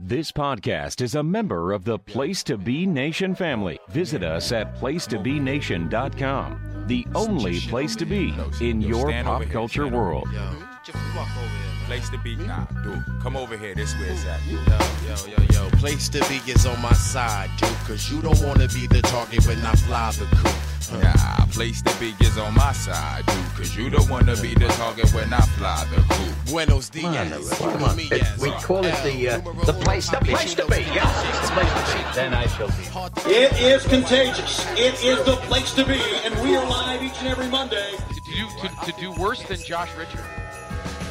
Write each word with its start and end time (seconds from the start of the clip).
This 0.00 0.30
podcast 0.30 1.00
is 1.00 1.16
a 1.16 1.24
member 1.24 1.72
of 1.72 1.82
the 1.82 1.98
Place 1.98 2.44
to 2.44 2.56
Be 2.56 2.86
Nation 2.86 3.34
family. 3.34 3.80
Visit 3.88 4.22
us 4.22 4.52
at 4.52 4.76
placetobenation.com, 4.76 6.84
the 6.86 7.04
only 7.16 7.58
place 7.58 7.96
to 7.96 8.06
be 8.06 8.32
in 8.60 8.80
your 8.80 9.10
pop 9.24 9.42
culture 9.46 9.88
world. 9.88 10.28
Yo, 10.32 10.52
just 10.86 10.98
walk 11.16 11.28
over 11.36 11.46
there, 11.46 11.48
man. 11.48 11.86
Place 11.86 12.08
to 12.10 12.18
be, 12.18 12.36
nah, 12.36 12.64
dude. 12.84 13.02
Come 13.20 13.36
over 13.36 13.58
here. 13.58 13.74
This 13.74 13.92
where 13.94 14.12
it's 14.12 14.24
at. 14.24 14.40
Yo, 14.46 14.60
yo, 15.04 15.16
yo, 15.36 15.42
yo. 15.64 15.68
Place 15.78 16.08
to 16.10 16.20
be 16.28 16.36
is 16.48 16.64
on 16.64 16.80
my 16.80 16.92
side, 16.92 17.50
dude. 17.56 17.68
Cause 17.78 18.08
you 18.08 18.22
don't 18.22 18.40
wanna 18.40 18.68
be 18.68 18.86
the 18.86 19.02
target 19.02 19.44
when 19.48 19.58
I 19.66 19.72
fly 19.72 20.12
the 20.12 20.26
coop. 20.36 20.54
Huh. 20.90 21.00
Nah, 21.02 21.46
place 21.52 21.82
to 21.82 21.92
be 22.00 22.14
is 22.24 22.38
on 22.38 22.54
my 22.54 22.72
side, 22.72 23.26
dude. 23.26 23.36
Cause 23.56 23.76
you 23.76 23.90
don't 23.90 24.08
wanna 24.08 24.36
be 24.36 24.54
the 24.54 24.68
target 24.68 25.12
when 25.12 25.32
I 25.32 25.40
fly 25.58 25.86
the 25.94 26.00
coop. 26.14 26.34
Buenos 26.46 26.88
dias. 26.88 27.50
Come 27.58 27.82
on. 27.84 27.98
It- 27.98 28.38
we 28.40 28.50
call 28.52 28.84
it 28.84 28.94
the 29.02 29.28
uh, 29.28 29.38
the 29.66 29.72
place 29.72 30.08
the 30.08 30.18
place 30.18 30.54
to 30.54 30.66
be. 30.66 30.82
Yeah, 30.94 31.04
the 31.42 31.48
place 31.52 31.92
to 31.92 31.98
be. 31.98 32.14
Then 32.14 32.32
I 32.34 32.46
shall 32.46 32.68
be. 32.68 33.30
It 33.30 33.52
is 33.60 33.84
contagious. 33.86 34.64
It 34.72 35.02
is 35.04 35.24
the 35.24 35.36
place 35.48 35.72
to 35.74 35.84
be, 35.84 36.00
and 36.24 36.34
we 36.42 36.56
are 36.56 36.64
live 36.68 37.02
each 37.02 37.18
and 37.18 37.28
every 37.28 37.48
Monday. 37.48 37.90
to 38.14 38.20
do 38.32 38.48
to, 38.62 38.92
to 38.92 39.00
do 39.00 39.12
worse 39.20 39.42
than 39.42 39.58
Josh 39.58 39.90
Richard. 39.98 40.24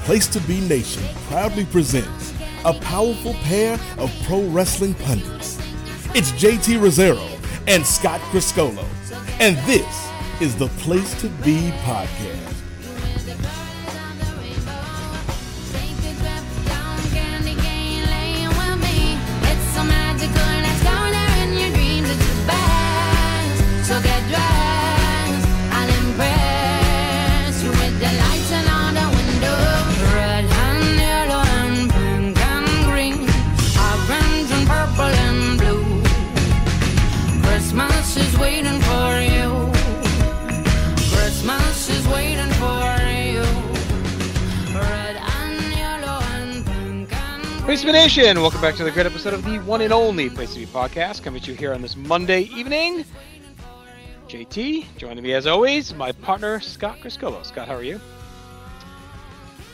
Place 0.06 0.28
to 0.28 0.40
Be 0.42 0.62
Nation 0.62 1.04
proudly 1.28 1.66
presents 1.66 2.34
a 2.66 2.74
powerful 2.74 3.34
pair 3.44 3.78
of 3.98 4.12
pro 4.24 4.44
wrestling 4.48 4.94
pundits. 4.96 5.58
It's 6.16 6.32
JT 6.32 6.80
Rozzero 6.80 7.37
and 7.68 7.86
Scott 7.86 8.22
Criscuolo, 8.32 8.86
and 9.40 9.58
this 9.68 10.10
is 10.42 10.56
the 10.56 10.68
Place 10.80 11.20
to 11.22 11.28
Be 11.44 11.72
podcast. 11.84 12.57
And 47.78 47.84
Place 47.84 47.94
to 47.94 47.94
Be 47.94 48.24
Nation, 48.24 48.42
welcome 48.42 48.60
back 48.60 48.74
to 48.78 48.84
the 48.84 48.90
great 48.90 49.06
episode 49.06 49.36
of 49.36 49.46
the 49.46 49.60
one 49.60 49.82
and 49.82 49.94
only 49.94 50.32
Place 50.32 50.56
to 50.56 50.60
Be 50.60 50.66
podcast. 50.66 51.22
Coming 51.22 51.44
to 51.44 51.52
you 51.52 51.58
here 51.58 51.76
on 51.76 51.84
this 51.84 51.96
Monday 51.96 52.46
evening. 52.46 53.06
JT, 54.28 54.98
joining 54.98 55.24
me 55.24 55.36
as 55.36 55.46
always, 55.46 55.94
my 55.94 56.12
partner 56.12 56.60
Scott 56.60 56.98
Criscuolo. 57.02 57.46
Scott, 57.46 57.68
how 57.68 57.76
are 57.76 57.84
you? 57.84 58.02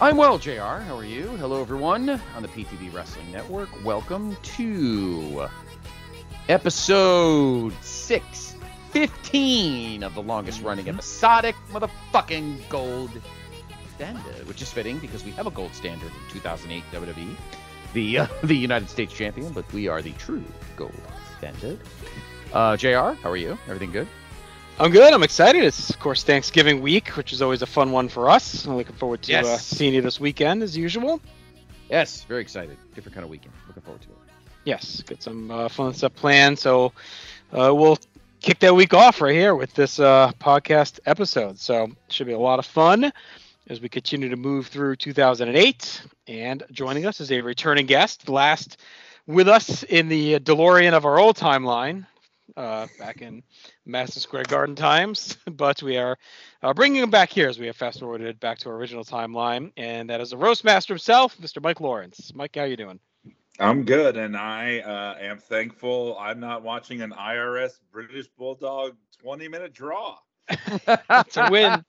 I'm 0.02 0.18
well, 0.18 0.38
JR. 0.38 0.82
How 0.82 0.98
are 0.98 1.06
you? 1.06 1.28
Hello, 1.38 1.62
everyone 1.62 2.10
on 2.10 2.42
the 2.42 2.50
PTB 2.50 2.94
Wrestling 2.94 3.32
Network. 3.32 3.70
Welcome 3.86 4.36
to 4.58 5.48
episode 6.50 7.72
615 7.82 10.04
of 10.04 10.14
the 10.14 10.22
longest 10.22 10.62
running 10.62 10.88
mm-hmm. 10.88 10.96
episodic 10.96 11.56
motherfucking 11.72 12.68
gold 12.68 13.12
standard, 13.96 14.46
which 14.46 14.62
is 14.62 14.74
fitting 14.74 15.00
because 15.00 15.24
we 15.24 15.32
have 15.32 15.48
a 15.48 15.52
gold 15.52 15.74
standard 15.74 16.12
in 16.12 16.34
2008 16.34 16.84
WWE, 16.92 17.38
the, 17.94 18.20
uh, 18.20 18.28
the 18.44 18.56
United 18.56 18.90
States 18.90 19.14
champion, 19.14 19.52
but 19.54 19.72
we 19.74 19.88
are 19.88 20.02
the 20.02 20.12
true 20.14 20.44
gold 20.76 20.94
standard. 21.38 21.80
Uh, 22.52 22.78
JR, 22.78 23.14
how 23.22 23.30
are 23.32 23.38
you? 23.38 23.58
Everything 23.68 23.92
good? 23.92 24.08
I'm 24.80 24.92
good. 24.92 25.14
I'm 25.14 25.24
excited. 25.24 25.64
It's 25.64 25.90
of 25.92 26.00
course 26.00 26.24
Thanksgiving 26.24 26.82
week, 26.82 27.10
which 27.10 27.32
is 27.32 27.42
always 27.42 27.62
a 27.62 27.66
fun 27.68 27.92
one 27.92 28.10
for 28.10 28.30
us. 28.30 28.66
I'm 28.66 28.76
looking 28.76 28.96
forward 28.96 29.22
to 29.24 29.32
Yes. 29.32 29.46
uh, 29.46 29.58
seeing 29.58 29.94
you 29.94 30.02
this 30.02 30.20
weekend 30.20 30.64
as 30.64 30.76
usual. 30.76 31.22
Yes, 31.90 32.24
very 32.24 32.42
excited. 32.42 32.76
Different 32.96 33.14
kind 33.14 33.24
of 33.24 33.30
weekend. 33.30 33.54
Looking 33.68 33.84
forward 33.84 34.02
to 34.02 34.08
it. 34.10 34.16
Yes, 34.66 35.02
got 35.04 35.22
some 35.22 35.52
uh, 35.52 35.70
fun 35.70 35.94
stuff 35.94 36.16
planned. 36.16 36.58
So 36.58 36.92
uh, 37.52 37.74
we'll 37.76 38.00
kick 38.42 38.60
that 38.60 38.74
week 38.74 38.94
off 38.96 39.22
right 39.22 39.36
here 39.36 39.54
with 39.56 39.74
this 39.76 40.00
uh, 40.00 40.32
podcast 40.40 41.00
episode. 41.06 41.60
So 41.60 41.84
it 41.84 41.92
should 42.14 42.28
be 42.28 42.34
a 42.34 42.40
lot 42.40 42.58
of 42.58 42.66
fun 42.66 43.12
as 43.70 43.80
we 43.80 43.90
continue 43.90 44.30
to 44.30 44.36
move 44.36 44.68
through 44.68 44.96
2008. 44.96 46.02
And 46.28 46.64
joining 46.72 47.06
us 47.06 47.22
is 47.22 47.32
a 47.32 47.42
returning 47.42 47.86
guest, 47.86 48.30
last 48.30 48.78
with 49.28 49.48
us 49.48 49.84
in 49.84 50.08
the 50.10 50.40
DeLorean 50.40 50.94
of 50.94 51.06
our 51.06 51.20
old 51.20 51.38
timeline. 51.38 52.06
Uh, 52.58 52.88
back 53.00 53.22
in 53.22 53.42
Madison 53.86 54.22
Square 54.22 54.44
Garden 54.44 54.76
times, 54.76 55.38
but 55.52 55.82
we 55.82 55.98
are 55.98 56.18
uh, 56.62 56.74
bringing 56.74 57.02
him 57.02 57.10
back 57.10 57.32
here 57.32 57.48
as 57.48 57.58
we 57.58 57.66
have 57.68 57.76
fast 57.76 58.00
forwarded 58.00 58.40
back 58.40 58.60
to 58.60 58.70
our 58.70 58.76
original 58.76 59.06
timeline, 59.06 59.72
and 59.78 60.10
that 60.10 60.20
is 60.20 60.32
the 60.32 60.38
roast 60.38 60.64
master 60.64 60.94
himself, 60.94 61.38
Mr. 61.38 61.64
Mike 61.64 61.80
Lawrence. 61.80 62.32
Mike, 62.36 62.56
how 62.56 62.62
are 62.62 62.68
you 62.68 62.76
doing? 62.76 63.00
I'm 63.60 63.86
good, 63.86 64.18
and 64.18 64.36
I 64.36 64.80
uh, 64.80 65.18
am 65.22 65.38
thankful 65.38 66.18
I'm 66.20 66.40
not 66.40 66.64
watching 66.64 67.02
an 67.02 67.12
IRS 67.12 67.80
British 67.92 68.28
Bulldog 68.38 68.98
20 69.22 69.48
minute 69.48 69.74
draw. 69.74 70.18
It's 70.50 71.38
a 71.38 71.50
win. 71.50 71.84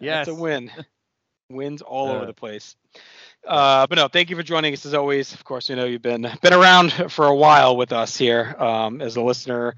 yes. 0.00 0.26
It's 0.28 0.28
a 0.28 0.34
win. 0.34 0.70
Wins 1.50 1.82
all 1.82 2.10
over 2.12 2.24
Uh, 2.24 2.26
the 2.26 2.34
place. 2.34 2.76
Uh, 3.46 3.86
but 3.86 3.96
no, 3.96 4.08
thank 4.08 4.30
you 4.30 4.36
for 4.36 4.42
joining 4.42 4.72
us 4.72 4.84
as 4.86 4.94
always. 4.94 5.32
Of 5.34 5.44
course, 5.44 5.68
we 5.68 5.74
know 5.76 5.84
you've 5.84 6.02
been 6.02 6.26
been 6.42 6.52
around 6.54 6.92
for 7.12 7.26
a 7.26 7.34
while 7.34 7.76
with 7.76 7.92
us 7.92 8.16
here 8.16 8.54
um, 8.58 9.00
as 9.00 9.16
a 9.16 9.22
listener, 9.22 9.74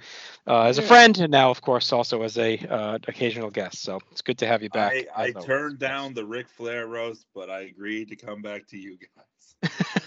uh, 0.47 0.62
as 0.65 0.78
a 0.78 0.82
friend, 0.82 1.19
and 1.19 1.31
now, 1.31 1.50
of 1.50 1.60
course, 1.60 1.92
also 1.92 2.22
as 2.22 2.38
a 2.38 2.59
uh, 2.59 2.98
occasional 3.09 3.50
guest. 3.50 3.82
So 3.82 3.98
it's 4.10 4.22
good 4.22 4.38
to 4.38 4.47
have 4.47 4.62
you 4.62 4.70
back. 4.70 5.04
I, 5.16 5.25
I 5.25 5.32
turned 5.32 5.78
down 5.78 6.15
the 6.15 6.25
Ric 6.25 6.48
Flair 6.48 6.86
roast, 6.86 7.26
but 7.34 7.50
I 7.50 7.60
agreed 7.62 8.09
to 8.09 8.16
come 8.16 8.42
back 8.42 8.66
to 8.69 8.78
you 8.78 8.97
guys. 8.98 9.56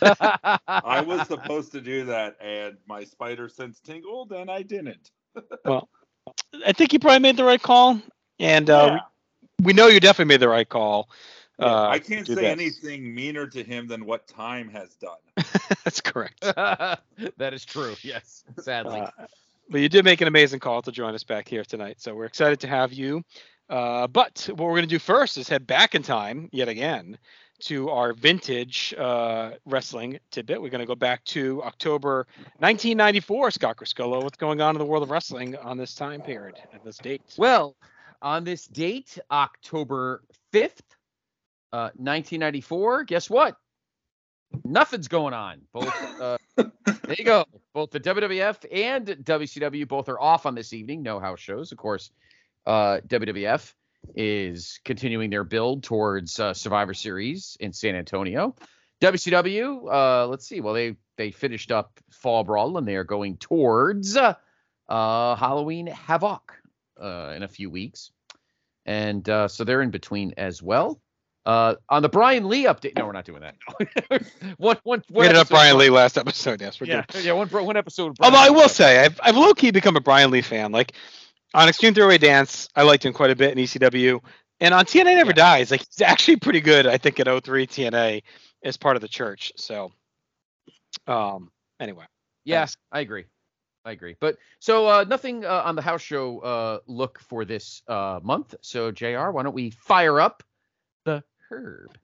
I 0.81 1.01
was 1.01 1.25
supposed 1.27 1.71
to 1.73 1.81
do 1.81 2.05
that, 2.05 2.35
and 2.41 2.77
my 2.87 3.03
spider 3.03 3.49
sense 3.49 3.79
tingled, 3.79 4.31
and 4.31 4.49
I 4.49 4.63
didn't. 4.63 5.11
I 6.65 6.71
think 6.73 6.93
you 6.93 6.99
probably 6.99 7.19
made 7.19 7.37
the 7.37 7.43
right 7.43 7.61
call, 7.61 7.99
and 8.39 8.69
uh, 8.69 8.85
Yeah. 8.87 8.99
we, 9.59 9.65
we 9.65 9.73
know 9.73 9.87
you 9.87 9.99
definitely 9.99 10.33
made 10.33 10.41
the 10.41 10.49
right 10.49 10.67
call. 10.67 11.09
Yeah, 11.59 11.65
uh, 11.65 11.89
I 11.89 11.99
can't 11.99 12.25
say 12.25 12.35
this. 12.35 12.43
anything 12.43 13.13
meaner 13.13 13.45
to 13.47 13.63
him 13.63 13.87
than 13.87 14.05
what 14.05 14.27
time 14.27 14.69
has 14.69 14.95
done. 14.95 15.17
That's 15.83 15.99
correct. 16.01 16.41
that 16.41 17.53
is 17.53 17.65
true. 17.65 17.95
Yes, 18.01 18.43
sadly. 18.59 19.01
Uh, 19.01 19.09
but 19.69 19.81
you 19.81 19.89
did 19.89 20.05
make 20.05 20.21
an 20.21 20.27
amazing 20.27 20.59
call 20.59 20.81
to 20.81 20.91
join 20.91 21.13
us 21.13 21.23
back 21.23 21.47
here 21.47 21.63
tonight. 21.63 21.99
So 21.99 22.15
we're 22.15 22.25
excited 22.25 22.59
to 22.61 22.67
have 22.67 22.93
you. 22.93 23.23
Uh, 23.69 24.07
but 24.07 24.49
what 24.49 24.65
we're 24.65 24.71
going 24.71 24.81
to 24.83 24.87
do 24.87 24.99
first 24.99 25.37
is 25.37 25.47
head 25.47 25.67
back 25.67 25.93
in 25.93 26.01
time 26.01 26.49
yet 26.51 26.67
again 26.69 27.17
to 27.61 27.89
our 27.89 28.13
vintage 28.13 28.93
uh, 28.97 29.51
wrestling 29.65 30.19
tidbit. 30.31 30.61
We're 30.61 30.69
going 30.69 30.79
to 30.79 30.85
go 30.85 30.95
back 30.95 31.23
to 31.25 31.61
October 31.63 32.27
1994. 32.57 33.51
Scott 33.51 33.77
Criscuolo, 33.77 34.23
what's 34.23 34.37
going 34.37 34.61
on 34.61 34.75
in 34.75 34.79
the 34.79 34.85
world 34.85 35.03
of 35.03 35.09
wrestling 35.09 35.55
on 35.57 35.77
this 35.77 35.93
time 35.95 36.21
period 36.21 36.55
at 36.73 36.83
this 36.83 36.97
date? 36.97 37.21
well, 37.37 37.75
on 38.21 38.43
this 38.43 38.67
date, 38.67 39.17
October 39.31 40.23
fifth, 40.51 40.83
uh, 41.71 41.89
1994. 41.95 43.03
Guess 43.05 43.29
what? 43.29 43.55
Nothing's 44.63 45.07
going 45.07 45.33
on. 45.33 45.61
Both. 45.71 46.19
Uh, 46.19 46.37
there 46.57 47.15
you 47.17 47.23
go. 47.23 47.45
Both 47.73 47.91
the 47.91 47.99
WWF 47.99 48.65
and 48.71 49.07
WCW 49.07 49.87
both 49.87 50.09
are 50.09 50.19
off 50.19 50.45
on 50.45 50.55
this 50.55 50.73
evening. 50.73 51.03
No 51.03 51.19
house 51.19 51.39
shows, 51.39 51.71
of 51.71 51.77
course. 51.77 52.11
Uh, 52.65 52.99
WWF 53.07 53.73
is 54.15 54.79
continuing 54.85 55.29
their 55.29 55.43
build 55.43 55.83
towards 55.83 56.39
uh, 56.39 56.53
Survivor 56.53 56.93
Series 56.93 57.57
in 57.59 57.73
San 57.73 57.95
Antonio. 57.95 58.55
WCW, 59.01 59.91
uh, 59.91 60.27
let's 60.27 60.45
see. 60.47 60.61
Well, 60.61 60.73
they 60.73 60.95
they 61.17 61.31
finished 61.31 61.71
up 61.71 61.99
Fall 62.09 62.43
Brawl 62.43 62.77
and 62.77 62.87
they 62.87 62.95
are 62.95 63.03
going 63.03 63.37
towards 63.37 64.17
uh, 64.17 64.33
Halloween 64.87 65.87
Havoc 65.87 66.53
uh, 67.01 67.33
in 67.35 67.43
a 67.43 67.47
few 67.47 67.69
weeks, 67.69 68.11
and 68.85 69.27
uh, 69.29 69.47
so 69.47 69.63
they're 69.63 69.81
in 69.81 69.91
between 69.91 70.33
as 70.37 70.61
well. 70.61 70.99
Uh, 71.45 71.75
on 71.87 72.01
the 72.01 72.09
Brian 72.09 72.47
Lee 72.49 72.65
update, 72.65 72.95
no, 72.97 73.05
we're 73.05 73.11
not 73.13 73.25
doing 73.25 73.41
that. 73.41 73.55
one, 74.57 74.77
one, 74.83 75.01
We 75.09 75.25
ended 75.25 75.37
up 75.37 75.49
Brian 75.49 75.77
Lee 75.77 75.89
last 75.89 76.17
episode. 76.17 76.61
Yes, 76.61 76.79
we're 76.79 76.87
Yeah, 76.87 77.03
good. 77.07 77.23
yeah, 77.23 77.31
one, 77.31 77.47
one 77.47 77.77
episode. 77.77 78.17
Although 78.19 78.37
I 78.37 78.49
will 78.49 78.69
say, 78.69 78.99
I've, 78.99 79.19
I've 79.23 79.37
low 79.37 79.53
key 79.53 79.71
become 79.71 79.95
a 79.95 80.01
Brian 80.01 80.29
Lee 80.29 80.41
fan. 80.41 80.71
Like 80.71 80.91
on 81.53 81.67
Extreme 81.69 81.95
Throwaway 81.95 82.17
Dance, 82.17 82.69
I 82.75 82.83
liked 82.83 83.05
him 83.05 83.13
quite 83.13 83.31
a 83.31 83.35
bit 83.35 83.57
in 83.57 83.63
ECW, 83.63 84.19
and 84.59 84.73
on 84.73 84.85
TNA 84.85 85.15
Never 85.15 85.31
Yeah. 85.31 85.33
Dies, 85.33 85.71
like 85.71 85.81
he's 85.81 86.01
actually 86.01 86.37
pretty 86.37 86.61
good. 86.61 86.85
I 86.87 86.97
think 86.97 87.19
at 87.19 87.27
03 87.43 87.67
TNA 87.67 88.23
as 88.63 88.77
part 88.77 88.95
of 88.95 89.01
the 89.01 89.07
church. 89.07 89.51
So, 89.55 89.91
um, 91.07 91.51
anyway, 91.79 92.05
Yes, 92.45 92.77
I 92.91 93.01
agree. 93.01 93.25
I 93.85 93.91
agree. 93.91 94.15
But 94.19 94.37
so 94.59 94.87
uh, 94.87 95.05
nothing 95.07 95.45
uh, 95.45 95.63
on 95.65 95.75
the 95.75 95.81
house 95.81 96.01
show 96.01 96.39
uh, 96.39 96.79
look 96.87 97.19
for 97.19 97.45
this 97.45 97.81
uh, 97.87 98.19
month. 98.21 98.55
So 98.61 98.91
Jr., 98.91 99.29
why 99.29 99.43
don't 99.43 99.53
we 99.55 99.69
fire 99.71 100.19
up 100.19 100.43
the 101.05 101.23
herb? 101.49 101.97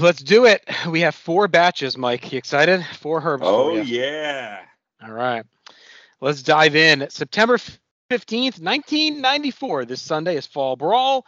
Let's 0.00 0.22
do 0.22 0.46
it. 0.46 0.64
We 0.88 1.02
have 1.02 1.14
four 1.14 1.48
batches, 1.48 1.96
Mike. 1.96 2.32
You 2.32 2.38
excited? 2.38 2.84
Four 2.98 3.20
herbs. 3.22 3.42
Oh 3.46 3.76
you. 3.76 3.82
yeah. 3.82 4.60
All 5.02 5.12
right. 5.12 5.44
Let's 6.20 6.42
dive 6.42 6.74
in. 6.74 7.08
September 7.10 7.58
15th, 8.10 8.62
1994. 8.62 9.84
This 9.84 10.00
Sunday 10.00 10.36
is 10.36 10.46
Fall 10.46 10.76
Brawl. 10.76 11.26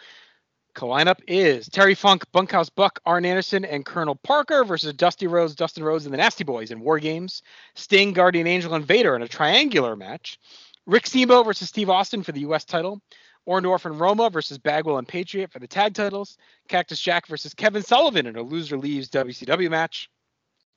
Co-lineup 0.77 1.19
is 1.27 1.69
Terry 1.69 1.97
Funk, 1.97 2.25
Bunkhouse 2.31 2.71
Buck, 2.71 3.01
Arn 3.05 3.25
Anderson, 3.25 3.65
and 3.65 3.85
Colonel 3.85 4.15
Parker 4.15 4.63
versus 4.63 4.93
Dusty 4.93 5.27
Rhodes, 5.27 5.57
Dustin 5.57 5.83
Rhodes, 5.83 6.05
and 6.05 6.15
the 6.15 6.19
Nasty 6.19 6.45
Boys 6.45 6.71
in 6.71 6.79
War 6.79 7.01
Games. 7.01 7.43
Sting, 7.75 8.13
Guardian 8.13 8.47
Angel, 8.47 8.73
and 8.75 8.87
Vader 8.87 9.17
in 9.17 9.23
a 9.23 9.29
triangular 9.29 9.97
match. 9.97 10.39
Rick 10.87 11.09
Steamboat 11.09 11.47
versus 11.47 11.69
Steve 11.69 11.91
Austin 11.91 12.23
for 12.23 12.31
the 12.31 12.41
U.S. 12.41 12.65
title. 12.65 13.01
Orndorff 13.49 13.85
and 13.85 13.99
Roma 13.99 14.31
versus 14.31 14.59
Bagwell 14.59 14.99
and 14.99 15.09
Patriot 15.09 15.51
for 15.51 15.59
the 15.59 15.67
tag 15.67 15.95
titles. 15.95 16.39
Cactus 16.69 17.01
Jack 17.01 17.27
versus 17.27 17.55
Kevin 17.55 17.83
Sullivan 17.83 18.27
in 18.27 18.37
a 18.37 18.43
loser 18.43 18.79
leaves 18.79 19.09
WCW 19.09 19.69
match. 19.69 20.09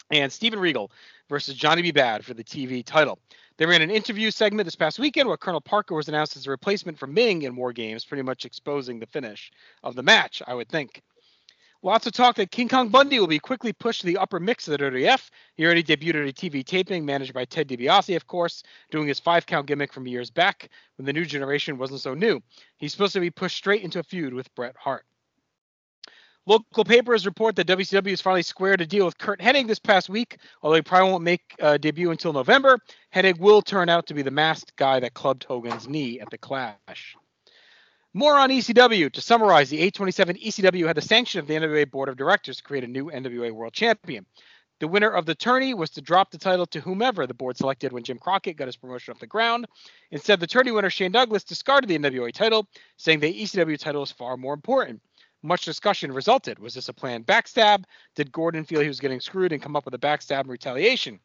And 0.09 0.31
Steven 0.31 0.59
Regal 0.59 0.91
versus 1.29 1.53
Johnny 1.53 1.83
B. 1.83 1.91
Bad 1.91 2.25
for 2.25 2.33
the 2.33 2.43
TV 2.43 2.83
title. 2.83 3.19
They 3.61 3.67
ran 3.67 3.83
an 3.83 3.91
interview 3.91 4.31
segment 4.31 4.65
this 4.65 4.75
past 4.75 4.97
weekend 4.97 5.27
where 5.27 5.37
Colonel 5.37 5.61
Parker 5.61 5.93
was 5.93 6.07
announced 6.07 6.35
as 6.35 6.47
a 6.47 6.49
replacement 6.49 6.97
for 6.97 7.05
Ming 7.05 7.43
in 7.43 7.55
War 7.55 7.71
Games, 7.71 8.03
pretty 8.03 8.23
much 8.23 8.43
exposing 8.43 8.97
the 8.97 9.05
finish 9.05 9.51
of 9.83 9.93
the 9.93 10.01
match, 10.01 10.41
I 10.47 10.55
would 10.55 10.67
think. 10.67 11.03
Lots 11.83 12.07
of 12.07 12.13
talk 12.13 12.37
that 12.37 12.49
King 12.49 12.69
Kong 12.69 12.89
Bundy 12.89 13.19
will 13.19 13.27
be 13.27 13.37
quickly 13.37 13.71
pushed 13.71 14.01
to 14.01 14.07
the 14.07 14.17
upper 14.17 14.39
mix 14.39 14.67
of 14.67 14.71
the 14.71 14.83
WWF. 14.83 15.29
He 15.53 15.63
already 15.63 15.83
debuted 15.83 16.27
at 16.27 16.29
a 16.29 16.33
TV 16.33 16.65
taping, 16.65 17.05
managed 17.05 17.35
by 17.35 17.45
Ted 17.45 17.67
DiBiase, 17.67 18.15
of 18.15 18.25
course, 18.25 18.63
doing 18.89 19.07
his 19.07 19.19
five 19.19 19.45
count 19.45 19.67
gimmick 19.67 19.93
from 19.93 20.07
years 20.07 20.31
back 20.31 20.67
when 20.95 21.05
the 21.05 21.13
new 21.13 21.23
generation 21.23 21.77
wasn't 21.77 22.01
so 22.01 22.15
new. 22.15 22.41
He's 22.77 22.93
supposed 22.93 23.13
to 23.13 23.19
be 23.19 23.29
pushed 23.29 23.57
straight 23.57 23.83
into 23.83 23.99
a 23.99 24.03
feud 24.03 24.33
with 24.33 24.51
Bret 24.55 24.75
Hart. 24.75 25.05
Local 26.47 26.83
papers 26.83 27.27
report 27.27 27.55
that 27.55 27.67
WCW 27.67 28.09
has 28.09 28.21
finally 28.21 28.41
squared 28.41 28.81
a 28.81 28.85
deal 28.87 29.05
with 29.05 29.17
Curt 29.19 29.39
Hennig 29.39 29.67
this 29.67 29.77
past 29.77 30.09
week, 30.09 30.37
although 30.63 30.75
he 30.75 30.81
probably 30.81 31.11
won't 31.11 31.23
make 31.23 31.55
a 31.59 31.77
debut 31.77 32.09
until 32.09 32.33
November. 32.33 32.79
Hennig 33.13 33.37
will 33.37 33.61
turn 33.61 33.89
out 33.89 34.07
to 34.07 34.15
be 34.15 34.23
the 34.23 34.31
masked 34.31 34.75
guy 34.75 34.99
that 34.99 35.13
clubbed 35.13 35.43
Hogan's 35.43 35.87
knee 35.87 36.19
at 36.19 36.31
the 36.31 36.39
Clash. 36.39 37.15
More 38.15 38.37
on 38.37 38.49
ECW. 38.49 39.13
To 39.13 39.21
summarize, 39.21 39.69
the 39.69 39.77
827 39.77 40.37
ECW 40.37 40.87
had 40.87 40.97
the 40.97 41.01
sanction 41.01 41.39
of 41.39 41.47
the 41.47 41.53
NWA 41.53 41.89
Board 41.89 42.09
of 42.09 42.17
Directors 42.17 42.57
to 42.57 42.63
create 42.63 42.83
a 42.83 42.87
new 42.87 43.11
NWA 43.11 43.51
World 43.51 43.73
Champion. 43.73 44.25
The 44.79 44.87
winner 44.87 45.11
of 45.11 45.27
the 45.27 45.35
tourney 45.35 45.75
was 45.75 45.91
to 45.91 46.01
drop 46.01 46.31
the 46.31 46.39
title 46.39 46.65
to 46.65 46.81
whomever 46.81 47.27
the 47.27 47.35
board 47.35 47.55
selected 47.55 47.93
when 47.93 48.03
Jim 48.03 48.17
Crockett 48.17 48.57
got 48.57 48.67
his 48.67 48.77
promotion 48.77 49.13
off 49.13 49.19
the 49.19 49.27
ground. 49.27 49.67
Instead, 50.09 50.39
the 50.39 50.47
tourney 50.47 50.71
winner 50.71 50.89
Shane 50.89 51.11
Douglas 51.11 51.43
discarded 51.43 51.87
the 51.87 51.99
NWA 51.99 52.33
title, 52.33 52.67
saying 52.97 53.19
the 53.19 53.43
ECW 53.43 53.77
title 53.77 54.01
is 54.01 54.11
far 54.11 54.37
more 54.37 54.55
important. 54.55 54.99
Much 55.43 55.65
discussion 55.65 56.11
resulted. 56.11 56.59
Was 56.59 56.73
this 56.73 56.89
a 56.89 56.93
planned 56.93 57.25
backstab? 57.25 57.83
Did 58.15 58.31
Gordon 58.31 58.63
feel 58.63 58.81
he 58.81 58.87
was 58.87 58.99
getting 58.99 59.19
screwed 59.19 59.51
and 59.51 59.61
come 59.61 59.75
up 59.75 59.85
with 59.85 59.93
a 59.93 59.99
backstab 59.99 60.41
and 60.41 60.49
retaliation? 60.49 61.19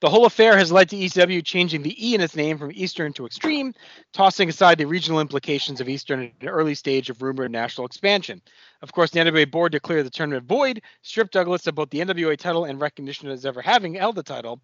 The 0.00 0.10
whole 0.10 0.26
affair 0.26 0.56
has 0.58 0.70
led 0.70 0.90
to 0.90 0.96
ECW 0.96 1.42
changing 1.44 1.82
the 1.82 2.08
E 2.08 2.14
in 2.14 2.20
its 2.20 2.36
name 2.36 2.58
from 2.58 2.72
Eastern 2.74 3.12
to 3.14 3.24
Extreme, 3.24 3.74
tossing 4.12 4.48
aside 4.48 4.76
the 4.76 4.84
regional 4.84 5.20
implications 5.20 5.80
of 5.80 5.88
Eastern 5.88 6.20
at 6.24 6.32
an 6.42 6.48
early 6.48 6.74
stage 6.74 7.08
of 7.08 7.22
rumored 7.22 7.50
national 7.50 7.86
expansion. 7.86 8.42
Of 8.82 8.92
course, 8.92 9.12
the 9.12 9.20
NWA 9.20 9.50
board 9.50 9.72
declared 9.72 10.04
the 10.04 10.10
tournament 10.10 10.46
void, 10.46 10.82
stripped 11.02 11.32
Douglas 11.32 11.66
of 11.68 11.76
both 11.76 11.90
the 11.90 12.00
NWA 12.00 12.36
title 12.36 12.66
and 12.66 12.80
recognition 12.80 13.30
as 13.30 13.46
ever 13.46 13.62
having 13.62 13.94
held 13.94 14.16
the 14.16 14.22
title. 14.22 14.60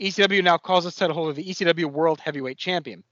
ECW 0.00 0.44
now 0.44 0.58
calls 0.58 0.84
this 0.84 0.96
title 0.96 1.16
holder 1.16 1.32
the 1.32 1.44
ECW 1.44 1.86
World 1.86 2.20
Heavyweight 2.20 2.58
Champion. 2.58 3.02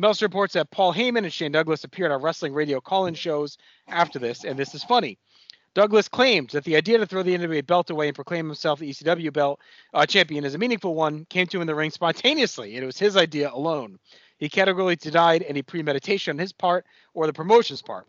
Meltzer 0.00 0.26
reports 0.26 0.54
that 0.54 0.70
Paul 0.70 0.94
Heyman 0.94 1.24
and 1.24 1.32
Shane 1.32 1.50
Douglas 1.50 1.82
appeared 1.82 2.12
on 2.12 2.22
wrestling 2.22 2.54
radio 2.54 2.80
call-in 2.80 3.14
shows 3.14 3.58
after 3.88 4.20
this, 4.20 4.44
and 4.44 4.56
this 4.56 4.72
is 4.72 4.84
funny. 4.84 5.18
Douglas 5.74 6.08
claimed 6.08 6.50
that 6.50 6.62
the 6.62 6.76
idea 6.76 6.98
to 6.98 7.06
throw 7.06 7.24
the 7.24 7.36
NWA 7.36 7.66
belt 7.66 7.90
away 7.90 8.06
and 8.06 8.14
proclaim 8.14 8.46
himself 8.46 8.78
the 8.78 8.90
ECW 8.90 9.32
belt 9.32 9.60
uh, 9.92 10.06
champion 10.06 10.44
as 10.44 10.54
a 10.54 10.58
meaningful 10.58 10.94
one 10.94 11.24
came 11.24 11.48
to 11.48 11.56
him 11.56 11.62
in 11.62 11.66
the 11.66 11.74
ring 11.74 11.90
spontaneously, 11.90 12.76
and 12.76 12.84
it 12.84 12.86
was 12.86 12.98
his 12.98 13.16
idea 13.16 13.50
alone. 13.52 13.98
He 14.38 14.48
categorically 14.48 14.94
denied 14.94 15.44
any 15.48 15.62
premeditation 15.62 16.36
on 16.36 16.38
his 16.38 16.52
part 16.52 16.86
or 17.12 17.26
the 17.26 17.32
promotion's 17.32 17.82
part. 17.82 18.06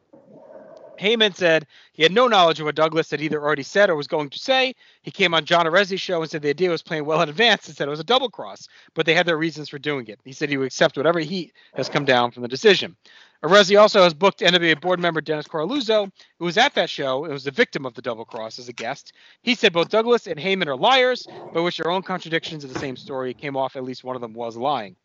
Heyman 1.00 1.34
said 1.36 1.66
he 1.94 2.04
had 2.04 2.12
no 2.12 2.28
knowledge 2.28 2.60
of 2.60 2.66
what 2.66 2.76
Douglas 2.76 3.10
had 3.10 3.22
either 3.22 3.42
already 3.42 3.64
said 3.64 3.90
or 3.90 3.96
was 3.96 4.08
going 4.08 4.30
to 4.30 4.40
say. 4.40 4.76
He 5.02 5.12
came 5.12 5.34
on 5.34 5.46
John 5.46 5.66
Arezzi's 5.66 6.02
show 6.02 6.22
and 6.22 6.30
said 6.30 6.42
the 6.42 6.50
idea 6.50 6.70
was 6.70 6.84
playing 6.84 7.06
well 7.06 7.22
in 7.22 7.30
advance 7.30 7.68
and 7.68 7.78
said 7.78 7.88
it 7.88 7.92
was 7.92 8.00
a 8.00 8.04
double 8.04 8.30
cross, 8.30 8.68
but 8.94 9.06
they 9.06 9.14
had 9.14 9.26
their 9.26 9.38
reasons 9.38 9.70
for 9.70 9.80
doing 9.80 10.08
it. 10.08 10.20
He 10.26 10.34
said 10.34 10.50
he 10.50 10.58
would 10.58 10.68
accept 10.68 10.98
whatever 10.98 11.20
heat 11.20 11.54
has 11.76 11.90
come 11.90 12.06
down 12.06 12.32
from 12.32 12.42
the 12.44 12.50
decision. 12.50 12.98
Arezzi 13.42 13.80
also 13.80 14.04
has 14.04 14.14
booked 14.14 14.42
NWA 14.42 14.82
board 14.82 15.00
member 15.00 15.22
Dennis 15.22 15.48
Coraluzzo, 15.48 16.12
who 16.40 16.46
was 16.46 16.58
at 16.58 16.76
that 16.76 16.90
show 16.90 17.24
and 17.24 17.32
was 17.32 17.46
the 17.46 17.52
victim 17.52 17.86
of 17.86 17.94
the 17.94 18.02
double 18.02 18.26
cross 18.26 18.60
as 18.60 18.68
a 18.68 18.74
guest. 18.74 19.14
He 19.42 19.56
said 19.56 19.72
both 19.72 19.88
Douglas 19.88 20.28
and 20.28 20.38
Heyman 20.38 20.68
are 20.68 20.76
liars, 20.76 21.26
but 21.54 21.64
which 21.64 21.78
their 21.78 21.90
own 21.90 22.02
contradictions 22.02 22.66
of 22.66 22.74
the 22.74 22.80
same 22.80 22.98
story 22.98 23.34
came 23.34 23.56
off 23.56 23.78
at 23.78 23.86
least 23.86 24.04
one 24.04 24.18
of 24.18 24.22
them 24.22 24.34
was 24.34 24.58
lying. 24.58 24.98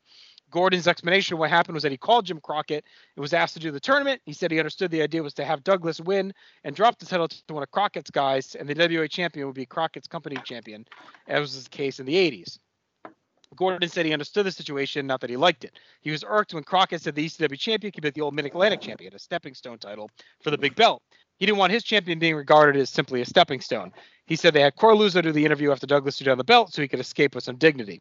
Gordon's 0.54 0.86
explanation 0.86 1.34
of 1.34 1.40
what 1.40 1.50
happened 1.50 1.74
was 1.74 1.82
that 1.82 1.90
he 1.90 1.98
called 1.98 2.26
Jim 2.26 2.38
Crockett 2.38 2.84
and 3.16 3.20
was 3.20 3.32
asked 3.32 3.54
to 3.54 3.60
do 3.60 3.72
the 3.72 3.80
tournament. 3.80 4.22
He 4.24 4.32
said 4.32 4.52
he 4.52 4.60
understood 4.60 4.92
the 4.92 5.02
idea 5.02 5.20
was 5.20 5.34
to 5.34 5.44
have 5.44 5.64
Douglas 5.64 6.00
win 6.00 6.32
and 6.62 6.76
drop 6.76 6.96
the 6.96 7.06
title 7.06 7.26
to 7.26 7.54
one 7.54 7.64
of 7.64 7.72
Crockett's 7.72 8.08
guys, 8.08 8.54
and 8.54 8.68
the 8.68 8.96
WA 8.96 9.08
champion 9.08 9.46
would 9.46 9.56
be 9.56 9.66
Crockett's 9.66 10.06
company 10.06 10.36
champion, 10.44 10.86
as 11.26 11.40
was 11.40 11.64
the 11.64 11.70
case 11.70 11.98
in 11.98 12.06
the 12.06 12.14
80s. 12.14 12.60
Gordon 13.56 13.88
said 13.88 14.06
he 14.06 14.12
understood 14.12 14.46
the 14.46 14.52
situation, 14.52 15.08
not 15.08 15.20
that 15.22 15.30
he 15.30 15.36
liked 15.36 15.64
it. 15.64 15.76
He 16.00 16.12
was 16.12 16.22
irked 16.24 16.54
when 16.54 16.62
Crockett 16.62 17.02
said 17.02 17.16
the 17.16 17.26
ECW 17.26 17.58
champion 17.58 17.92
could 17.92 18.04
be 18.04 18.10
the 18.10 18.20
old 18.20 18.34
Mid 18.34 18.46
Atlantic 18.46 18.80
champion, 18.80 19.12
a 19.12 19.18
stepping 19.18 19.54
stone 19.54 19.78
title 19.78 20.08
for 20.40 20.52
the 20.52 20.58
big 20.58 20.76
belt. 20.76 21.02
He 21.38 21.46
didn't 21.46 21.58
want 21.58 21.72
his 21.72 21.82
champion 21.82 22.20
being 22.20 22.36
regarded 22.36 22.80
as 22.80 22.90
simply 22.90 23.20
a 23.20 23.26
stepping 23.26 23.60
stone. 23.60 23.92
He 24.26 24.36
said 24.36 24.54
they 24.54 24.60
had 24.60 24.76
Coraluzzo 24.76 25.20
do 25.20 25.32
the 25.32 25.44
interview 25.44 25.72
after 25.72 25.86
Douglas 25.86 26.16
threw 26.16 26.26
down 26.26 26.38
the 26.38 26.44
belt 26.44 26.72
so 26.72 26.80
he 26.80 26.88
could 26.88 27.00
escape 27.00 27.34
with 27.34 27.42
some 27.42 27.56
dignity. 27.56 28.00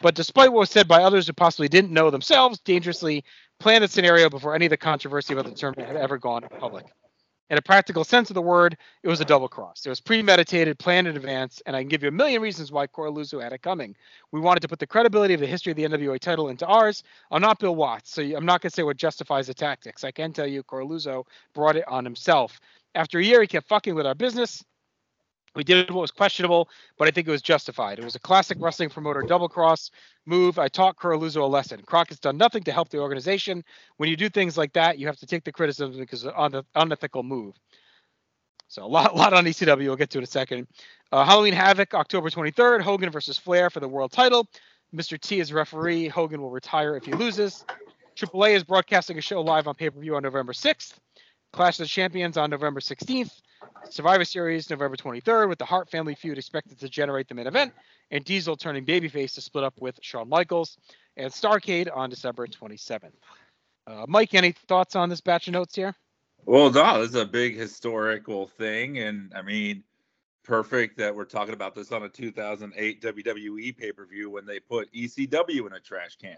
But 0.00 0.14
despite 0.14 0.52
what 0.52 0.60
was 0.60 0.70
said 0.70 0.88
by 0.88 1.02
others 1.02 1.26
who 1.26 1.32
possibly 1.32 1.68
didn't 1.68 1.92
know 1.92 2.10
themselves, 2.10 2.58
dangerously 2.60 3.24
planned 3.60 3.84
the 3.84 3.88
scenario 3.88 4.28
before 4.28 4.54
any 4.54 4.66
of 4.66 4.70
the 4.70 4.76
controversy 4.76 5.32
about 5.32 5.44
the 5.46 5.52
tournament 5.52 5.88
had 5.88 5.96
ever 5.96 6.18
gone 6.18 6.42
public. 6.58 6.86
In 7.50 7.58
a 7.58 7.62
practical 7.62 8.02
sense 8.02 8.30
of 8.30 8.34
the 8.34 8.40
word, 8.40 8.78
it 9.02 9.08
was 9.08 9.20
a 9.20 9.26
double 9.26 9.46
cross. 9.46 9.84
It 9.84 9.90
was 9.90 10.00
premeditated, 10.00 10.78
planned 10.78 11.06
in 11.06 11.16
advance, 11.16 11.60
and 11.66 11.76
I 11.76 11.82
can 11.82 11.88
give 11.88 12.02
you 12.02 12.08
a 12.08 12.12
million 12.12 12.40
reasons 12.40 12.72
why 12.72 12.86
Coraluzzo 12.86 13.42
had 13.42 13.52
it 13.52 13.60
coming. 13.60 13.94
We 14.32 14.40
wanted 14.40 14.60
to 14.60 14.68
put 14.68 14.78
the 14.78 14.86
credibility 14.86 15.34
of 15.34 15.40
the 15.40 15.46
history 15.46 15.70
of 15.70 15.76
the 15.76 15.84
NWA 15.84 16.18
title 16.18 16.48
into 16.48 16.66
ours. 16.66 17.02
I'm 17.30 17.42
not 17.42 17.58
Bill 17.58 17.76
Watts, 17.76 18.10
so 18.10 18.22
I'm 18.22 18.46
not 18.46 18.62
going 18.62 18.70
to 18.70 18.74
say 18.74 18.84
what 18.84 18.96
justifies 18.96 19.48
the 19.48 19.54
tactics. 19.54 20.02
I 20.02 20.12
can 20.12 20.32
tell 20.32 20.46
you 20.46 20.62
Coraluzzo 20.62 21.26
brought 21.52 21.76
it 21.76 21.86
on 21.86 22.04
himself. 22.04 22.58
After 22.94 23.18
a 23.18 23.24
year, 23.24 23.42
he 23.42 23.46
kept 23.46 23.68
fucking 23.68 23.94
with 23.94 24.06
our 24.06 24.14
business. 24.14 24.64
We 25.54 25.64
did 25.64 25.90
what 25.90 26.00
was 26.00 26.10
questionable, 26.10 26.68
but 26.96 27.08
I 27.08 27.10
think 27.10 27.28
it 27.28 27.30
was 27.30 27.42
justified. 27.42 27.98
It 27.98 28.04
was 28.04 28.14
a 28.14 28.20
classic 28.20 28.58
wrestling 28.60 28.88
promoter 28.88 29.22
double 29.22 29.48
cross 29.48 29.90
move. 30.24 30.58
I 30.58 30.68
taught 30.68 30.96
Coraluzzo 30.96 31.42
a 31.42 31.46
lesson. 31.46 31.82
Crockett's 31.84 32.20
done 32.20 32.38
nothing 32.38 32.62
to 32.64 32.72
help 32.72 32.88
the 32.88 32.98
organization. 32.98 33.62
When 33.98 34.08
you 34.08 34.16
do 34.16 34.28
things 34.28 34.56
like 34.56 34.72
that, 34.72 34.98
you 34.98 35.06
have 35.06 35.18
to 35.18 35.26
take 35.26 35.44
the 35.44 35.52
criticism 35.52 35.98
because 35.98 36.24
it's 36.24 36.34
an 36.36 36.62
unethical 36.74 37.22
move. 37.22 37.54
So 38.68 38.84
a 38.84 38.86
lot, 38.86 39.14
lot 39.22 39.34
on 39.34 39.44
ECW. 39.44 39.84
We'll 39.84 39.96
get 39.96 40.10
to 40.10 40.18
it 40.18 40.20
in 40.20 40.24
a 40.24 40.26
second. 40.26 40.66
Uh, 41.10 41.24
Halloween 41.24 41.52
Havoc, 41.52 41.92
October 41.92 42.30
23rd. 42.30 42.80
Hogan 42.80 43.10
versus 43.10 43.36
Flair 43.36 43.68
for 43.68 43.80
the 43.80 43.88
world 43.88 44.12
title. 44.12 44.48
Mr. 44.94 45.20
T 45.20 45.40
is 45.40 45.52
referee. 45.52 46.08
Hogan 46.08 46.40
will 46.40 46.50
retire 46.50 46.96
if 46.96 47.04
he 47.04 47.12
loses. 47.12 47.64
AAA 48.16 48.54
is 48.54 48.64
broadcasting 48.64 49.18
a 49.18 49.20
show 49.20 49.40
live 49.40 49.66
on 49.66 49.74
pay-per-view 49.74 50.14
on 50.16 50.22
November 50.22 50.52
6th. 50.52 50.94
Clash 51.52 51.78
of 51.78 51.84
the 51.84 51.88
Champions 51.88 52.36
on 52.36 52.50
November 52.50 52.80
16th. 52.80 53.40
Survivor 53.90 54.24
Series 54.24 54.70
November 54.70 54.96
23rd 54.96 55.48
with 55.48 55.58
the 55.58 55.64
Hart 55.64 55.90
family 55.90 56.14
feud 56.14 56.38
expected 56.38 56.80
to 56.80 56.88
generate 56.88 57.28
the 57.28 57.34
main 57.34 57.46
event, 57.46 57.72
and 58.10 58.24
Diesel 58.24 58.56
turning 58.56 58.86
babyface 58.86 59.34
to 59.34 59.40
split 59.40 59.64
up 59.64 59.74
with 59.80 59.98
Shawn 60.02 60.28
Michaels, 60.28 60.78
and 61.16 61.30
Starcade 61.30 61.94
on 61.94 62.10
December 62.10 62.46
27th. 62.46 63.12
Uh, 63.86 64.06
Mike, 64.08 64.34
any 64.34 64.52
thoughts 64.52 64.96
on 64.96 65.08
this 65.08 65.20
batch 65.20 65.48
of 65.48 65.52
notes 65.52 65.74
here? 65.74 65.94
Well, 66.44 66.70
no, 66.70 67.00
this 67.00 67.10
is 67.10 67.16
a 67.16 67.26
big 67.26 67.56
historical 67.56 68.46
thing, 68.46 68.98
and 68.98 69.32
I 69.34 69.42
mean, 69.42 69.84
perfect 70.42 70.98
that 70.98 71.14
we're 71.14 71.24
talking 71.24 71.54
about 71.54 71.74
this 71.74 71.92
on 71.92 72.02
a 72.02 72.08
2008 72.08 73.02
WWE 73.02 73.76
pay 73.76 73.92
per 73.92 74.06
view 74.06 74.30
when 74.30 74.46
they 74.46 74.58
put 74.58 74.92
ECW 74.92 75.66
in 75.66 75.72
a 75.72 75.80
trash 75.80 76.16
can. 76.16 76.36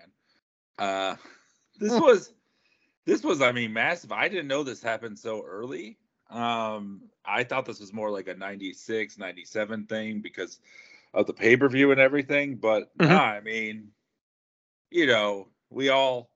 Uh, 0.79 1.17
this 1.79 1.93
was, 1.93 2.33
this 3.07 3.23
was, 3.23 3.41
I 3.43 3.53
mean, 3.53 3.73
massive. 3.73 4.13
I 4.13 4.29
didn't 4.29 4.49
know 4.49 4.63
this 4.63 4.83
happened 4.83 5.19
so 5.19 5.45
early. 5.45 5.99
Um, 6.31 7.03
I 7.25 7.45
thought 7.45 7.67
this 7.67 7.81
was 7.81 7.93
more 7.93 8.11
like 8.11 8.29
a 8.29 8.35
96, 8.35 9.19
97 9.19 9.87
thing 9.87 10.21
because 10.21 10.59
of 11.13 11.27
the 11.27 11.35
pay 11.35 11.57
per 11.57 11.69
view 11.69 11.91
and 11.93 12.01
everything. 12.01 12.57
But 12.57 12.91
Mhm. 12.99 13.09
nah, 13.09 13.23
I 13.23 13.41
mean, 13.41 13.93
you 14.91 15.07
know, 15.07 15.49
we 15.71 15.89
all 15.91 16.31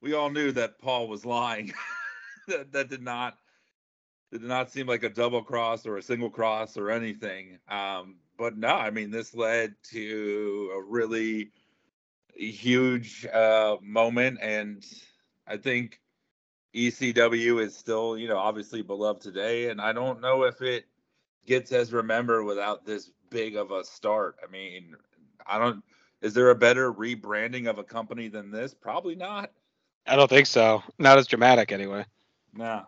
we 0.00 0.14
all 0.14 0.30
knew 0.30 0.52
that 0.52 0.78
Paul 0.78 1.08
was 1.08 1.24
lying. 1.24 1.72
that 2.48 2.72
that 2.72 2.88
did 2.88 3.02
not 3.02 3.36
it 4.32 4.38
did 4.40 4.48
not 4.48 4.70
seem 4.70 4.86
like 4.86 5.02
a 5.02 5.08
double 5.08 5.42
cross 5.42 5.86
or 5.86 5.96
a 5.96 6.02
single 6.02 6.30
cross 6.30 6.76
or 6.76 6.90
anything. 6.90 7.58
Um, 7.68 8.16
but 8.36 8.56
no, 8.56 8.68
I 8.68 8.90
mean, 8.90 9.10
this 9.10 9.34
led 9.34 9.74
to 9.92 10.70
a 10.74 10.82
really 10.82 11.50
huge 12.34 13.26
uh, 13.26 13.76
moment, 13.82 14.38
and 14.42 14.84
I 15.48 15.56
think 15.56 16.00
ECW 16.74 17.62
is 17.62 17.76
still, 17.76 18.18
you 18.18 18.28
know, 18.28 18.36
obviously 18.36 18.82
beloved 18.82 19.22
today. 19.22 19.70
And 19.70 19.80
I 19.80 19.92
don't 19.92 20.20
know 20.20 20.44
if 20.44 20.60
it 20.60 20.84
gets 21.46 21.72
as 21.72 21.92
remembered 21.92 22.44
without 22.44 22.84
this 22.84 23.10
big 23.30 23.56
of 23.56 23.70
a 23.70 23.84
start. 23.84 24.36
I 24.46 24.50
mean, 24.50 24.94
I 25.46 25.58
don't. 25.58 25.82
Is 26.20 26.34
there 26.34 26.50
a 26.50 26.54
better 26.54 26.92
rebranding 26.92 27.68
of 27.68 27.78
a 27.78 27.84
company 27.84 28.28
than 28.28 28.50
this? 28.50 28.74
Probably 28.74 29.14
not. 29.14 29.50
I 30.06 30.16
don't 30.16 30.28
think 30.28 30.46
so. 30.46 30.82
Not 30.98 31.18
as 31.18 31.26
dramatic, 31.26 31.70
anyway. 31.70 32.04
No. 32.52 32.84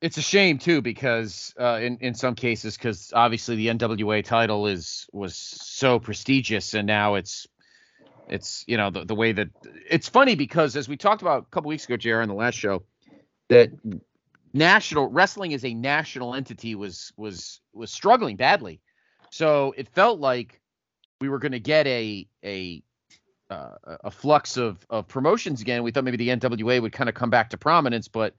It's 0.00 0.18
a 0.18 0.22
shame 0.22 0.58
too 0.58 0.82
because 0.82 1.54
uh, 1.58 1.78
in 1.80 1.96
in 2.02 2.14
some 2.14 2.34
cases 2.34 2.76
because 2.76 3.10
obviously 3.14 3.56
the 3.56 3.68
NWA 3.68 4.22
title 4.22 4.66
is 4.66 5.08
was 5.12 5.34
so 5.34 5.98
prestigious 5.98 6.74
and 6.74 6.86
now 6.86 7.14
it's 7.14 7.46
it's 8.28 8.64
you 8.66 8.76
know 8.76 8.90
the 8.90 9.04
the 9.04 9.14
way 9.14 9.32
that 9.32 9.48
it's 9.88 10.08
funny 10.08 10.34
because 10.34 10.76
as 10.76 10.88
we 10.88 10.96
talked 10.96 11.22
about 11.22 11.42
a 11.42 11.46
couple 11.46 11.68
weeks 11.68 11.84
ago, 11.84 11.96
JR, 11.96 12.20
on 12.20 12.28
the 12.28 12.34
last 12.34 12.54
show, 12.54 12.82
that 13.48 13.70
national 14.52 15.08
wrestling 15.08 15.52
as 15.52 15.64
a 15.64 15.74
national 15.74 16.34
entity 16.34 16.74
was 16.74 17.12
was 17.16 17.60
was 17.72 17.90
struggling 17.90 18.36
badly. 18.36 18.80
So 19.30 19.74
it 19.76 19.88
felt 19.88 20.20
like 20.20 20.60
we 21.20 21.28
were 21.28 21.38
going 21.38 21.52
to 21.52 21.60
get 21.60 21.86
a 21.86 22.26
a 22.44 22.82
uh, 23.50 23.76
a 24.04 24.10
flux 24.10 24.56
of 24.56 24.84
of 24.88 25.08
promotions 25.08 25.60
again. 25.60 25.82
We 25.82 25.90
thought 25.90 26.04
maybe 26.04 26.16
the 26.16 26.28
NWA 26.28 26.80
would 26.80 26.92
kind 26.92 27.08
of 27.08 27.14
come 27.14 27.30
back 27.30 27.50
to 27.50 27.58
prominence, 27.58 28.08
but 28.08 28.34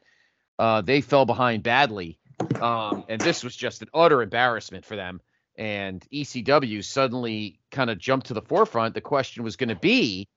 uh, 0.57 0.81
they 0.81 1.01
fell 1.01 1.25
behind 1.25 1.63
badly, 1.63 2.17
um, 2.59 3.05
and 3.09 3.19
this 3.21 3.43
was 3.43 3.55
just 3.55 3.81
an 3.81 3.89
utter 3.93 4.21
embarrassment 4.21 4.85
for 4.85 4.95
them. 4.95 5.21
And 5.57 6.05
ECW 6.13 6.83
suddenly 6.83 7.59
kind 7.71 7.89
of 7.89 7.97
jumped 7.97 8.27
to 8.27 8.33
the 8.33 8.41
forefront. 8.41 8.93
The 8.93 9.01
question 9.01 9.43
was 9.43 9.55
going 9.55 9.69
to 9.69 9.75
be, 9.75 10.27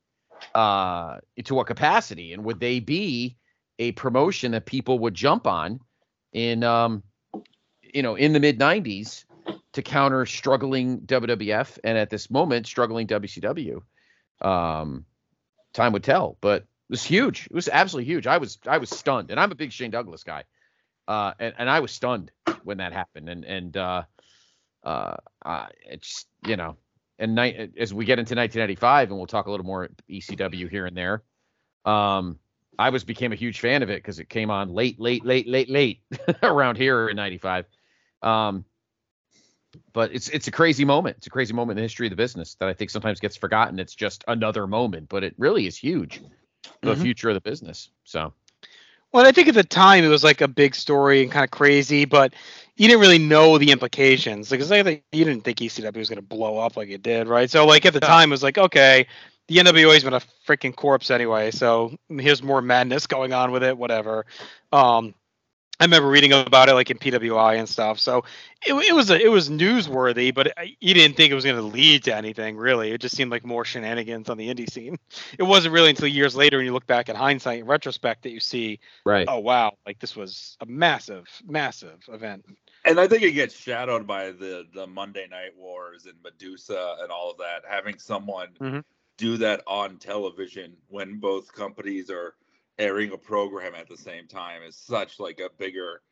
uh, 0.54 1.18
to 1.44 1.54
what 1.54 1.66
capacity, 1.66 2.32
and 2.32 2.44
would 2.44 2.60
they 2.60 2.80
be 2.80 3.36
a 3.78 3.92
promotion 3.92 4.52
that 4.52 4.66
people 4.66 4.98
would 5.00 5.14
jump 5.14 5.46
on 5.46 5.80
in, 6.32 6.62
um, 6.62 7.02
you 7.82 8.02
know, 8.02 8.14
in 8.14 8.32
the 8.32 8.40
mid 8.40 8.58
'90s 8.58 9.24
to 9.72 9.82
counter 9.82 10.26
struggling 10.26 11.00
WWF 11.00 11.78
and 11.84 11.96
at 11.98 12.10
this 12.10 12.30
moment 12.30 12.66
struggling 12.66 13.06
WCW. 13.06 13.80
Um, 14.40 15.04
time 15.72 15.92
would 15.92 16.04
tell, 16.04 16.36
but 16.40 16.62
it 16.62 16.66
was 16.90 17.04
huge. 17.04 17.46
It 17.46 17.54
was 17.54 17.68
absolutely 17.68 18.12
huge. 18.12 18.26
I 18.26 18.38
was 18.38 18.58
I 18.66 18.78
was 18.78 18.90
stunned, 18.90 19.30
and 19.30 19.38
I'm 19.38 19.52
a 19.52 19.54
big 19.54 19.72
Shane 19.72 19.90
Douglas 19.90 20.24
guy, 20.24 20.44
uh, 21.06 21.32
and 21.38 21.54
and 21.58 21.70
I 21.70 21.80
was 21.80 21.92
stunned 21.92 22.30
when 22.64 22.78
that 22.78 22.92
happened. 22.92 23.28
And 23.28 23.44
and 23.44 23.76
uh, 23.76 24.02
uh, 24.84 25.16
uh 25.44 25.66
it's 25.84 26.26
you 26.46 26.56
know, 26.56 26.76
and 27.18 27.34
night 27.34 27.72
as 27.78 27.92
we 27.92 28.04
get 28.04 28.18
into 28.18 28.34
1995, 28.34 29.10
and 29.10 29.18
we'll 29.18 29.26
talk 29.26 29.46
a 29.46 29.50
little 29.50 29.66
more 29.66 29.88
ECW 30.08 30.68
here 30.68 30.86
and 30.86 30.96
there. 30.96 31.22
Um, 31.84 32.38
I 32.78 32.90
was 32.90 33.04
became 33.04 33.32
a 33.32 33.36
huge 33.36 33.60
fan 33.60 33.82
of 33.82 33.90
it 33.90 34.02
because 34.02 34.20
it 34.20 34.28
came 34.28 34.50
on 34.50 34.72
late, 34.72 35.00
late, 35.00 35.24
late, 35.24 35.48
late, 35.48 35.68
late 35.68 36.00
around 36.42 36.76
here 36.76 37.08
in 37.08 37.16
'95. 37.16 37.66
Um, 38.22 38.64
but 39.92 40.12
it's 40.12 40.28
it's 40.28 40.48
a 40.48 40.50
crazy 40.50 40.84
moment. 40.84 41.16
It's 41.18 41.26
a 41.26 41.30
crazy 41.30 41.52
moment 41.52 41.78
in 41.78 41.82
the 41.82 41.84
history 41.84 42.06
of 42.06 42.10
the 42.10 42.16
business 42.16 42.54
that 42.56 42.68
I 42.68 42.74
think 42.74 42.90
sometimes 42.90 43.20
gets 43.20 43.36
forgotten. 43.36 43.78
It's 43.78 43.94
just 43.94 44.24
another 44.28 44.66
moment, 44.66 45.08
but 45.08 45.24
it 45.24 45.34
really 45.38 45.66
is 45.66 45.76
huge 45.76 46.20
the 46.82 46.94
Mhm. 46.94 47.02
future 47.02 47.28
of 47.28 47.34
the 47.34 47.40
business. 47.40 47.90
So 48.04 48.32
Well, 49.12 49.26
I 49.26 49.32
think 49.32 49.48
at 49.48 49.54
the 49.54 49.64
time 49.64 50.04
it 50.04 50.08
was 50.08 50.24
like 50.24 50.40
a 50.40 50.48
big 50.48 50.74
story 50.74 51.22
and 51.22 51.32
kind 51.32 51.44
of 51.44 51.50
crazy, 51.50 52.04
but 52.04 52.34
you 52.78 52.88
didn't 52.88 53.00
really 53.00 53.18
know 53.18 53.58
the 53.58 53.70
implications. 53.72 54.50
Like, 54.50 54.60
'cause 54.60 54.72
I 54.72 54.82
think 54.82 55.02
you 55.12 55.24
didn't 55.24 55.42
think 55.44 55.58
ECW 55.60 55.98
was 55.98 56.08
going 56.08 56.16
to 56.16 56.22
blow 56.22 56.58
up 56.58 56.76
like 56.76 56.88
it 56.88 57.02
did, 57.02 57.26
right? 57.28 57.50
So, 57.50 57.66
like 57.66 57.84
at 57.84 57.92
the 57.92 58.00
time, 58.00 58.30
it 58.30 58.32
was 58.32 58.42
like, 58.42 58.56
okay, 58.56 59.06
the 59.48 59.56
NWA's 59.58 60.04
been 60.04 60.14
a 60.14 60.22
freaking 60.46 60.74
corpse 60.74 61.10
anyway, 61.10 61.50
so 61.50 61.96
here's 62.08 62.42
more 62.42 62.62
madness 62.62 63.06
going 63.16 63.32
on 63.32 63.50
with 63.50 63.62
it, 63.64 63.76
whatever. 63.76 64.26
Um, 64.72 65.14
I 65.80 65.84
remember 65.84 66.08
reading 66.08 66.32
about 66.32 66.68
it 66.68 66.74
like 66.74 66.90
in 66.90 66.98
PWI 66.98 67.56
and 67.56 67.68
stuff. 67.68 68.00
So 68.00 68.24
it, 68.66 68.72
it 68.74 68.92
was 68.94 69.10
a, 69.10 69.20
it 69.20 69.28
was 69.28 69.48
newsworthy, 69.48 70.34
but 70.34 70.52
I- 70.58 70.76
you 70.80 70.92
didn't 70.92 71.16
think 71.16 71.30
it 71.30 71.34
was 71.36 71.44
going 71.44 71.54
to 71.56 71.62
lead 71.62 72.02
to 72.04 72.16
anything 72.16 72.56
really. 72.56 72.90
It 72.90 73.00
just 73.00 73.16
seemed 73.16 73.30
like 73.30 73.44
more 73.44 73.64
shenanigans 73.64 74.28
on 74.28 74.38
the 74.38 74.52
indie 74.52 74.68
scene. 74.70 74.98
It 75.38 75.44
wasn't 75.44 75.72
really 75.74 75.90
until 75.90 76.08
years 76.08 76.34
later 76.34 76.56
when 76.56 76.66
you 76.66 76.72
look 76.72 76.86
back 76.88 77.08
at 77.08 77.14
hindsight, 77.16 77.60
in 77.60 77.66
retrospect, 77.66 78.24
that 78.24 78.30
you 78.30 78.40
see, 78.40 78.80
right. 79.04 79.26
oh 79.28 79.38
wow, 79.38 79.74
like 79.86 80.00
this 80.00 80.16
was 80.16 80.56
a 80.60 80.66
massive, 80.66 81.28
massive 81.46 82.00
event. 82.08 82.44
And 82.88 82.98
I 82.98 83.06
think 83.06 83.22
it 83.22 83.32
gets 83.32 83.54
shadowed 83.54 84.06
by 84.06 84.32
the 84.32 84.66
the 84.74 84.86
Monday 84.86 85.28
Night 85.28 85.56
Wars 85.56 86.06
and 86.06 86.16
Madusa 86.22 87.02
and 87.02 87.12
all 87.12 87.30
of 87.30 87.38
that. 87.38 87.64
Having 87.68 87.98
someone 88.00 88.58
Mhm. 88.60 88.84
do 89.18 89.36
that 89.38 89.62
on 89.66 89.98
television 89.98 90.76
when 90.88 91.20
both 91.20 91.52
companies 91.52 92.10
are 92.10 92.36
airing 92.78 93.12
a 93.12 93.18
program 93.18 93.74
at 93.74 93.88
the 93.88 93.96
same 93.98 94.26
time 94.28 94.62
is 94.62 94.76
such 94.76 95.20
like 95.20 95.40
a 95.40 95.50
bigger, 95.58 96.02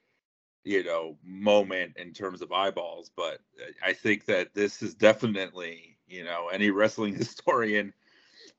you 0.64 0.84
know, 0.84 1.18
moment 1.24 1.96
in 1.96 2.12
terms 2.12 2.42
of 2.42 2.52
eyeballs. 2.52 3.10
But 3.16 3.40
I 3.82 3.94
think 3.94 4.26
that 4.26 4.54
this 4.54 4.82
is 4.82 4.94
definitely, 4.94 5.98
you 6.06 6.24
know, 6.24 6.48
any 6.50 6.70
wrestling 6.70 7.14
historian 7.16 7.94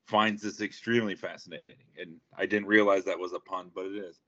finds 0.08 0.42
this 0.42 0.62
extremely 0.62 1.16
fascinating. 1.16 1.84
And 2.00 2.22
I 2.38 2.46
didn't 2.48 2.68
realize 2.68 3.06
that 3.06 3.20
was 3.20 3.34
a 3.34 3.40
pun, 3.40 3.72
but 3.76 3.86
it 3.88 3.98
is. 3.98 4.20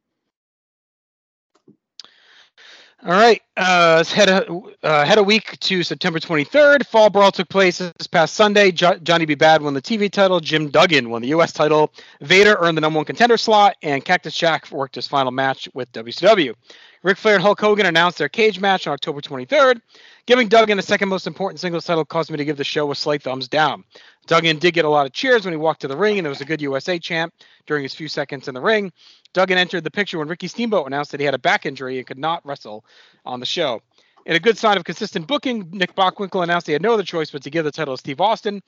All 3.03 3.11
right, 3.13 3.41
uh, 3.57 3.95
let's 3.97 4.11
head 4.11 4.29
a, 4.29 4.45
uh, 4.83 5.05
head 5.05 5.17
a 5.19 5.23
week 5.23 5.57
to 5.61 5.83
September 5.83 6.19
23rd. 6.19 6.85
Fall 6.85 7.09
Brawl 7.09 7.31
took 7.31 7.47
place 7.49 7.77
this 7.77 8.07
past 8.07 8.35
Sunday. 8.35 8.71
Jo- 8.71 8.97
Johnny 8.97 9.25
B. 9.25 9.35
Bad 9.35 9.61
won 9.61 9.73
the 9.73 9.81
TV 9.81 10.11
title. 10.11 10.41
Jim 10.41 10.69
Duggan 10.69 11.09
won 11.09 11.21
the 11.21 11.29
U.S. 11.29 11.53
title. 11.53 11.93
Vader 12.21 12.57
earned 12.59 12.75
the 12.77 12.81
number 12.81 12.97
one 12.97 13.05
contender 13.05 13.37
slot, 13.37 13.77
and 13.83 14.03
Cactus 14.03 14.35
Jack 14.35 14.69
worked 14.69 14.95
his 14.95 15.07
final 15.07 15.31
match 15.31 15.69
with 15.73 15.89
WCW. 15.93 16.53
Ric 17.01 17.17
Flair 17.17 17.35
and 17.35 17.41
Hulk 17.41 17.61
Hogan 17.61 17.85
announced 17.85 18.17
their 18.17 18.27
cage 18.27 18.59
match 18.59 18.85
on 18.85 18.91
October 18.91 19.21
23rd. 19.21 19.79
Giving 20.25 20.49
Duggan 20.49 20.75
the 20.75 20.83
second 20.83 21.07
most 21.07 21.27
important 21.27 21.61
singles 21.61 21.85
title 21.85 22.03
caused 22.03 22.29
me 22.29 22.35
to 22.35 22.43
give 22.43 22.57
the 22.57 22.65
show 22.65 22.91
a 22.91 22.95
slight 22.95 23.23
thumbs 23.23 23.47
down. 23.47 23.85
Duggan 24.27 24.59
did 24.59 24.73
get 24.73 24.83
a 24.83 24.89
lot 24.89 25.05
of 25.05 25.13
cheers 25.13 25.45
when 25.45 25.53
he 25.53 25.57
walked 25.57 25.79
to 25.81 25.87
the 25.87 25.95
ring, 25.95 26.17
and 26.17 26.25
there 26.25 26.29
was 26.29 26.41
a 26.41 26.45
good 26.45 26.61
USA 26.61 26.99
chant 26.99 27.33
during 27.67 27.83
his 27.83 27.93
few 27.93 28.09
seconds 28.09 28.49
in 28.49 28.53
the 28.53 28.59
ring. 28.59 28.91
Duggan 29.33 29.57
entered 29.57 29.85
the 29.85 29.91
picture 29.91 30.17
when 30.17 30.27
Ricky 30.27 30.49
Steamboat 30.49 30.87
announced 30.87 31.11
that 31.11 31.21
he 31.21 31.25
had 31.25 31.33
a 31.33 31.39
back 31.39 31.65
injury 31.65 31.99
and 31.99 32.05
could 32.05 32.19
not 32.19 32.45
wrestle 32.45 32.83
on 33.25 33.39
the 33.39 33.45
show. 33.45 33.81
In 34.25 34.35
a 34.35 34.39
good 34.39 34.57
sign 34.57 34.75
of 34.75 34.83
consistent 34.83 35.25
booking, 35.25 35.69
Nick 35.71 35.95
Bockwinkel 35.95 36.43
announced 36.43 36.67
he 36.67 36.73
had 36.73 36.81
no 36.81 36.93
other 36.93 37.03
choice 37.03 37.31
but 37.31 37.43
to 37.43 37.49
give 37.49 37.63
the 37.63 37.71
title 37.71 37.95
to 37.95 37.99
Steve 37.99 38.19
Austin. 38.19 38.61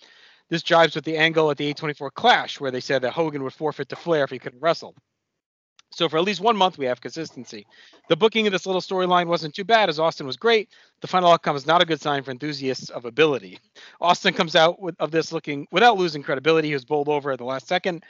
This 0.48 0.64
jives 0.64 0.96
with 0.96 1.04
the 1.04 1.18
angle 1.18 1.52
at 1.52 1.58
the 1.58 1.66
824 1.66 2.12
Clash, 2.12 2.62
where 2.62 2.72
they 2.72 2.80
said 2.80 3.02
that 3.02 3.12
Hogan 3.12 3.44
would 3.44 3.54
forfeit 3.54 3.90
to 3.90 3.98
Flair 3.98 4.24
if 4.24 4.30
he 4.30 4.40
couldn't 4.40 4.62
wrestle. 4.62 4.96
So 5.92 6.08
for 6.08 6.18
at 6.18 6.24
least 6.24 6.42
one 6.42 6.56
month, 6.56 6.78
we 6.78 6.86
have 6.86 7.02
consistency. 7.02 7.68
The 8.08 8.16
booking 8.16 8.48
of 8.48 8.54
this 8.54 8.66
little 8.66 8.82
storyline 8.82 9.28
wasn't 9.28 9.54
too 9.54 9.66
bad, 9.66 9.90
as 9.90 10.00
Austin 10.00 10.26
was 10.26 10.38
great. 10.38 10.70
The 11.02 11.08
final 11.08 11.32
outcome 11.32 11.56
is 11.56 11.68
not 11.68 11.82
a 11.82 11.86
good 11.86 12.02
sign 12.02 12.24
for 12.24 12.32
enthusiasts 12.32 12.90
of 12.90 13.06
ability. 13.06 13.60
Austin 14.00 14.34
comes 14.34 14.56
out 14.56 14.82
with, 14.82 14.96
of 15.00 15.12
this 15.12 15.32
looking 15.32 15.68
without 15.72 15.98
losing 15.98 16.24
credibility. 16.24 16.70
He 16.70 16.74
was 16.74 16.86
bowled 16.86 17.10
over 17.10 17.32
at 17.32 17.40
the 17.40 17.46
last 17.46 17.68
second. 17.68 18.04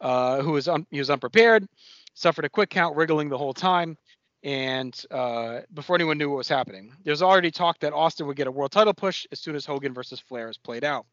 Uh, 0.00 0.42
who 0.42 0.52
was 0.52 0.68
un, 0.68 0.86
he 0.90 0.98
was 0.98 1.08
unprepared, 1.08 1.66
suffered 2.12 2.44
a 2.44 2.50
quick 2.50 2.68
count, 2.68 2.94
wriggling 2.94 3.30
the 3.30 3.38
whole 3.38 3.54
time, 3.54 3.96
and 4.42 5.04
uh, 5.10 5.60
before 5.72 5.96
anyone 5.96 6.18
knew 6.18 6.28
what 6.28 6.36
was 6.36 6.48
happening, 6.48 6.92
there's 7.02 7.22
already 7.22 7.50
talk 7.50 7.78
that 7.80 7.94
Austin 7.94 8.26
would 8.26 8.36
get 8.36 8.46
a 8.46 8.50
world 8.50 8.72
title 8.72 8.92
push 8.92 9.26
as 9.32 9.40
soon 9.40 9.56
as 9.56 9.64
Hogan 9.64 9.94
versus 9.94 10.20
Flair 10.20 10.50
is 10.50 10.58
played 10.58 10.84
out. 10.84 11.06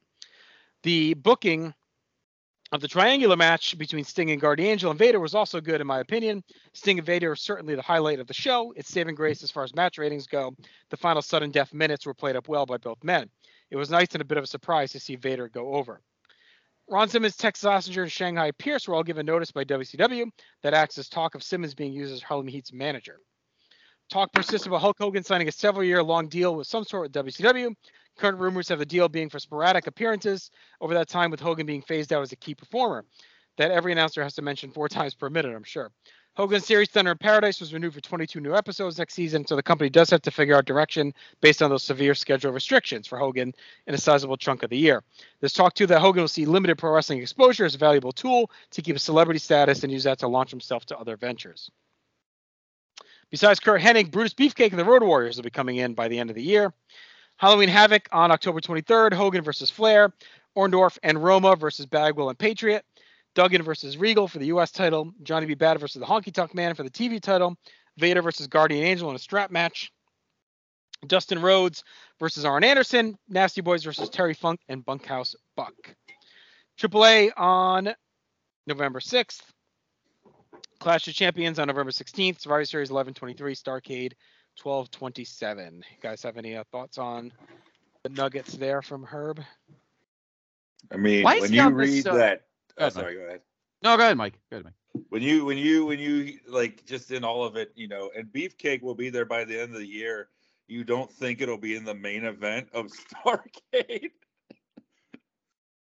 The 0.84 1.13
booking 1.13 1.74
Uh, 2.74 2.77
the 2.77 2.88
triangular 2.88 3.36
match 3.36 3.77
between 3.77 4.03
Sting 4.03 4.32
and 4.32 4.42
Guardian 4.42 4.72
Angel 4.72 4.89
and 4.89 4.98
Vader 4.98 5.20
was 5.20 5.36
also 5.36 5.62
good 5.62 5.80
in 5.80 5.86
my 5.86 6.00
opinion. 6.00 6.44
Sting 6.74 6.98
and 6.98 7.06
Vader 7.06 7.32
are 7.32 7.36
certainly 7.36 7.75
the 7.75 7.84
highlight 7.84 8.20
of 8.20 8.25
the 8.25 8.34
show. 8.34 8.74
It's 8.75 8.89
saving 8.89 9.13
grace 9.13 9.44
as 9.44 9.51
far 9.51 9.63
as 9.63 9.75
match 9.75 10.00
ratings 10.00 10.25
go. 10.25 10.56
The 10.89 10.98
final 10.98 11.22
sudden 11.22 11.51
death 11.51 11.72
minutes 11.72 12.08
were 12.08 12.15
played 12.15 12.36
up 12.36 12.48
well 12.48 12.65
by 12.65 12.77
both 12.77 13.03
men. 13.03 13.30
It 13.70 13.75
was 13.75 13.92
nice 13.92 14.08
and 14.13 14.24
a 14.24 14.25
bit 14.25 14.39
of 14.39 14.44
a 14.44 14.48
surprise 14.48 14.92
to 14.94 15.00
see 15.00 15.15
Vader 15.15 15.50
go 15.50 15.75
over. 15.75 16.01
Ron 16.89 17.10
Simmons, 17.10 17.38
Tex 17.38 17.62
Slazenger, 17.62 18.01
and 18.01 18.12
Shanghai 18.12 18.50
Pierce 18.50 18.88
were 18.88 18.96
all 18.96 19.03
given 19.03 19.27
notice 19.27 19.51
by 19.51 19.63
WCW 19.63 20.32
that 20.63 20.74
acts 20.74 20.98
as 20.98 21.08
talk 21.08 21.36
of 21.36 21.44
Simmons 21.44 21.75
being 21.75 21.94
used 21.94 22.12
as 22.12 22.24
Harlem 22.24 22.48
Heat's 22.48 22.74
manager. 22.74 23.20
Talk 24.10 24.34
persisted 24.34 24.68
about 24.68 24.82
Hulk 24.82 24.98
Hogan 25.00 25.24
signing 25.24 25.48
a 25.48 25.51
several 25.51 25.84
year 25.84 26.01
long 26.01 26.27
deal 26.27 26.56
with 26.56 26.65
some 26.65 26.86
sort 26.86 27.03
with 27.03 27.25
WCW. 27.25 27.75
Current 28.17 28.38
rumors 28.38 28.70
have 28.70 28.79
the 28.79 28.86
deal 28.86 29.10
being 29.10 29.29
for 29.29 29.39
sporadic 29.39 29.88
appearances 29.88 30.51
over 30.79 30.93
that 30.93 31.10
time, 31.10 31.32
with 31.32 31.39
Hogan 31.39 31.65
being 31.65 31.82
phased 31.82 32.13
out 32.13 32.22
as 32.22 32.32
a 32.32 32.38
key 32.38 32.55
performer. 32.55 33.05
That 33.58 33.72
every 33.72 33.91
announcer 33.91 34.24
has 34.24 34.36
to 34.36 34.41
mention 34.41 34.72
four 34.72 34.89
times 34.89 35.13
per 35.13 35.29
minute, 35.29 35.55
I'm 35.55 35.63
sure. 35.63 35.91
Hogan's 36.36 36.65
series 36.65 36.89
Thunder 36.89 37.12
in 37.12 37.17
Paradise 37.20 37.60
was 37.60 37.74
renewed 37.74 37.93
for 37.93 38.01
22 38.01 38.39
new 38.39 38.55
episodes 38.55 38.98
next 38.98 39.13
season, 39.13 39.46
so 39.46 39.55
the 39.55 39.62
company 39.62 39.88
does 39.88 40.10
have 40.10 40.24
to 40.24 40.32
figure 40.32 40.55
out 40.55 40.65
direction 40.65 41.13
based 41.41 41.62
on 41.62 41.70
those 41.70 41.84
severe 41.84 42.15
schedule 42.15 42.51
restrictions 42.51 43.05
for 43.05 43.20
Hogan 43.20 43.53
in 43.86 43.93
a 43.93 44.00
sizable 44.00 44.36
chunk 44.36 44.63
of 44.63 44.72
the 44.72 44.77
year. 44.77 45.03
There's 45.39 45.53
talk 45.53 45.75
too 45.75 45.86
that 45.86 46.00
Hogan 46.00 46.24
will 46.24 46.27
see 46.27 46.48
limited 46.48 46.79
pro 46.79 46.91
wrestling 46.91 47.22
exposure 47.22 47.65
as 47.65 47.75
a 47.75 47.77
valuable 47.77 48.12
tool 48.12 48.50
to 48.72 48.82
keep 48.82 48.96
his 48.96 49.03
celebrity 49.03 49.39
status 49.39 49.84
and 49.84 49.93
use 49.93 50.05
that 50.05 50.17
to 50.20 50.27
launch 50.27 50.50
himself 50.50 50.88
to 50.88 50.98
other 50.98 51.17
ventures. 51.17 51.70
Besides 53.29 53.60
Curt 53.60 53.82
Hennig, 53.82 54.10
Brutus 54.10 54.34
Beefcake 54.34 54.72
and 54.72 54.79
the 54.79 54.86
Road 54.86 55.03
Warriors 55.03 55.36
will 55.36 55.43
be 55.43 55.51
coming 55.51 55.77
in 55.77 55.93
by 55.93 56.08
the 56.08 56.17
end 56.17 56.32
of 56.32 56.36
the 56.36 56.41
year. 56.41 56.74
Halloween 57.43 57.67
Havoc 57.67 58.07
on 58.13 58.31
October 58.31 58.62
23rd, 58.62 59.13
Hogan 59.13 59.43
versus 59.43 59.69
Flair, 59.69 60.13
Orndorff 60.55 60.97
and 61.03 61.21
Roma 61.21 61.57
versus 61.57 61.85
Bagwell 61.85 62.29
and 62.29 62.39
Patriot, 62.39 62.85
Duggan 63.35 63.63
versus 63.63 63.97
Regal 63.97 64.29
for 64.29 64.39
the 64.39 64.45
U.S. 64.45 64.71
title, 64.71 65.12
Johnny 65.23 65.45
B. 65.45 65.53
Bad 65.53 65.77
versus 65.77 66.00
the 66.00 66.05
Honky 66.05 66.31
Tonk 66.31 66.55
Man 66.55 66.73
for 66.73 66.83
the 66.83 66.89
TV 66.89 67.19
title, 67.19 67.57
Vader 67.97 68.21
versus 68.21 68.47
Guardian 68.47 68.85
Angel 68.85 69.09
in 69.09 69.17
a 69.17 69.19
strap 69.19 69.51
match. 69.51 69.91
Dustin 71.05 71.41
Rhodes 71.41 71.83
versus 72.17 72.45
Arn 72.45 72.63
Anderson. 72.63 73.17
Nasty 73.27 73.59
Boys 73.59 73.83
versus 73.83 74.07
Terry 74.07 74.33
Funk 74.33 74.62
and 74.69 74.85
Bunkhouse 74.85 75.35
Buck. 75.57 75.73
AAA 76.79 77.31
on 77.35 77.93
November 78.67 79.01
6th. 79.01 79.41
Clash 80.79 81.09
of 81.09 81.13
Champions 81.13 81.59
on 81.59 81.67
November 81.67 81.91
16th. 81.91 82.39
Survivor 82.39 82.63
Series 82.63 82.89
1123. 82.89 83.53
Starcade 83.53 84.13
1227. 84.62 85.75
You 85.75 85.81
guys 86.01 86.24
have 86.24 86.38
any 86.38 86.55
uh, 86.55 86.63
thoughts 86.72 86.98
on 86.98 87.31
the 88.03 88.10
nuggets 88.10 88.53
there 88.53 88.81
from 88.81 89.03
Herb? 89.03 89.41
I 90.91 90.98
mean, 90.98 91.24
Why 91.24 91.39
when 91.39 91.53
you 91.53 91.69
read 91.69 92.07
uh, 92.07 92.15
that, 92.15 92.43
Go 92.77 92.86
oh, 92.86 92.88
ahead, 92.88 92.93
sorry, 92.93 93.15
go 93.15 93.22
ahead. 93.22 93.41
No, 93.83 93.98
go 93.98 94.03
ahead, 94.03 94.17
Mike. 94.17 94.33
Go 94.50 94.57
ahead, 94.57 94.65
Mike. 94.65 95.03
When 95.10 95.22
you, 95.22 95.45
when 95.45 95.57
you, 95.57 95.86
when 95.86 96.00
you 96.00 96.39
like 96.48 96.86
just 96.86 97.12
in 97.12 97.24
all 97.24 97.43
of 97.43 97.55
it, 97.55 97.72
you 97.75 97.88
know, 97.88 98.12
and 98.15 98.27
Beefcake 98.27 98.81
will 98.81 98.95
be 98.95 99.10
there 99.10 99.25
by 99.25 99.43
the 99.43 99.60
end 99.60 99.74
of 99.74 99.79
the 99.79 99.88
year. 99.88 100.29
You 100.67 100.83
don't 100.83 101.12
think 101.12 101.41
it'll 101.41 101.57
be 101.57 101.75
in 101.75 101.83
the 101.83 101.93
main 101.93 102.24
event 102.24 102.69
of 102.74 102.88
Starcade? 103.25 104.12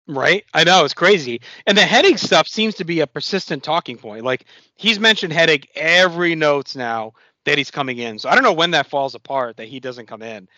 Right? 0.07 0.45
I 0.55 0.65
know 0.65 0.85
it's 0.85 0.95
crazy. 0.95 1.41
And 1.67 1.77
the 1.77 1.83
Hennig 1.83 2.19
stuff 2.19 2.47
seems 2.47 2.77
to 2.77 2.85
be 2.85 3.01
a 3.01 3.07
persistent 3.07 3.65
talking 3.65 3.97
point. 3.97 4.25
Like 4.25 4.45
he's 4.77 5.01
mentioned 5.01 5.33
Hennig 5.33 5.67
every 5.75 6.35
notes 6.35 6.77
now 6.77 7.15
that 7.47 7.59
he's 7.59 7.71
coming 7.71 7.99
in. 7.99 8.19
So 8.19 8.29
I 8.29 8.35
don't 8.35 8.45
know 8.45 8.53
when 8.53 8.73
that 8.73 8.89
falls 8.89 9.15
apart 9.15 9.57
that 9.57 9.69
he 9.69 9.81
doesn't 9.81 10.07
come 10.07 10.23
in. 10.23 10.49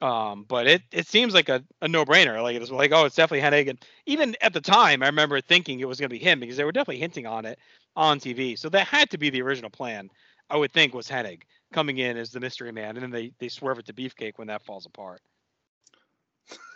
Um, 0.00 0.44
but 0.46 0.68
it 0.68 0.82
it 0.92 1.08
seems 1.08 1.34
like 1.34 1.48
a, 1.48 1.62
a 1.82 1.88
no 1.88 2.04
brainer. 2.04 2.40
Like 2.40 2.56
it's 2.56 2.70
like, 2.70 2.92
oh, 2.92 3.04
it's 3.04 3.16
definitely 3.16 3.46
Hennig. 3.48 3.68
And 3.68 3.84
even 4.06 4.36
at 4.40 4.52
the 4.52 4.60
time, 4.60 5.02
I 5.02 5.06
remember 5.06 5.40
thinking 5.40 5.80
it 5.80 5.88
was 5.88 5.98
gonna 5.98 6.08
be 6.08 6.18
him 6.18 6.40
because 6.40 6.56
they 6.56 6.64
were 6.64 6.72
definitely 6.72 7.00
hinting 7.00 7.26
on 7.26 7.44
it 7.44 7.58
on 7.96 8.20
TV. 8.20 8.56
So 8.56 8.68
that 8.70 8.86
had 8.86 9.10
to 9.10 9.18
be 9.18 9.28
the 9.28 9.42
original 9.42 9.70
plan, 9.70 10.08
I 10.48 10.56
would 10.56 10.72
think, 10.72 10.94
was 10.94 11.08
Hennig 11.08 11.42
coming 11.72 11.98
in 11.98 12.16
as 12.16 12.30
the 12.30 12.40
mystery 12.40 12.72
man, 12.72 12.96
and 12.96 13.02
then 13.02 13.10
they, 13.10 13.32
they 13.38 13.48
swerve 13.48 13.80
it 13.80 13.86
to 13.86 13.92
beefcake 13.92 14.34
when 14.36 14.48
that 14.48 14.62
falls 14.62 14.86
apart. 14.86 15.20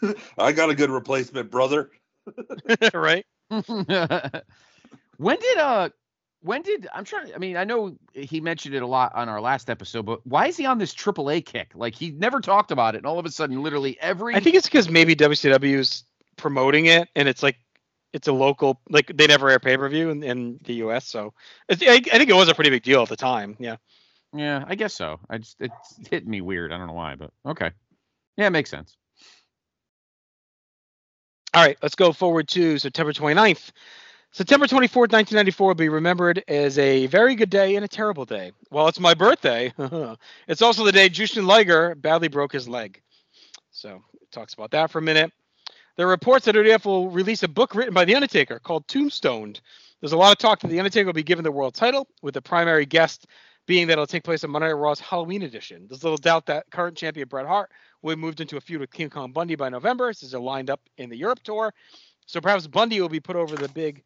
I 0.39 0.53
got 0.53 0.71
a 0.71 0.75
good 0.75 0.91
replacement, 0.91 1.51
brother. 1.51 1.91
right? 2.95 3.25
when 3.49 5.39
did 5.39 5.59
uh 5.59 5.89
when 6.43 6.63
did 6.63 6.89
I'm 6.93 7.05
trying 7.05 7.35
I 7.35 7.39
mean 7.39 7.57
I 7.57 7.65
know 7.65 7.97
he 8.13 8.41
mentioned 8.41 8.75
it 8.75 8.83
a 8.83 8.87
lot 8.87 9.13
on 9.15 9.29
our 9.29 9.41
last 9.41 9.71
episode 9.71 10.05
but 10.05 10.27
why 10.27 10.49
is 10.49 10.57
he 10.57 10.67
on 10.67 10.79
this 10.79 10.95
AAA 10.95 11.45
kick 11.45 11.73
like 11.75 11.95
he 11.95 12.11
never 12.11 12.41
talked 12.41 12.71
about 12.71 12.95
it 12.95 12.99
and 12.99 13.07
all 13.07 13.19
of 13.19 13.27
a 13.27 13.31
sudden 13.31 13.63
literally 13.63 13.99
every 14.01 14.35
I 14.35 14.41
think 14.41 14.57
it's 14.57 14.67
because 14.67 14.89
maybe 14.89 15.15
WCW's 15.17 16.05
promoting 16.37 16.87
it, 16.87 17.09
and 17.15 17.29
it's 17.29 17.43
like 17.43 17.57
it's 18.13 18.29
a 18.29 18.33
local 18.33 18.81
like 18.91 19.17
they 19.17 19.27
never 19.27 19.49
air 19.49 19.59
pay 19.59 19.77
per 19.77 19.89
view 19.89 20.11
in, 20.11 20.23
in 20.23 20.59
the 20.65 20.75
U.S. 20.75 21.07
So 21.07 21.33
it's, 21.69 21.83
I, 21.83 21.95
I 21.95 22.19
think 22.19 22.29
it 22.31 22.35
was 22.35 22.49
a 22.49 22.55
pretty 22.55 22.71
big 22.71 22.83
deal 22.83 23.03
at 23.03 23.09
the 23.09 23.17
time. 23.17 23.57
Yeah. 23.59 23.77
yeah 24.35 24.65
I 24.67 24.75
guess 24.75 24.95
so 24.95 25.21
I 25.31 25.39
just 25.39 25.57
it's 25.61 26.09
hitting 26.11 26.31
me 26.31 26.41
weird 26.41 26.73
I 26.73 26.79
don't 26.79 26.87
know 26.89 26.93
why 26.93 27.15
but 27.15 27.31
okay 27.47 27.71
yeah 28.37 28.47
it 28.47 28.51
makes 28.51 28.71
sense 28.71 28.97
All 31.55 31.63
right, 31.63 31.77
let's 31.83 31.95
go 31.95 32.13
forward 32.13 32.49
to 32.49 32.79
September 32.79 33.13
29th. 33.13 33.73
September 34.35 34.67
24th, 34.67 35.13
1994 35.13 35.67
will 35.67 35.75
be 35.75 35.91
remembered 35.91 36.43
as 36.49 36.79
a 36.79 37.07
very 37.09 37.35
good 37.35 37.51
day 37.51 37.77
and 37.77 37.85
a 37.85 37.89
terrible 37.89 38.25
day. 38.25 38.53
Well, 38.71 38.89
it's 38.89 38.99
my 38.99 39.13
birthday. 39.13 39.71
it's 40.49 40.63
also 40.63 40.85
the 40.85 40.93
day 40.93 41.11
Jushin 41.11 41.45
Liger 41.45 41.95
badly 41.95 42.29
broke 42.29 42.51
his 42.51 42.67
leg. 42.67 43.03
So, 43.73 44.03
it 44.23 44.31
talks 44.33 44.55
about 44.55 44.71
that 44.71 44.91
for 44.91 45.01
a 45.01 45.03
minute. 45.03 45.31
There 45.97 46.07
are 46.07 46.11
reports 46.11 46.47
that 46.47 46.55
ODF 46.55 46.87
will 46.87 47.11
release 47.11 47.43
a 47.43 47.49
book 47.49 47.75
written 47.75 47.93
by 47.93 48.07
The 48.07 48.15
Undertaker 48.15 48.59
called 48.59 48.89
Tombstoned. 48.89 49.61
There's 50.01 50.13
a 50.13 50.17
lot 50.17 50.33
of 50.33 50.39
talk 50.39 50.61
that 50.61 50.69
The 50.69 50.79
Undertaker 50.79 51.05
will 51.05 51.13
be 51.13 51.23
given 51.23 51.45
the 51.45 51.53
world 51.53 51.75
title, 51.75 52.09
with 52.23 52.33
the 52.33 52.41
primary 52.41 52.87
guest 52.87 53.27
being 53.67 53.87
that 53.89 53.93
it'll 53.93 54.07
take 54.07 54.25
place 54.25 54.45
on 54.45 54.51
Monday 54.51 54.69
Night 54.69 54.79
Raw's 54.79 54.99
Halloween 54.99 55.43
edition. 55.43 55.85
There's 55.91 56.05
little 56.05 56.17
doubt 56.17 56.47
that 56.47 56.71
current 56.71 56.97
champion 56.97 57.29
Bret 57.29 57.47
Hart 57.47 57.71
will 58.01 58.17
be 58.17 58.21
moved 58.21 58.41
into 58.41 58.57
a 58.57 58.63
feud 58.63 58.81
with 58.81 58.91
King 58.91 59.11
Kong 59.11 59.31
Bundy 59.31 59.57
by 59.57 59.69
November, 59.69 60.15
since 60.15 60.33
they're 60.33 60.41
lined 60.41 60.71
up 60.71 60.81
in 60.97 61.11
the 61.11 61.19
Europe 61.19 61.41
tour. 61.45 61.75
So 62.25 62.41
perhaps 62.41 62.67
Bundy 62.67 62.99
will 62.99 63.11
be 63.11 63.21
put 63.21 63.37
over 63.37 63.57
the 63.57 63.69
big 63.69 64.03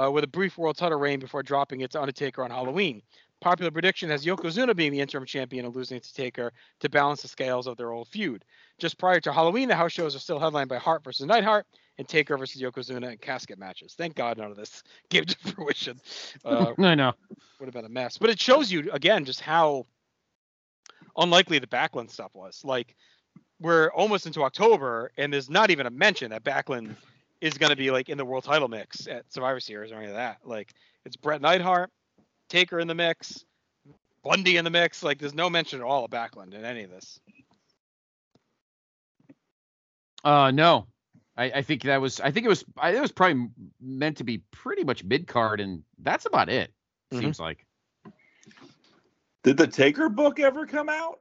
uh, 0.00 0.10
with 0.10 0.24
a 0.24 0.28
brief 0.28 0.58
world 0.58 0.76
title 0.76 0.98
reign 0.98 1.20
before 1.20 1.42
dropping 1.42 1.80
it 1.80 1.90
to 1.92 2.00
Undertaker 2.00 2.44
on 2.44 2.50
Halloween. 2.50 3.02
Popular 3.40 3.70
prediction 3.70 4.08
has 4.08 4.24
Yokozuna 4.24 4.74
being 4.74 4.92
the 4.92 5.00
interim 5.00 5.26
champion 5.26 5.66
and 5.66 5.76
losing 5.76 5.98
it 5.98 6.04
to 6.04 6.14
Taker 6.14 6.52
to 6.80 6.88
balance 6.88 7.22
the 7.22 7.28
scales 7.28 7.66
of 7.66 7.76
their 7.76 7.92
old 7.92 8.08
feud. 8.08 8.44
Just 8.78 8.98
prior 8.98 9.20
to 9.20 9.32
Halloween, 9.32 9.68
the 9.68 9.76
house 9.76 9.92
shows 9.92 10.16
are 10.16 10.20
still 10.20 10.38
headlined 10.38 10.70
by 10.70 10.78
Hart 10.78 11.04
versus 11.04 11.26
Neidhart 11.26 11.66
and 11.98 12.08
Taker 12.08 12.38
versus 12.38 12.62
Yokozuna 12.62 13.12
in 13.12 13.18
casket 13.18 13.58
matches. 13.58 13.94
Thank 13.96 14.14
God 14.14 14.38
none 14.38 14.50
of 14.50 14.56
this 14.56 14.82
came 15.10 15.24
to 15.24 15.36
fruition. 15.52 16.00
Uh, 16.44 16.72
I 16.78 16.94
know 16.94 17.12
would 17.58 17.66
have 17.66 17.74
been 17.74 17.84
a 17.84 17.88
mess. 17.88 18.18
But 18.18 18.30
it 18.30 18.40
shows 18.40 18.70
you 18.70 18.90
again 18.92 19.24
just 19.24 19.40
how 19.40 19.86
unlikely 21.16 21.58
the 21.58 21.66
Backlund 21.66 22.10
stuff 22.10 22.34
was. 22.34 22.62
Like 22.64 22.94
we're 23.60 23.88
almost 23.90 24.26
into 24.26 24.42
October, 24.42 25.10
and 25.16 25.32
there's 25.32 25.48
not 25.48 25.70
even 25.70 25.86
a 25.86 25.90
mention 25.90 26.30
that 26.30 26.44
Backlund 26.44 26.96
is 27.40 27.58
going 27.58 27.70
to 27.70 27.76
be 27.76 27.90
like 27.90 28.08
in 28.08 28.18
the 28.18 28.24
world 28.24 28.44
title 28.44 28.68
mix 28.68 29.06
at 29.08 29.30
Survivor 29.32 29.60
Series 29.60 29.92
or 29.92 29.96
any 29.96 30.06
of 30.06 30.14
that. 30.14 30.38
Like 30.44 30.72
it's 31.04 31.16
Bret 31.16 31.40
Neidhart, 31.40 31.90
Taker 32.48 32.80
in 32.80 32.88
the 32.88 32.94
mix, 32.94 33.44
Bundy 34.24 34.56
in 34.56 34.64
the 34.64 34.70
mix. 34.70 35.02
Like 35.02 35.18
there's 35.18 35.34
no 35.34 35.50
mention 35.50 35.80
at 35.80 35.84
all 35.84 36.04
of 36.04 36.10
Backlund 36.10 36.54
in 36.54 36.64
any 36.64 36.82
of 36.84 36.90
this. 36.90 37.20
uh 40.24 40.50
no 40.50 40.86
I, 41.36 41.44
I 41.56 41.62
think 41.62 41.82
that 41.82 42.00
was 42.00 42.20
I 42.20 42.30
think 42.30 42.46
it 42.46 42.48
was 42.48 42.64
I, 42.78 42.90
it 42.90 43.00
was 43.00 43.12
probably 43.12 43.48
meant 43.80 44.16
to 44.16 44.24
be 44.24 44.38
pretty 44.50 44.82
much 44.84 45.04
mid 45.04 45.26
card 45.26 45.60
and 45.60 45.82
that's 46.02 46.26
about 46.26 46.48
it 46.48 46.72
Mhm. 47.12 47.20
seems 47.20 47.38
like 47.40 47.64
Did 49.44 49.56
the 49.58 49.66
Taker 49.68 50.08
book 50.08 50.40
ever 50.40 50.66
come 50.66 50.88
out? 50.88 51.20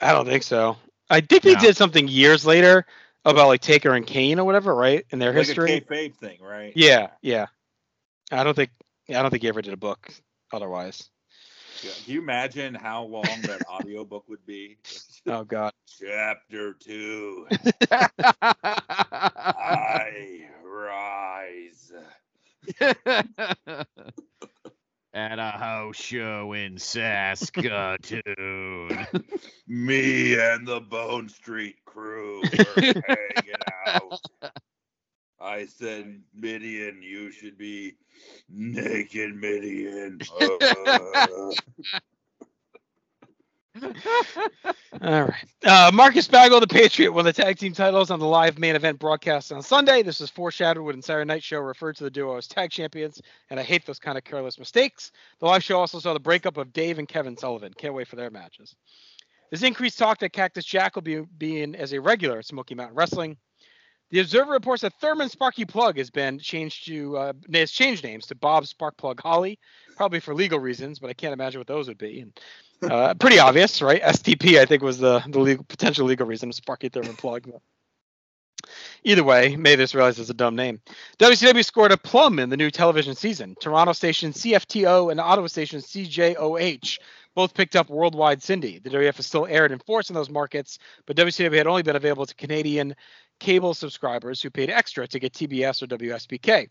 I 0.00 0.12
don't 0.12 0.26
think 0.26 0.44
so. 0.44 0.76
I 1.10 1.20
think 1.20 1.42
they 1.42 1.54
No. 1.54 1.60
did 1.60 1.76
something 1.76 2.06
years 2.06 2.46
later 2.46 2.86
about 3.24 3.48
like 3.48 3.60
Taker 3.60 3.92
and 3.94 4.06
Kane 4.06 4.38
or 4.38 4.44
whatever, 4.44 4.74
right? 4.74 5.04
In 5.10 5.18
their 5.18 5.32
Like 5.32 5.46
history. 5.46 5.76
a 5.76 5.80
kayfabe 5.80 6.14
thing, 6.16 6.40
right? 6.42 6.76
Yeah, 6.76 7.08
yeah. 7.22 7.46
I 8.30 8.44
don't 8.44 8.54
think 8.54 8.70
I 9.08 9.22
don't 9.22 9.30
think 9.30 9.42
he 9.42 9.48
ever 9.48 9.62
did 9.62 9.72
a 9.72 9.76
book 9.76 10.12
otherwise. 10.52 11.10
Yeah. 11.80 11.92
Can 12.02 12.12
you 12.14 12.20
imagine 12.20 12.74
how 12.74 13.04
long 13.04 13.44
that 13.46 13.62
audiobook 13.68 14.28
would 14.28 14.44
be? 14.46 14.78
Oh 15.26 15.44
god. 15.44 15.72
Chapter 15.86 16.72
two. 16.74 17.46
I 19.20 20.48
rise. 20.64 21.92
At 25.14 25.38
a 25.38 25.50
house 25.50 25.96
show 25.96 26.54
in 26.54 26.78
Saskatoon. 26.78 28.22
Me 29.66 30.40
and 30.40 30.66
the 30.66 30.80
Bone 30.80 31.28
Street 31.28 31.76
crew 31.84 32.40
were 32.40 32.82
hanging 33.06 33.54
out. 33.86 34.20
I 35.38 35.66
said, 35.66 36.22
Midian, 36.34 37.02
you 37.02 37.30
should 37.30 37.58
be 37.58 37.96
naked, 38.48 39.34
Midian. 39.36 40.20
Uh, 40.40 41.52
All 45.02 45.22
right. 45.24 45.44
Uh, 45.64 45.90
Marcus 45.94 46.28
Bagwell, 46.28 46.60
the 46.60 46.66
Patriot, 46.66 47.12
won 47.12 47.24
the 47.24 47.32
tag 47.32 47.58
team 47.58 47.72
titles 47.72 48.10
on 48.10 48.18
the 48.18 48.26
live 48.26 48.58
main 48.58 48.76
event 48.76 48.98
broadcast 48.98 49.50
on 49.50 49.62
Sunday. 49.62 50.02
This 50.02 50.20
was 50.20 50.30
foreshadowed 50.30 50.84
when 50.84 51.00
Saturday 51.00 51.26
Night 51.26 51.42
Show 51.42 51.60
referred 51.60 51.96
to 51.96 52.04
the 52.04 52.10
duo 52.10 52.36
as 52.36 52.46
tag 52.46 52.70
champions, 52.70 53.22
and 53.48 53.58
I 53.58 53.62
hate 53.62 53.86
those 53.86 53.98
kind 53.98 54.18
of 54.18 54.24
careless 54.24 54.58
mistakes. 54.58 55.10
The 55.40 55.46
live 55.46 55.64
show 55.64 55.78
also 55.80 56.00
saw 56.00 56.12
the 56.12 56.20
breakup 56.20 56.58
of 56.58 56.72
Dave 56.72 56.98
and 56.98 57.08
Kevin 57.08 57.36
Sullivan. 57.36 57.72
Can't 57.76 57.94
wait 57.94 58.08
for 58.08 58.16
their 58.16 58.30
matches. 58.30 58.74
There's 59.50 59.62
increased 59.62 59.98
talk 59.98 60.18
that 60.18 60.32
Cactus 60.32 60.64
Jack 60.64 60.94
will 60.94 61.02
be, 61.02 61.20
being 61.38 61.74
as 61.74 61.92
a 61.92 62.00
regular 62.00 62.38
at 62.38 62.46
Smoky 62.46 62.74
Mountain 62.74 62.96
Wrestling. 62.96 63.38
The 64.10 64.20
Observer 64.20 64.52
reports 64.52 64.82
that 64.82 64.92
Thurman 65.00 65.30
Sparky 65.30 65.64
Plug 65.64 65.96
has 65.96 66.10
been 66.10 66.38
changed 66.38 66.84
to 66.86 67.16
uh, 67.16 67.32
has 67.54 67.70
changed 67.70 68.04
names 68.04 68.26
to 68.26 68.34
Bob 68.34 68.64
Sparkplug 68.64 69.18
Holly, 69.20 69.58
probably 69.96 70.20
for 70.20 70.34
legal 70.34 70.58
reasons, 70.58 70.98
but 70.98 71.08
I 71.08 71.14
can't 71.14 71.32
imagine 71.32 71.58
what 71.60 71.66
those 71.66 71.88
would 71.88 71.96
be. 71.96 72.20
And 72.20 72.38
uh, 72.82 73.14
pretty 73.14 73.38
obvious, 73.38 73.82
right? 73.82 74.02
STP, 74.02 74.58
I 74.58 74.66
think, 74.66 74.82
was 74.82 74.98
the 74.98 75.22
the 75.28 75.40
legal, 75.40 75.64
potential 75.64 76.06
legal 76.06 76.26
reason 76.26 76.48
of 76.48 76.54
Sparky 76.54 76.88
Thurman 76.88 77.16
Plug. 77.16 77.50
Either 79.04 79.24
way, 79.24 79.56
may 79.56 79.74
this 79.74 79.94
realize 79.94 80.18
it's 80.18 80.30
a 80.30 80.34
dumb 80.34 80.54
name. 80.54 80.80
WCW 81.18 81.64
scored 81.64 81.90
a 81.90 81.96
plum 81.96 82.38
in 82.38 82.48
the 82.48 82.56
new 82.56 82.70
television 82.70 83.14
season. 83.14 83.56
Toronto 83.60 83.92
station 83.92 84.32
CFTO 84.32 85.10
and 85.10 85.20
Ottawa 85.20 85.48
station 85.48 85.80
CJOH 85.80 86.98
both 87.34 87.54
picked 87.54 87.74
up 87.74 87.90
worldwide 87.90 88.42
Cindy. 88.42 88.78
The 88.78 88.90
WF 88.90 89.18
is 89.18 89.26
still 89.26 89.46
aired 89.46 89.72
in 89.72 89.78
force 89.80 90.10
in 90.10 90.14
those 90.14 90.30
markets, 90.30 90.78
but 91.06 91.16
WCW 91.16 91.56
had 91.56 91.66
only 91.66 91.82
been 91.82 91.96
available 91.96 92.26
to 92.26 92.34
Canadian 92.34 92.94
cable 93.40 93.74
subscribers 93.74 94.40
who 94.40 94.50
paid 94.50 94.70
extra 94.70 95.08
to 95.08 95.18
get 95.18 95.32
TBS 95.32 95.82
or 95.82 95.86
WSBK. 95.86 96.68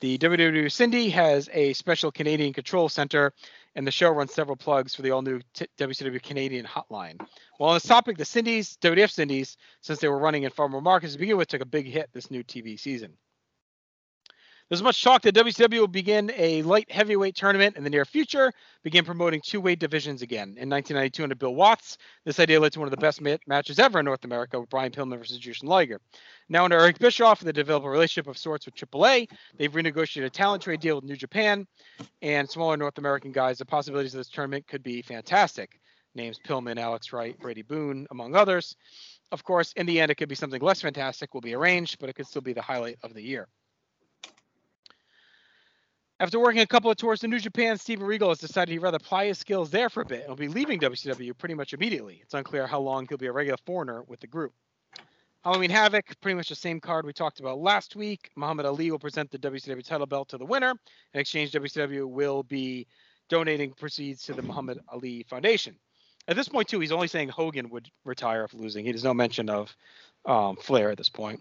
The 0.00 0.16
WW 0.16 0.72
Cindy 0.72 1.10
has 1.10 1.50
a 1.52 1.74
special 1.74 2.10
Canadian 2.10 2.54
control 2.54 2.88
center, 2.88 3.34
and 3.74 3.86
the 3.86 3.90
show 3.90 4.08
runs 4.10 4.32
several 4.32 4.56
plugs 4.56 4.94
for 4.94 5.02
the 5.02 5.10
all-new 5.10 5.40
t- 5.52 5.66
WCW 5.76 6.22
Canadian 6.22 6.64
hotline. 6.64 7.20
Well, 7.58 7.68
on 7.68 7.76
this 7.76 7.82
topic, 7.82 8.16
the 8.16 8.24
Cindy's, 8.24 8.78
WWF 8.78 9.10
Cindy's, 9.10 9.58
since 9.82 9.98
they 9.98 10.08
were 10.08 10.18
running 10.18 10.44
in 10.44 10.50
far 10.50 10.70
more 10.70 10.80
markets 10.80 11.12
to 11.12 11.18
begin 11.18 11.36
with, 11.36 11.48
took 11.48 11.60
a 11.60 11.66
big 11.66 11.86
hit 11.86 12.08
this 12.14 12.30
new 12.30 12.42
TV 12.42 12.80
season. 12.80 13.12
There's 14.70 14.84
much 14.84 15.02
talk 15.02 15.22
that 15.22 15.34
WCW 15.34 15.80
will 15.80 15.88
begin 15.88 16.30
a 16.36 16.62
light 16.62 16.88
heavyweight 16.92 17.34
tournament 17.34 17.76
in 17.76 17.82
the 17.82 17.90
near 17.90 18.04
future, 18.04 18.52
begin 18.84 19.04
promoting 19.04 19.40
two 19.44 19.60
weight 19.60 19.80
divisions 19.80 20.22
again. 20.22 20.54
In 20.56 20.70
1992, 20.70 21.24
under 21.24 21.34
Bill 21.34 21.56
Watts, 21.56 21.98
this 22.24 22.38
idea 22.38 22.60
led 22.60 22.72
to 22.74 22.78
one 22.78 22.86
of 22.86 22.92
the 22.92 22.96
best 22.96 23.20
ma- 23.20 23.36
matches 23.48 23.80
ever 23.80 23.98
in 23.98 24.04
North 24.04 24.24
America 24.24 24.60
with 24.60 24.70
Brian 24.70 24.92
Pillman 24.92 25.18
versus 25.18 25.40
Jushin 25.40 25.64
Liger. 25.64 26.00
Now, 26.48 26.62
under 26.62 26.78
Eric 26.78 27.00
Bischoff, 27.00 27.40
they 27.40 27.50
develop 27.50 27.82
a 27.82 27.90
relationship 27.90 28.28
of 28.28 28.38
sorts 28.38 28.64
with 28.64 28.76
AAA. 28.76 29.28
They've 29.58 29.72
renegotiated 29.72 30.26
a 30.26 30.30
talent 30.30 30.62
trade 30.62 30.78
deal 30.78 30.94
with 30.94 31.04
New 31.04 31.16
Japan 31.16 31.66
and 32.22 32.48
smaller 32.48 32.76
North 32.76 32.98
American 32.98 33.32
guys. 33.32 33.58
The 33.58 33.66
possibilities 33.66 34.14
of 34.14 34.18
this 34.18 34.30
tournament 34.30 34.68
could 34.68 34.84
be 34.84 35.02
fantastic. 35.02 35.80
Names 36.14 36.38
Pillman, 36.46 36.78
Alex 36.78 37.12
Wright, 37.12 37.36
Brady 37.40 37.62
Boone, 37.62 38.06
among 38.12 38.36
others. 38.36 38.76
Of 39.32 39.42
course, 39.42 39.72
in 39.72 39.86
the 39.86 40.00
end, 40.00 40.12
it 40.12 40.14
could 40.14 40.28
be 40.28 40.36
something 40.36 40.62
less 40.62 40.80
fantastic, 40.80 41.34
will 41.34 41.40
be 41.40 41.56
arranged, 41.56 41.98
but 41.98 42.08
it 42.08 42.14
could 42.14 42.28
still 42.28 42.40
be 42.40 42.52
the 42.52 42.62
highlight 42.62 42.98
of 43.02 43.14
the 43.14 43.22
year. 43.22 43.48
After 46.20 46.38
working 46.38 46.60
a 46.60 46.66
couple 46.66 46.90
of 46.90 46.98
tours 46.98 47.20
to 47.20 47.28
New 47.28 47.38
Japan, 47.38 47.78
Steven 47.78 48.04
Regal 48.06 48.28
has 48.28 48.36
decided 48.36 48.70
he'd 48.70 48.80
rather 48.80 48.98
apply 48.98 49.24
his 49.24 49.38
skills 49.38 49.70
there 49.70 49.88
for 49.88 50.02
a 50.02 50.04
bit 50.04 50.20
and 50.20 50.28
will 50.28 50.36
be 50.36 50.48
leaving 50.48 50.78
WCW 50.78 51.36
pretty 51.38 51.54
much 51.54 51.72
immediately. 51.72 52.20
It's 52.22 52.34
unclear 52.34 52.66
how 52.66 52.78
long 52.78 53.06
he'll 53.08 53.16
be 53.16 53.28
a 53.28 53.32
regular 53.32 53.56
foreigner 53.64 54.02
with 54.02 54.20
the 54.20 54.26
group. 54.26 54.52
Halloween 55.42 55.70
Havoc, 55.70 56.04
pretty 56.20 56.34
much 56.34 56.50
the 56.50 56.54
same 56.54 56.78
card 56.78 57.06
we 57.06 57.14
talked 57.14 57.40
about 57.40 57.58
last 57.58 57.96
week. 57.96 58.30
Muhammad 58.36 58.66
Ali 58.66 58.90
will 58.90 58.98
present 58.98 59.30
the 59.30 59.38
WCW 59.38 59.82
title 59.82 60.06
belt 60.06 60.28
to 60.28 60.36
the 60.36 60.44
winner. 60.44 60.74
In 61.14 61.20
exchange, 61.20 61.52
WCW 61.52 62.06
will 62.06 62.42
be 62.42 62.86
donating 63.30 63.72
proceeds 63.72 64.22
to 64.24 64.34
the 64.34 64.42
Muhammad 64.42 64.78
Ali 64.92 65.22
Foundation. 65.22 65.74
At 66.28 66.36
this 66.36 66.50
point, 66.50 66.68
too, 66.68 66.80
he's 66.80 66.92
only 66.92 67.08
saying 67.08 67.30
Hogan 67.30 67.70
would 67.70 67.88
retire 68.04 68.44
if 68.44 68.52
losing. 68.52 68.84
He 68.84 68.92
does 68.92 69.04
no 69.04 69.14
mention 69.14 69.48
of 69.48 69.74
um, 70.26 70.56
Flair 70.56 70.90
at 70.90 70.98
this 70.98 71.08
point. 71.08 71.40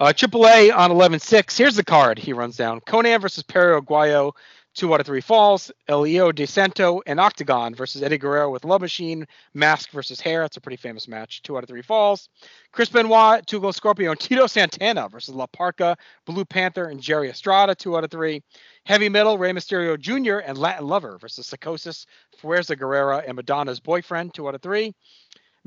Uh, 0.00 0.12
AAA 0.12 0.72
on 0.72 0.90
11-6. 0.90 1.58
Here's 1.58 1.74
the 1.74 1.84
card 1.84 2.18
he 2.18 2.32
runs 2.32 2.56
down. 2.56 2.80
Konnan 2.82 3.20
versus 3.20 3.42
Perro 3.42 3.80
Aguayo, 3.80 4.32
2 4.74 4.94
out 4.94 5.00
of 5.00 5.06
3 5.06 5.20
falls. 5.20 5.72
El 5.88 6.04
Hijo 6.04 6.30
del 6.30 6.46
Santo 6.46 7.02
and 7.04 7.18
Octagon 7.18 7.74
versus 7.74 8.00
Eddie 8.00 8.16
Guerrero 8.16 8.48
with 8.48 8.64
Love 8.64 8.80
Machine. 8.80 9.26
Mask 9.54 9.90
versus 9.90 10.20
Hair. 10.20 10.42
That's 10.42 10.56
a 10.56 10.60
pretty 10.60 10.76
famous 10.76 11.08
match. 11.08 11.42
2 11.42 11.56
out 11.56 11.64
of 11.64 11.68
3 11.68 11.82
falls. 11.82 12.28
Chris 12.70 12.88
Benoit, 12.88 13.44
2 13.48 13.60
Cold 13.60 13.74
Scorpio, 13.74 14.12
and 14.12 14.20
Tito 14.20 14.46
Santana 14.46 15.08
versus 15.08 15.34
La 15.34 15.46
Parka, 15.48 15.96
Blue 16.26 16.44
Panther, 16.44 16.90
and 16.90 17.00
Jerry 17.00 17.28
Estrada. 17.28 17.74
2 17.74 17.96
out 17.96 18.04
of 18.04 18.12
3. 18.12 18.40
Heavy 18.84 19.08
Metal, 19.08 19.36
Rey 19.36 19.50
Mysterio 19.50 19.98
Jr. 19.98 20.38
and 20.38 20.56
Latin 20.56 20.86
Lover 20.86 21.18
versus 21.18 21.48
Psychosis, 21.48 22.06
Fuerza 22.40 22.76
Guerrera, 22.76 23.24
and 23.26 23.34
Madonna's 23.34 23.80
Boyfriend. 23.80 24.32
2 24.32 24.46
out 24.46 24.54
of 24.54 24.62
3. 24.62 24.94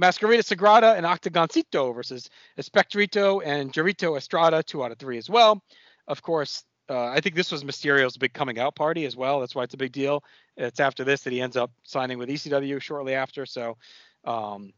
Máscara 0.02 0.40
Sagrada 0.40 0.98
and 0.98 1.06
Octagoncito 1.06 1.94
versus 1.94 2.30
Espectrito 2.58 3.40
and 3.42 3.72
Jerrito 3.72 4.18
Estrada, 4.18 4.64
two 4.64 4.84
out 4.84 4.92
of 4.92 4.98
three 4.98 5.18
as 5.18 5.30
well. 5.30 5.62
Of 6.08 6.22
course, 6.24 6.64
uh, 6.90 7.06
I 7.06 7.22
think 7.22 7.36
this 7.36 7.52
was 7.52 7.64
Mysterio's 7.64 8.18
big 8.18 8.34
coming 8.34 8.60
out 8.60 8.76
party 8.76 9.06
as 9.06 9.16
well. 9.16 9.40
That's 9.40 9.54
why 9.54 9.64
it's 9.64 9.76
a 9.76 9.78
big 9.78 9.92
deal. 9.92 10.24
It's 10.58 10.80
after 10.80 11.04
this 11.04 11.22
that 11.22 11.34
he 11.34 11.40
ends 11.40 11.56
up 11.56 11.72
signing 11.84 12.18
with 12.18 12.30
ECW 12.30 12.82
shortly 12.82 13.14
after. 13.14 13.46
So, 13.46 13.78
um, 14.26 14.74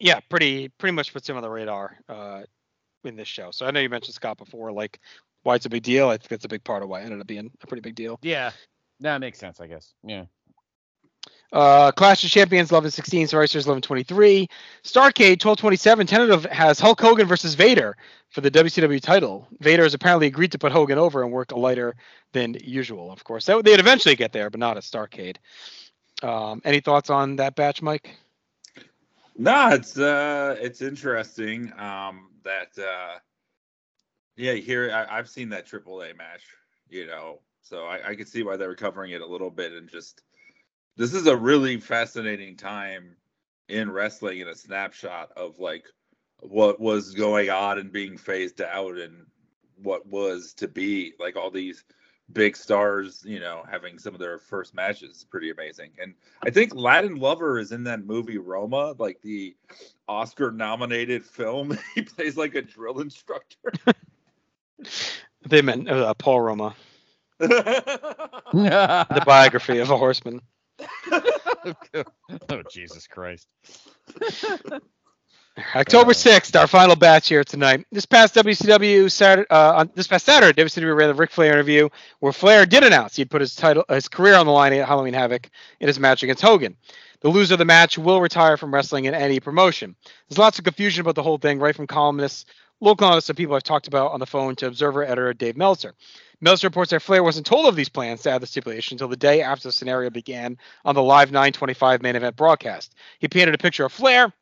yeah, 0.00 0.20
pretty 0.28 0.68
pretty 0.78 0.94
much 0.94 1.12
puts 1.12 1.28
him 1.28 1.36
on 1.36 1.42
the 1.42 1.50
radar 1.50 1.98
uh, 2.08 2.42
in 3.04 3.14
this 3.14 3.28
show. 3.28 3.50
So 3.50 3.66
I 3.66 3.70
know 3.70 3.80
you 3.80 3.88
mentioned 3.88 4.14
Scott 4.14 4.38
before, 4.38 4.72
like 4.72 5.00
why 5.42 5.54
it's 5.54 5.66
a 5.66 5.70
big 5.70 5.82
deal. 5.82 6.08
I 6.08 6.16
think 6.16 6.28
that's 6.28 6.44
a 6.44 6.48
big 6.48 6.64
part 6.64 6.82
of 6.82 6.88
why 6.88 7.00
it 7.00 7.04
ended 7.04 7.20
up 7.20 7.26
being 7.26 7.50
a 7.62 7.66
pretty 7.66 7.82
big 7.82 7.94
deal. 7.94 8.18
Yeah, 8.22 8.52
that 9.00 9.18
makes 9.18 9.38
sense, 9.38 9.60
I 9.60 9.66
guess. 9.66 9.92
Yeah. 10.02 10.24
Uh, 11.52 11.90
Clash 11.92 12.22
of 12.24 12.30
Champions 12.30 12.70
1116, 12.70 13.28
Survivors 13.28 13.54
1123. 13.54 14.48
Starcade 14.84 15.42
1227, 15.42 16.06
tentative 16.06 16.44
has 16.46 16.78
Hulk 16.78 17.00
Hogan 17.00 17.26
versus 17.26 17.54
Vader 17.54 17.96
for 18.28 18.42
the 18.42 18.50
WCW 18.50 19.00
title. 19.00 19.48
Vader 19.60 19.84
has 19.84 19.94
apparently 19.94 20.26
agreed 20.26 20.52
to 20.52 20.58
put 20.58 20.72
Hogan 20.72 20.98
over 20.98 21.22
and 21.22 21.32
work 21.32 21.52
a 21.52 21.58
lighter 21.58 21.96
than 22.32 22.54
usual, 22.62 23.10
of 23.10 23.24
course. 23.24 23.46
That, 23.46 23.64
they'd 23.64 23.80
eventually 23.80 24.14
get 24.14 24.32
there, 24.32 24.50
but 24.50 24.60
not 24.60 24.76
at 24.76 24.82
Starcade. 24.82 25.36
Um, 26.22 26.60
any 26.64 26.80
thoughts 26.80 27.08
on 27.08 27.36
that 27.36 27.54
batch, 27.54 27.80
Mike? 27.80 28.14
No, 29.36 29.68
it's 29.68 29.96
uh, 29.96 30.56
it's 30.60 30.82
interesting 30.82 31.72
um, 31.78 32.30
that 32.42 32.76
uh, 32.76 33.18
yeah, 34.36 34.54
here 34.54 34.90
I, 34.92 35.18
I've 35.18 35.28
seen 35.28 35.48
that 35.50 35.66
AAA 35.66 36.16
match, 36.16 36.42
you 36.90 37.06
know, 37.06 37.38
so 37.62 37.84
I, 37.84 38.10
I 38.10 38.14
could 38.16 38.26
see 38.26 38.42
why 38.42 38.56
they 38.56 38.66
were 38.66 38.74
covering 38.74 39.12
it 39.12 39.20
a 39.20 39.26
little 39.26 39.50
bit 39.50 39.72
and 39.72 39.88
just 39.88 40.22
this 40.98 41.14
is 41.14 41.28
a 41.28 41.36
really 41.36 41.78
fascinating 41.78 42.56
time 42.56 43.16
in 43.68 43.90
wrestling 43.90 44.40
in 44.40 44.48
a 44.48 44.54
snapshot 44.54 45.30
of 45.36 45.60
like 45.60 45.86
what 46.40 46.80
was 46.80 47.14
going 47.14 47.50
on 47.50 47.78
and 47.78 47.92
being 47.92 48.18
phased 48.18 48.60
out 48.60 48.98
and 48.98 49.24
what 49.82 50.06
was 50.06 50.52
to 50.54 50.68
be. 50.68 51.12
Like 51.20 51.36
all 51.36 51.50
these 51.50 51.84
big 52.32 52.56
stars 52.56 53.22
you 53.26 53.40
know 53.40 53.62
having 53.70 53.98
some 53.98 54.12
of 54.12 54.20
their 54.20 54.38
first 54.38 54.74
matches 54.74 55.16
is 55.18 55.24
pretty 55.24 55.50
amazing. 55.50 55.92
And 56.02 56.14
i 56.42 56.50
think 56.50 56.74
latin 56.74 57.16
lover 57.16 57.58
is 57.58 57.72
in 57.72 57.84
that 57.84 58.04
movie 58.04 58.36
roma 58.36 58.94
like 58.98 59.22
the 59.22 59.56
oscar 60.08 60.50
nominated 60.50 61.24
film. 61.24 61.78
He 61.94 62.02
plays 62.02 62.36
like 62.36 62.54
a 62.54 62.62
drill 62.62 63.00
instructor. 63.00 63.72
They 65.48 65.62
meant 65.62 65.88
uh, 65.88 66.12
Paul 66.14 66.42
Roma, 66.42 66.74
the 67.38 69.22
biography 69.24 69.78
of 69.78 69.90
a 69.90 69.96
horseman. 69.96 70.42
oh 72.50 72.62
Jesus 72.70 73.06
Christ! 73.06 73.48
October 75.74 76.12
6th, 76.12 76.58
our 76.58 76.68
final 76.68 76.94
batch 76.94 77.28
here 77.28 77.42
tonight. 77.42 77.84
This 77.90 78.06
past 78.06 78.34
WCW 78.36 79.10
Saturday, 79.10 79.48
uh, 79.50 79.78
on 79.78 79.90
this 79.94 80.06
past 80.06 80.24
Saturday, 80.24 80.62
WCW 80.62 80.96
ran 80.96 81.08
the 81.08 81.14
Ric 81.14 81.32
Flair 81.32 81.52
interview 81.52 81.88
where 82.20 82.32
Flair 82.32 82.64
did 82.64 82.84
announce 82.84 83.16
he'd 83.16 83.30
put 83.30 83.40
his 83.40 83.56
title, 83.56 83.84
his 83.88 84.08
career 84.08 84.36
on 84.36 84.46
the 84.46 84.52
line 84.52 84.72
at 84.72 84.86
Halloween 84.86 85.14
Havoc 85.14 85.50
in 85.80 85.88
his 85.88 85.98
match 85.98 86.22
against 86.22 86.42
Hogan. 86.42 86.76
The 87.20 87.28
loser 87.28 87.54
of 87.54 87.58
the 87.58 87.64
match 87.64 87.98
will 87.98 88.20
retire 88.20 88.56
from 88.56 88.72
wrestling 88.72 89.06
in 89.06 89.14
any 89.14 89.40
promotion. 89.40 89.96
There's 90.28 90.38
lots 90.38 90.58
of 90.58 90.64
confusion 90.64 91.00
about 91.00 91.16
the 91.16 91.24
whole 91.24 91.38
thing, 91.38 91.58
right 91.58 91.74
from 91.74 91.88
columnists, 91.88 92.44
local 92.80 93.06
columnists, 93.06 93.28
and 93.28 93.36
people 93.36 93.56
I've 93.56 93.64
talked 93.64 93.88
about 93.88 94.12
on 94.12 94.20
the 94.20 94.26
phone 94.26 94.54
to 94.56 94.68
Observer 94.68 95.02
editor 95.02 95.34
Dave 95.34 95.56
Meltzer. 95.56 95.94
Meltzer 96.40 96.66
reports 96.68 96.90
that 96.90 97.02
Flair 97.02 97.22
wasn't 97.22 97.46
told 97.46 97.66
of 97.66 97.76
these 97.76 97.88
plans 97.88 98.22
to 98.22 98.30
add 98.30 98.42
the 98.42 98.46
stipulation 98.46 98.94
until 98.94 99.08
the 99.08 99.16
day 99.16 99.42
after 99.42 99.68
the 99.68 99.72
scenario 99.72 100.10
began 100.10 100.56
on 100.84 100.94
the 100.94 101.02
live 101.02 101.32
925 101.32 102.02
main 102.02 102.16
event 102.16 102.36
broadcast. 102.36 102.94
He 103.18 103.28
painted 103.28 103.54
a 103.54 103.58
picture 103.58 103.84
of 103.84 103.92
Flair 103.92 104.32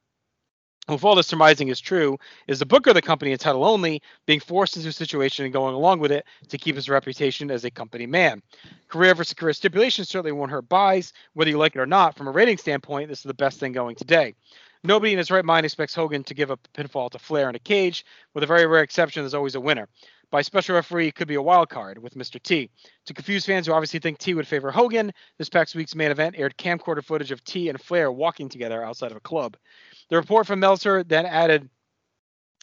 if 0.88 1.04
all 1.04 1.16
this 1.16 1.26
surmising 1.26 1.68
is 1.68 1.80
true, 1.80 2.16
is 2.46 2.60
the 2.60 2.66
booker 2.66 2.90
of 2.90 2.94
the 2.94 3.02
company 3.02 3.32
in 3.32 3.38
title 3.38 3.64
only 3.64 4.02
being 4.24 4.38
forced 4.38 4.76
into 4.76 4.88
a 4.88 4.92
situation 4.92 5.44
and 5.44 5.52
going 5.52 5.74
along 5.74 5.98
with 5.98 6.12
it 6.12 6.24
to 6.48 6.58
keep 6.58 6.76
his 6.76 6.88
reputation 6.88 7.50
as 7.50 7.64
a 7.64 7.70
company 7.70 8.06
man. 8.06 8.40
Career 8.88 9.14
versus 9.14 9.34
career 9.34 9.52
stipulation 9.52 10.04
certainly 10.04 10.32
won't 10.32 10.52
hurt 10.52 10.68
buys, 10.68 11.12
whether 11.34 11.50
you 11.50 11.58
like 11.58 11.74
it 11.74 11.80
or 11.80 11.86
not. 11.86 12.16
From 12.16 12.28
a 12.28 12.32
rating 12.32 12.56
standpoint, 12.56 13.08
this 13.08 13.18
is 13.18 13.24
the 13.24 13.34
best 13.34 13.58
thing 13.58 13.72
going 13.72 13.96
today. 13.96 14.34
Nobody 14.84 15.10
in 15.10 15.18
his 15.18 15.32
right 15.32 15.44
mind 15.44 15.66
expects 15.66 15.94
Hogan 15.94 16.22
to 16.24 16.34
give 16.34 16.50
a 16.50 16.56
pinfall 16.56 17.10
to 17.10 17.18
Flair 17.18 17.48
in 17.48 17.56
a 17.56 17.60
cage. 17.60 18.04
With 18.34 18.44
a 18.44 18.46
very 18.46 18.66
rare 18.66 18.82
exception, 18.82 19.22
there's 19.22 19.34
always 19.34 19.56
a 19.56 19.60
winner. 19.60 19.88
By 20.30 20.42
special 20.42 20.74
referee, 20.74 21.12
could 21.12 21.28
be 21.28 21.36
a 21.36 21.42
wild 21.42 21.68
card 21.68 21.98
with 21.98 22.14
Mr. 22.14 22.42
T. 22.42 22.68
To 23.06 23.14
confuse 23.14 23.46
fans 23.46 23.66
who 23.66 23.72
obviously 23.72 24.00
think 24.00 24.18
T 24.18 24.34
would 24.34 24.48
favor 24.48 24.72
Hogan, 24.72 25.12
this 25.38 25.48
past 25.48 25.76
week's 25.76 25.94
main 25.94 26.10
event 26.10 26.34
aired 26.36 26.58
camcorder 26.58 27.04
footage 27.04 27.30
of 27.30 27.44
T 27.44 27.68
and 27.68 27.80
Flair 27.80 28.10
walking 28.10 28.48
together 28.48 28.82
outside 28.82 29.12
of 29.12 29.16
a 29.16 29.20
club. 29.20 29.56
The 30.10 30.16
report 30.16 30.48
from 30.48 30.58
Meltzer 30.58 31.04
then 31.04 31.26
added 31.26 31.70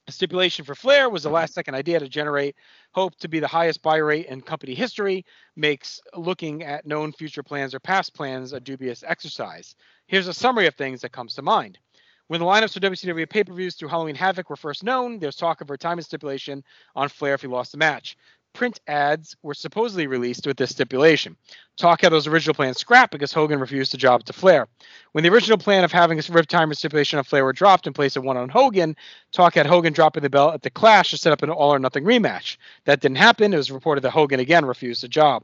a 0.07 0.11
stipulation 0.11 0.65
for 0.65 0.75
Flair 0.75 1.09
was 1.09 1.23
the 1.23 1.29
last 1.29 1.53
second 1.53 1.75
idea 1.75 1.99
to 1.99 2.09
generate 2.09 2.57
hope 2.91 3.15
to 3.19 3.29
be 3.29 3.39
the 3.39 3.47
highest 3.47 3.81
buy 3.81 3.95
rate 3.95 4.25
in 4.25 4.41
company 4.41 4.75
history, 4.75 5.25
makes 5.55 6.01
looking 6.13 6.63
at 6.63 6.85
known 6.85 7.13
future 7.13 7.43
plans 7.43 7.73
or 7.73 7.79
past 7.79 8.13
plans 8.13 8.51
a 8.51 8.59
dubious 8.59 9.03
exercise. 9.07 9.75
Here's 10.07 10.27
a 10.27 10.33
summary 10.33 10.67
of 10.67 10.75
things 10.75 10.99
that 11.01 11.13
comes 11.13 11.35
to 11.35 11.41
mind. 11.41 11.79
When 12.27 12.39
the 12.39 12.45
lineups 12.45 12.73
for 12.73 12.79
WCW 12.79 13.29
pay 13.29 13.43
per 13.43 13.53
views 13.53 13.75
through 13.75 13.89
Halloween 13.89 14.15
Havoc 14.15 14.49
were 14.49 14.55
first 14.55 14.83
known, 14.83 15.19
there's 15.19 15.35
talk 15.35 15.61
of 15.61 15.69
a 15.69 15.73
retirement 15.73 16.05
stipulation 16.05 16.63
on 16.95 17.09
Flair 17.09 17.33
if 17.33 17.41
he 17.41 17.47
lost 17.47 17.73
the 17.73 17.77
match. 17.77 18.15
Print 18.53 18.79
ads 18.87 19.35
were 19.41 19.55
supposedly 19.55 20.05
released 20.05 20.45
with 20.45 20.57
this 20.57 20.69
stipulation. 20.69 21.35
Talk 21.75 22.01
had 22.01 22.11
those 22.11 22.27
original 22.27 22.53
plans 22.53 22.77
scrapped 22.77 23.11
because 23.11 23.33
Hogan 23.33 23.59
refused 23.59 23.91
the 23.91 23.97
job 23.97 24.23
to 24.25 24.33
Flair. 24.33 24.67
When 25.11 25.23
the 25.23 25.31
original 25.31 25.57
plan 25.57 25.83
of 25.83 25.91
having 25.91 26.19
a 26.19 26.23
retirement 26.31 26.77
stipulation 26.77 27.17
on 27.17 27.25
Flair 27.25 27.43
were 27.43 27.51
dropped 27.51 27.87
in 27.87 27.93
place 27.93 28.15
of 28.15 28.23
one 28.23 28.37
on 28.37 28.49
Hogan, 28.49 28.95
Talk 29.31 29.55
had 29.55 29.65
Hogan 29.65 29.91
dropping 29.91 30.21
the 30.21 30.29
belt 30.29 30.53
at 30.53 30.61
the 30.61 30.69
Clash 30.69 31.09
to 31.09 31.17
set 31.17 31.33
up 31.33 31.41
an 31.41 31.49
all 31.49 31.73
or 31.73 31.79
nothing 31.79 32.03
rematch. 32.03 32.57
That 32.85 33.01
didn't 33.01 33.17
happen. 33.17 33.53
It 33.53 33.57
was 33.57 33.71
reported 33.71 34.01
that 34.01 34.11
Hogan 34.11 34.39
again 34.39 34.65
refused 34.65 35.01
the 35.01 35.07
job. 35.07 35.43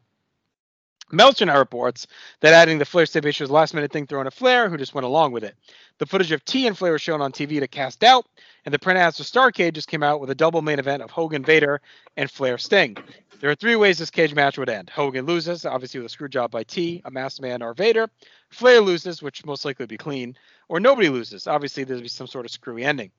Meltzer 1.12 1.46
now 1.46 1.58
reports 1.58 2.08
that 2.42 2.54
adding 2.54 2.78
the 2.78 2.86
Flair 2.86 3.06
stipulation 3.06 3.44
was 3.44 3.50
a 3.50 3.54
last 3.54 3.74
minute 3.74 3.92
thing 3.92 4.06
thrown 4.06 4.28
at 4.28 4.34
Flair, 4.34 4.70
who 4.70 4.78
just 4.78 4.94
went 4.94 5.06
along 5.06 5.32
with 5.32 5.44
it. 5.44 5.56
The 5.98 6.06
footage 6.06 6.32
of 6.32 6.46
T 6.46 6.68
and 6.68 6.78
Flair 6.78 6.92
was 6.92 7.02
shown 7.02 7.22
on 7.22 7.32
TV 7.32 7.60
to 7.60 7.68
cast 7.68 8.00
doubt, 8.00 8.28
and 8.66 8.74
the 8.74 8.80
printouts 8.80 9.20
of 9.20 9.26
Starcade 9.26 9.74
just 9.74 9.88
came 9.88 10.04
out 10.04 10.22
with 10.22 10.30
a 10.30 10.36
double 10.36 10.62
main 10.62 10.80
event 10.80 11.02
of 11.02 11.12
Hogan 11.12 11.44
Vader 11.44 11.82
and 12.16 12.30
Flair 12.30 12.58
Sting. 12.58 12.96
There 13.40 13.50
are 13.50 13.56
three 13.56 13.76
ways 13.76 13.98
this 13.98 14.12
cage 14.12 14.36
match 14.36 14.58
would 14.58 14.70
end. 14.70 14.90
Hogan 14.90 15.26
loses, 15.26 15.66
obviously 15.66 16.00
with 16.00 16.08
a 16.08 16.10
screw 16.10 16.28
job 16.28 16.52
by 16.52 16.64
T, 16.64 17.02
a 17.06 17.12
masked 17.12 17.42
man, 17.42 17.62
or 17.62 17.74
Vader. 17.74 18.10
Flair 18.50 18.82
loses, 18.82 19.22
which 19.22 19.46
most 19.46 19.64
likely 19.66 19.84
would 19.84 19.90
be 19.90 19.98
clean, 19.98 20.36
or 20.68 20.80
nobody 20.80 21.10
loses. 21.10 21.48
Obviously, 21.48 21.84
there'd 21.86 22.02
be 22.02 22.10
some 22.10 22.28
sort 22.28 22.46
of 22.46 22.52
screwy 22.52 22.84
ending. 22.84 23.12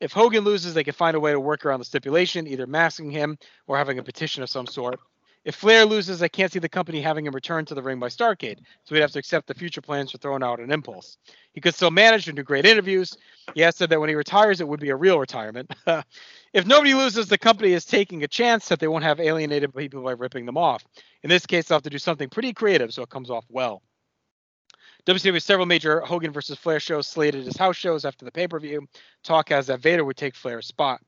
If 0.00 0.12
Hogan 0.12 0.44
loses, 0.44 0.74
they 0.74 0.84
can 0.84 0.94
find 0.94 1.16
a 1.16 1.20
way 1.20 1.32
to 1.32 1.40
work 1.40 1.64
around 1.64 1.80
the 1.80 1.84
stipulation, 1.84 2.46
either 2.46 2.66
masking 2.66 3.10
him 3.10 3.38
or 3.66 3.76
having 3.76 3.98
a 3.98 4.02
petition 4.02 4.42
of 4.42 4.50
some 4.50 4.66
sort. 4.66 4.98
If 5.46 5.54
Flair 5.54 5.84
loses, 5.84 6.22
I 6.22 6.28
can't 6.28 6.50
see 6.50 6.58
the 6.58 6.68
company 6.68 7.00
having 7.00 7.24
him 7.24 7.32
return 7.32 7.64
to 7.66 7.74
the 7.76 7.82
ring 7.82 8.00
by 8.00 8.08
Starcade, 8.08 8.58
so 8.82 8.92
we'd 8.92 9.00
have 9.00 9.12
to 9.12 9.20
accept 9.20 9.46
the 9.46 9.54
future 9.54 9.80
plans 9.80 10.10
for 10.10 10.18
throwing 10.18 10.42
out 10.42 10.58
an 10.58 10.72
impulse. 10.72 11.18
He 11.52 11.60
could 11.60 11.76
still 11.76 11.92
manage 11.92 12.26
and 12.26 12.36
do 12.36 12.42
great 12.42 12.66
interviews. 12.66 13.16
He 13.54 13.60
has 13.60 13.76
said 13.76 13.88
that 13.90 14.00
when 14.00 14.08
he 14.08 14.16
retires, 14.16 14.60
it 14.60 14.66
would 14.66 14.80
be 14.80 14.90
a 14.90 14.96
real 14.96 15.20
retirement. 15.20 15.72
if 16.52 16.66
nobody 16.66 16.94
loses, 16.94 17.28
the 17.28 17.38
company 17.38 17.74
is 17.74 17.84
taking 17.84 18.24
a 18.24 18.28
chance 18.28 18.66
that 18.66 18.80
they 18.80 18.88
won't 18.88 19.04
have 19.04 19.20
alienated 19.20 19.72
people 19.72 20.02
by 20.02 20.10
ripping 20.10 20.46
them 20.46 20.58
off. 20.58 20.84
In 21.22 21.30
this 21.30 21.46
case, 21.46 21.68
they'll 21.68 21.76
have 21.76 21.84
to 21.84 21.90
do 21.90 21.98
something 21.98 22.28
pretty 22.28 22.52
creative 22.52 22.92
so 22.92 23.02
it 23.02 23.10
comes 23.10 23.30
off 23.30 23.44
well. 23.48 23.82
WCW 25.06 25.34
has 25.34 25.44
several 25.44 25.66
major 25.66 26.00
Hogan 26.00 26.32
versus 26.32 26.58
Flair 26.58 26.80
shows 26.80 27.06
slated 27.06 27.46
as 27.46 27.56
house 27.56 27.76
shows 27.76 28.04
after 28.04 28.24
the 28.24 28.32
pay 28.32 28.48
per 28.48 28.58
view. 28.58 28.88
Talk 29.22 29.50
has 29.50 29.68
that 29.68 29.78
Vader 29.78 30.04
would 30.04 30.16
take 30.16 30.34
Flair's 30.34 30.66
spot. 30.66 31.00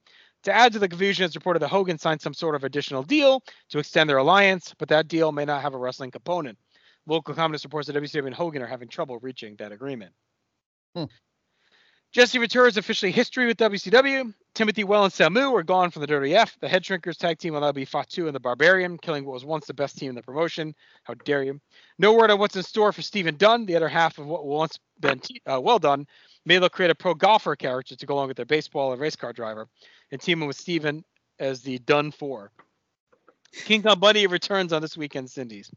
To 0.44 0.52
add 0.52 0.72
to 0.72 0.78
the 0.78 0.88
confusion, 0.88 1.24
it's 1.24 1.34
reported 1.34 1.60
that 1.60 1.68
Hogan 1.68 1.98
signed 1.98 2.20
some 2.20 2.34
sort 2.34 2.54
of 2.54 2.64
additional 2.64 3.02
deal 3.02 3.42
to 3.70 3.78
extend 3.78 4.08
their 4.08 4.18
alliance, 4.18 4.74
but 4.78 4.88
that 4.88 5.08
deal 5.08 5.32
may 5.32 5.44
not 5.44 5.62
have 5.62 5.74
a 5.74 5.78
wrestling 5.78 6.10
component. 6.10 6.58
Local 7.06 7.34
communist 7.34 7.64
reports 7.64 7.88
that 7.88 7.96
WCW 7.96 8.26
and 8.26 8.34
Hogan 8.34 8.62
are 8.62 8.66
having 8.66 8.88
trouble 8.88 9.18
reaching 9.18 9.56
that 9.56 9.72
agreement. 9.72 10.12
Hmm. 10.94 11.04
Jesse 12.10 12.38
Ventura 12.38 12.68
is 12.68 12.78
officially 12.78 13.12
history 13.12 13.46
with 13.46 13.58
WCW. 13.58 14.32
Timothy 14.54 14.82
Well 14.82 15.04
and 15.04 15.12
Samu 15.12 15.52
are 15.52 15.62
gone 15.62 15.90
from 15.90 16.00
the 16.00 16.08
WWF. 16.08 16.58
The 16.60 16.68
Head 16.68 16.82
Shrinkers 16.82 17.18
tag 17.18 17.38
team 17.38 17.52
will 17.52 17.60
now 17.60 17.72
be 17.72 17.84
Fatu 17.84 18.26
and 18.26 18.34
the 18.34 18.40
Barbarian, 18.40 18.96
killing 18.96 19.26
what 19.26 19.34
was 19.34 19.44
once 19.44 19.66
the 19.66 19.74
best 19.74 19.98
team 19.98 20.08
in 20.08 20.14
the 20.14 20.22
promotion. 20.22 20.74
How 21.02 21.14
dare 21.24 21.42
you? 21.42 21.60
No 21.98 22.14
word 22.14 22.30
on 22.30 22.38
what's 22.38 22.56
in 22.56 22.62
store 22.62 22.92
for 22.92 23.02
Stephen 23.02 23.36
Dunn, 23.36 23.66
the 23.66 23.76
other 23.76 23.88
half 23.88 24.18
of 24.18 24.26
what 24.26 24.46
once 24.46 24.78
been 25.00 25.20
uh, 25.46 25.60
well 25.60 25.78
done. 25.78 26.06
Maybe 26.48 26.60
they'll 26.60 26.70
create 26.70 26.90
a 26.90 26.94
pro 26.94 27.12
golfer 27.12 27.54
character 27.56 27.94
to 27.94 28.06
go 28.06 28.14
along 28.14 28.28
with 28.28 28.38
their 28.38 28.46
baseball 28.46 28.92
and 28.92 29.00
race 29.00 29.16
car 29.16 29.34
driver, 29.34 29.68
and 30.10 30.18
team 30.18 30.40
him 30.40 30.48
with 30.48 30.56
Stephen 30.56 31.04
as 31.38 31.60
the 31.60 31.78
Dunn 31.80 32.10
Four. 32.10 32.50
King 33.52 33.82
Kong 33.82 33.98
Bundy 33.98 34.26
returns 34.26 34.72
on 34.72 34.80
this 34.80 34.96
weekend's 34.96 35.36
Indies. 35.36 35.70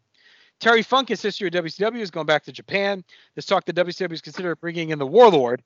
Terry 0.62 0.82
Funk, 0.82 1.10
his 1.10 1.22
history 1.22 1.50
of 1.50 1.54
WCW, 1.54 2.00
is 2.00 2.10
going 2.10 2.26
back 2.26 2.46
to 2.46 2.54
Japan. 2.54 3.04
There's 3.36 3.46
talk 3.46 3.66
that 3.66 3.76
WCW 3.76 4.14
is 4.14 4.22
considering 4.22 4.56
bringing 4.62 4.92
in 4.92 5.00
the 5.00 5.06
Warlord, 5.06 5.62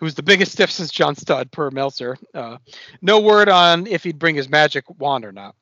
who's 0.00 0.16
the 0.16 0.24
biggest 0.24 0.50
stiff 0.54 0.72
since 0.72 0.90
John 0.90 1.14
Studd, 1.14 1.52
per 1.52 1.70
Meltzer. 1.70 2.18
Uh, 2.34 2.56
no 3.00 3.20
word 3.20 3.48
on 3.48 3.86
if 3.86 4.02
he'd 4.02 4.18
bring 4.18 4.34
his 4.34 4.48
magic 4.48 4.84
wand 4.98 5.24
or 5.24 5.30
not. 5.30 5.54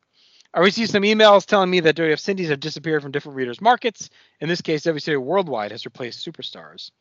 I 0.55 0.61
received 0.61 0.91
some 0.91 1.03
emails 1.03 1.45
telling 1.45 1.69
me 1.69 1.81
that 1.81 1.97
WF 1.97 2.19
Cindy's 2.19 2.49
have 2.49 2.61
disappeared 2.61 3.03
from 3.03 3.13
different 3.13 3.37
readers' 3.37 3.61
markets. 3.61 4.09
In 4.41 4.49
this 4.49 4.63
case, 4.63 4.85
WCW 4.85 5.19
Worldwide 5.19 5.73
has 5.73 5.85
replaced 5.85 6.27
Superstars. 6.27 6.93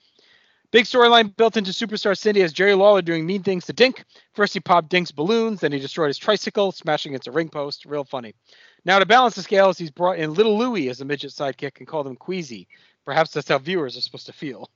Big 0.76 0.84
storyline 0.84 1.34
built 1.38 1.56
into 1.56 1.72
Superstar 1.72 2.18
Cindy 2.18 2.42
has 2.42 2.52
Jerry 2.52 2.74
Lawler 2.74 3.02
doing 3.02 3.26
mean 3.26 3.44
things 3.44 3.64
to 3.64 3.72
Dink. 3.72 4.04
First, 4.34 4.54
he 4.54 4.60
popped 4.60 4.90
Dink's 4.90 5.10
balloons, 5.10 5.62
then 5.62 5.72
he 5.72 5.80
destroyed 5.80 6.10
his 6.10 6.18
tricycle, 6.18 6.74
smashing 6.74 7.14
into 7.14 7.30
a 7.30 7.34
ring 7.34 7.48
post. 7.48 7.86
Real 7.86 8.04
funny. 8.04 8.36
Now, 8.84 9.00
to 9.00 9.06
balance 9.06 9.36
the 9.36 9.42
scales, 9.42 9.78
he's 9.78 9.90
brought 9.90 10.20
in 10.20 10.34
Little 10.34 10.58
Louie 10.58 10.90
as 10.90 11.00
a 11.00 11.06
midget 11.06 11.32
sidekick 11.32 11.78
and 11.78 11.88
called 11.88 12.08
him 12.08 12.18
Queasy. 12.18 12.68
Perhaps 13.06 13.32
that's 13.32 13.48
how 13.48 13.58
viewers 13.58 13.96
are 13.96 14.02
supposed 14.02 14.26
to 14.26 14.34
feel. 14.34 14.70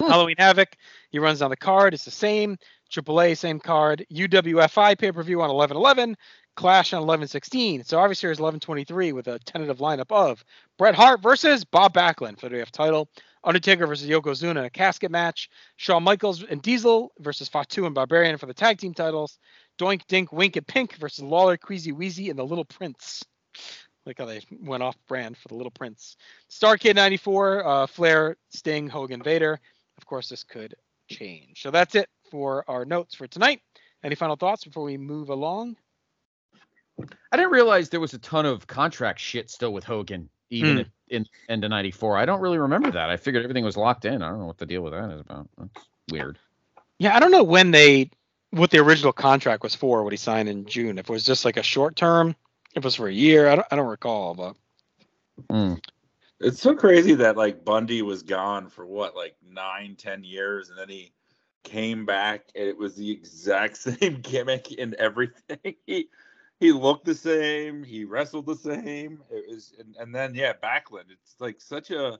Halloween 0.00 0.36
Havoc, 0.38 0.76
he 1.08 1.18
runs 1.18 1.38
down 1.38 1.48
the 1.48 1.56
card. 1.56 1.94
It's 1.94 2.04
the 2.04 2.10
same. 2.10 2.58
AAA, 2.92 3.38
same 3.38 3.60
card. 3.60 4.04
UWFI 4.12 4.98
pay 4.98 5.12
per 5.12 5.22
view 5.22 5.40
on 5.40 5.48
11 5.48 5.78
11. 5.78 6.14
Clash 6.56 6.92
on 6.92 7.02
11 7.02 7.26
16. 7.28 7.84
So 7.84 7.98
obviously, 7.98 8.26
here's 8.26 8.38
11 8.38 8.60
23 8.60 9.12
with 9.12 9.28
a 9.28 9.38
tentative 9.38 9.78
lineup 9.78 10.12
of 10.12 10.44
Bret 10.76 10.94
Hart 10.94 11.22
versus 11.22 11.64
Bob 11.64 11.94
Backlund 11.94 12.38
for 12.38 12.50
the 12.50 12.56
WF 12.56 12.70
title. 12.70 13.08
Undertaker 13.44 13.86
versus 13.86 14.08
Yokozuna 14.08 14.50
in 14.52 14.56
a 14.58 14.70
casket 14.70 15.10
match. 15.10 15.48
Shawn 15.76 16.02
Michaels 16.02 16.42
and 16.42 16.62
Diesel 16.62 17.12
versus 17.20 17.48
Fatu 17.48 17.86
and 17.86 17.94
Barbarian 17.94 18.38
for 18.38 18.46
the 18.46 18.54
tag 18.54 18.78
team 18.78 18.94
titles. 18.94 19.38
Doink, 19.78 20.06
Dink, 20.06 20.32
Wink, 20.32 20.56
and 20.56 20.66
Pink 20.66 20.94
versus 20.96 21.22
Lawler, 21.24 21.56
Queasy, 21.56 21.92
Wheezy, 21.92 22.30
and 22.30 22.38
the 22.38 22.44
Little 22.44 22.64
Prince. 22.64 23.22
Like 24.06 24.18
how 24.18 24.26
they 24.26 24.42
went 24.60 24.82
off 24.82 24.96
brand 25.08 25.36
for 25.36 25.48
the 25.48 25.54
Little 25.54 25.70
Prince. 25.70 26.16
Starcade 26.50 26.94
94, 26.94 27.66
uh, 27.66 27.86
Flair, 27.86 28.36
Sting, 28.50 28.88
Hogan, 28.88 29.22
Vader. 29.22 29.58
Of 29.98 30.06
course, 30.06 30.28
this 30.28 30.44
could 30.44 30.74
change. 31.10 31.62
So 31.62 31.70
that's 31.70 31.94
it 31.94 32.08
for 32.30 32.64
our 32.68 32.84
notes 32.84 33.14
for 33.14 33.26
tonight. 33.26 33.60
Any 34.02 34.14
final 34.14 34.36
thoughts 34.36 34.64
before 34.64 34.84
we 34.84 34.96
move 34.98 35.30
along? 35.30 35.76
I 37.32 37.36
didn't 37.36 37.50
realize 37.52 37.88
there 37.88 38.00
was 38.00 38.14
a 38.14 38.18
ton 38.18 38.46
of 38.46 38.66
contract 38.66 39.18
shit 39.18 39.50
still 39.50 39.72
with 39.72 39.84
Hogan, 39.84 40.28
even 40.50 40.74
Hmm. 40.74 40.80
at, 40.80 40.86
in 41.08 41.26
end 41.48 41.64
of 41.64 41.70
'94. 41.70 42.16
I 42.16 42.24
don't 42.24 42.40
really 42.40 42.58
remember 42.58 42.90
that. 42.90 43.10
I 43.10 43.16
figured 43.16 43.44
everything 43.44 43.64
was 43.64 43.76
locked 43.76 44.04
in. 44.04 44.22
I 44.22 44.30
don't 44.30 44.40
know 44.40 44.46
what 44.46 44.58
the 44.58 44.66
deal 44.66 44.82
with 44.82 44.92
that 44.92 45.10
is 45.10 45.20
about. 45.20 45.48
That's 45.58 45.88
weird. 46.10 46.38
Yeah, 46.98 47.16
I 47.16 47.20
don't 47.20 47.30
know 47.30 47.44
when 47.44 47.70
they 47.70 48.10
what 48.50 48.70
the 48.70 48.78
original 48.78 49.12
contract 49.12 49.62
was 49.62 49.74
for. 49.74 50.02
What 50.02 50.12
he 50.12 50.16
signed 50.16 50.48
in 50.48 50.66
June. 50.66 50.98
If 50.98 51.08
it 51.08 51.12
was 51.12 51.24
just 51.24 51.44
like 51.44 51.56
a 51.56 51.62
short 51.62 51.96
term, 51.96 52.36
if 52.74 52.78
it 52.78 52.84
was 52.84 52.94
for 52.94 53.08
a 53.08 53.12
year, 53.12 53.48
I 53.48 53.56
don't, 53.56 53.66
I 53.70 53.76
don't 53.76 53.88
recall. 53.88 54.34
But 54.34 54.56
Hmm. 55.50 55.74
It's 56.40 56.60
so 56.60 56.74
crazy 56.74 57.14
that 57.14 57.36
like 57.36 57.64
Bundy 57.64 58.02
was 58.02 58.22
gone 58.22 58.68
for 58.68 58.86
what, 58.86 59.16
like 59.16 59.36
nine, 59.48 59.96
ten 59.96 60.24
years, 60.24 60.68
and 60.68 60.78
then 60.78 60.88
he 60.88 61.12
came 61.62 62.04
back 62.04 62.44
and 62.54 62.68
it 62.68 62.76
was 62.76 62.94
the 62.94 63.10
exact 63.10 63.76
same 63.78 64.20
gimmick 64.20 64.68
and 64.78 64.94
everything. 64.94 65.74
He 65.86 66.08
he 66.60 66.72
looked 66.72 67.04
the 67.04 67.14
same, 67.14 67.82
he 67.82 68.04
wrestled 68.04 68.46
the 68.46 68.56
same. 68.56 69.20
It 69.30 69.44
was 69.48 69.72
and, 69.78 69.96
and 69.98 70.14
then 70.14 70.34
yeah, 70.34 70.52
Backlund. 70.52 71.10
It's 71.10 71.34
like 71.38 71.60
such 71.60 71.90
a 71.90 72.18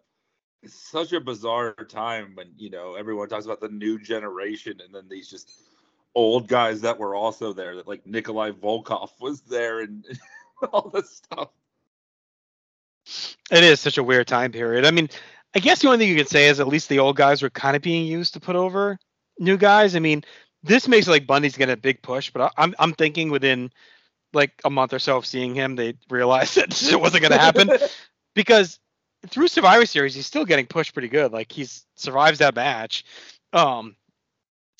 such 0.66 1.12
a 1.12 1.20
bizarre 1.20 1.74
time 1.88 2.32
when 2.34 2.52
you 2.56 2.70
know 2.70 2.94
everyone 2.94 3.28
talks 3.28 3.44
about 3.44 3.60
the 3.60 3.68
new 3.68 3.98
generation 3.98 4.80
and 4.84 4.94
then 4.94 5.08
these 5.08 5.28
just 5.28 5.50
old 6.14 6.48
guys 6.48 6.80
that 6.80 6.98
were 6.98 7.14
also 7.14 7.52
there 7.52 7.76
that 7.76 7.88
like 7.88 8.06
Nikolai 8.06 8.50
Volkov 8.50 9.10
was 9.20 9.40
there 9.42 9.80
and 9.80 10.04
all 10.72 10.88
this 10.88 11.10
stuff. 11.10 11.50
it 13.50 13.64
is 13.64 13.80
such 13.80 13.98
a 13.98 14.02
weird 14.02 14.26
time 14.26 14.52
period. 14.52 14.84
I 14.84 14.90
mean, 14.90 15.08
I 15.54 15.58
guess 15.58 15.80
the 15.80 15.88
only 15.88 15.98
thing 15.98 16.08
you 16.08 16.16
could 16.16 16.28
say 16.28 16.48
is 16.48 16.60
at 16.60 16.68
least 16.68 16.88
the 16.88 16.98
old 16.98 17.16
guys 17.16 17.42
were 17.42 17.50
kind 17.50 17.76
of 17.76 17.82
being 17.82 18.06
used 18.06 18.34
to 18.34 18.40
put 18.40 18.56
over 18.56 18.98
new 19.38 19.56
guys. 19.56 19.96
I 19.96 19.98
mean, 19.98 20.24
this 20.62 20.88
makes 20.88 21.06
it 21.06 21.10
like 21.10 21.26
Bundy's 21.26 21.56
getting 21.56 21.74
a 21.74 21.76
big 21.76 22.00
push, 22.02 22.30
but 22.30 22.52
I'm 22.56 22.74
I'm 22.78 22.94
thinking 22.94 23.30
within 23.30 23.70
like 24.34 24.52
a 24.64 24.70
month 24.70 24.92
or 24.92 24.98
so 24.98 25.16
of 25.16 25.26
seeing 25.26 25.54
him, 25.54 25.76
they 25.76 25.94
realized 26.10 26.54
that 26.56 26.82
it 26.82 27.00
wasn't 27.00 27.22
going 27.22 27.32
to 27.32 27.38
happen 27.38 27.70
because 28.34 28.78
through 29.28 29.48
Survivor 29.48 29.86
Series, 29.86 30.14
he's 30.14 30.26
still 30.26 30.44
getting 30.44 30.66
pushed 30.66 30.92
pretty 30.92 31.08
good. 31.08 31.32
Like 31.32 31.50
he's 31.50 31.84
survives 31.96 32.38
that 32.38 32.54
match, 32.54 33.04
um, 33.52 33.96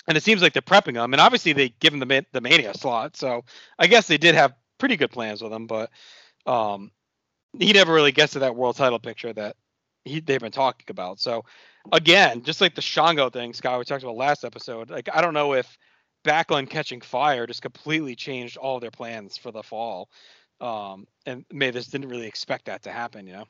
and 0.06 0.16
it 0.16 0.22
seems 0.22 0.42
like 0.42 0.52
they're 0.52 0.62
prepping 0.62 1.02
him. 1.02 1.14
And 1.14 1.20
obviously, 1.20 1.52
they 1.52 1.70
give 1.80 1.94
him 1.94 2.00
the 2.00 2.26
the 2.32 2.40
Mania 2.40 2.74
slot, 2.74 3.16
so 3.16 3.44
I 3.78 3.86
guess 3.86 4.06
they 4.06 4.18
did 4.18 4.34
have 4.34 4.54
pretty 4.78 4.96
good 4.96 5.10
plans 5.10 5.42
with 5.42 5.52
him. 5.52 5.66
But 5.66 5.90
um, 6.46 6.90
he 7.58 7.72
never 7.72 7.92
really 7.92 8.12
gets 8.12 8.34
to 8.34 8.40
that 8.40 8.56
world 8.56 8.76
title 8.76 8.98
picture 8.98 9.32
that 9.32 9.56
he 10.04 10.20
they've 10.20 10.40
been 10.40 10.52
talking 10.52 10.86
about. 10.88 11.20
So 11.20 11.44
again, 11.92 12.42
just 12.42 12.60
like 12.60 12.74
the 12.74 12.82
Shango 12.82 13.30
thing, 13.30 13.54
Scott, 13.54 13.78
we 13.78 13.84
talked 13.84 14.02
about 14.02 14.16
last 14.16 14.44
episode. 14.44 14.90
Like 14.90 15.08
I 15.12 15.20
don't 15.20 15.34
know 15.34 15.54
if 15.54 15.78
Backlund 16.24 16.70
catching 16.70 17.00
fire 17.00 17.46
just 17.46 17.62
completely 17.62 18.16
changed 18.16 18.56
all 18.56 18.80
their 18.80 18.90
plans 18.90 19.37
for 19.37 19.52
the 19.52 19.62
fall. 19.62 20.08
Um, 20.60 21.06
and 21.26 21.44
maybe 21.52 21.72
this 21.72 21.88
didn't 21.88 22.08
really 22.08 22.26
expect 22.26 22.66
that 22.66 22.82
to 22.84 22.92
happen, 22.92 23.26
you 23.26 23.34
know. 23.34 23.44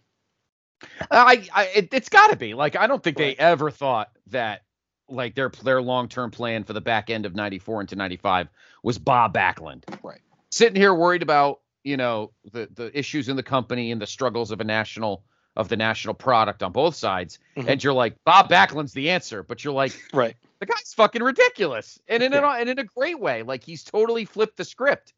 I, 1.11 1.47
I 1.55 1.65
it, 1.75 1.89
it's 1.93 2.09
got 2.09 2.29
to 2.31 2.37
be 2.37 2.55
like 2.55 2.77
I 2.77 2.87
don't 2.87 3.03
think 3.03 3.17
they 3.17 3.35
ever 3.37 3.71
thought 3.71 4.11
that 4.29 4.63
like 5.09 5.35
their 5.35 5.51
their 5.63 5.81
long 5.81 6.09
term 6.09 6.31
plan 6.31 6.65
for 6.65 6.73
the 6.73 6.81
back 6.81 7.11
end 7.11 7.27
of 7.27 7.35
'94 7.35 7.83
into 7.83 7.97
'95 7.97 8.49
was 8.83 8.99
Bob 8.99 9.33
Backlund. 9.35 9.85
Right. 10.03 10.21
Sitting 10.51 10.77
here 10.77 10.95
worried 10.95 11.23
about 11.23 11.61
you 11.85 11.97
know 11.97 12.33
the 12.53 12.69
the 12.75 12.97
issues 12.99 13.29
in 13.29 13.37
the 13.37 13.43
company 13.43 13.93
and 13.93 14.01
the 14.01 14.07
struggles 14.07 14.51
of 14.51 14.61
a 14.61 14.65
national 14.65 15.25
of 15.57 15.69
the 15.69 15.77
national 15.77 16.15
product 16.15 16.63
on 16.63 16.73
both 16.73 16.97
sides, 16.97 17.39
Mhm. 17.57 17.69
and 17.69 17.85
you're 17.85 17.93
like 17.93 18.17
Bob 18.25 18.51
Backlund's 18.51 18.93
the 18.93 19.11
answer, 19.11 19.43
but 19.43 19.63
you're 19.63 19.75
like 19.75 19.93
Right. 20.13 20.37
The 20.65 20.73
guy's 20.73 20.95
fucking 20.95 21.23
ridiculous, 21.23 21.99
and 22.09 22.23
in 22.23 22.33
an, 22.33 22.43
and 22.43 22.69
in 22.71 22.79
a 22.79 22.85
great 22.85 23.21
way. 23.21 23.43
Like 23.43 23.63
he's 23.63 23.85
totally 23.85 24.25
flipped 24.25 24.57
the 24.57 24.65
script, 24.65 25.13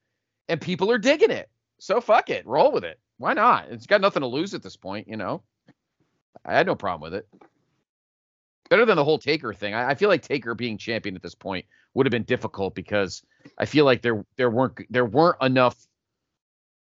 and 0.49 0.61
people 0.61 0.91
are 0.91 0.99
digging 0.99 1.31
it. 1.31 1.49
So 1.79 2.01
fuck 2.01 2.31
it, 2.31 2.47
roll 2.47 2.73
with 2.73 2.85
it. 2.85 2.99
Why 3.19 3.33
not? 3.33 3.67
It's 3.71 3.87
got 3.87 4.01
nothing 4.01 4.23
to 4.23 4.27
lose 4.27 4.55
at 4.55 4.63
this 4.63 4.77
point, 4.77 5.07
you 5.09 5.17
know. 5.17 5.43
I 6.45 6.55
had 6.55 6.67
no 6.67 6.75
problem 6.75 7.13
with 7.13 7.15
it. 7.15 7.29
Better 8.69 8.85
than 8.85 8.97
the 8.97 9.05
whole 9.05 9.19
Taker 9.19 9.55
thing. 9.55 9.75
I, 9.75 9.91
I 9.91 9.95
feel 9.95 10.09
like 10.09 10.23
Taker 10.23 10.55
being 10.55 10.79
champion 10.79 11.15
at 11.15 11.23
this 11.23 11.35
point 11.35 11.65
would 11.95 12.07
have 12.07 12.11
been 12.11 12.25
difficult 12.25 12.75
because 12.75 13.23
I 13.57 13.67
feel 13.67 13.85
like 13.85 14.03
there 14.03 14.25
there 14.37 14.51
weren't 14.51 14.81
there 14.91 15.07
weren't 15.07 15.41
enough 15.41 15.77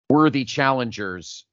worthy 0.10 0.44
challengers, 0.44 1.46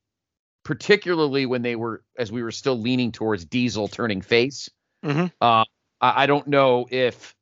particularly 0.64 1.47
when 1.47 1.62
they 1.62 1.77
were 1.77 2.03
as 2.19 2.33
we 2.33 2.42
were 2.42 2.51
still 2.51 2.79
leaning 2.79 3.12
towards 3.12 3.45
Diesel 3.45 3.87
turning 3.87 4.23
face. 4.23 4.69
Mhm. 5.05 5.31
Uh, 5.40 5.64
I, 6.00 6.24
I 6.24 6.26
don't 6.26 6.46
know 6.46 6.87
if 6.90 7.35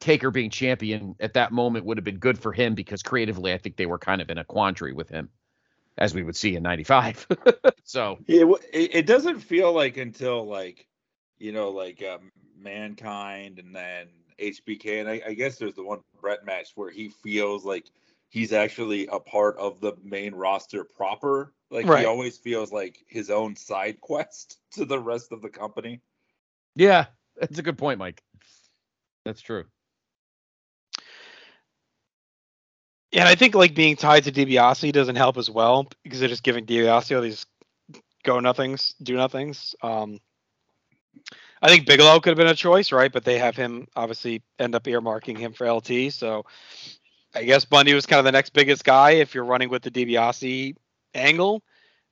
Taker 0.00 0.30
being 0.30 0.50
champion 0.50 1.16
at 1.20 1.34
that 1.34 1.52
moment 1.52 1.84
would 1.84 1.96
have 1.96 2.04
been 2.04 2.18
good 2.18 2.38
for 2.38 2.52
him 2.52 2.74
because 2.74 3.02
creatively, 3.02 3.52
I 3.52 3.58
think 3.58 3.76
they 3.76 3.86
were 3.86 3.98
kind 3.98 4.20
of 4.20 4.30
in 4.30 4.38
a 4.38 4.44
quandary 4.44 4.92
with 4.92 5.08
him, 5.08 5.30
as 5.96 6.14
we 6.14 6.22
would 6.22 6.36
see 6.36 6.54
in 6.54 6.62
'95. 6.62 7.26
so 7.84 8.18
It, 8.28 8.46
it 8.72 9.06
doesn't 9.06 9.40
feel 9.40 9.72
like 9.72 9.96
until 9.96 10.46
like 10.46 10.86
you 11.38 11.52
know 11.52 11.70
like 11.70 12.02
um, 12.02 12.30
mankind 12.56 13.58
and 13.58 13.74
then 13.74 14.08
HBK, 14.38 15.00
and 15.00 15.08
I, 15.08 15.22
I 15.26 15.34
guess 15.34 15.58
there's 15.58 15.74
the 15.74 15.82
one 15.82 16.00
Bret 16.20 16.44
match 16.46 16.68
where 16.74 16.90
he 16.90 17.08
feels 17.08 17.64
like 17.64 17.90
he's 18.28 18.52
actually 18.52 19.08
a 19.08 19.18
part 19.18 19.56
of 19.58 19.80
the 19.80 19.94
main 20.02 20.34
roster 20.34 20.84
proper. 20.84 21.52
Like 21.70 21.86
Right. 21.86 22.00
he 22.00 22.06
always 22.06 22.38
feels 22.38 22.72
like 22.72 23.04
his 23.08 23.30
own 23.30 23.56
side 23.56 24.00
quest 24.00 24.58
to 24.72 24.84
the 24.84 24.98
rest 24.98 25.32
of 25.32 25.42
the 25.42 25.50
company. 25.50 26.00
Yeah, 26.76 27.06
that's 27.40 27.58
a 27.58 27.62
good 27.62 27.78
point, 27.78 27.98
Mike. 27.98 28.22
That's 29.24 29.40
true. 29.40 29.64
Yeah, 33.10 33.20
and 33.20 33.28
I 33.28 33.34
think 33.34 33.54
like 33.54 33.74
being 33.74 33.96
tied 33.96 34.24
to 34.24 34.32
DiBiase 34.32 34.92
doesn't 34.92 35.16
help 35.16 35.38
as 35.38 35.48
well 35.48 35.88
because 36.02 36.20
they're 36.20 36.28
just 36.28 36.42
giving 36.42 36.66
DiBiase 36.66 37.16
all 37.16 37.22
these 37.22 37.46
go 38.22 38.38
nothings, 38.40 38.94
do 39.02 39.16
nothings. 39.16 39.74
Um, 39.82 40.18
I 41.62 41.68
think 41.68 41.86
Bigelow 41.86 42.20
could 42.20 42.30
have 42.30 42.36
been 42.36 42.46
a 42.46 42.54
choice, 42.54 42.92
right? 42.92 43.10
But 43.10 43.24
they 43.24 43.38
have 43.38 43.56
him 43.56 43.88
obviously 43.96 44.42
end 44.58 44.74
up 44.74 44.84
earmarking 44.84 45.38
him 45.38 45.52
for 45.52 45.70
LT. 45.70 46.12
So 46.12 46.44
I 47.34 47.44
guess 47.44 47.64
Bundy 47.64 47.94
was 47.94 48.06
kind 48.06 48.18
of 48.18 48.24
the 48.24 48.32
next 48.32 48.52
biggest 48.52 48.84
guy 48.84 49.12
if 49.12 49.34
you're 49.34 49.44
running 49.44 49.70
with 49.70 49.82
the 49.82 49.90
DiBiase 49.90 50.76
angle. 51.14 51.62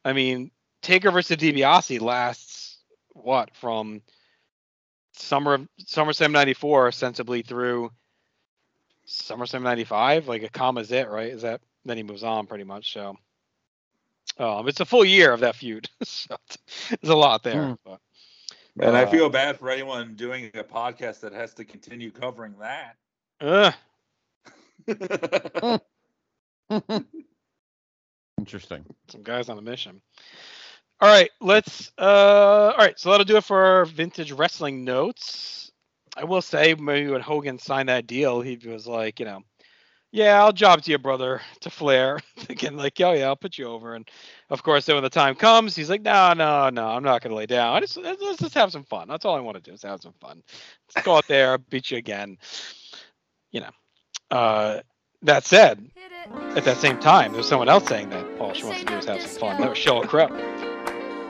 I 0.04 0.12
mean, 0.12 0.50
Taker 0.82 1.10
versus 1.10 1.36
DiBiase 1.36 2.00
lasts 2.00 2.78
what 3.12 3.54
from 3.54 4.02
summer 5.16 5.54
of 5.54 5.68
SummerSlam 5.84 6.30
'94 6.32 6.92
sensibly 6.92 7.42
through 7.42 7.90
SummerSlam 9.06 9.62
'95. 9.62 10.28
Like 10.28 10.42
a 10.42 10.48
comma's 10.48 10.92
it, 10.92 11.08
right? 11.08 11.30
Is 11.32 11.42
that 11.42 11.60
then 11.84 11.96
he 11.96 12.02
moves 12.02 12.22
on 12.24 12.46
pretty 12.46 12.64
much? 12.64 12.92
So, 12.92 13.16
um, 14.38 14.68
it's 14.68 14.80
a 14.80 14.84
full 14.84 15.04
year 15.04 15.32
of 15.32 15.40
that 15.40 15.56
feud. 15.56 15.88
so 16.02 16.34
it's- 16.34 16.98
there's 17.00 17.10
a 17.12 17.16
lot 17.16 17.42
there. 17.42 17.68
Hmm. 17.68 17.74
But, 17.84 18.00
And 18.78 18.96
I 18.96 19.04
Uh, 19.04 19.10
feel 19.10 19.30
bad 19.30 19.58
for 19.58 19.70
anyone 19.70 20.14
doing 20.16 20.50
a 20.54 20.62
podcast 20.64 21.20
that 21.20 21.32
has 21.32 21.54
to 21.54 21.64
continue 21.64 22.10
covering 22.10 22.54
that. 22.60 22.96
uh, 23.40 23.72
Interesting. 28.38 28.84
some 29.08 29.22
guys 29.22 29.48
on 29.48 29.56
a 29.58 29.62
mission. 29.62 30.00
All 31.00 31.08
right, 31.08 31.30
let's. 31.40 31.92
Uh, 31.98 32.72
all 32.72 32.78
right, 32.78 32.98
so 32.98 33.10
that'll 33.10 33.24
do 33.24 33.36
it 33.36 33.44
for 33.44 33.62
our 33.62 33.84
vintage 33.84 34.32
wrestling 34.32 34.84
notes. 34.84 35.70
I 36.16 36.24
will 36.24 36.40
say, 36.40 36.74
maybe 36.74 37.10
when 37.10 37.20
Hogan 37.20 37.58
signed 37.58 37.90
that 37.90 38.06
deal, 38.06 38.40
he 38.40 38.58
was 38.64 38.86
like, 38.86 39.20
you 39.20 39.26
know, 39.26 39.42
yeah, 40.10 40.42
I'll 40.42 40.52
job 40.52 40.80
to 40.80 40.90
your 40.90 40.98
brother 40.98 41.42
to 41.60 41.68
Flair, 41.68 42.18
thinking 42.38 42.76
like, 42.76 42.98
oh 43.00 43.12
yeah, 43.12 43.26
I'll 43.26 43.36
put 43.36 43.58
you 43.58 43.66
over. 43.66 43.94
And 43.94 44.08
of 44.48 44.62
course, 44.62 44.86
then 44.86 44.96
when 44.96 45.02
the 45.02 45.10
time 45.10 45.34
comes, 45.34 45.76
he's 45.76 45.90
like, 45.90 46.00
no, 46.00 46.32
no, 46.32 46.70
no, 46.70 46.88
I'm 46.88 47.02
not 47.02 47.20
gonna 47.20 47.34
lay 47.34 47.46
down. 47.46 47.74
I 47.74 47.80
just 47.80 47.98
let's, 47.98 48.38
just 48.38 48.54
have 48.54 48.72
some 48.72 48.84
fun. 48.84 49.08
That's 49.08 49.26
all 49.26 49.36
I 49.36 49.40
want 49.40 49.56
to 49.56 49.62
do 49.62 49.74
is 49.74 49.82
have 49.82 50.00
some 50.00 50.14
fun. 50.20 50.42
Let's 50.94 51.04
go 51.04 51.16
out 51.16 51.28
there, 51.28 51.58
beat 51.70 51.90
you 51.90 51.98
again. 51.98 52.38
You 53.52 53.60
know. 53.60 53.70
Uh, 54.30 54.80
that 55.22 55.44
said, 55.44 55.90
at 56.56 56.64
that 56.64 56.78
same 56.78 56.98
time, 56.98 57.32
there's 57.32 57.48
someone 57.48 57.68
else 57.68 57.86
saying 57.86 58.10
that 58.10 58.26
all 58.38 58.52
she 58.52 58.64
wants 58.64 58.80
to 58.80 58.86
do 58.86 58.94
is 58.94 59.04
have 59.06 59.20
some 59.22 59.38
fun. 59.38 59.60
That 59.60 59.70
was 59.70 59.78
Sheryl 59.78 60.06
Crow. 60.06 60.75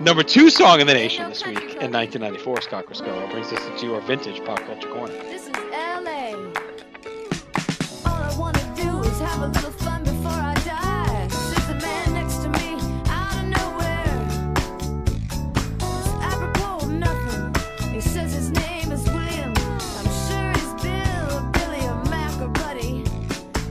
Number 0.00 0.22
two 0.22 0.50
song 0.50 0.80
in 0.80 0.86
the 0.86 0.92
nation 0.92 1.26
this 1.30 1.42
week 1.46 1.56
in 1.56 1.90
1994, 1.90 2.60
Scott 2.60 2.84
Criscuolo 2.84 3.30
brings 3.30 3.50
us 3.50 3.64
into 3.66 3.86
your 3.86 4.02
vintage 4.02 4.44
pop 4.44 4.58
culture 4.60 4.90
corner. 4.90 5.14
This 5.14 5.48
is 5.48 5.56
LA. 5.72 6.34
All 8.04 8.22
I 8.22 8.36
wanna 8.38 8.74
do 8.76 9.00
is 9.08 9.18
have 9.20 9.40
a 9.40 9.48
little 9.48 9.70
fun 9.70 10.04
before 10.04 10.32
I 10.32 10.52
die. 10.66 11.28
Sits 11.28 11.68
a 11.70 11.74
man 11.80 12.12
next 12.12 12.42
to 12.42 12.48
me 12.50 12.76
out 13.08 13.36
of 13.38 13.46
nowhere. 13.46 14.28
It's 15.80 16.08
apropos 16.22 16.84
of 16.84 16.92
nothing. 16.92 17.54
He 17.90 18.02
says 18.02 18.34
his 18.34 18.50
name 18.50 18.92
is 18.92 19.02
William. 19.06 19.54
I'm 19.56 20.10
sure 20.28 20.52
he's 20.52 20.74
Bill, 20.82 21.42
Billy, 21.52 21.88
or 21.88 22.04
Mac, 22.10 22.38
or 22.42 22.48
Buddy. 22.48 23.02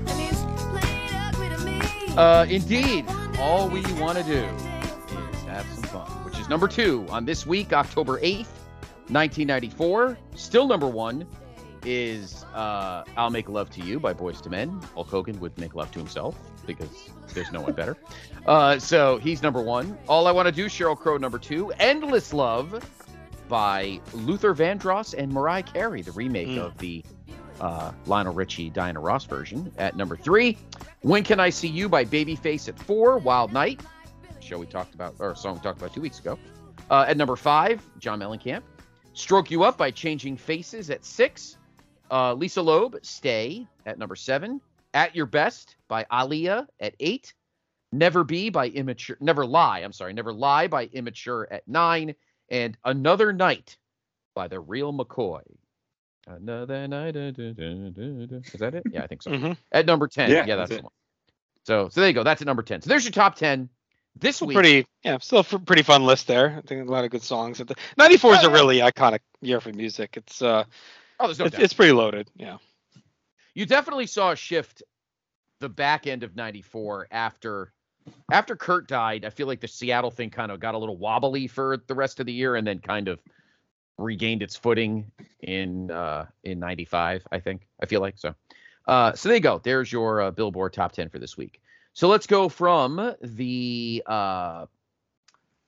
And 0.07 0.19
he's 0.19 0.41
playing 0.71 1.13
ugly 1.13 1.49
to 1.49 1.59
me. 1.59 1.79
Uh, 2.17 2.45
indeed, 2.49 3.05
all 3.37 3.69
we 3.69 3.83
want 4.01 4.17
to 4.17 4.23
do 4.23 4.64
is 6.45 6.49
number 6.49 6.67
two 6.67 7.05
on 7.09 7.25
this 7.25 7.45
week, 7.45 7.73
October 7.73 8.19
8th, 8.19 8.45
1994. 9.09 10.17
Still 10.35 10.67
number 10.67 10.87
one 10.87 11.27
is 11.83 12.43
uh, 12.53 13.03
I'll 13.17 13.29
Make 13.29 13.49
Love 13.49 13.69
to 13.71 13.81
You 13.81 13.99
by 13.99 14.13
Boyz 14.13 14.43
II 14.45 14.51
Men. 14.51 14.81
Hulk 14.93 15.07
Hogan 15.07 15.39
would 15.39 15.57
make 15.59 15.75
love 15.75 15.91
to 15.91 15.99
himself 15.99 16.35
because 16.65 16.89
there's 17.33 17.51
no 17.51 17.61
one 17.61 17.73
better. 17.73 17.97
Uh, 18.45 18.77
so 18.77 19.17
he's 19.17 19.41
number 19.41 19.59
one. 19.59 19.97
All 20.07 20.27
I 20.27 20.31
Want 20.31 20.45
to 20.45 20.51
Do, 20.51 20.65
Sheryl 20.67 20.95
Crow, 20.95 21.17
number 21.17 21.39
two. 21.39 21.71
Endless 21.79 22.31
Love 22.31 22.87
by 23.49 23.99
Luther 24.13 24.53
Vandross 24.53 25.15
and 25.17 25.31
Mariah 25.33 25.63
Carey, 25.63 26.03
the 26.03 26.11
remake 26.11 26.49
Mm. 26.49 26.59
of 26.59 26.77
the 26.77 27.03
uh, 27.59 27.91
Lionel 28.05 28.35
Richie 28.35 28.69
Diana 28.69 28.99
Ross 28.99 29.25
version 29.25 29.71
at 29.79 29.95
number 29.97 30.15
three. 30.15 30.59
When 31.01 31.23
Can 31.23 31.39
I 31.39 31.49
See 31.49 31.67
You 31.69 31.89
by 31.89 32.05
Babyface 32.05 32.69
at 32.69 32.77
four. 32.77 33.17
Wild 33.17 33.51
Night, 33.51 33.81
show 34.45 34.57
we 34.59 34.65
talked 34.67 34.93
about, 34.93 35.15
or 35.19 35.35
song 35.35 35.55
we 35.55 35.61
talked 35.61 35.79
about 35.79 35.93
two 35.93 36.01
weeks 36.01 36.19
ago. 36.19 36.37
Uh, 36.89 37.05
at 37.07 37.17
number 37.17 37.35
five, 37.35 37.81
John 37.99 38.19
Mellencamp. 38.19 38.61
Stroke 39.13 39.49
You 39.49 39.63
Up 39.63 39.77
by 39.77 39.91
Changing 39.91 40.37
Faces 40.37 40.89
at 40.89 41.03
six. 41.03 41.57
Uh, 42.11 42.33
Lisa 42.33 42.61
Loeb, 42.61 42.97
Stay 43.01 43.65
at 43.85 43.97
number 43.97 44.15
seven. 44.15 44.61
At 44.93 45.15
Your 45.15 45.25
Best 45.25 45.75
by 45.87 46.05
Aaliyah 46.11 46.67
at 46.79 46.93
eight. 46.99 47.33
Never 47.91 48.23
Be 48.23 48.49
by 48.49 48.67
Immature, 48.67 49.17
Never 49.19 49.45
Lie, 49.45 49.79
I'm 49.79 49.93
sorry, 49.93 50.13
Never 50.13 50.33
Lie 50.33 50.67
by 50.67 50.85
Immature 50.85 51.47
at 51.49 51.67
nine. 51.67 52.13
And 52.49 52.77
Another 52.85 53.33
Night 53.33 53.77
by 54.35 54.47
The 54.47 54.59
Real 54.59 54.93
McCoy. 54.93 55.41
Another 56.27 56.87
night. 56.87 57.13
da, 57.13 57.31
da, 57.31 57.53
da. 57.53 57.61
Is 57.63 58.59
that 58.59 58.73
it? 58.75 58.83
Yeah, 58.91 59.03
I 59.03 59.07
think 59.07 59.21
so. 59.21 59.31
Mhm. 59.31 59.57
At 59.71 59.85
number 59.85 60.07
10. 60.07 60.29
Yeah, 60.29 60.45
Yeah, 60.45 60.55
that's 60.55 60.69
that's, 60.69 60.71
it. 60.71 60.77
the 60.77 60.83
one. 60.83 60.91
So, 61.65 61.89
so 61.89 62.01
there 62.01 62.09
you 62.09 62.13
go. 62.15 62.23
That's 62.23 62.41
at 62.41 62.47
number 62.47 62.63
10. 62.63 62.81
So 62.81 62.89
there's 62.89 63.03
your 63.05 63.11
top 63.11 63.35
10 63.35 63.69
this 64.19 64.41
week. 64.41 64.55
pretty, 64.55 64.87
yeah, 65.03 65.17
still 65.19 65.39
a 65.39 65.43
pretty 65.43 65.83
fun 65.83 66.05
list 66.05 66.27
there. 66.27 66.55
I 66.57 66.61
think 66.67 66.87
a 66.87 66.91
lot 66.91 67.03
of 67.05 67.11
good 67.11 67.23
songs. 67.23 67.59
At 67.59 67.67
the 67.67 67.75
94 67.97 68.33
is 68.35 68.39
Oh, 68.43 68.47
a 68.49 68.51
really 68.51 68.77
iconic 68.79 69.19
year 69.41 69.59
for 69.59 69.71
music. 69.73 70.15
It's 70.17 70.41
uh, 70.41 70.63
Oh, 71.19 71.27
there's 71.27 71.39
no 71.39 71.45
it's, 71.45 71.55
doubt. 71.55 71.63
it's 71.63 71.73
pretty 71.73 71.93
loaded. 71.93 72.29
Yeah. 72.35 72.57
you 73.53 73.65
definitely 73.65 74.07
saw 74.07 74.31
a 74.31 74.35
shift 74.35 74.83
the 75.61 75.69
back 75.69 76.07
end 76.07 76.23
of 76.23 76.35
94 76.35 77.07
after 77.11 77.71
after 78.31 78.55
Kurt 78.55 78.87
died. 78.87 79.25
I 79.25 79.29
feel 79.31 79.47
like 79.47 79.61
the 79.61 79.67
Seattle 79.67 80.11
thing 80.11 80.29
kind 80.29 80.51
of 80.51 80.59
got 80.59 80.75
a 80.75 80.77
little 80.77 80.97
wobbly 80.97 81.47
for 81.47 81.77
the 81.87 81.95
rest 81.95 82.19
of 82.19 82.25
the 82.27 82.33
year 82.33 82.55
and 82.55 82.67
then 82.67 82.79
kind 82.79 83.07
of 83.07 83.19
regained 83.97 84.43
its 84.43 84.55
footing 84.57 85.09
in 85.41 85.89
uh 85.89 86.25
in 86.43 86.59
95, 86.59 87.25
I 87.31 87.39
think. 87.39 87.65
I 87.81 87.85
feel 87.85 88.01
like 88.01 88.17
so. 88.17 88.35
Uh 88.87 89.13
so 89.13 89.29
there 89.29 89.37
you 89.37 89.41
go. 89.41 89.59
There's 89.63 89.91
your 89.91 90.21
uh, 90.21 90.31
Billboard 90.31 90.73
top 90.73 90.91
10 90.91 91.09
for 91.09 91.17
this 91.19 91.35
week. 91.37 91.61
So 91.95 92.09
let's 92.09 92.27
go 92.27 92.49
from 92.49 93.15
the 93.21 94.03
uh 94.05 94.65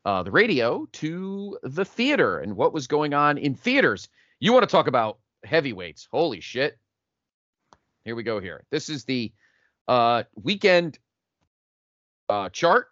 uh, 0.03 0.23
the 0.23 0.31
radio 0.31 0.87
to 0.91 1.57
the 1.63 1.85
theater 1.85 2.39
and 2.39 2.55
what 2.55 2.73
was 2.73 2.87
going 2.87 3.13
on 3.13 3.37
in 3.37 3.55
theaters. 3.55 4.09
You 4.39 4.51
want 4.51 4.63
to 4.63 4.71
talk 4.71 4.87
about 4.87 5.19
heavyweights? 5.45 6.09
Holy 6.11 6.41
shit! 6.41 6.77
Here 8.03 8.13
we 8.13 8.23
go. 8.23 8.41
Here, 8.41 8.65
this 8.71 8.89
is 8.89 9.05
the 9.05 9.31
uh, 9.87 10.23
weekend 10.35 10.99
uh, 12.27 12.49
chart 12.49 12.87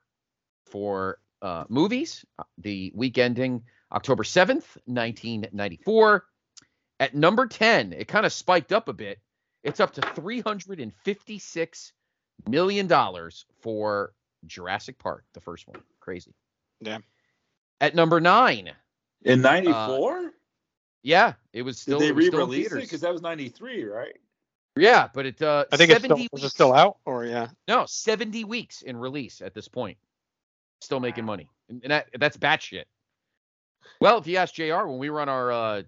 for 0.65 1.19
uh, 1.41 1.65
movies. 1.67 2.23
The 2.57 2.93
week 2.95 3.17
ending 3.17 3.63
October 3.91 4.23
seventh, 4.23 4.77
nineteen 4.87 5.45
ninety 5.51 5.77
four. 5.83 6.25
At 7.01 7.13
number 7.13 7.47
ten, 7.47 7.91
it 7.91 8.07
kind 8.07 8.25
of 8.25 8.31
spiked 8.31 8.71
up 8.71 8.87
a 8.87 8.93
bit. 8.93 9.19
It's 9.61 9.81
up 9.81 9.93
to 9.95 10.01
three 10.01 10.39
hundred 10.39 10.79
and 10.79 10.93
fifty 11.03 11.39
six 11.39 11.91
million 12.47 12.87
dollars 12.87 13.45
for 13.61 14.13
Jurassic 14.45 14.97
Park, 14.99 15.23
the 15.33 15.41
first 15.41 15.67
one. 15.67 15.81
Crazy. 15.99 16.33
Yeah. 16.81 16.99
At 17.81 17.95
number 17.95 18.19
nine, 18.21 18.71
In 19.23 19.41
'94, 19.41 20.31
yeah, 21.03 21.33
it 21.53 21.61
was 21.63 21.77
did 21.77 21.81
still, 21.81 21.99
they 21.99 22.07
it 22.09 22.15
was 22.15 22.25
still 22.27 22.43
in 22.43 22.49
re-release 22.49 22.71
it? 22.71 22.81
Because 22.81 23.01
that 23.01 23.11
was 23.11 23.21
'93, 23.21 23.83
right? 23.85 24.15
Yeah, 24.77 25.07
but 25.13 25.25
it 25.25 25.41
uh 25.41 25.65
I 25.71 25.77
think 25.77 25.91
it's 25.91 26.01
70 26.01 26.07
still, 26.07 26.17
is 26.37 26.41
it 26.41 26.43
weeks- 26.45 26.53
still 26.53 26.73
out 26.73 26.97
or 27.05 27.25
yeah? 27.25 27.47
No, 27.67 27.85
70 27.85 28.43
weeks 28.43 28.81
in 28.81 28.97
release 28.97 29.41
at 29.41 29.53
this 29.53 29.67
point. 29.67 29.97
Still 30.81 30.99
making 30.99 31.25
money. 31.25 31.49
And 31.69 31.81
and 31.83 31.91
that 31.91 32.07
that's 32.19 32.37
batshit. 32.37 32.83
Well, 34.01 34.17
if 34.17 34.27
you 34.27 34.37
ask 34.37 34.53
JR 34.53 34.85
when 34.85 34.97
we 34.97 35.09
were 35.09 35.21
on 35.21 35.29
our 35.29 35.51
uh 35.51 35.83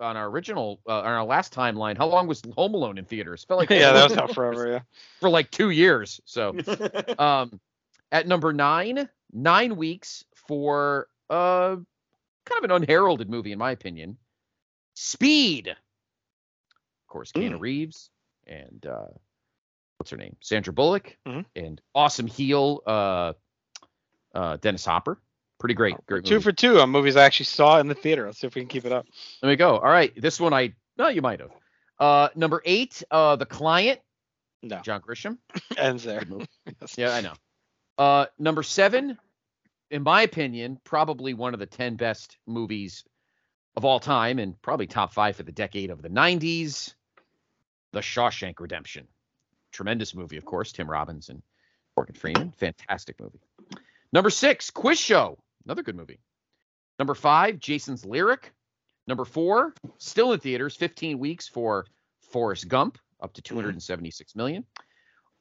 on 0.00 0.16
our 0.16 0.26
original 0.28 0.80
uh, 0.88 1.00
on 1.00 1.06
our 1.06 1.24
last 1.24 1.54
timeline, 1.54 1.96
how 1.96 2.06
long 2.06 2.26
was 2.26 2.42
Home 2.56 2.74
Alone 2.74 2.98
in 2.98 3.04
theaters? 3.04 3.44
Felt 3.44 3.58
like 3.58 3.70
yeah, 3.70 3.92
that 3.92 4.08
was 4.10 4.18
out 4.18 4.34
forever. 4.34 4.70
Yeah. 4.70 4.80
for 5.20 5.28
like 5.28 5.50
2 5.50 5.70
years. 5.70 6.20
So, 6.24 6.56
um 7.18 7.60
at 8.12 8.26
number 8.26 8.52
9, 8.52 9.08
9 9.32 9.76
weeks 9.76 10.24
for 10.34 11.06
uh 11.28 11.76
kind 12.46 12.58
of 12.58 12.64
an 12.64 12.70
unheralded 12.70 13.28
movie 13.30 13.52
in 13.52 13.58
my 13.58 13.70
opinion. 13.72 14.16
Speed. 14.94 15.68
Of 15.68 15.76
course, 17.08 17.32
Keanu 17.32 17.56
Mm. 17.56 17.60
Reeves 17.60 18.10
and 18.46 18.84
uh 18.86 19.06
what's 19.98 20.10
her 20.10 20.16
name? 20.16 20.36
Sandra 20.40 20.72
Bullock 20.72 21.16
Mhm. 21.26 21.44
and 21.54 21.80
awesome 21.94 22.26
heel 22.26 22.82
uh 22.86 23.32
uh 24.34 24.56
Dennis 24.56 24.84
Hopper. 24.84 25.20
Pretty 25.60 25.74
great. 25.74 25.94
Great 26.06 26.24
Two 26.24 26.34
movie. 26.34 26.42
for 26.42 26.52
two 26.52 26.80
on 26.80 26.90
movies 26.90 27.16
I 27.16 27.24
actually 27.24 27.44
saw 27.44 27.78
in 27.78 27.86
the 27.86 27.94
theater. 27.94 28.24
Let's 28.26 28.40
see 28.40 28.46
if 28.46 28.54
we 28.54 28.62
can 28.62 28.68
keep 28.68 28.86
it 28.86 28.92
up. 28.92 29.06
There 29.42 29.48
we 29.50 29.56
go. 29.56 29.76
All 29.76 29.90
right. 29.90 30.12
This 30.20 30.40
one 30.40 30.52
I 30.54 30.72
no, 30.98 31.08
you 31.08 31.22
might 31.22 31.40
have. 31.40 31.50
Uh, 31.98 32.28
number 32.34 32.62
eight, 32.64 33.02
uh, 33.10 33.36
The 33.36 33.46
Client, 33.46 34.00
No, 34.62 34.80
John 34.80 35.00
Grisham. 35.02 35.36
ends 35.76 36.02
there. 36.02 36.22
Yes. 36.80 36.94
Yeah, 36.98 37.12
I 37.12 37.20
know. 37.20 37.34
Uh, 37.98 38.26
number 38.38 38.62
seven, 38.62 39.18
in 39.90 40.02
my 40.02 40.22
opinion, 40.22 40.78
probably 40.84 41.34
one 41.34 41.52
of 41.52 41.60
the 41.60 41.66
10 41.66 41.96
best 41.96 42.38
movies 42.46 43.04
of 43.76 43.84
all 43.84 44.00
time 44.00 44.38
and 44.38 44.60
probably 44.62 44.86
top 44.86 45.12
five 45.12 45.36
for 45.36 45.42
the 45.42 45.52
decade 45.52 45.90
of 45.90 46.00
the 46.00 46.08
90s 46.08 46.94
The 47.92 48.00
Shawshank 48.00 48.60
Redemption. 48.60 49.06
Tremendous 49.72 50.14
movie, 50.14 50.38
of 50.38 50.44
course. 50.46 50.72
Tim 50.72 50.90
Robbins 50.90 51.28
and 51.28 51.42
Morgan 51.96 52.14
Freeman. 52.14 52.52
Fantastic 52.52 53.20
movie. 53.20 53.40
Number 54.12 54.30
six, 54.30 54.70
Quiz 54.70 54.98
Show. 54.98 55.38
Another 55.70 55.84
good 55.84 55.94
movie. 55.94 56.18
Number 56.98 57.14
five, 57.14 57.60
Jason's 57.60 58.04
Lyric. 58.04 58.52
Number 59.06 59.24
four, 59.24 59.72
still 59.98 60.32
in 60.32 60.40
theaters, 60.40 60.74
15 60.74 61.16
weeks 61.16 61.46
for 61.46 61.86
Forrest 62.32 62.66
Gump, 62.66 62.98
up 63.20 63.32
to 63.34 63.42
276 63.42 64.34
million. 64.34 64.64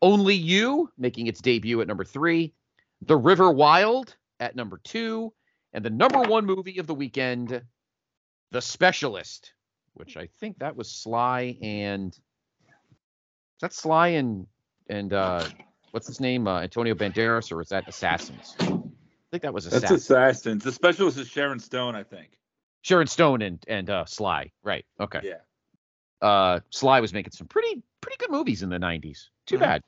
Only 0.04 0.36
You, 0.36 0.92
making 1.00 1.26
its 1.26 1.42
debut 1.42 1.82
at 1.82 1.88
number 1.88 2.04
three. 2.04 2.54
The 3.02 3.18
River 3.18 3.52
Wild 3.52 4.16
at 4.40 4.56
number 4.56 4.80
two. 4.84 5.34
And 5.74 5.84
the 5.84 5.90
number 5.90 6.22
one 6.22 6.46
movie 6.46 6.78
of 6.78 6.86
the 6.86 6.94
weekend, 6.94 7.64
The 8.52 8.62
Specialist, 8.62 9.54
which 9.96 10.16
I 10.16 10.30
think 10.40 10.60
that 10.60 10.76
was 10.76 10.92
Sly 10.92 11.58
and. 11.64 12.14
Is 12.14 13.62
that 13.62 13.74
Sly 13.74 14.10
and 14.10 14.46
and 14.92 15.12
uh 15.12 15.48
what's 15.90 16.06
his 16.06 16.20
name? 16.20 16.48
Uh, 16.48 16.62
Antonio 16.62 16.94
Banderas, 16.94 17.52
or 17.52 17.62
is 17.64 17.70
that 17.70 17.88
Assassins? 17.88 18.56
I 19.30 19.32
think 19.32 19.44
that 19.44 19.54
was 19.54 19.68
a. 19.68 19.70
That's 19.70 19.84
Assassins. 19.84 20.02
Assassins. 20.10 20.64
The 20.64 20.72
specialist 20.72 21.18
is 21.20 21.28
Sharon 21.28 21.60
Stone, 21.60 21.96
I 21.96 22.04
think. 22.04 22.40
Sharon 22.82 23.08
Stone 23.08 23.42
and 23.44 23.64
and 23.68 23.90
uh, 23.90 24.06
Sly. 24.06 24.52
Right. 24.64 24.86
Okay. 25.00 25.20
Yeah. 25.24 26.28
Uh, 26.28 26.62
Sly 26.72 27.00
was 27.00 27.14
making 27.14 27.32
some 27.34 27.48
pretty 27.48 27.84
pretty 28.02 28.18
good 28.18 28.32
movies 28.32 28.64
in 28.64 28.70
the 28.70 28.80
'90s. 28.80 29.30
Too 29.46 29.58
Mhm. 29.58 29.62
bad. 29.62 29.84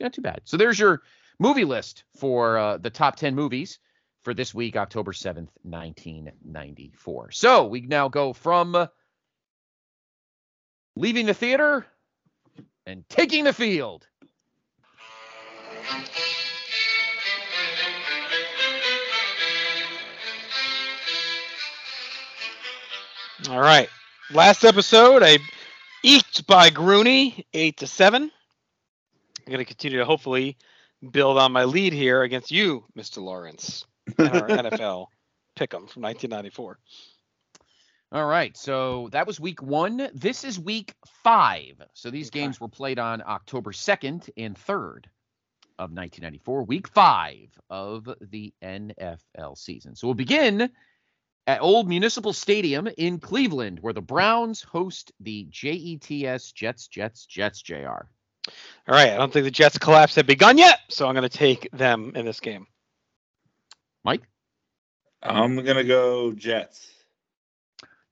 Not 0.00 0.12
too 0.12 0.22
bad. 0.22 0.42
So 0.44 0.56
there's 0.56 0.78
your 0.78 1.02
movie 1.40 1.64
list 1.64 2.04
for 2.16 2.56
uh, 2.58 2.76
the 2.78 2.90
top 2.90 3.16
10 3.16 3.34
movies 3.34 3.78
for 4.22 4.34
this 4.34 4.54
week, 4.54 4.76
October 4.76 5.12
7th, 5.12 5.50
1994. 5.62 7.30
So 7.32 7.66
we 7.66 7.80
now 7.82 8.08
go 8.08 8.32
from 8.32 8.88
leaving 10.96 11.26
the 11.26 11.34
theater 11.34 11.86
and 12.86 13.08
taking 13.08 13.44
the 13.44 13.52
field. 13.52 14.06
All 23.50 23.60
right. 23.60 23.88
Last 24.32 24.64
episode, 24.64 25.22
I 25.22 25.38
eked 26.02 26.46
by 26.46 26.70
Grooney, 26.70 27.46
eight 27.52 27.76
to 27.78 27.86
seven. 27.86 28.22
I'm 28.24 29.50
going 29.52 29.58
to 29.58 29.64
continue 29.64 29.98
to 29.98 30.04
hopefully 30.04 30.56
build 31.10 31.36
on 31.36 31.52
my 31.52 31.64
lead 31.64 31.92
here 31.92 32.22
against 32.22 32.50
you, 32.50 32.84
Mr. 32.96 33.18
Lawrence, 33.22 33.84
in 34.18 34.26
our 34.28 34.48
NFL 34.54 35.08
pick'em 35.56 35.88
from 35.90 36.02
1994. 36.02 36.78
All 38.12 38.26
right. 38.26 38.56
So 38.56 39.08
that 39.12 39.26
was 39.26 39.40
week 39.40 39.60
one. 39.62 40.08
This 40.14 40.44
is 40.44 40.58
week 40.58 40.94
five. 41.24 41.74
So 41.92 42.10
these 42.10 42.28
Okay. 42.28 42.40
games 42.40 42.60
were 42.60 42.68
played 42.68 42.98
on 42.98 43.22
October 43.26 43.72
2nd 43.72 44.30
and 44.36 44.56
3rd 44.56 45.06
of 45.78 45.90
1994, 45.90 46.62
week 46.62 46.88
five 46.88 47.48
of 47.68 48.08
the 48.20 48.54
NFL 48.62 49.58
season. 49.58 49.96
So 49.96 50.06
we'll 50.06 50.14
begin 50.14 50.70
at 51.46 51.60
Old 51.60 51.88
Municipal 51.88 52.32
Stadium 52.32 52.88
in 52.98 53.18
Cleveland, 53.18 53.78
where 53.80 53.92
the 53.92 54.00
Browns 54.00 54.62
host 54.62 55.12
the 55.20 55.46
JETS 55.50 56.52
Jets, 56.52 56.88
Jets, 56.88 57.26
Jets, 57.26 57.62
JR. 57.62 58.06
All 58.86 58.94
right. 58.94 59.10
I 59.10 59.16
don't 59.16 59.32
think 59.32 59.44
the 59.44 59.50
Jets' 59.50 59.78
collapse 59.78 60.14
had 60.14 60.26
begun 60.26 60.58
yet, 60.58 60.80
so 60.88 61.06
I'm 61.06 61.14
going 61.14 61.28
to 61.28 61.38
take 61.38 61.68
them 61.72 62.12
in 62.14 62.24
this 62.24 62.40
game. 62.40 62.66
Mike? 64.04 64.22
I'm 65.22 65.56
gonna 65.64 65.84
go 65.84 66.32
Jets. 66.32 66.86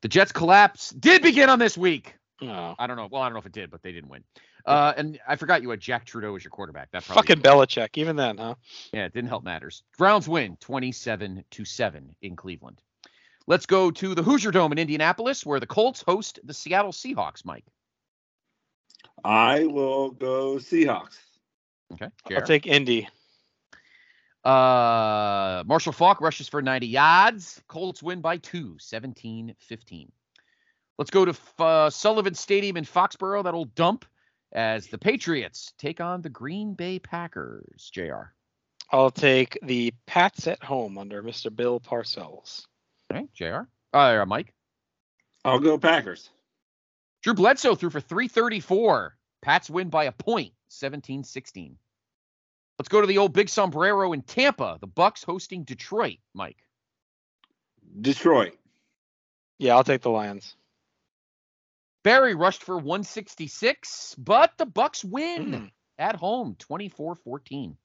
The 0.01 0.09
Jets 0.09 0.33
collapse 0.33 0.91
did 0.91 1.23
begin 1.23 1.51
on 1.51 1.59
this 1.59 1.77
week. 1.77 2.15
Oh, 2.41 2.75
I 2.79 2.87
don't 2.87 2.97
know. 2.97 3.09
Well, 3.11 3.23
I 3.23 3.27
don't 3.27 3.35
know 3.35 3.39
if 3.39 3.47
it 3.47 3.53
did, 3.53 3.71
but 3.71 3.83
they 3.83 3.93
didn't 3.93 4.09
win. 4.09 4.25
Uh, 4.65 4.93
and 4.97 5.21
I 5.29 5.37
forgot 5.37 5.63
you 5.63 5.71
had 5.71 5.81
Jack 5.81 6.07
Trudeau 6.07 6.35
as 6.35 6.43
your 6.43 6.51
quarterback. 6.51 6.91
That 6.91 7.05
probably 7.05 7.23
fucking 7.23 7.43
Belichick. 7.43 7.91
Even 7.95 8.17
then, 8.17 8.39
huh? 8.39 8.55
Yeah, 8.93 9.05
it 9.05 9.13
didn't 9.13 9.29
help 9.29 9.45
matters. 9.45 9.83
Browns 9.99 10.29
win 10.29 10.57
27 10.61 11.45
to 11.51 11.65
7 11.65 12.17
in 12.23 12.35
Cleveland. 12.35 12.81
Let's 13.47 13.67
go 13.67 13.91
to 13.91 14.15
the 14.15 14.23
Hoosier 14.23 14.51
Dome 14.53 14.73
in 14.73 14.79
Indianapolis, 14.79 15.45
where 15.45 15.61
the 15.61 15.67
Colts 15.67 16.03
host 16.07 16.39
the 16.45 16.55
Seattle 16.55 16.93
Seahawks, 16.93 17.45
Mike. 17.45 17.65
I 19.25 19.67
will 19.67 20.11
go 20.11 20.57
Seahawks. 20.57 21.19
Okay. 21.93 22.09
I'll 22.35 22.43
take 22.43 22.67
Indy. 22.67 23.09
uh, 24.45 25.63
Marshall 25.67 25.93
Faulk 25.93 26.21
rushes 26.21 26.49
for 26.49 26.63
90 26.63 26.87
yards. 26.87 27.61
Colts 27.69 28.03
win 28.03 28.21
by 28.21 28.39
two, 28.39 28.77
17 28.79 29.55
15. 29.59 30.13
Let's 30.99 31.11
go 31.11 31.25
to 31.25 31.37
uh, 31.59 31.91
Sullivan 31.91 32.35
Stadium 32.35 32.77
in 32.77 32.85
Foxborough, 32.85 33.45
that 33.45 33.55
old 33.55 33.75
dump, 33.75 34.05
as 34.53 34.87
the 34.87 34.99
Patriots 34.99 35.73
take 35.79 36.01
on 36.01 36.23
the 36.23 36.29
Green 36.29 36.75
Bay 36.75 36.99
Packers. 36.99 37.91
JR. 37.93 38.35
I'll 38.91 39.11
take 39.11 39.59
the 39.63 39.93
Pats 40.07 40.47
at 40.47 40.63
home 40.63 40.99
under 40.99 41.23
Mr. 41.23 41.55
Bill 41.55 41.81
Parcells. 41.81 42.67
Okay, 43.13 43.27
JR. 43.35 43.69
Uh, 43.93 44.25
Mike. 44.27 44.53
I'll 45.45 45.59
go 45.59 45.79
Packers. 45.79 46.31
Drew 47.23 47.35
Bledsoe 47.35 47.75
threw 47.75 47.91
for 47.91 48.01
334. 48.01 49.17
Pats 49.43 49.69
win 49.71 49.89
by 49.91 50.05
a 50.05 50.13
point, 50.13 50.53
17 50.69 51.25
16. 51.25 51.77
Let's 52.79 52.89
go 52.89 53.01
to 53.01 53.07
the 53.07 53.19
old 53.19 53.33
Big 53.33 53.49
Sombrero 53.49 54.13
in 54.13 54.23
Tampa. 54.23 54.79
The 54.81 54.89
Bucs 54.89 55.25
hosting 55.25 55.65
Detroit, 55.65 56.19
Mike. 56.35 56.59
Detroit. 58.01 58.57
Yeah, 59.59 59.77
I'll 59.77 59.85
take 59.85 60.03
the 60.03 60.11
Lions. 60.11 60.57
Barry 62.03 62.35
rushed 62.35 62.63
for 62.65 62.77
166, 62.77 64.17
but 64.19 64.53
the 64.59 64.67
Bucs 64.67 65.05
win 65.05 65.53
Hmm. 65.53 65.67
at 65.99 66.17
home, 66.17 66.57
24-14. 66.57 67.77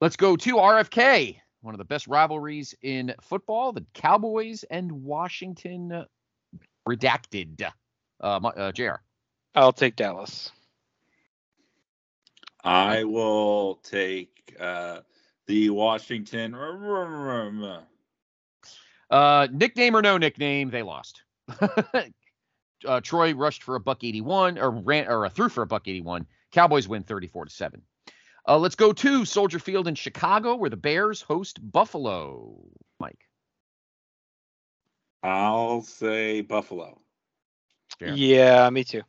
Let's 0.00 0.16
go 0.16 0.36
to 0.36 0.56
RFK, 0.58 1.40
one 1.64 1.74
of 1.74 1.78
the 1.78 1.84
best 1.84 2.06
rivalries 2.06 2.74
in 2.82 3.14
football, 3.22 3.72
the 3.72 3.84
Cowboys 3.94 4.64
and 4.64 4.92
Washington 4.92 6.04
redacted. 6.86 7.66
Uh, 8.20 8.40
Mi- 8.42 8.62
uh 8.62 8.70
JR. 8.70 8.96
I'll 9.54 9.72
take 9.72 9.96
Dallas. 9.96 10.52
I 12.62 13.04
will 13.04 13.76
take 13.76 14.54
uh, 14.60 15.00
the 15.46 15.70
Washington. 15.70 16.54
Uh, 19.10 19.48
nickname 19.50 19.96
or 19.96 20.02
no 20.02 20.18
nickname, 20.18 20.70
they 20.70 20.82
lost. 20.82 21.22
uh, 22.86 23.00
Troy 23.00 23.34
rushed 23.34 23.62
for 23.62 23.76
a 23.76 23.80
buck 23.80 24.02
81 24.02 24.58
or 24.58 24.70
ran 24.70 25.08
or 25.08 25.28
threw 25.28 25.48
for 25.48 25.62
a 25.62 25.66
buck 25.66 25.88
81. 25.88 26.26
Cowboys 26.52 26.88
win 26.88 27.02
34 27.02 27.46
to 27.46 27.50
7. 27.50 27.82
Uh, 28.46 28.58
let's 28.58 28.74
go 28.74 28.92
to 28.92 29.24
Soldier 29.24 29.58
Field 29.58 29.88
in 29.88 29.94
Chicago 29.94 30.54
where 30.56 30.70
the 30.70 30.76
Bears 30.76 31.22
host 31.22 31.58
Buffalo. 31.62 32.56
Mike. 33.00 33.26
I'll 35.22 35.80
say 35.80 36.42
Buffalo. 36.42 37.00
Fair. 37.98 38.14
Yeah, 38.14 38.68
me 38.70 38.84
too. 38.84 39.02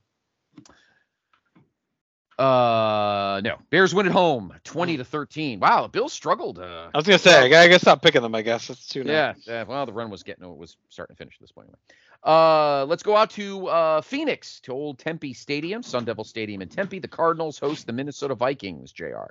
Uh 2.37 3.39
no. 3.45 3.57
Bears 3.69 3.95
win 3.95 4.07
at 4.07 4.11
home 4.11 4.53
20 4.65 4.97
to 4.97 5.05
13. 5.05 5.59
Wow, 5.61 5.83
the 5.83 5.89
Bills 5.89 6.11
struggled. 6.11 6.59
Uh, 6.59 6.89
I 6.93 6.97
was 6.97 7.05
gonna 7.05 7.17
say 7.17 7.33
I 7.33 7.47
gotta, 7.47 7.63
I 7.63 7.67
gotta 7.69 7.79
stop 7.79 8.01
picking 8.01 8.21
them. 8.21 8.35
I 8.35 8.41
guess 8.41 8.69
it's 8.69 8.87
too. 8.87 9.03
yeah, 9.05 9.33
yeah, 9.47 9.63
well, 9.63 9.85
the 9.85 9.93
run 9.93 10.09
was 10.09 10.23
getting 10.23 10.43
it 10.43 10.57
was 10.57 10.75
starting 10.89 11.15
to 11.15 11.17
finish 11.17 11.35
at 11.35 11.41
this 11.41 11.51
point. 11.51 11.67
Anyway. 11.67 11.79
Uh, 12.25 12.85
let's 12.85 13.03
go 13.03 13.15
out 13.15 13.29
to 13.31 13.67
uh, 13.67 14.01
Phoenix 14.01 14.59
to 14.61 14.71
Old 14.71 14.97
Tempe 14.97 15.33
Stadium, 15.33 15.83
Sun 15.83 16.05
Devil 16.05 16.23
Stadium 16.23 16.61
in 16.63 16.69
Tempe. 16.69 16.97
The 16.99 17.07
Cardinals 17.07 17.59
host 17.59 17.85
the 17.85 17.93
Minnesota 17.93 18.33
Vikings. 18.33 18.91
Jr. 18.91 19.25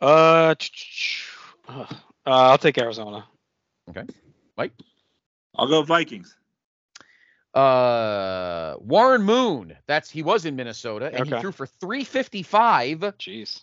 Uh, 0.00 0.54
ch- 0.54 0.72
ch- 0.72 1.28
uh, 1.68 1.84
I'll 2.24 2.56
take 2.58 2.78
Arizona. 2.78 3.26
Okay, 3.90 4.04
Mike. 4.56 4.72
I'll 5.54 5.68
go 5.68 5.82
Vikings. 5.82 6.34
Uh, 7.54 8.74
Warren 8.78 9.22
Moon. 9.22 9.76
That's 9.86 10.08
he 10.10 10.22
was 10.22 10.46
in 10.46 10.56
Minnesota 10.56 11.10
and 11.12 11.26
he 11.28 11.38
threw 11.40 11.52
for 11.52 11.66
355, 11.66 13.00
Jeez. 13.18 13.62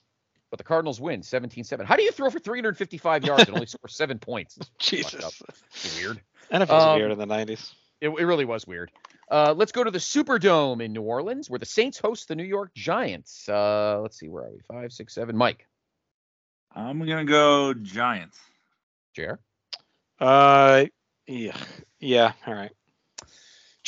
but 0.51 0.57
the 0.59 0.63
Cardinals 0.63 1.01
win 1.01 1.21
17-7. 1.21 1.85
How 1.85 1.95
do 1.95 2.03
you 2.03 2.11
throw 2.11 2.29
for 2.29 2.39
355 2.39 3.23
yards 3.25 3.45
and 3.47 3.55
only 3.55 3.65
score 3.65 3.87
seven 3.89 4.19
points? 4.19 4.57
It's 4.57 4.69
fucked 5.11 5.23
up. 5.23 5.31
Jesus. 5.33 5.41
It's 5.73 5.99
weird. 5.99 6.21
NFL's 6.53 6.69
Um, 6.83 6.97
weird 6.99 7.11
in 7.11 7.17
the 7.17 7.25
'90s. 7.27 7.73
It, 8.01 8.09
it 8.09 8.25
really 8.25 8.45
was 8.45 8.65
weird. 8.65 8.91
Uh, 9.29 9.53
let's 9.55 9.71
go 9.71 9.83
to 9.83 9.91
the 9.91 9.99
Superdome 9.99 10.83
in 10.83 10.93
New 10.93 11.01
Orleans, 11.01 11.49
where 11.49 11.59
the 11.59 11.65
Saints 11.65 11.99
host 11.99 12.27
the 12.27 12.35
New 12.35 12.43
York 12.43 12.73
Giants. 12.73 13.47
Uh, 13.47 13.99
let's 14.01 14.17
see, 14.17 14.27
where 14.27 14.45
are 14.45 14.51
we? 14.51 14.59
Five, 14.67 14.91
six, 14.91 15.13
seven. 15.13 15.37
Mike, 15.37 15.67
I'm 16.73 16.99
gonna 16.99 17.25
go 17.25 17.73
Giants. 17.73 18.39
JR. 19.15 19.33
Uh, 20.19 20.85
yeah, 21.27 21.57
yeah. 21.99 22.33
All 22.47 22.53
right. 22.53 22.71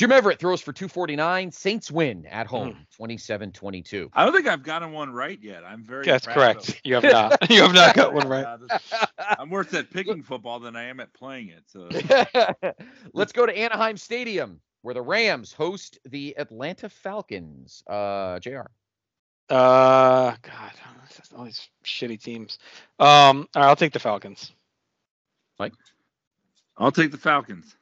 Jim 0.01 0.11
Everett 0.11 0.39
throws 0.39 0.61
for 0.61 0.73
249. 0.73 1.51
Saints 1.51 1.91
win 1.91 2.25
at 2.25 2.47
Hmm. 2.47 2.55
home, 2.55 2.87
27-22. 2.99 4.09
I 4.13 4.25
don't 4.25 4.33
think 4.33 4.47
I've 4.47 4.63
gotten 4.63 4.91
one 4.93 5.13
right 5.13 5.37
yet. 5.39 5.63
I'm 5.63 5.83
very. 5.83 6.03
That's 6.03 6.25
proud 6.25 6.57
of- 6.57 6.63
correct. 6.65 6.81
You 6.83 6.95
have 6.95 7.03
not. 7.03 7.37
You 7.51 7.61
have 7.61 7.75
not 7.75 7.93
got 7.93 8.11
one 8.11 8.27
right. 8.27 8.43
Uh, 8.43 8.57
this- 8.57 8.93
I'm 9.37 9.51
worse 9.51 9.71
at 9.75 9.91
picking 9.91 10.23
football 10.23 10.59
than 10.59 10.75
I 10.75 10.85
am 10.85 10.99
at 11.01 11.13
playing 11.13 11.49
it. 11.49 11.65
So 11.67 11.87
Let's 13.13 13.31
go 13.31 13.45
to 13.45 13.55
Anaheim 13.55 13.95
Stadium, 13.95 14.59
where 14.81 14.95
the 14.95 15.03
Rams 15.03 15.53
host 15.53 15.99
the 16.05 16.33
Atlanta 16.35 16.89
Falcons. 16.89 17.83
Uh, 17.85 18.39
Jr. 18.39 18.61
Uh, 19.51 20.33
God, 20.41 20.71
all 21.37 21.45
these 21.45 21.69
shitty 21.85 22.19
teams. 22.19 22.57
Um, 22.97 23.47
all 23.55 23.61
right, 23.61 23.67
I'll 23.67 23.75
take 23.75 23.93
the 23.93 23.99
Falcons. 23.99 24.51
Mike. 25.59 25.73
I'll 26.75 26.91
take 26.91 27.11
the 27.11 27.19
Falcons. 27.19 27.75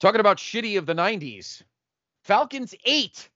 Talking 0.00 0.20
about 0.20 0.36
shitty 0.38 0.78
of 0.78 0.86
the 0.86 0.94
90s. 0.94 1.62
Falcons 2.24 2.74
eight, 2.84 3.28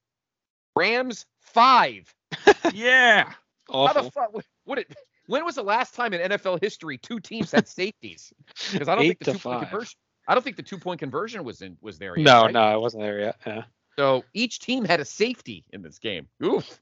Rams 0.75 1.25
five. 1.39 2.13
Yeah. 2.73 3.31
How 3.71 3.93
the 3.93 4.09
fuck? 4.11 4.33
What, 4.33 4.45
what 4.65 4.77
it? 4.79 4.93
When 5.27 5.45
was 5.45 5.55
the 5.55 5.63
last 5.63 5.93
time 5.95 6.13
in 6.13 6.31
NFL 6.31 6.61
history 6.61 6.97
two 6.97 7.19
teams 7.19 7.51
had 7.51 7.67
safeties? 7.67 8.33
Because 8.71 8.87
I 8.89 8.95
don't 8.95 9.03
Eight 9.05 9.07
think 9.09 9.19
the 9.19 9.25
to 9.25 9.31
two 9.33 9.39
point 9.39 9.59
five. 9.61 9.69
conversion. 9.69 9.97
I 10.27 10.33
don't 10.33 10.43
think 10.43 10.55
the 10.57 10.63
two 10.63 10.77
point 10.77 10.99
conversion 10.99 11.43
was 11.43 11.61
in 11.61 11.77
was 11.81 11.97
there 11.99 12.17
yet. 12.17 12.25
No, 12.25 12.41
right? 12.43 12.53
no, 12.53 12.59
I 12.61 12.75
wasn't 12.77 13.03
there 13.03 13.19
yet. 13.19 13.35
Yeah. 13.45 13.63
So 13.97 14.23
each 14.33 14.59
team 14.59 14.83
had 14.85 14.99
a 14.99 15.05
safety 15.05 15.63
in 15.71 15.81
this 15.81 15.99
game. 15.99 16.27
Oof. 16.43 16.79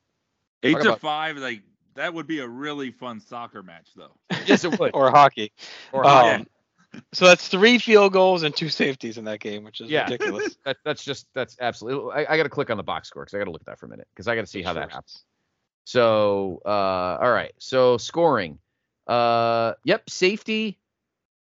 Eight 0.64 0.74
Talk 0.74 0.82
to 0.84 0.88
about- 0.90 1.02
five, 1.02 1.38
like 1.38 1.62
that 1.96 2.14
would 2.14 2.28
be 2.28 2.40
a 2.40 2.48
really 2.48 2.92
fun 2.92 3.20
soccer 3.20 3.62
match, 3.62 3.90
though. 3.96 4.16
Yes, 4.46 4.64
it 4.64 4.80
would. 4.80 4.92
Or 4.96 5.12
hockey. 5.12 5.52
Or 5.92 6.06
Um, 6.06 6.48
So 7.14 7.26
that's 7.26 7.48
three 7.48 7.78
field 7.78 8.12
goals 8.14 8.44
and 8.44 8.56
two 8.56 8.70
safeties 8.70 9.18
in 9.18 9.24
that 9.26 9.40
game, 9.40 9.64
which 9.64 9.80
is 9.82 9.90
Yeah. 9.90 10.04
ridiculous. 10.04 10.58
That, 10.66 10.78
that's 10.86 11.04
just 11.04 11.28
that's 11.34 11.56
absolutely. 11.60 12.14
I, 12.14 12.34
I 12.34 12.38
got 12.38 12.44
to 12.44 12.50
click 12.50 12.70
on 12.70 12.78
the 12.78 12.84
box 12.84 13.08
score 13.08 13.24
because 13.24 13.34
I 13.34 13.38
got 13.40 13.46
to 13.46 13.52
look 13.52 13.62
at 13.62 13.66
that 13.68 13.80
for 13.80 13.86
a 13.86 13.90
minute 13.90 14.08
because 14.14 14.28
I 14.28 14.36
got 14.36 14.42
to 14.42 14.48
see 14.48 14.62
how 14.62 14.74
that 14.74 14.92
happens. 14.92 15.24
So, 15.86 16.62
uh, 16.66 16.70
all 17.22 17.32
right. 17.32 17.54
So 17.60 17.98
scoring. 17.98 18.60
Uh, 19.08 19.74
yep. 19.86 20.10
Safety. 20.10 20.80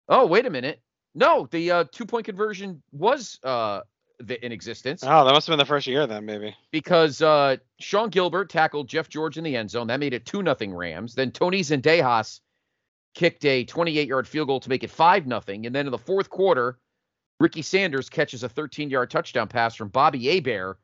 Oh, 0.09 0.27
wait 0.27 0.47
a 0.47 0.51
minute. 0.51 0.81
No, 1.15 1.49
the 1.51 1.71
uh, 1.71 1.85
two 1.93 2.05
point 2.07 2.27
conversion 2.27 2.83
was 2.93 3.39
uh 3.45 3.81
the, 4.19 4.43
in 4.45 4.51
existence 4.51 5.03
Oh, 5.05 5.25
that 5.27 5.33
must 5.33 5.47
have 5.47 5.53
been 5.53 5.59
the 5.59 5.65
first 5.67 5.87
year 5.87 6.07
then, 6.07 6.25
maybe. 6.25 6.55
because 6.71 7.21
uh, 7.21 7.57
Sean 7.81 8.09
Gilbert 8.09 8.49
tackled 8.51 8.89
Jeff 8.89 9.09
George 9.11 9.37
in 9.37 9.45
the 9.45 9.55
end 9.57 9.71
zone. 9.71 9.87
That 9.89 10.01
made 10.01 10.15
it 10.15 10.25
two 10.25 10.43
nothing 10.43 10.73
Rams. 10.75 11.15
Then 11.15 11.31
Tony 11.33 11.61
Zendejas 11.61 12.41
kicked 13.17 13.45
a 13.45 13.65
28 13.65 14.07
yard 14.07 14.29
field 14.29 14.47
goal 14.47 14.61
to 14.61 14.69
make 14.69 14.85
it 14.85 14.91
five 14.91 15.27
nothing. 15.27 15.67
And 15.67 15.75
then 15.75 15.87
in 15.87 15.91
the 15.91 15.99
fourth 15.99 16.31
quarter, 16.31 16.79
Ricky 17.41 17.63
Sanders 17.63 18.09
catches 18.09 18.45
a 18.45 18.49
13 18.49 18.91
yard 18.91 19.11
touchdown 19.11 19.49
pass 19.49 19.75
from 19.75 19.89
Bobby 19.89 20.25
Hebert, 20.27 20.79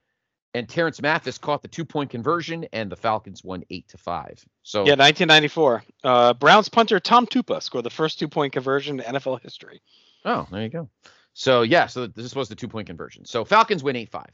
and 0.54 0.68
Terance 0.68 1.00
Mathis 1.00 1.38
caught 1.38 1.62
the 1.62 1.68
two 1.68 1.84
point 1.84 2.10
conversion, 2.10 2.66
and 2.72 2.90
the 2.90 2.96
Falcons 2.96 3.44
won 3.44 3.62
eight 3.70 3.86
to 3.88 3.98
five. 3.98 4.44
So 4.64 4.80
Yeah, 4.80 4.96
1994. 4.96 5.84
Uh, 6.02 6.34
Browns 6.34 6.68
punter 6.68 6.98
Tom 6.98 7.26
Tupa 7.26 7.62
scored 7.62 7.84
the 7.84 7.90
first 7.90 8.18
two 8.18 8.28
point 8.28 8.52
conversion 8.52 8.98
in 8.98 9.14
NFL 9.14 9.40
history. 9.42 9.80
Oh, 10.24 10.46
there 10.50 10.62
you 10.62 10.68
go. 10.68 10.88
So 11.34 11.62
yeah, 11.62 11.86
so 11.86 12.06
this 12.06 12.34
was 12.34 12.48
the 12.48 12.54
two 12.54 12.68
point 12.68 12.86
conversion. 12.86 13.24
So 13.24 13.44
Falcons 13.44 13.82
win 13.82 13.96
8-5. 13.96 14.14
All 14.14 14.24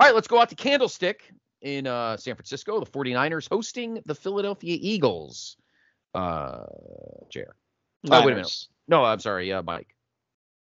right, 0.00 0.14
let's 0.14 0.28
go 0.28 0.40
out 0.40 0.48
to 0.50 0.54
Candlestick 0.54 1.32
in 1.62 1.86
uh, 1.88 2.16
San 2.16 2.36
Francisco. 2.36 2.78
The 2.78 2.86
49ers 2.86 3.48
hosting 3.50 4.00
the 4.06 4.14
Philadelphia 4.14 4.76
Eagles. 4.80 5.56
Uh, 6.14 6.64
JR. 7.30 7.54
Oh, 8.10 8.24
wait 8.24 8.32
a 8.32 8.36
minute. 8.36 8.66
No, 8.86 9.04
I'm 9.04 9.20
sorry, 9.20 9.52
uh, 9.52 9.62
Mike. 9.62 9.94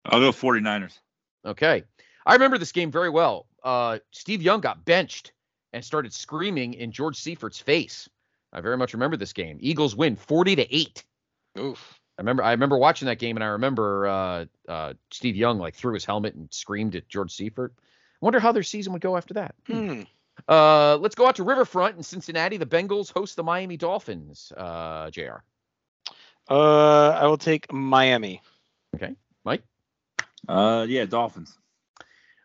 I'll 0.04 0.20
go 0.20 0.30
49ers. 0.30 0.98
Okay. 1.44 1.84
I 2.24 2.32
remember 2.34 2.58
this 2.58 2.72
game 2.72 2.90
very 2.90 3.10
well. 3.10 3.46
Uh, 3.62 3.98
Steve 4.12 4.42
Young 4.42 4.60
got 4.60 4.84
benched 4.84 5.32
and 5.72 5.84
started 5.84 6.12
screaming 6.12 6.74
in 6.74 6.92
George 6.92 7.16
Seifert's 7.16 7.58
face. 7.58 8.08
I 8.52 8.60
very 8.60 8.76
much 8.76 8.94
remember 8.94 9.16
this 9.16 9.32
game. 9.32 9.58
Eagles 9.60 9.94
win 9.94 10.16
40 10.16 10.56
to 10.56 10.74
8. 10.74 11.04
Oof. 11.58 12.00
I 12.18 12.22
remember 12.22 12.42
I 12.42 12.50
remember 12.50 12.78
watching 12.78 13.06
that 13.06 13.20
game 13.20 13.36
and 13.36 13.44
I 13.44 13.48
remember 13.48 14.06
uh, 14.06 14.44
uh, 14.68 14.94
Steve 15.12 15.36
Young 15.36 15.58
like 15.58 15.74
threw 15.74 15.94
his 15.94 16.04
helmet 16.04 16.34
and 16.34 16.48
screamed 16.52 16.96
at 16.96 17.08
George 17.08 17.32
Seifert. 17.32 17.72
I 17.78 17.82
wonder 18.20 18.40
how 18.40 18.50
their 18.50 18.64
season 18.64 18.92
would 18.92 19.02
go 19.02 19.16
after 19.16 19.34
that. 19.34 19.54
Hmm. 19.66 20.02
Uh, 20.46 20.96
let's 20.96 21.14
go 21.14 21.26
out 21.26 21.36
to 21.36 21.42
Riverfront 21.42 21.96
in 21.96 22.02
Cincinnati. 22.02 22.56
The 22.56 22.66
Bengals 22.66 23.12
host 23.12 23.36
the 23.36 23.42
Miami 23.42 23.76
Dolphins. 23.76 24.52
Uh, 24.56 25.10
Jr. 25.10 25.38
Uh, 26.48 27.10
I 27.10 27.26
will 27.26 27.38
take 27.38 27.72
Miami. 27.72 28.42
Okay, 28.94 29.14
Mike. 29.44 29.62
Uh, 30.48 30.86
yeah, 30.88 31.04
Dolphins. 31.04 31.58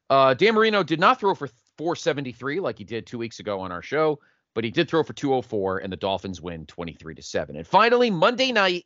Uh, 0.10 0.34
Dan 0.34 0.56
Marino 0.56 0.84
did 0.84 1.00
not 1.00 1.20
throw 1.20 1.34
for 1.34 1.48
473 1.78 2.60
like 2.60 2.78
he 2.78 2.84
did 2.84 3.06
two 3.06 3.18
weeks 3.18 3.40
ago 3.40 3.60
on 3.62 3.72
our 3.72 3.82
show, 3.82 4.20
but 4.54 4.64
he 4.64 4.70
did 4.70 4.90
throw 4.90 5.04
for 5.04 5.14
204, 5.14 5.80
and 5.80 5.92
the 5.92 5.98
Dolphins 5.98 6.42
win 6.42 6.66
23 6.66 7.16
to 7.16 7.22
seven. 7.22 7.56
And 7.56 7.66
finally, 7.66 8.12
Monday 8.12 8.52
night 8.52 8.86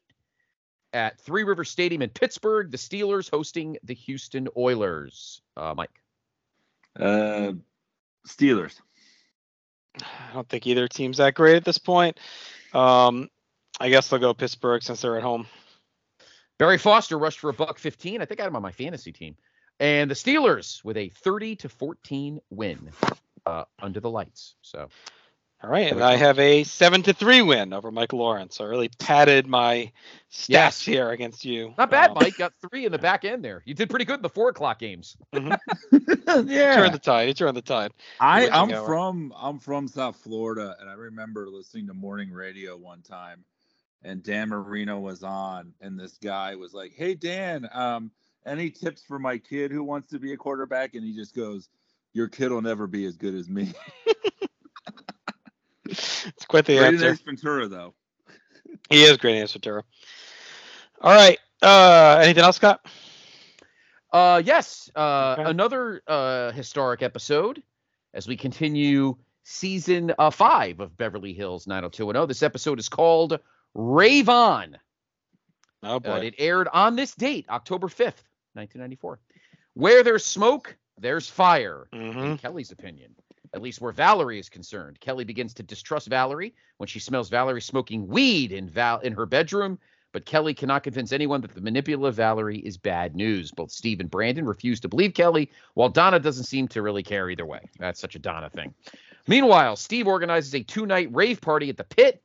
at 0.93 1.19
Three 1.19 1.43
River 1.43 1.65
Stadium 1.65 2.01
in 2.01 2.09
Pittsburgh, 2.09 2.71
the 2.71 2.77
Steelers 2.77 3.29
hosting 3.29 3.77
the 3.83 3.93
Houston 3.93 4.47
Oilers. 4.55 5.41
Uh, 5.55 5.73
Mike. 5.75 6.01
Uh, 6.97 7.53
Steelers. 8.27 8.79
I 10.01 10.33
don't 10.33 10.47
think 10.47 10.67
either 10.67 10.87
team's 10.87 11.17
that 11.17 11.33
great 11.33 11.55
at 11.55 11.65
this 11.65 11.77
point. 11.77 12.19
Um, 12.73 13.29
I 13.79 13.89
guess 13.89 14.09
they'll 14.09 14.19
go 14.19 14.33
Pittsburgh 14.33 14.83
since 14.83 15.01
they're 15.01 15.17
at 15.17 15.23
home. 15.23 15.47
Barry 16.57 16.77
Foster 16.77 17.17
rushed 17.17 17.39
for 17.39 17.49
a 17.49 17.53
buck 17.53 17.77
15. 17.77 18.21
I 18.21 18.25
think 18.25 18.39
I 18.39 18.43
had 18.43 18.49
him 18.49 18.55
on 18.55 18.61
my 18.61 18.71
fantasy 18.71 19.11
team. 19.11 19.35
And 19.79 20.09
the 20.09 20.15
Steelers 20.15 20.83
with 20.83 20.97
a 20.97 21.09
30 21.09 21.55
to 21.57 21.69
14 21.69 22.41
win 22.49 22.91
uh, 23.45 23.65
under 23.79 23.99
the 23.99 24.09
lights. 24.09 24.55
So 24.61 24.89
All 25.63 25.71
right, 25.71 25.91
and 25.91 26.03
I 26.03 26.17
have 26.17 26.37
a 26.37 26.63
seven 26.63 27.01
to 27.03 27.13
three 27.13 27.41
win 27.41 27.73
over 27.73 27.91
Mike 27.91 28.13
Lawrence. 28.13 28.61
I 28.61 28.65
really 28.65 28.89
padded 28.99 29.47
my 29.47 29.91
stats 30.31 30.49
Yes. 30.49 30.81
here 30.81 31.09
against 31.09 31.45
you. 31.45 31.73
not 31.79 31.89
bad, 31.89 32.11
Um, 32.11 32.15
Mike. 32.21 32.37
Got 32.37 32.53
three 32.61 32.85
in 32.85 32.91
the 32.91 32.99
back 32.99 33.25
end 33.25 33.43
there. 33.43 33.63
You 33.65 33.73
did 33.73 33.89
pretty 33.89 34.05
good 34.05 34.17
in 34.17 34.21
the 34.21 34.29
four 34.29 34.49
o'clock 34.49 34.77
games. 34.77 35.17
Turn 35.33 35.57
yeah. 36.47 36.89
the 36.89 36.99
tide. 37.01 37.27
You 37.27 37.33
turn 37.33 37.55
the 37.55 37.63
tide. 37.63 37.91
I, 38.19 38.47
I'm 38.49 38.71
hour. 38.71 38.85
from 38.85 39.33
I'm 39.35 39.57
from 39.57 39.87
South 39.87 40.17
Florida, 40.17 40.75
and 40.79 40.87
I 40.87 40.93
remember 40.93 41.47
listening 41.49 41.87
to 41.87 41.93
morning 41.95 42.31
radio 42.31 42.77
one 42.77 43.01
time, 43.01 43.43
and 44.03 44.21
Dan 44.21 44.49
Marino 44.49 44.99
was 44.99 45.23
on, 45.23 45.73
and 45.81 45.99
this 45.99 46.19
guy 46.19 46.53
was 46.55 46.75
like, 46.75 46.93
"Hey 46.95 47.15
Dan, 47.15 47.67
um, 47.73 48.11
any 48.45 48.69
tips 48.69 49.01
for 49.01 49.17
my 49.17 49.39
kid 49.39 49.71
who 49.71 49.83
wants 49.83 50.11
to 50.11 50.19
be 50.19 50.33
a 50.33 50.37
quarterback?" 50.37 50.93
And 50.93 51.03
he 51.03 51.15
just 51.15 51.35
goes, 51.35 51.67
"Your 52.13 52.27
kid 52.27 52.51
will 52.51 52.61
never 52.61 52.85
be 52.85 53.05
as 53.05 53.17
good 53.17 53.33
as 53.33 53.49
me." 53.49 53.73
It's 55.89 56.45
quite 56.47 56.65
the 56.65 56.77
Great 56.77 56.93
answer. 56.93 57.11
Ace 57.11 57.21
Ventura, 57.21 57.67
though. 57.67 57.93
He 58.89 59.03
is 59.03 59.17
great 59.17 59.37
answer, 59.39 59.59
Tara. 59.59 59.83
All 61.01 61.13
right. 61.13 61.37
Uh, 61.61 62.19
anything 62.23 62.43
else, 62.43 62.57
Scott? 62.57 62.85
Uh, 64.11 64.41
yes. 64.43 64.89
Uh, 64.95 65.35
Okay. 65.39 65.49
another 65.49 66.01
uh, 66.07 66.51
historic 66.51 67.01
episode 67.01 67.61
as 68.13 68.27
we 68.27 68.35
continue 68.37 69.15
season 69.43 70.13
uh, 70.17 70.29
five 70.29 70.79
of 70.79 70.95
Beverly 70.97 71.33
Hills 71.33 71.67
90210. 71.67 72.27
This 72.27 72.43
episode 72.43 72.79
is 72.79 72.89
called 72.89 73.39
Rave 73.73 74.29
On. 74.29 74.77
Oh 75.83 75.99
boy. 75.99 76.11
Uh, 76.19 76.21
it 76.21 76.35
aired 76.37 76.67
on 76.71 76.95
this 76.95 77.13
date, 77.15 77.45
October 77.49 77.87
5th, 77.87 78.23
1994. 78.53 79.19
Where 79.75 80.03
there's 80.03 80.25
smoke, 80.25 80.75
there's 80.97 81.29
fire. 81.29 81.87
hmm 81.93 81.99
in 82.19 82.37
Kelly's 82.37 82.71
opinion, 82.71 83.15
at 83.53 83.61
least 83.61 83.81
where 83.81 83.91
Valerie 83.91 84.39
is 84.39 84.49
concerned. 84.49 84.99
Kelly 84.99 85.23
begins 85.23 85.53
to 85.55 85.63
distrust 85.63 86.07
Valerie 86.07 86.53
when 86.77 86.87
she 86.87 86.99
smells 86.99 87.29
Valerie 87.29 87.61
smoking 87.61 88.07
weed 88.07 88.51
in 88.51 88.69
Val 88.69 88.99
in 88.99 89.13
her 89.13 89.25
bedroom. 89.25 89.79
But 90.13 90.25
Kelly 90.25 90.53
cannot 90.53 90.83
convince 90.83 91.11
anyone 91.11 91.41
that 91.41 91.53
the 91.53 91.61
manipulative 91.61 92.15
Valerie 92.15 92.59
is 92.59 92.77
bad 92.77 93.15
news. 93.15 93.51
Both 93.51 93.71
Steve 93.71 93.99
and 93.99 94.09
Brandon 94.09 94.45
refuse 94.45 94.79
to 94.79 94.87
believe 94.87 95.13
Kelly, 95.13 95.51
while 95.73 95.89
Donna 95.89 96.19
doesn't 96.19 96.45
seem 96.45 96.67
to 96.69 96.81
really 96.81 97.03
care 97.03 97.29
either 97.29 97.45
way. 97.45 97.69
That's 97.77 97.99
such 97.99 98.15
a 98.15 98.19
Donna 98.19 98.49
thing. 98.49 98.73
Meanwhile, 99.27 99.75
Steve 99.75 100.07
organizes 100.07 100.55
a 100.55 100.63
two 100.63 100.85
night 100.85 101.13
rave 101.13 101.41
party 101.41 101.69
at 101.69 101.77
the 101.77 101.83
pit. 101.83 102.23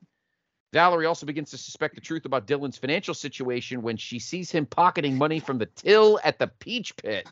Valerie 0.73 1.07
also 1.07 1.27
begins 1.27 1.51
to 1.51 1.59
suspect 1.59 1.95
the 1.95 2.01
truth 2.01 2.25
about 2.25 2.47
Dylan's 2.47 2.79
financial 2.79 3.15
situation 3.15 3.83
when 3.83 3.97
she 3.97 4.19
sees 4.19 4.51
him 4.51 4.65
pocketing 4.65 5.19
money 5.19 5.39
from 5.39 5.59
the 5.59 5.67
till 5.67 6.19
at 6.25 6.39
the 6.39 6.47
Peach 6.47 6.97
Pit. 6.97 7.29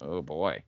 Oh 0.00 0.22
boy. 0.22 0.62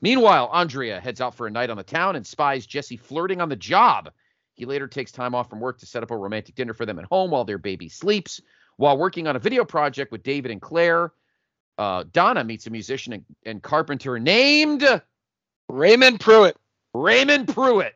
Meanwhile, 0.00 0.50
Andrea 0.52 1.00
heads 1.00 1.20
out 1.20 1.34
for 1.34 1.46
a 1.46 1.50
night 1.50 1.70
on 1.70 1.76
the 1.76 1.82
town 1.82 2.16
and 2.16 2.26
spies 2.26 2.66
Jesse 2.66 2.96
flirting 2.96 3.40
on 3.40 3.48
the 3.48 3.56
job. 3.56 4.10
He 4.54 4.66
later 4.66 4.86
takes 4.86 5.12
time 5.12 5.34
off 5.34 5.50
from 5.50 5.60
work 5.60 5.78
to 5.78 5.86
set 5.86 6.02
up 6.02 6.10
a 6.10 6.16
romantic 6.16 6.54
dinner 6.54 6.74
for 6.74 6.86
them 6.86 6.98
at 6.98 7.04
home 7.06 7.30
while 7.30 7.44
their 7.44 7.58
baby 7.58 7.88
sleeps. 7.88 8.40
While 8.76 8.98
working 8.98 9.26
on 9.26 9.36
a 9.36 9.40
video 9.40 9.64
project 9.64 10.12
with 10.12 10.22
David 10.22 10.50
and 10.50 10.60
Claire, 10.60 11.12
uh, 11.78 12.04
Donna 12.12 12.44
meets 12.44 12.66
a 12.66 12.70
musician 12.70 13.12
and, 13.14 13.24
and 13.44 13.62
carpenter 13.62 14.18
named 14.18 14.84
Raymond 15.68 16.20
Pruit. 16.20 16.56
Raymond 16.92 17.48
Pruit. 17.48 17.92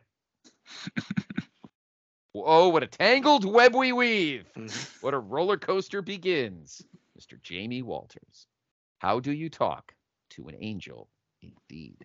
oh, 2.35 2.69
what 2.69 2.83
a 2.83 2.87
tangled 2.87 3.45
web 3.45 3.75
we 3.75 3.91
weave. 3.91 4.45
Mhm. 4.57 5.01
What 5.01 5.13
a 5.13 5.19
roller 5.19 5.57
coaster 5.57 6.01
begins. 6.01 6.81
Mr. 7.19 7.41
Jamie 7.41 7.81
Walters. 7.81 8.47
How 8.99 9.19
do 9.19 9.31
you 9.31 9.49
talk 9.49 9.93
to 10.31 10.47
an 10.47 10.55
angel, 10.59 11.09
indeed. 11.41 11.97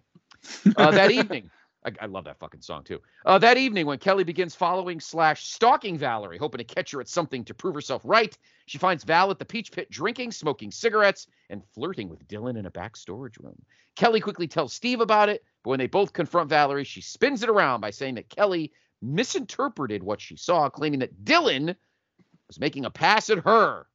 Uh, 0.76 0.90
that 0.90 1.10
evening, 1.10 1.50
I, 1.84 1.92
I 2.00 2.06
love 2.06 2.24
that 2.24 2.38
fucking 2.38 2.62
song 2.62 2.84
too. 2.84 3.00
Uh, 3.24 3.38
that 3.38 3.56
evening, 3.56 3.86
when 3.86 3.98
Kelly 3.98 4.24
begins 4.24 4.54
following 4.54 5.00
slash 5.00 5.46
stalking 5.46 5.98
Valerie, 5.98 6.38
hoping 6.38 6.58
to 6.58 6.64
catch 6.64 6.90
her 6.92 7.00
at 7.00 7.08
something 7.08 7.44
to 7.44 7.54
prove 7.54 7.74
herself 7.74 8.02
right, 8.04 8.36
she 8.66 8.78
finds 8.78 9.04
Val 9.04 9.30
at 9.30 9.38
the 9.38 9.44
Peach 9.44 9.72
Pit 9.72 9.90
drinking, 9.90 10.32
smoking 10.32 10.70
cigarettes, 10.70 11.26
and 11.50 11.62
flirting 11.74 12.08
with 12.08 12.26
Dylan 12.28 12.58
in 12.58 12.66
a 12.66 12.70
back 12.70 12.96
storage 12.96 13.38
room. 13.38 13.60
Kelly 13.96 14.20
quickly 14.20 14.48
tells 14.48 14.72
Steve 14.72 15.00
about 15.00 15.28
it, 15.28 15.44
but 15.62 15.70
when 15.70 15.78
they 15.78 15.86
both 15.86 16.12
confront 16.12 16.48
Valerie, 16.48 16.84
she 16.84 17.00
spins 17.00 17.42
it 17.42 17.48
around 17.48 17.80
by 17.80 17.90
saying 17.90 18.16
that 18.16 18.28
Kelly 18.28 18.72
misinterpreted 19.00 20.02
what 20.02 20.20
she 20.20 20.36
saw, 20.36 20.68
claiming 20.68 21.00
that 21.00 21.24
Dylan 21.24 21.76
was 22.48 22.58
making 22.58 22.84
a 22.84 22.90
pass 22.90 23.30
at 23.30 23.38
her. 23.38 23.86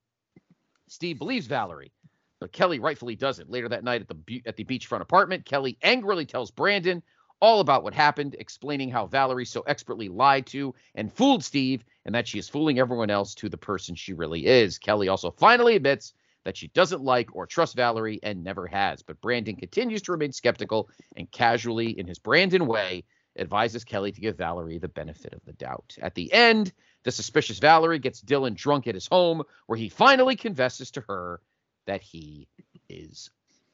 Steve 0.88 1.20
believes 1.20 1.48
Valerie, 1.48 1.92
but 2.40 2.52
Kelly 2.52 2.80
rightfully 2.80 3.16
doesn't. 3.16 3.50
Later 3.50 3.70
that 3.70 3.84
night 3.84 4.02
at 4.02 4.08
the 4.08 4.42
at 4.46 4.56
the 4.56 4.64
beachfront 4.64 5.02
apartment, 5.02 5.46
Kelly 5.46 5.78
angrily 5.82 6.26
tells 6.26 6.52
Brandon 6.52 7.04
all 7.42 7.62
about 7.62 7.84
what 7.84 7.94
happened, 7.94 8.36
explaining 8.38 8.90
how 8.90 9.08
Valerie 9.08 9.46
so 9.46 9.62
expertly 9.62 10.10
lied 10.10 10.46
to 10.48 10.74
and 10.96 11.14
fooled 11.14 11.44
Steve, 11.44 11.86
and 12.06 12.14
that 12.14 12.28
she 12.28 12.38
is 12.40 12.50
fooling 12.50 12.80
everyone 12.80 13.10
else 13.10 13.34
to 13.36 13.48
the 13.48 13.58
person 13.58 13.96
she 13.96 14.14
really 14.14 14.46
is. 14.46 14.78
Kelly 14.78 15.08
also 15.08 15.32
finally 15.32 15.76
admits 15.76 16.14
that 16.44 16.58
she 16.58 16.68
doesn't 16.70 17.02
like 17.02 17.36
or 17.36 17.46
trust 17.46 17.76
Valerie 17.76 18.20
and 18.24 18.44
never 18.44 18.68
has, 18.68 19.02
but 19.02 19.22
Brandon 19.22 19.56
continues 19.56 20.02
to 20.04 20.12
remain 20.12 20.32
skeptical 20.32 20.90
and 21.16 21.32
casually, 21.32 21.98
in 21.98 22.08
his 22.08 22.20
Brandon 22.20 22.66
way, 22.66 23.04
advises 23.38 23.84
Kelly 23.84 24.12
to 24.12 24.22
give 24.22 24.38
Valerie 24.38 24.78
the 24.78 24.88
benefit 24.88 25.34
of 25.34 25.44
the 25.46 25.54
doubt. 25.54 25.96
At 26.02 26.16
the 26.16 26.32
end, 26.34 26.74
the 27.04 27.12
suspicious 27.12 27.60
Valerie 27.60 28.00
gets 28.00 28.22
Dylan 28.22 28.56
drunk 28.56 28.88
at 28.88 28.96
his 28.96 29.08
home, 29.08 29.44
where 29.68 29.78
he 29.78 29.90
finally 29.90 30.36
confesses 30.36 30.92
to 30.92 31.02
her 31.02 31.42
that 31.90 32.02
he 32.02 32.48
is 32.88 33.30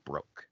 broke. 0.06 0.48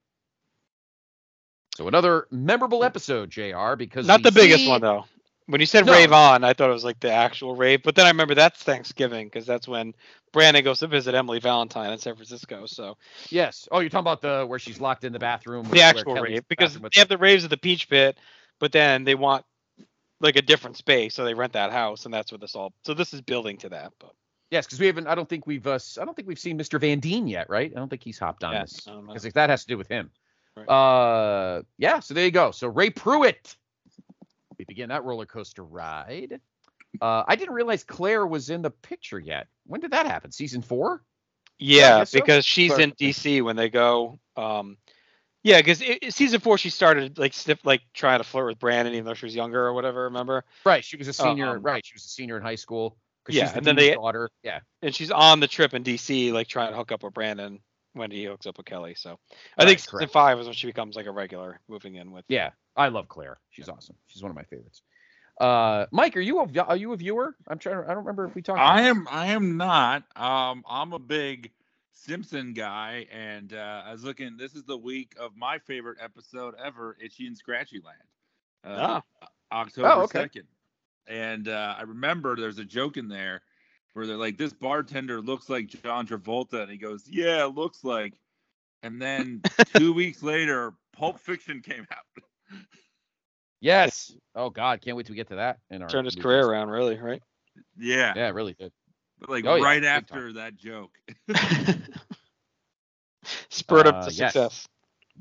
So 1.76 1.88
another 1.88 2.28
memorable 2.30 2.84
episode, 2.84 3.32
Jr. 3.32 3.76
Because 3.76 4.05
Not 4.07 4.22
the 4.22 4.32
biggest 4.32 4.64
see- 4.66 4.70
one 4.70 4.82
though. 4.82 5.05
When 5.47 5.59
you 5.59 5.68
said 5.68 5.86
No. 5.86 5.91
rave 5.91 6.14
on, 6.14 6.45
I 6.45 6.53
thought 6.53 6.70
it 6.70 6.74
was 6.74 6.86
like 6.86 7.01
the 7.01 7.11
actual 7.11 7.53
rave, 7.53 7.84
but 7.84 7.95
then 7.95 8.05
I 8.05 8.09
remember 8.09 8.34
that's 8.34 8.64
Thanksgiving 8.64 9.28
because 9.28 9.45
that's 9.45 9.68
when 9.68 9.93
Brandon 10.32 10.64
goes 10.64 10.80
to 10.80 10.88
visit 10.88 11.16
Emily 11.16 11.39
Valentine 11.39 11.91
in 11.91 11.99
San 11.99 12.16
Francisco. 12.16 12.66
So 12.66 12.97
Yes. 13.30 13.68
Oh, 13.70 13.80
you're 13.80 13.89
talking 13.89 14.03
about 14.03 14.22
the 14.22 14.45
where 14.47 14.59
she's 14.59 14.80
locked 14.80 15.03
in 15.03 15.11
the 15.11 15.20
bathroom. 15.20 15.64
with- 15.64 15.74
the 15.74 15.82
actual 15.82 16.14
rave 16.16 16.47
because 16.47 16.76
they 16.80 16.89
have 16.99 17.09
the 17.09 17.18
raves 17.18 17.43
at 17.43 17.49
the 17.49 17.57
Peach 17.57 17.89
Pit, 17.89 18.18
but 18.59 18.72
then 18.72 19.03
they 19.03 19.16
want 19.16 19.45
like 20.22 20.38
a 20.38 20.41
different 20.41 20.78
space, 20.78 21.14
so 21.14 21.26
they 21.26 21.34
rent 21.34 21.53
that 21.53 21.72
house, 21.74 22.05
and 22.05 22.14
that's 22.14 22.32
where 22.32 22.39
this 22.39 22.55
all. 22.55 22.72
So 22.86 22.93
this 22.93 23.14
is 23.14 23.20
building 23.20 23.57
to 23.57 23.70
that, 23.70 23.91
but 23.99 24.14
Yes, 24.53 24.67
because 24.67 24.79
we 24.79 24.85
haven't. 24.85 25.07
I 25.07 25.15
don't 25.15 25.27
think 25.27 25.47
we've. 25.47 25.65
Uh, 25.65 25.71
s- 25.71 25.97
I 25.99 26.05
don't 26.05 26.15
think 26.15 26.27
we've 26.27 26.37
seen 26.37 26.59
Mr. 26.59 26.79
Van 26.79 26.99
Deen 26.99 27.27
yet, 27.27 27.49
right? 27.49 27.71
I 27.75 27.79
don't 27.79 27.89
think 27.89 28.03
he's 28.03 28.19
hopped 28.19 28.43
on 28.43 28.53
Yes, 28.53 28.73
this 28.73 28.87
I 28.87 29.01
because 29.01 29.33
that 29.33 29.49
has 29.49 29.63
to 29.63 29.67
do 29.67 29.79
with 29.79 29.87
him. 29.87 30.11
Right. 30.55 30.69
Uh, 30.69 31.63
yeah. 31.79 31.99
So 32.01 32.13
there 32.13 32.23
you 32.23 32.29
go. 32.29 32.51
So 32.51 32.67
Ray 32.67 32.91
Pruit. 32.91 33.55
We 34.59 34.65
begin 34.65 34.89
that 34.89 35.03
roller 35.03 35.25
coaster 35.25 35.63
ride. 35.63 36.39
Uh, 37.01 37.23
I 37.27 37.35
didn't 37.35 37.55
realize 37.55 37.83
Claire 37.83 38.27
was 38.27 38.51
in 38.51 38.61
the 38.61 38.69
picture 38.69 39.19
yet. 39.19 39.47
When 39.65 39.81
did 39.81 39.89
that 39.89 40.05
happen? 40.05 40.31
Season 40.31 40.61
four? 40.61 41.01
yeah, 41.57 41.99
guess 42.01 42.11
so. 42.11 42.19
because 42.19 42.45
she's 42.45 42.69
Sorry. 42.69 42.83
in 42.83 42.91
DC 42.91 43.41
when 43.41 43.55
they 43.55 43.69
go. 43.69 44.19
Um, 44.37 44.77
yeah, 45.41 45.57
because 45.57 45.83
season 46.13 46.39
four 46.41 46.59
she 46.59 46.69
started 46.69 47.17
like 47.17 47.33
sniff, 47.33 47.65
like 47.65 47.81
trying 47.95 48.19
to 48.19 48.23
flirt 48.23 48.45
with 48.47 48.59
Brandon 48.59 48.93
even 48.93 49.05
though 49.05 49.15
she 49.15 49.25
was 49.25 49.35
younger 49.35 49.65
or 49.65 49.73
whatever. 49.73 50.03
Remember? 50.03 50.45
Right. 50.63 50.85
She 50.85 50.95
was 50.95 51.07
a 51.07 51.13
senior. 51.13 51.57
Um, 51.57 51.63
right. 51.63 51.83
She 51.83 51.95
was 51.95 52.05
a 52.05 52.09
senior 52.09 52.37
in 52.37 52.43
high 52.43 52.55
school. 52.55 52.95
'Cause 53.26 53.36
yeah, 53.36 53.43
she's 53.45 53.51
the 53.53 53.57
and 53.57 53.65
then 53.65 53.76
dean's 53.76 53.89
they- 53.89 53.95
daughter. 53.95 54.30
Yeah. 54.43 54.59
and 54.82 54.93
she's 54.95 55.11
on 55.11 55.39
the 55.39 55.47
trip 55.47 55.74
in 55.74 55.84
DC, 55.84 56.32
like 56.32 56.47
trying 56.47 56.71
to 56.71 56.76
hook 56.78 56.91
up 56.91 57.03
with 57.03 57.13
Brandon 57.13 57.59
when 57.93 58.09
he 58.11 58.26
hooks 58.26 58.45
up 58.47 58.57
with 58.57 58.65
Kelly. 58.65 58.95
So 58.95 59.11
I 59.57 59.63
Right, 59.63 59.67
think 59.67 59.80
season 59.80 59.99
correct. 59.99 60.13
five 60.13 60.39
is 60.39 60.45
when 60.47 60.55
she 60.55 60.67
becomes 60.67 60.95
like 60.95 61.05
a 61.05 61.11
regular, 61.11 61.59
moving 61.67 61.95
in 61.95 62.11
with. 62.11 62.26
Yeah. 62.28 62.51
I 62.76 62.88
love 62.88 63.07
Claire. 63.07 63.39
She's 63.51 63.69
awesome. 63.69 63.95
She's 64.07 64.21
one 64.24 64.32
of 64.32 64.36
my 64.36 64.43
favorites. 64.43 64.82
Uh, 65.39 65.86
Mike, 65.91 66.15
are 66.17 66.21
you 66.21 66.39
a 66.39 66.61
are 66.63 66.76
you 66.78 66.93
a 66.93 66.97
viewer? 66.97 67.36
I'm 67.47 67.57
trying. 67.59 67.78
I 67.84 67.88
don't 67.88 67.97
remember 67.97 68.26
if 68.26 68.36
we 68.36 68.41
talked. 68.43 68.59
I 68.59 68.84
am 68.84 69.07
I 69.09 69.28
am 69.28 69.57
not. 69.57 70.03
Um, 70.15 70.63
I'm 70.69 70.93
a 70.93 70.99
big 70.99 71.51
Simpson 71.91 72.53
guy, 72.53 73.07
and 73.11 73.51
uh, 73.53 73.84
I 73.86 73.91
was 73.93 74.03
looking. 74.03 74.38
This 74.38 74.53
is 74.55 74.63
the 74.65 74.78
week 74.78 75.15
of 75.19 75.36
my 75.36 75.57
favorite 75.59 75.97
episode 76.01 76.53
ever, 76.63 76.97
Itchy 77.03 77.26
and 77.28 77.36
Scratchy 77.38 77.80
Land, 77.84 78.78
uh, 78.80 79.01
October 79.51 79.88
Oh, 79.88 80.01
okay. 80.03 80.30
Second. 81.07 81.21
And 81.21 81.47
uh, 81.47 81.75
I 81.77 81.81
remember 81.83 82.35
there's 82.35 82.59
a 82.59 82.65
joke 82.65 82.97
in 82.97 83.07
there 83.07 83.41
where 83.93 84.07
they're 84.07 84.17
like, 84.17 84.37
"This 84.37 84.53
bartender 84.53 85.21
looks 85.21 85.49
like 85.49 85.67
John 85.67 86.07
Travolta," 86.07 86.61
and 86.63 86.71
he 86.71 86.77
goes, 86.77 87.03
"Yeah, 87.07 87.45
it 87.45 87.55
looks 87.55 87.83
like." 87.83 88.13
And 88.81 89.01
then 89.01 89.41
two 89.75 89.93
weeks 89.93 90.21
later, 90.23 90.73
Pulp 90.93 91.19
Fiction 91.19 91.61
came 91.61 91.87
out. 91.91 92.23
Yes. 93.61 94.13
Oh 94.35 94.49
God, 94.49 94.81
can't 94.81 94.97
wait 94.97 95.05
to 95.07 95.13
get 95.13 95.27
to 95.29 95.35
that 95.35 95.59
in 95.69 95.81
our 95.81 95.87
Turned 95.89 96.05
his 96.05 96.15
movies. 96.17 96.23
career 96.23 96.45
around, 96.45 96.69
really, 96.69 96.97
right? 96.99 97.21
Yeah, 97.77 98.13
Yeah, 98.15 98.29
really 98.31 98.53
did. 98.55 98.71
but 99.19 99.29
like 99.29 99.45
Oh, 99.45 99.61
right 99.61 99.81
big 99.81 99.87
time. 99.89 99.97
after 99.97 100.33
that 100.33 100.57
joke. 100.57 100.91
Spurred 103.49 103.87
up 103.87 103.95
Uh, 103.95 104.05
to 104.09 104.13
yes. 104.13 104.33
success. 104.33 104.67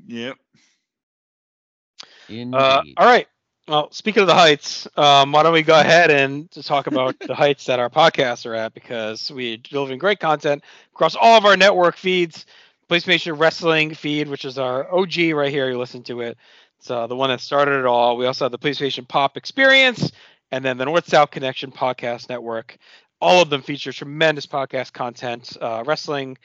yep. 0.07 0.37
Indeed. 2.27 2.55
Uh, 2.57 2.83
all 2.97 3.05
right. 3.05 3.27
Well, 3.67 3.91
speaking 3.91 4.21
of 4.21 4.27
the 4.27 4.33
heights, 4.33 4.87
um, 4.97 5.31
why 5.31 5.43
don't 5.43 5.53
we 5.53 5.61
go 5.63 5.79
ahead 5.79 6.11
and 6.11 6.51
talk 6.51 6.87
about 6.87 7.17
the 7.19 7.33
heights 7.35 7.65
that 7.67 7.79
our 7.79 7.89
podcasts 7.89 8.45
are 8.45 8.53
at 8.55 8.73
because 8.73 9.31
we're 9.31 9.55
delivering 9.57 9.99
great 9.99 10.19
content 10.19 10.63
across 10.93 11.15
all 11.15 11.37
of 11.37 11.45
our 11.45 11.55
network 11.55 11.95
feeds. 11.95 12.45
PlayStation 12.89 13.39
Wrestling 13.39 13.93
feed, 13.95 14.27
which 14.27 14.43
is 14.43 14.57
our 14.57 14.93
OG 14.93 15.17
right 15.33 15.49
here. 15.49 15.69
You 15.69 15.77
listen 15.77 16.03
to 16.03 16.19
it. 16.21 16.37
It's 16.79 16.91
uh, 16.91 17.07
the 17.07 17.15
one 17.15 17.29
that 17.29 17.39
started 17.39 17.79
it 17.79 17.85
all. 17.85 18.17
We 18.17 18.25
also 18.25 18.43
have 18.45 18.51
the 18.51 18.59
PlayStation 18.59 19.07
Pop 19.07 19.37
Experience 19.37 20.11
and 20.51 20.63
then 20.63 20.77
the 20.77 20.85
North 20.85 21.07
South 21.07 21.31
Connection 21.31 21.71
Podcast 21.71 22.27
Network. 22.27 22.77
All 23.21 23.41
of 23.41 23.49
them 23.49 23.61
feature 23.61 23.93
tremendous 23.93 24.45
podcast 24.45 24.91
content, 24.91 25.55
uh, 25.61 25.83
wrestling, 25.87 26.37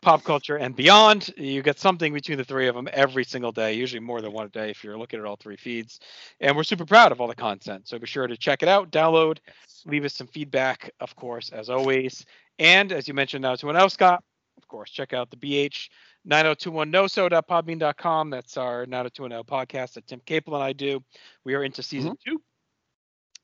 pop 0.00 0.24
culture, 0.24 0.56
and 0.56 0.74
beyond. 0.76 1.30
You 1.36 1.62
get 1.62 1.78
something 1.78 2.12
between 2.12 2.38
the 2.38 2.44
three 2.44 2.68
of 2.68 2.74
them 2.74 2.88
every 2.92 3.24
single 3.24 3.52
day, 3.52 3.74
usually 3.74 4.00
more 4.00 4.20
than 4.20 4.32
one 4.32 4.46
a 4.46 4.48
day 4.48 4.70
if 4.70 4.84
you're 4.84 4.98
looking 4.98 5.20
at 5.20 5.26
all 5.26 5.36
three 5.36 5.56
feeds. 5.56 6.00
And 6.40 6.56
we're 6.56 6.64
super 6.64 6.84
proud 6.86 7.12
of 7.12 7.20
all 7.20 7.28
the 7.28 7.34
content. 7.34 7.88
So 7.88 7.98
be 7.98 8.06
sure 8.06 8.26
to 8.26 8.36
check 8.36 8.62
it 8.62 8.68
out, 8.68 8.90
download, 8.90 9.38
leave 9.86 10.04
us 10.04 10.14
some 10.14 10.26
feedback, 10.26 10.90
of 11.00 11.14
course, 11.16 11.50
as 11.50 11.70
always. 11.70 12.24
And 12.58 12.92
as 12.92 13.08
you 13.08 13.14
mentioned 13.14 13.42
now 13.42 13.54
to 13.56 13.70
an 13.70 13.76
L 13.76 13.90
Scott, 13.90 14.22
of 14.56 14.66
course, 14.68 14.90
check 14.90 15.12
out 15.12 15.30
the 15.30 15.36
BH 15.36 15.88
9021noso.podbean.com. 16.28 18.30
That's 18.30 18.56
our 18.56 18.86
9020 18.86 19.42
podcast 19.44 19.94
that 19.94 20.06
Tim 20.06 20.20
Capel 20.24 20.54
and 20.54 20.64
I 20.64 20.72
do. 20.72 21.02
We 21.44 21.54
are 21.54 21.62
into 21.62 21.82
season 21.82 22.16
two, 22.24 22.40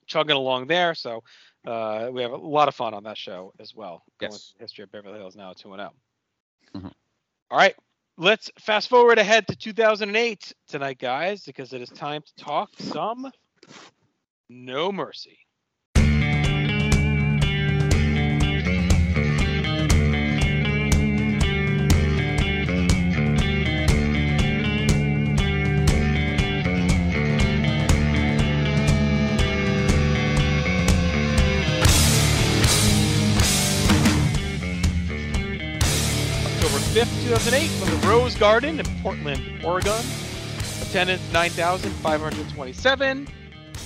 chugging 0.07 0.37
along 0.37 0.67
there. 0.67 0.95
So 0.95 1.23
uh, 1.67 2.09
we 2.13 2.23
have 2.23 2.33
a 2.33 2.37
lot 2.37 2.69
of 2.69 2.75
fun 2.75 2.95
on 2.95 3.05
that 3.05 3.19
show 3.19 3.53
as 3.61 3.75
well. 3.75 4.03
Going 4.19 4.33
Yes. 4.33 4.53
through 4.57 4.65
history 4.65 4.85
of 4.85 4.93
Beverly 4.93 5.19
Hills 5.19 5.37
90210. 5.37 5.91
Mhm. 6.77 6.93
All 7.51 7.59
right. 7.59 7.77
Let's 8.19 8.51
fast 8.61 8.89
forward 8.89 9.19
ahead 9.19 9.47
to 9.49 9.57
2008 9.57 10.53
tonight, 10.69 10.99
guys, 10.99 11.45
because 11.45 11.73
it 11.73 11.83
is 11.83 11.91
time 11.91 12.23
to 12.23 12.45
talk 12.45 12.71
some 12.79 13.31
No 14.49 14.93
Mercy. 14.93 15.42
5th, 36.93 37.25
2008, 37.25 37.69
from 37.69 38.01
the 38.01 38.07
Rose 38.07 38.35
Garden 38.37 38.79
in 38.79 38.87
Portland, 39.03 39.65
Oregon. 39.65 39.99
Attendance 40.83 41.23
9,527, 41.33 43.27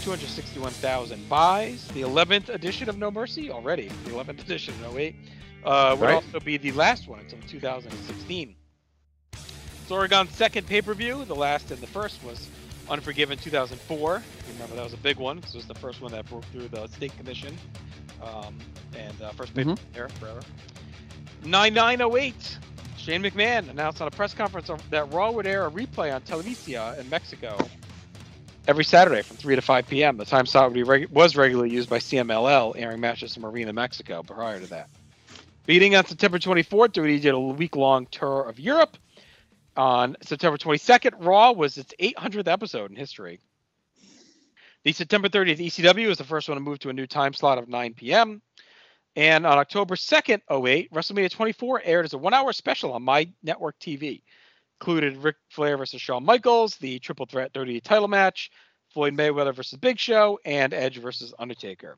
261,000 0.03 1.29
buys. 1.29 1.87
The 1.89 2.03
11th 2.03 2.49
edition 2.49 2.89
of 2.89 2.99
No 2.99 3.11
Mercy 3.13 3.51
already, 3.51 3.89
the 4.05 4.11
11th 4.11 4.41
edition 4.41 4.75
of 4.85 4.97
08. 4.97 5.15
Uh, 5.65 5.97
would 5.99 6.05
Right. 6.07 6.15
also 6.15 6.41
be 6.41 6.57
the 6.57 6.73
last 6.73 7.07
one 7.07 7.21
until 7.21 7.39
2016. 7.49 8.57
It's 9.33 9.91
Oregon's 9.91 10.33
second 10.33 10.67
pay 10.67 10.83
per 10.83 10.95
view. 10.95 11.25
The 11.25 11.35
last 11.35 11.71
and 11.71 11.81
the 11.81 11.87
first 11.87 12.23
was 12.25 12.49
Unforgiven 12.89 13.39
2004. 13.39 14.17
You 14.49 14.53
remember 14.55 14.75
that 14.77 14.85
was 14.85 14.95
a 14.95 14.97
big 14.99 15.17
one 15.19 15.37
because 15.37 15.55
it 15.55 15.59
was 15.59 15.67
the 15.67 15.75
first 15.75 16.01
one 16.01 16.11
that 16.13 16.29
broke 16.29 16.45
through 16.47 16.69
the 16.69 16.87
state 16.89 17.17
commission. 17.17 17.57
Um, 18.23 18.59
and 18.97 19.21
uh, 19.23 19.31
first 19.31 19.55
pay 19.55 19.63
per 19.63 19.75
view 19.75 19.85
there 19.93 20.09
forever. 20.09 20.41
9908. 21.45 22.59
Shane 23.07 23.23
McMahon 23.23 23.71
announced 23.71 24.03
on 24.03 24.09
a 24.09 24.11
press 24.11 24.35
conference 24.35 24.69
that 24.91 25.13
Raw 25.13 25.31
would 25.31 25.47
air 25.47 25.65
a 25.65 25.71
replay 25.71 26.13
on 26.13 26.23
Televisa 26.23 26.99
in 26.99 27.09
Mexico 27.09 27.57
every 28.67 28.85
Saturday 28.85 29.23
from 29.23 29.37
3 29.37 29.55
to 29.55 29.63
5 29.63 29.87
p.m. 29.87 30.17
The 30.17 30.25
time 30.25 30.45
slot 30.45 30.73
reg- 30.75 31.09
was 31.11 31.37
regularly 31.37 31.71
used 31.71 31.89
by 31.89 31.99
CMLL, 31.99 32.75
airing 32.77 33.01
matches 33.01 33.37
in 33.37 33.45
Arena 33.45 33.73
Mexico 33.73 34.25
prior 34.25 34.59
to 34.59 34.67
that. 34.67 34.91
Beating 35.67 35.95
on 35.95 36.05
September 36.05 36.41
24th, 36.41 36.89
WWE 36.95 37.21
did 37.21 37.33
a 37.33 37.39
week 37.39 37.77
long 37.77 38.09
tour 38.11 38.43
of 38.43 38.59
Europe. 38.59 38.97
On 39.77 40.17
September 40.23 40.59
22nd, 40.59 41.25
Raw 41.25 41.53
was 41.53 41.79
its 41.79 41.95
800th 42.01 42.49
episode 42.49 42.91
in 42.91 42.97
history. 42.97 43.39
The 44.83 44.91
September 44.91 45.29
30th 45.29 45.59
ECW 45.59 46.09
was 46.09 46.19
the 46.19 46.25
first 46.25 46.49
one 46.49 46.57
to 46.57 46.61
move 46.61 46.81
to 46.81 46.89
a 46.89 46.93
new 46.93 47.07
time 47.07 47.35
slot 47.35 47.59
of 47.59 47.69
9 47.69 47.95
p.m. 47.95 48.43
And 49.17 49.47
on 49.47 49.57
October 49.57 49.97
2nd, 49.97 50.43
08, 50.51 50.93
WrestleMania 50.93 51.31
24 51.31 51.83
aired 51.85 52.05
as 52.05 52.13
a 52.13 52.19
one 52.19 52.35
hour 52.35 52.53
special 52.53 52.93
on 52.93 53.03
My 53.03 53.27
Network 53.43 53.79
TV. 53.81 54.23
Included 54.79 55.17
Ric 55.17 55.37
Flair 55.49 55.79
versus 55.79 56.03
Shawn 56.03 56.23
Michaels, 56.23 56.77
the 56.77 56.99
Triple 56.99 57.25
Threat 57.25 57.55
30 57.55 57.81
title 57.81 58.09
match, 58.09 58.51
Floyd 58.93 59.15
Mayweather 59.15 59.55
versus 59.55 59.79
Big 59.79 59.99
Show, 59.99 60.39
and 60.45 60.75
Edge 60.75 60.99
versus 60.99 61.33
Undertaker. 61.39 61.97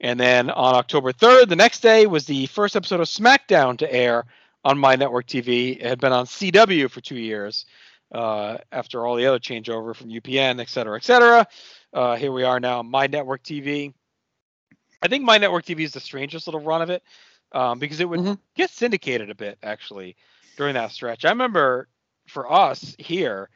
And 0.00 0.18
then 0.18 0.48
on 0.48 0.76
October 0.76 1.12
3rd, 1.12 1.48
the 1.48 1.56
next 1.56 1.80
day, 1.80 2.06
was 2.06 2.24
the 2.24 2.46
first 2.46 2.76
episode 2.76 3.00
of 3.00 3.08
SmackDown 3.08 3.76
to 3.78 3.92
air 3.92 4.24
on 4.64 4.78
My 4.78 4.94
Network 4.94 5.26
TV. 5.26 5.76
It 5.76 5.86
had 5.86 6.00
been 6.00 6.12
on 6.12 6.26
CW 6.26 6.88
for 6.88 7.00
two 7.00 7.18
years 7.18 7.66
uh, 8.12 8.58
after 8.70 9.04
all 9.04 9.16
the 9.16 9.26
other 9.26 9.40
changeover 9.40 9.94
from 9.94 10.08
UPN, 10.08 10.60
et 10.60 10.68
cetera, 10.68 10.96
et 10.96 11.04
cetera. 11.04 11.48
Uh, 11.92 12.14
here 12.14 12.30
we 12.30 12.44
are 12.44 12.60
now 12.60 12.78
on 12.78 12.86
My 12.86 13.08
Network 13.08 13.42
TV. 13.42 13.92
I 15.04 15.08
think 15.08 15.22
My 15.22 15.36
Network 15.36 15.66
TV 15.66 15.80
is 15.80 15.92
the 15.92 16.00
strangest 16.00 16.46
little 16.46 16.62
run 16.62 16.80
of 16.80 16.88
it 16.88 17.02
um, 17.52 17.78
because 17.78 18.00
it 18.00 18.08
would 18.08 18.20
get 18.56 18.70
syndicated 18.70 19.28
a 19.30 19.34
bit 19.34 19.58
actually 19.62 20.16
during 20.56 20.74
that 20.74 20.92
stretch. 20.92 21.26
I 21.26 21.28
remember 21.28 21.88
for 22.26 22.50
us 22.50 22.96
here, 22.98 23.50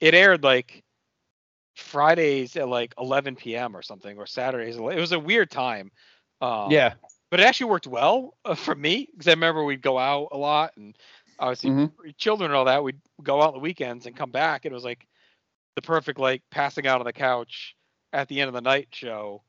it 0.00 0.14
aired 0.14 0.44
like 0.44 0.84
Fridays 1.74 2.56
at 2.56 2.68
like 2.68 2.94
11 2.98 3.34
p.m. 3.34 3.76
or 3.76 3.82
something, 3.82 4.16
or 4.16 4.26
Saturdays. 4.26 4.76
It 4.76 4.80
was 4.80 5.12
a 5.12 5.18
weird 5.18 5.50
time. 5.50 5.90
Um, 6.40 6.70
Yeah. 6.70 6.94
but 7.30 7.40
it 7.40 7.46
actually 7.46 7.70
worked 7.70 7.88
well 7.88 8.36
uh, 8.44 8.54
for 8.54 8.74
me 8.74 9.08
because 9.10 9.26
I 9.26 9.32
remember 9.32 9.64
we'd 9.64 9.82
go 9.82 9.98
out 9.98 10.28
a 10.32 10.36
lot 10.36 10.76
and 10.76 10.96
obviously 11.38 11.70
Mhm. 11.70 12.16
children 12.16 12.50
and 12.50 12.56
all 12.56 12.66
that. 12.66 12.84
We'd 12.84 13.00
go 13.22 13.42
out 13.42 13.48
on 13.48 13.54
the 13.54 13.60
weekends 13.60 14.06
and 14.06 14.16
come 14.16 14.30
back. 14.30 14.64
And 14.64 14.72
it 14.72 14.74
was 14.74 14.84
like 14.84 15.08
the 15.74 15.82
perfect 15.82 16.20
like 16.20 16.42
passing 16.50 16.86
out 16.86 17.00
on 17.00 17.06
the 17.06 17.12
couch 17.12 17.74
at 18.12 18.28
the 18.28 18.40
end 18.40 18.48
of 18.48 18.54
the 18.54 18.60
night 18.60 18.88
show, 18.92 19.42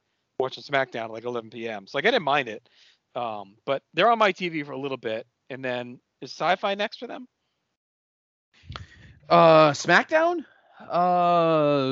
watching 0.44 0.64
SmackDown 0.64 1.06
at 1.06 1.12
like 1.12 1.26
11 1.26 1.50
p.m. 1.50 1.88
So 1.88 1.98
like 1.98 2.06
I 2.06 2.12
didn't 2.12 2.24
mind 2.24 2.50
it. 2.50 2.68
Um, 3.16 3.56
but 3.66 3.82
they're 3.94 4.12
on 4.12 4.20
my 4.20 4.34
TV 4.34 4.66
for 4.66 4.72
a 4.72 4.78
little 4.78 4.98
bit, 4.98 5.28
and 5.50 5.64
then 5.64 6.00
is 6.22 6.32
Sci-Fi 6.32 6.76
next 6.76 6.98
for 6.98 7.08
them? 7.08 7.28
Uh, 9.30 9.72
SmackDown. 9.72 10.46
Uh, 10.80 11.90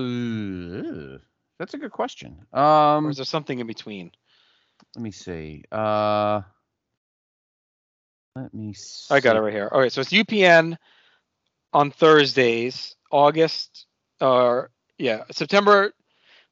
that's 1.60 1.74
a 1.74 1.78
good 1.78 1.92
question. 1.92 2.38
Um, 2.52 3.06
or 3.06 3.10
is 3.12 3.18
there 3.18 3.26
something 3.26 3.60
in 3.60 3.68
between? 3.68 4.12
let 4.96 5.04
me 5.04 5.12
see. 5.12 5.64
Uh, 5.72 6.42
let 8.36 8.54
me. 8.54 8.74
See. 8.74 9.14
I 9.14 9.20
got 9.20 9.36
it 9.36 9.42
right 9.42 9.54
here. 9.54 9.70
Okay, 9.72 9.90
so 9.90 10.02
it's 10.02 10.12
UPN 10.12 10.78
on 11.74 11.92
Thursdays, 11.92 12.96
August, 13.12 13.86
or 14.20 14.72
yeah, 14.98 15.24
September, 15.32 15.86
uh, 15.86 15.90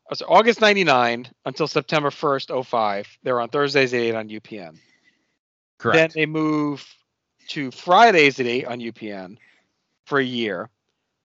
Oh, 0.09 0.15
so 0.15 0.25
August 0.27 0.59
99 0.61 1.27
until 1.45 1.67
September 1.67 2.09
1st, 2.09 2.65
05. 2.65 3.17
They're 3.23 3.39
on 3.39 3.49
Thursdays 3.49 3.93
at 3.93 3.99
8 3.99 4.15
on 4.15 4.29
UPN. 4.29 4.77
Correct. 5.77 5.95
Then 5.95 6.09
they 6.15 6.25
move 6.25 6.85
to 7.49 7.71
Fridays 7.71 8.39
at 8.39 8.47
8 8.47 8.65
on 8.65 8.79
UPN 8.79 9.37
for 10.05 10.19
a 10.19 10.23
year. 10.23 10.69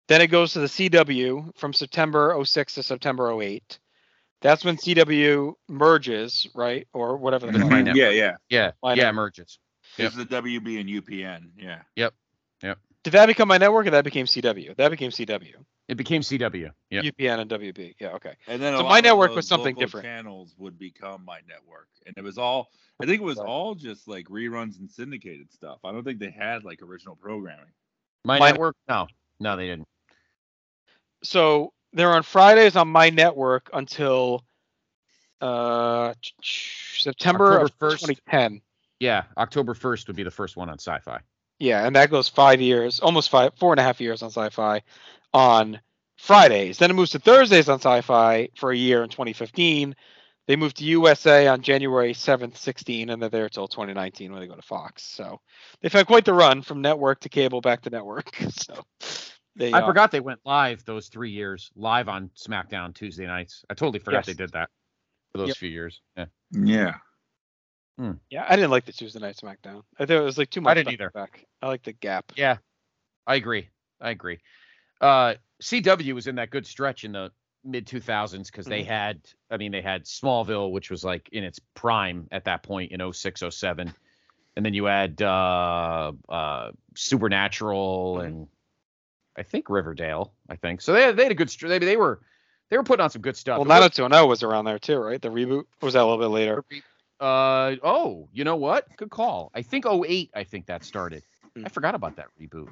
Then 0.09 0.21
it 0.21 0.27
goes 0.27 0.53
to 0.53 0.61
the 0.61 0.67
CW 0.67 1.57
from 1.57 1.73
September 1.73 2.39
06 2.45 2.75
to 2.75 2.83
September 2.83 3.31
08. 3.41 3.79
That's 4.43 4.63
when 4.65 4.77
CW 4.77 5.55
merges, 5.69 6.47
right? 6.55 6.87
Or 6.93 7.17
whatever 7.17 7.47
the 7.47 7.53
With 7.53 7.63
fuck. 7.63 7.71
My 7.71 7.81
Network. 7.81 7.97
Yeah, 7.97 8.11
yeah. 8.11 8.33
yeah, 8.51 8.71
My 8.83 8.91
yeah, 8.93 9.05
Network. 9.05 9.15
merges. 9.39 9.59
Yep. 9.97 10.07
It's 10.09 10.17
the 10.17 10.27
WB 10.27 10.81
and 10.81 10.89
UPN. 10.91 11.51
Yeah. 11.57 11.79
Yep. 11.97 12.13
Yep. 12.63 12.79
Did 13.05 13.13
that 13.15 13.27
become 13.27 13.49
my 13.49 13.59
network 13.59 13.87
or 13.87 13.91
that 13.91 14.05
became 14.05 14.27
CW? 14.27 14.77
That 14.77 14.91
became 14.91 15.11
CW. 15.11 15.55
It 15.89 15.97
became 15.97 16.23
CW. 16.23 16.71
Yep. 16.91 17.05
UPN 17.05 17.41
and 17.41 17.51
WB. 17.51 17.95
Yeah, 18.01 18.09
okay. 18.13 18.35
And 18.47 18.61
then 18.63 18.77
So 18.79 18.85
my 18.85 19.01
network 19.01 19.35
was 19.35 19.47
something 19.47 19.75
local 19.75 19.81
different. 19.81 20.05
Channels 20.07 20.55
would 20.57 20.79
become 20.79 21.25
my 21.27 21.41
network, 21.47 21.89
and 22.07 22.15
it 22.17 22.25
was 22.25 22.39
all. 22.39 22.69
I 23.03 23.07
think 23.07 23.21
it 23.21 23.25
was 23.25 23.37
Right. 23.39 23.47
all 23.47 23.75
just 23.75 24.09
like 24.09 24.27
reruns 24.29 24.79
and 24.79 24.91
syndicated 24.91 25.53
stuff. 25.53 25.81
I 25.85 25.93
don't 25.93 26.05
think 26.05 26.21
they 26.21 26.31
had 26.31 26.65
like 26.65 26.81
original 26.81 27.17
programming. 27.17 27.67
My, 28.25 28.39
My- 28.39 28.51
network? 28.53 28.77
No, 28.89 29.09
no, 29.41 29.57
they 29.57 29.67
didn't. 29.67 29.89
So 31.23 31.73
they're 31.93 32.13
on 32.15 32.23
Fridays 32.23 32.77
on 32.77 32.89
my 32.89 33.11
network 33.11 33.69
until 33.73 34.43
uh 35.41 36.15
ch- 36.21 36.35
ch- 36.41 37.03
September 37.03 37.59
of 37.59 37.77
1st. 37.79 38.01
2010. 38.01 38.63
Yeah, 39.01 39.25
October 39.37 39.75
first 39.75 40.07
would 40.07 40.17
be 40.17 40.23
the 40.23 40.31
first 40.31 40.57
one 40.57 40.71
on 40.71 40.79
Sci-Fi. 40.79 41.21
Yeah, 41.59 41.87
and 41.87 41.95
that 41.97 42.11
goes 42.11 42.29
five 42.29 42.61
years, 42.61 43.01
almost 43.01 43.29
five, 43.29 43.53
four 43.59 43.73
and 43.73 43.81
a 43.81 43.83
half 43.83 44.01
years 44.01 44.23
on 44.23 44.31
Sci-Fi 44.31 44.83
on 45.35 45.81
Fridays. 46.17 46.79
Then 46.79 46.91
it 46.91 46.95
moves 46.95 47.11
to 47.11 47.19
Thursdays 47.19 47.69
on 47.69 47.81
Sci-Fi 47.81 48.49
for 48.57 48.71
a 48.71 48.77
year 48.77 49.03
in 49.03 49.11
2015. 49.11 49.95
They 50.47 50.57
moved 50.57 50.77
to 50.77 50.85
USA 50.85 51.49
on 51.49 51.63
January 51.63 52.13
7th, 52.13 52.57
16, 52.57 53.11
and 53.11 53.21
they're 53.21 53.31
there 53.31 53.49
till 53.49 53.67
2019 53.67 54.31
when 54.31 54.41
they 54.41 54.47
go 54.47 54.55
to 54.55 54.63
Fox. 54.63 55.03
So 55.03 55.41
they've 55.81 55.93
had 55.93 56.07
quite 56.07 56.25
the 56.25 56.35
run 56.35 56.63
from 56.63 56.83
network 56.83 57.21
to 57.21 57.29
cable 57.29 57.61
back 57.61 57.83
to 57.83 57.91
network. 57.91 58.31
So 58.51 58.85
they, 59.57 59.73
I 59.73 59.81
uh, 59.81 59.87
forgot 59.87 60.11
they 60.11 60.21
went 60.21 60.41
live 60.45 60.85
those 60.85 61.09
three 61.09 61.31
years, 61.31 61.71
live 61.77 62.09
on 62.09 62.31
SmackDown 62.37 62.95
Tuesday 62.95 63.27
nights. 63.27 63.65
I 63.71 63.75
totally 63.75 64.01
forgot 64.01 64.19
Yes. 64.19 64.27
they 64.27 64.35
did 64.35 64.53
that 64.53 64.69
for 65.33 65.39
those 65.39 65.49
Yep. 65.49 65.57
few 65.59 65.69
years. 65.71 66.01
Yeah. 66.17 66.27
Yeah. 66.51 66.95
Yeah, 68.29 68.45
I 68.49 68.57
didn't 68.57 68.71
like 68.73 68.85
the 68.85 68.93
Tuesday 68.93 69.21
night 69.21 69.37
SmackDown. 69.37 69.83
I 69.99 70.07
thought 70.07 70.17
it 70.17 70.21
was 70.21 70.37
like 70.37 70.51
too 70.51 70.61
much. 70.61 70.73
I 70.73 70.75
didn't 70.75 70.87
back 70.87 70.95
either. 70.95 71.11
Back. 71.11 71.47
I 71.63 71.69
like 71.69 71.85
the 71.85 71.93
gap. 71.93 72.33
Yeah, 72.37 72.57
I 73.27 73.37
agree. 73.37 73.69
I 74.01 74.11
agree. 74.11 74.41
Uh, 75.05 75.35
CW 75.63 76.15
was 76.15 76.27
in 76.27 76.37
that 76.37 76.51
good 76.51 76.67
stretch 76.67 77.05
in 77.05 77.13
the 77.13 77.31
mid 77.63 77.87
2000s 77.87 78.47
because 78.47 78.67
they 78.67 78.83
had, 78.83 79.21
I 79.51 79.57
mean, 79.57 79.73
they 79.73 79.81
had 79.83 80.05
Smallville, 80.05 80.73
which 80.73 80.91
was 80.91 81.05
like 81.05 81.29
in 81.33 81.45
its 81.45 81.59
prime 81.75 82.27
at 82.33 82.45
that 82.45 82.63
point 82.63 82.93
in 82.93 83.13
06, 83.13 83.43
07. 83.51 83.93
And 84.57 84.65
then 84.65 84.73
you 84.75 84.85
had 84.85 85.21
uh, 85.21 86.13
uh, 86.29 86.71
Supernatural 86.95 88.21
and 88.21 88.47
I 89.37 89.43
think 89.43 89.69
Riverdale, 89.69 90.33
I 90.49 90.57
think. 90.57 90.81
So 90.81 90.93
they 90.93 91.03
had, 91.03 91.17
they 91.17 91.25
had 91.25 91.33
a 91.33 91.35
good. 91.35 91.49
They, 91.49 91.79
they 91.79 91.97
were 91.97 92.21
they 92.71 92.77
were 92.77 92.85
putting 92.85 93.03
on 93.03 93.11
some 93.11 93.23
good 93.23 93.37
stuff. 93.37 93.59
Well, 93.59 93.67
It 93.67 93.69
was- 93.69 93.99
90210 93.99 94.29
was 94.29 94.43
around 94.43 94.65
there 94.65 94.79
too, 94.79 94.97
right? 94.99 95.21
The 95.21 95.29
reboot 95.29 95.65
was 95.81 95.95
that 95.95 96.03
a 96.03 96.07
little 96.07 96.19
bit 96.19 96.29
later? 96.33 96.65
Uh 97.21 97.77
oh, 97.83 98.29
you 98.33 98.45
know 98.45 98.57
what? 98.57 98.87
Good 98.97 99.11
call. 99.11 99.51
I 99.55 99.63
think 99.63 99.87
08, 99.87 100.31
I 100.35 100.45
think 100.45 100.67
that 100.67 100.85
started. 100.85 101.23
Hmm. 101.57 101.67
I 101.67 101.69
forgot 101.69 101.95
about 101.95 102.17
that 102.17 102.27
reboot. 102.41 102.69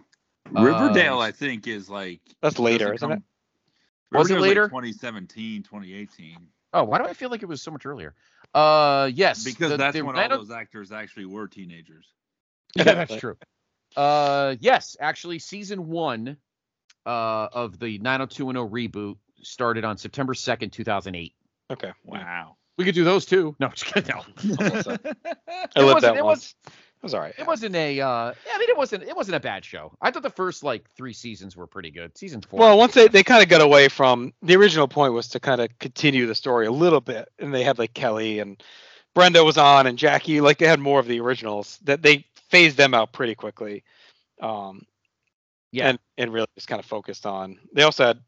Riverdale, 0.52 1.18
Uh, 1.18 1.22
I 1.22 1.32
think, 1.32 1.66
is 1.66 1.88
like 1.88 2.20
That's 2.40 2.58
later, 2.58 2.92
doesn't 2.92 3.10
isn't 3.10 3.12
it? 3.18 3.22
Was 4.18 4.30
it 4.30 4.40
later? 4.40 4.62
Like 4.62 4.70
2017, 4.70 5.62
2018. 5.62 6.36
Oh, 6.74 6.84
why 6.84 6.98
do 6.98 7.04
I 7.04 7.12
feel 7.12 7.30
like 7.30 7.42
it 7.42 7.46
was 7.46 7.62
so 7.62 7.70
much 7.70 7.86
earlier? 7.86 8.14
Uh 8.54 9.10
yes. 9.12 9.44
Because 9.44 9.70
the- 9.70 9.76
that's 9.78 9.94
the 9.94 10.02
when 10.02 10.16
90 10.16 10.32
all 10.32 10.38
those 10.40 10.50
actors 10.50 10.92
actually 10.92 11.26
were 11.26 11.48
teenagers. 11.48 12.06
Yeah, 12.74 12.82
Yeah, 12.86 12.94
that's 12.94 13.16
true. 13.16 13.36
Uh 13.96 14.56
yes, 14.60 14.96
actually 15.00 15.38
season 15.38 15.88
1 15.88 16.36
uh 17.06 17.08
of 17.10 17.78
the 17.78 17.98
90210 17.98 18.70
reboot 18.70 19.16
started 19.42 19.84
on 19.84 19.96
September 19.96 20.34
2nd, 20.34 20.72
2008. 20.72 21.34
Okay. 21.70 21.92
Wow. 22.04 22.56
We 22.78 22.84
could 22.84 22.94
do 22.94 23.04
those 23.04 23.26
too. 23.26 23.54
No, 23.58 23.68
just 23.68 23.86
kidding. 23.86 24.14
No. 24.14 24.22
I 24.58 24.96
It 25.76 25.82
lived 25.82 26.00
that 26.02 26.16
it 26.16 26.24
once. 26.24 26.54
It 27.02 27.06
was 27.06 27.14
all 27.14 27.20
right. 27.20 27.34
It 27.36 27.46
wasn't 27.48 27.74
a 27.74 28.00
uh 28.00 28.32
yeah, 28.46 28.52
I 28.54 28.58
mean 28.58 28.70
it 28.70 28.76
wasn't 28.76 29.02
it 29.02 29.16
wasn't 29.16 29.34
a 29.34 29.40
bad 29.40 29.64
show. 29.64 29.92
I 30.00 30.12
thought 30.12 30.22
the 30.22 30.30
first 30.30 30.62
like 30.62 30.88
3 30.92 31.12
seasons 31.12 31.56
were 31.56 31.66
pretty 31.66 31.90
good. 31.90 32.16
Season 32.16 32.40
4. 32.40 32.60
Well, 32.60 32.78
once 32.78 32.94
they, 32.94 33.08
they 33.08 33.24
kind 33.24 33.42
of 33.42 33.48
got 33.48 33.60
away 33.60 33.88
from 33.88 34.32
the 34.42 34.54
original 34.54 34.86
point 34.86 35.12
was 35.12 35.26
to 35.30 35.40
kind 35.40 35.60
of 35.60 35.76
continue 35.80 36.26
the 36.26 36.34
story 36.36 36.66
a 36.66 36.70
little 36.72 37.00
bit, 37.00 37.28
and 37.40 37.52
they 37.52 37.64
had 37.64 37.78
like 37.78 37.92
Kelly 37.92 38.38
and 38.38 38.62
Brenda 39.16 39.42
was 39.42 39.58
on 39.58 39.88
and 39.88 39.98
Jackie, 39.98 40.40
like 40.40 40.58
they 40.58 40.66
had 40.68 40.78
more 40.78 41.00
of 41.00 41.06
the 41.08 41.18
originals 41.20 41.78
that 41.82 42.02
they 42.02 42.24
phased 42.50 42.76
them 42.76 42.94
out 42.94 43.12
pretty 43.12 43.34
quickly. 43.34 43.82
Um, 44.40 44.86
Yeah. 45.72 45.88
and 45.88 45.98
and 46.18 46.32
really 46.32 46.46
just 46.54 46.68
kind 46.68 46.78
of 46.78 46.86
focused 46.86 47.26
on. 47.26 47.58
They 47.74 47.82
also 47.82 48.04
had 48.06 48.20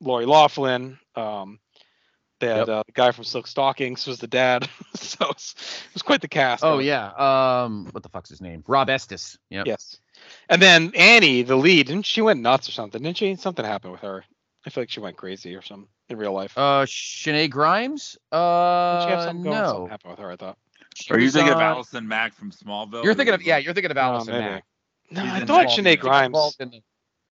Lori 0.00 0.24
Laughlin. 0.24 0.98
Um, 1.14 1.58
they 2.40 2.48
had 2.48 2.58
Yep. 2.58 2.68
uh, 2.68 2.82
the 2.86 2.92
guy 2.92 3.12
from 3.12 3.24
Silk 3.24 3.46
Stockings 3.46 4.06
was 4.06 4.18
the 4.18 4.26
dad, 4.26 4.68
so 4.94 5.24
it 5.26 5.34
was, 5.34 5.54
it 5.88 5.94
was 5.94 6.02
quite 6.02 6.20
the 6.20 6.28
cast. 6.28 6.64
Oh 6.64 6.78
of- 6.78 6.84
yeah. 6.84 7.12
Um 7.64 7.88
what 7.92 8.02
the 8.02 8.08
fuck's 8.08 8.28
his 8.30 8.40
name? 8.40 8.64
Rob 8.66 8.90
Estes. 8.90 9.38
Yeah. 9.50 9.62
Yes. 9.66 9.98
And 10.48 10.60
then 10.60 10.92
Annie, 10.94 11.42
the 11.42 11.56
lead, 11.56 11.86
didn't 11.86 12.06
she 12.06 12.22
went 12.22 12.40
nuts 12.40 12.68
or 12.68 12.72
something? 12.72 13.02
Didn't 13.02 13.16
she? 13.18 13.34
Something 13.36 13.64
happened 13.64 13.92
with 13.92 14.00
her. 14.02 14.24
I 14.66 14.70
feel 14.70 14.82
like 14.82 14.90
she 14.90 15.00
went 15.00 15.16
crazy 15.16 15.54
or 15.54 15.62
something 15.62 15.88
in 16.08 16.16
real 16.16 16.32
life. 16.32 16.56
Uh 16.56 16.84
Shenae 16.86 17.48
Grimes? 17.50 18.18
Didn't 18.32 18.42
Uh 18.42 19.04
she 19.04 19.10
have 19.10 19.22
something 19.22 19.44
going? 19.44 19.56
Something 19.56 19.84
no. 19.84 19.88
happened 19.88 20.10
with 20.12 20.20
her, 20.20 20.30
I 20.30 20.36
thought. 20.36 20.58
She 20.96 21.12
Are 21.12 21.18
you 21.18 21.24
was 21.24 21.34
thinking 21.34 21.52
of 21.52 21.58
on- 21.58 21.62
Allison 21.64 22.06
Mack 22.08 22.34
from 22.34 22.50
Smallville? 22.52 23.02
You're 23.04 23.14
thinking 23.14 23.34
of 23.34 23.42
yeah, 23.42 23.58
you're 23.58 23.74
thinking 23.74 23.90
of 23.90 23.96
Allison 23.96 24.34
maybe. 24.34 24.44
Mack. 24.44 24.64
No, 25.10 25.22
She's 25.22 25.30
I 25.32 25.44
thought 25.44 25.66
Smallville. 25.66 25.70
Sinead 25.70 25.70
She 25.70 25.90
She 25.90 25.96
got 25.96 26.00
Grimes. 26.02 26.26
involved 26.26 26.56
in 26.60 26.70
the 26.70 26.82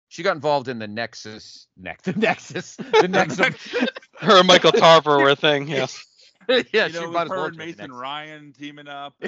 she 0.07 0.23
got 0.23 0.35
involved 0.35 0.67
in 0.67 0.77
the 0.79 0.87
Nexus 0.87 1.67
next 1.77 2.03
the 2.05 2.13
Nexus. 2.13 2.75
The 2.75 3.07
Nexus. 3.07 3.55
Her 4.19 4.39
and 4.39 4.47
Michael 4.47 4.71
Tarver 4.71 5.19
were 5.19 5.29
a 5.29 5.35
thing. 5.35 5.67
Yes. 5.67 6.05
yeah, 6.73 6.87
You 6.87 6.91
she 6.91 7.05
know, 7.05 7.09
might 7.09 7.23
with 7.23 7.27
as 7.27 7.33
well 7.33 7.45
her 7.45 7.47
and 7.47 7.55
Mason 7.57 7.91
Ryan 7.91 8.53
teaming 8.53 8.87
up. 8.87 9.15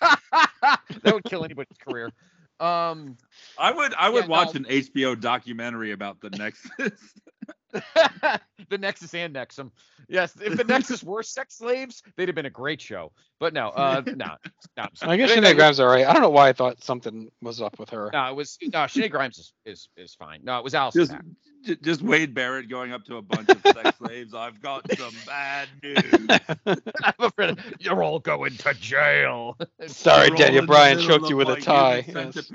that 1.02 1.14
would 1.14 1.24
kill 1.24 1.44
anybody's 1.44 1.76
career. 1.78 2.12
Um, 2.60 3.16
I 3.58 3.70
would 3.72 3.94
I 3.94 4.08
would 4.08 4.24
Yeah, 4.24 4.26
watch 4.26 4.54
no. 4.54 4.54
an 4.54 4.66
HBO 4.68 5.14
documentary 5.14 5.92
about 5.92 6.20
the 6.20 6.30
Nexus. 6.30 7.14
the 7.72 8.78
Nexus 8.78 9.14
and 9.14 9.34
Nexum. 9.34 9.70
Yes, 10.08 10.36
if 10.40 10.56
the 10.56 10.64
Nexus 10.64 11.02
were 11.02 11.22
sex 11.22 11.56
slaves, 11.58 12.02
they'd 12.16 12.28
have 12.28 12.34
been 12.36 12.46
a 12.46 12.50
great 12.50 12.80
show. 12.80 13.10
But 13.40 13.52
no, 13.54 13.68
uh, 13.70 14.02
no, 14.06 14.36
no. 14.76 14.86
I 15.02 15.16
guess 15.16 15.30
It- 15.30 15.38
Sinead 15.42 15.50
it- 15.52 15.56
Grimes 15.56 15.80
all 15.80 15.86
right. 15.88 16.06
I 16.06 16.12
don't 16.12 16.22
know 16.22 16.30
why 16.30 16.48
I 16.48 16.52
thought 16.52 16.82
something 16.84 17.30
was 17.42 17.60
up 17.60 17.78
with 17.78 17.90
her. 17.90 18.10
No, 18.12 18.28
it 18.28 18.36
was 18.36 18.58
no. 18.62 18.68
Sinead 18.80 19.10
Grimes 19.10 19.38
is, 19.38 19.52
is 19.64 19.88
is 19.96 20.14
fine. 20.14 20.40
No, 20.44 20.58
it 20.58 20.64
was 20.64 20.74
Allison. 20.74 21.00
just, 21.02 21.12
Mack. 21.12 21.24
ju- 21.64 21.76
just 21.82 22.02
Wade 22.02 22.32
Barrett 22.34 22.68
going 22.68 22.92
up 22.92 23.04
to 23.06 23.16
a 23.16 23.22
bunch 23.22 23.48
of 23.48 23.60
sex 23.62 23.98
slaves. 23.98 24.34
I've 24.34 24.60
got 24.60 24.86
some 24.96 25.14
bad 25.26 25.68
news. 25.82 26.38
I'm 26.66 27.14
afraid 27.18 27.58
you're 27.80 28.02
all 28.02 28.20
going 28.20 28.56
to 28.56 28.74
jail. 28.74 29.56
Sorry, 29.86 30.28
You're 30.28 30.36
Daniel 30.36 30.66
Bryan 30.66 31.00
choked 31.00 31.28
you 31.28 31.36
with 31.36 31.48
a 31.48 31.60
tie. 31.60 32.04
Yes. 32.06 32.52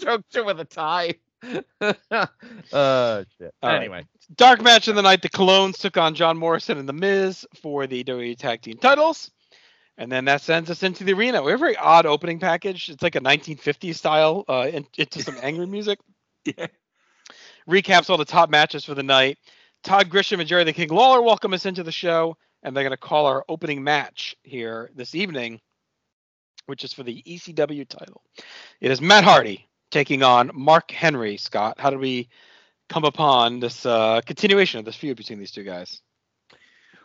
Choked 0.00 0.34
you 0.34 0.44
with 0.44 0.60
a 0.60 0.64
tie. 0.64 1.14
uh, 1.80 3.24
shit. 3.38 3.54
All 3.62 3.70
right. 3.70 3.76
anyway, 3.76 4.06
Dark 4.34 4.62
match 4.62 4.88
of 4.88 4.96
the 4.96 5.02
night. 5.02 5.22
The 5.22 5.28
Colóns 5.28 5.78
took 5.78 5.96
on 5.96 6.14
John 6.14 6.38
Morrison 6.38 6.78
and 6.78 6.88
The 6.88 6.92
Miz 6.92 7.46
for 7.60 7.86
the 7.86 8.02
WWE 8.04 8.38
Tag 8.38 8.62
Team 8.62 8.78
titles. 8.78 9.30
And 9.96 10.10
then 10.10 10.24
that 10.24 10.40
sends 10.40 10.70
us 10.70 10.82
into 10.82 11.04
the 11.04 11.12
arena. 11.12 11.42
We 11.42 11.52
have 11.52 11.60
a 11.60 11.62
very 11.62 11.76
odd 11.76 12.06
opening 12.06 12.40
package. 12.40 12.88
It's 12.88 13.02
like 13.02 13.14
a 13.14 13.20
1950s 13.20 13.94
style 13.94 14.44
uh, 14.48 14.68
in- 14.72 14.86
into 14.98 15.22
some 15.22 15.36
angry 15.42 15.66
music. 15.66 15.98
Yeah. 16.44 16.66
Recaps 17.68 18.10
all 18.10 18.16
the 18.16 18.24
top 18.24 18.50
matches 18.50 18.84
for 18.84 18.94
the 18.94 19.02
night. 19.02 19.38
Todd 19.82 20.08
Grisham 20.08 20.40
and 20.40 20.48
Jerry 20.48 20.64
the 20.64 20.72
King 20.72 20.88
Lawler 20.88 21.22
welcome 21.22 21.52
us 21.52 21.66
into 21.66 21.82
the 21.82 21.92
show, 21.92 22.36
and 22.62 22.74
they're 22.74 22.84
going 22.84 22.90
to 22.90 22.96
call 22.96 23.26
our 23.26 23.44
opening 23.48 23.84
match 23.84 24.34
here 24.42 24.90
this 24.94 25.14
evening, 25.14 25.60
which 26.66 26.82
is 26.84 26.92
for 26.92 27.02
the 27.02 27.22
ECW 27.22 27.86
title. 27.86 28.22
It 28.80 28.90
is 28.90 29.00
Matt 29.00 29.24
Hardy 29.24 29.68
taking 29.90 30.22
on 30.22 30.50
Mark 30.54 30.90
Henry. 30.90 31.36
Scott, 31.36 31.78
how 31.78 31.90
did 31.90 32.00
we 32.00 32.28
come 32.88 33.04
upon 33.04 33.60
this 33.60 33.86
uh, 33.86 34.20
continuation 34.26 34.78
of 34.78 34.84
this 34.84 34.96
feud 34.96 35.16
between 35.16 35.38
these 35.38 35.52
two 35.52 35.64
guys? 35.64 36.00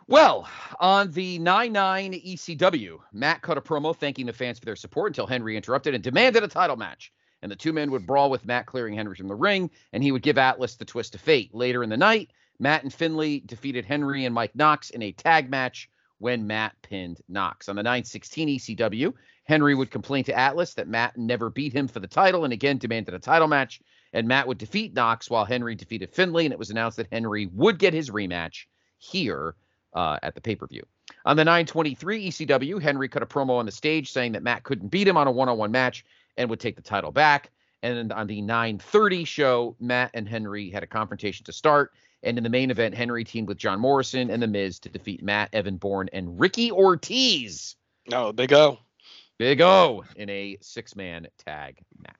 well, 0.10 0.50
on 0.80 1.12
the 1.12 1.38
9-9 1.38 2.34
ECW, 2.34 2.98
Matt 3.14 3.44
cut 3.44 3.60
a 3.60 3.62
promo 3.62 3.96
thanking 3.96 4.26
the 4.26 4.34
fans 4.34 4.58
for 4.58 4.66
their 4.66 4.76
support 4.76 5.12
until 5.12 5.28
Henry 5.28 5.56
interrupted 5.56 5.94
and 5.94 6.04
demanded 6.04 6.44
a 6.44 6.48
title 6.48 6.78
match. 6.78 7.14
And 7.44 7.52
the 7.52 7.56
two 7.56 7.72
men 7.72 7.92
would 7.92 8.08
brawl 8.08 8.32
with 8.32 8.44
Matt 8.44 8.66
clearing 8.66 8.96
Henry 8.96 9.16
from 9.16 9.28
the 9.28 9.36
ring, 9.36 9.70
and 9.94 10.02
he 10.02 10.12
would 10.12 10.24
give 10.24 10.40
Atlas 10.40 10.76
the 10.78 10.84
twist 10.84 11.14
of 11.14 11.22
fate. 11.22 11.54
Later 11.54 11.84
in 11.84 11.92
the 11.92 11.96
night, 11.96 12.32
Matt 12.60 12.82
and 12.82 12.92
Finlay 12.92 13.42
defeated 13.42 13.86
Henry 13.86 14.26
and 14.26 14.34
Mike 14.34 14.56
Knox 14.56 14.90
in 14.90 15.04
a 15.04 15.12
tag 15.12 15.48
match 15.48 15.92
when 16.18 16.48
Matt 16.48 16.74
pinned 16.82 17.22
Knox. 17.30 17.70
On 17.70 17.76
the 17.76 17.84
916 17.84 18.58
ECW, 18.58 19.14
Henry 19.50 19.74
would 19.74 19.90
complain 19.90 20.24
to 20.26 20.38
Atlas 20.38 20.76
that 20.76 20.88
Matt 20.88 21.18
never 21.18 21.50
beat 21.50 21.74
him 21.74 21.88
for 21.88 22.00
the 22.00 22.06
title 22.06 22.44
and 22.44 22.54
again 22.54 22.78
demanded 22.78 23.16
a 23.16 23.20
title 23.20 23.48
match. 23.48 23.82
And 24.14 24.28
Matt 24.28 24.48
would 24.48 24.60
defeat 24.60 24.94
Knox 24.94 25.28
while 25.28 25.44
Henry 25.44 25.74
defeated 25.74 26.14
Finlay, 26.14 26.46
and 26.46 26.54
it 26.54 26.60
was 26.60 26.70
announced 26.70 26.98
that 26.98 27.08
Henry 27.12 27.48
would 27.48 27.80
get 27.80 27.92
his 27.92 28.12
rematch 28.12 28.68
here 29.00 29.56
uh, 29.96 30.20
at 30.22 30.36
the 30.36 30.42
pay 30.42 30.56
per 30.56 30.68
view. 30.68 30.84
On 31.26 31.36
the 31.36 31.44
923 31.44 32.30
ECW, 32.30 32.80
Henry 32.80 33.10
cut 33.10 33.24
a 33.24 33.26
promo 33.26 33.58
on 33.58 33.66
the 33.66 33.72
stage 33.72 34.12
saying 34.12 34.34
that 34.34 34.44
Matt 34.44 34.62
couldn't 34.62 34.90
beat 34.90 35.08
him 35.08 35.18
on 35.18 35.26
a 35.26 35.32
one 35.32 35.50
on 35.50 35.58
one 35.58 35.72
match 35.72 36.06
and 36.38 36.48
would 36.52 36.60
take 36.60 36.76
the 36.76 36.84
title 36.84 37.12
back. 37.12 37.50
And 37.82 38.14
on 38.14 38.28
the 38.28 38.42
930 38.42 39.24
show, 39.24 39.76
Matt 39.80 40.12
and 40.14 40.30
Henry 40.30 40.70
had 40.70 40.84
a 40.84 40.88
confrontation 40.88 41.44
to 41.46 41.54
start. 41.54 41.92
And 42.22 42.38
in 42.38 42.44
the 42.44 42.52
main 42.52 42.70
event, 42.70 42.94
Henry 42.94 43.24
teamed 43.24 43.48
with 43.48 43.58
John 43.58 43.80
Morrison 43.80 44.30
and 44.30 44.44
The 44.44 44.48
Miz 44.48 44.78
to 44.82 44.90
defeat 44.90 45.24
Matt, 45.24 45.50
Evan 45.54 45.78
Bourne, 45.78 46.10
and 46.14 46.40
Ricky 46.40 46.72
Ortiz. 46.72 47.76
Oh, 48.14 48.32
big 48.32 48.54
O. 48.54 48.78
Big 49.40 49.62
O 49.62 50.04
in 50.18 50.30
a 50.30 50.58
six 50.62 50.98
man 50.98 51.26
tag 51.46 51.80
match. 51.98 52.16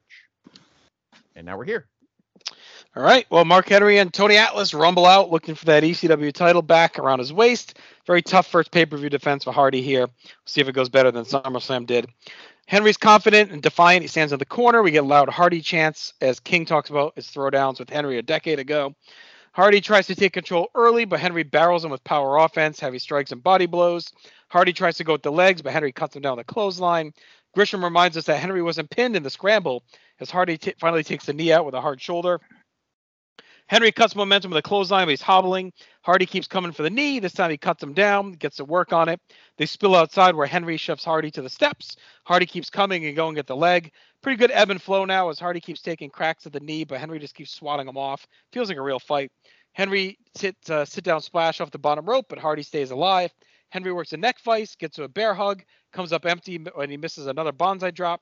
And 1.36 1.46
now 1.46 1.58
we're 1.58 1.66
here. 1.66 1.88
All 2.96 3.04
right. 3.04 3.26
Well, 3.30 3.44
Mark 3.46 3.68
Henry 3.68 4.00
and 4.00 4.12
Tony 4.12 4.38
Atlas 4.38 4.74
rumble 4.74 5.06
out 5.06 5.30
looking 5.30 5.54
for 5.54 5.66
that 5.66 5.84
ECW 5.84 6.34
title 6.34 6.62
back 6.62 6.98
around 6.98 7.20
his 7.20 7.34
waist. 7.34 7.78
Very 8.08 8.22
tough 8.22 8.48
first 8.48 8.72
pay 8.72 8.86
per 8.86 8.98
view 8.98 9.10
defense 9.10 9.44
for 9.44 9.52
Hardy 9.52 9.82
here. 9.82 10.08
see 10.46 10.62
if 10.62 10.70
it 10.70 10.74
goes 10.74 10.90
better 10.90 11.12
than 11.12 11.26
SummerSlam 11.26 11.86
did. 11.86 12.08
Henry's 12.68 12.98
confident 12.98 13.52
and 13.52 13.62
defiant. 13.62 14.02
He 14.02 14.08
stands 14.08 14.32
in 14.32 14.40
the 14.40 14.46
corner. 14.46 14.82
We 14.82 14.92
get 14.92 15.04
loud 15.04 15.28
Hardy 15.28 15.60
chants 15.60 16.14
as 16.22 16.40
King 16.40 16.66
talks 16.66 16.90
about 16.90 17.14
his 17.16 17.28
throwdowns 17.28 17.80
with 17.80 17.90
Henry 17.90 18.18
a 18.18 18.22
decade 18.22 18.60
ago. 18.60 18.96
Hardy 19.60 19.82
tries 19.82 20.08
to 20.08 20.16
take 20.16 20.32
control 20.32 20.70
early, 20.74 21.04
but 21.04 21.20
Henry 21.20 21.44
barrels 21.44 21.84
him 21.84 21.92
with 21.92 22.02
power 22.06 22.38
offense, 22.38 22.80
heavy 22.80 22.98
strikes, 22.98 23.34
and 23.34 23.44
body 23.44 23.66
blows. 23.66 24.10
Hardy 24.48 24.72
tries 24.72 24.96
to 24.96 25.04
go 25.04 25.12
with 25.12 25.22
the 25.22 25.34
legs, 25.34 25.62
but 25.62 25.74
Henry 25.74 25.92
cuts 25.92 26.16
him 26.16 26.22
down 26.22 26.38
the 26.38 26.46
clothesline. 26.46 27.12
Grisham 27.58 27.84
reminds 27.84 28.16
us 28.16 28.24
that 28.28 28.38
Henry 28.38 28.62
wasn't 28.62 28.90
pinned 28.90 29.18
in 29.18 29.24
the 29.24 29.30
scramble 29.30 29.84
as 30.22 30.32
Hardy 30.32 30.58
t- 30.58 30.76
finally 30.80 31.04
takes 31.04 31.26
the 31.26 31.34
knee 31.34 31.52
out 31.52 31.66
with 31.66 31.76
a 31.76 31.82
hard 31.82 32.02
shoulder. 32.02 32.40
Henry 33.68 33.92
cuts 33.92 34.16
momentum 34.16 34.52
with 34.52 34.60
a 34.60 34.62
clothesline, 34.62 35.08
but 35.08 35.12
he's 35.12 35.22
hobbling. 35.22 35.74
Hardy 36.04 36.26
keeps 36.26 36.48
coming 36.48 36.72
for 36.72 36.84
the 36.84 36.90
knee. 36.90 37.20
This 37.20 37.34
time 37.34 37.52
he 37.52 37.58
cuts 37.58 37.84
him 37.84 37.92
down, 37.92 38.32
gets 38.32 38.56
to 38.56 38.66
work 38.66 38.94
on 38.94 39.10
it. 39.10 39.20
They 39.58 39.66
spill 39.66 39.94
outside 39.94 40.36
where 40.36 40.48
Henry 40.48 40.78
shoves 40.78 41.04
Hardy 41.04 41.32
to 41.32 41.42
the 41.42 41.50
steps. 41.50 41.98
Hardy 42.24 42.46
keeps 42.46 42.70
coming 42.70 43.06
and 43.06 43.16
going 43.16 43.38
at 43.38 43.46
the 43.46 43.58
leg. 43.58 43.92
Pretty 44.22 44.38
good 44.38 44.52
ebb 44.52 44.70
and 44.70 44.82
flow 44.82 45.06
now 45.06 45.30
as 45.30 45.40
Hardy 45.40 45.62
keeps 45.62 45.82
taking 45.82 46.10
cracks 46.10 46.46
at 46.46 46.52
the 46.52 46.60
knee, 46.60 46.84
but 46.84 47.00
Henry 47.00 47.20
just 47.20 47.36
keeps 47.36 47.52
swatting 47.52 47.88
him 47.88 47.98
off. 47.98 48.28
Feels 48.52 48.68
like 48.68 48.78
a 48.78 48.82
real 48.82 49.00
fight. 49.00 49.32
Henry 49.72 50.18
sit 50.36 50.58
uh, 50.70 50.84
sit 50.84 51.04
down 51.04 51.22
splash 51.22 51.62
off 51.62 51.72
the 51.72 51.78
bottom 51.78 52.06
rope, 52.06 52.26
but 52.28 52.40
Hardy 52.40 52.64
stays 52.64 52.92
alive. 52.92 53.32
Henry 53.70 53.94
works 53.94 54.12
a 54.14 54.18
neck 54.18 54.40
vice, 54.44 54.76
gets 54.76 54.96
to 54.98 55.04
a 55.04 55.08
bear 55.08 55.34
hug, 55.34 55.64
comes 55.94 56.12
up 56.12 56.26
empty 56.26 56.60
and 56.78 56.92
he 56.92 56.98
misses 56.98 57.28
another 57.28 57.52
banzai 57.52 57.92
drop. 57.92 58.22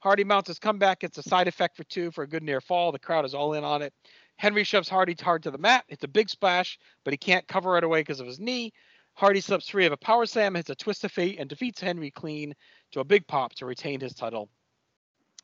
Hardy 0.00 0.24
mounts 0.24 0.48
his 0.48 0.58
comeback, 0.58 1.00
gets 1.00 1.18
a 1.18 1.22
side 1.22 1.48
effect 1.48 1.76
for 1.76 1.84
two 1.84 2.10
for 2.10 2.24
a 2.24 2.28
good 2.28 2.42
near 2.42 2.60
fall. 2.60 2.92
The 2.92 2.98
crowd 2.98 3.24
is 3.24 3.34
all 3.34 3.54
in 3.54 3.64
on 3.64 3.80
it. 3.80 3.92
Henry 4.36 4.64
shoves 4.64 4.88
Hardy 4.88 5.16
hard 5.20 5.42
to 5.44 5.50
the 5.50 5.58
mat, 5.58 5.84
hits 5.88 6.04
a 6.04 6.08
big 6.08 6.28
splash, 6.28 6.78
but 7.04 7.12
he 7.12 7.16
can't 7.16 7.48
cover 7.48 7.70
right 7.70 7.82
away 7.82 8.00
because 8.00 8.20
of 8.20 8.26
his 8.26 8.38
knee. 8.38 8.72
Hardy 9.14 9.40
slips 9.40 9.68
free 9.68 9.86
of 9.86 9.92
a 9.92 9.96
power 9.96 10.26
slam, 10.26 10.54
hits 10.54 10.70
a 10.70 10.76
twist 10.76 11.02
of 11.04 11.10
fate, 11.10 11.38
and 11.40 11.48
defeats 11.48 11.80
Henry 11.80 12.10
clean 12.10 12.54
to 12.92 13.00
a 13.00 13.04
big 13.04 13.26
pop 13.26 13.54
to 13.54 13.66
retain 13.66 13.98
his 13.98 14.14
title. 14.14 14.48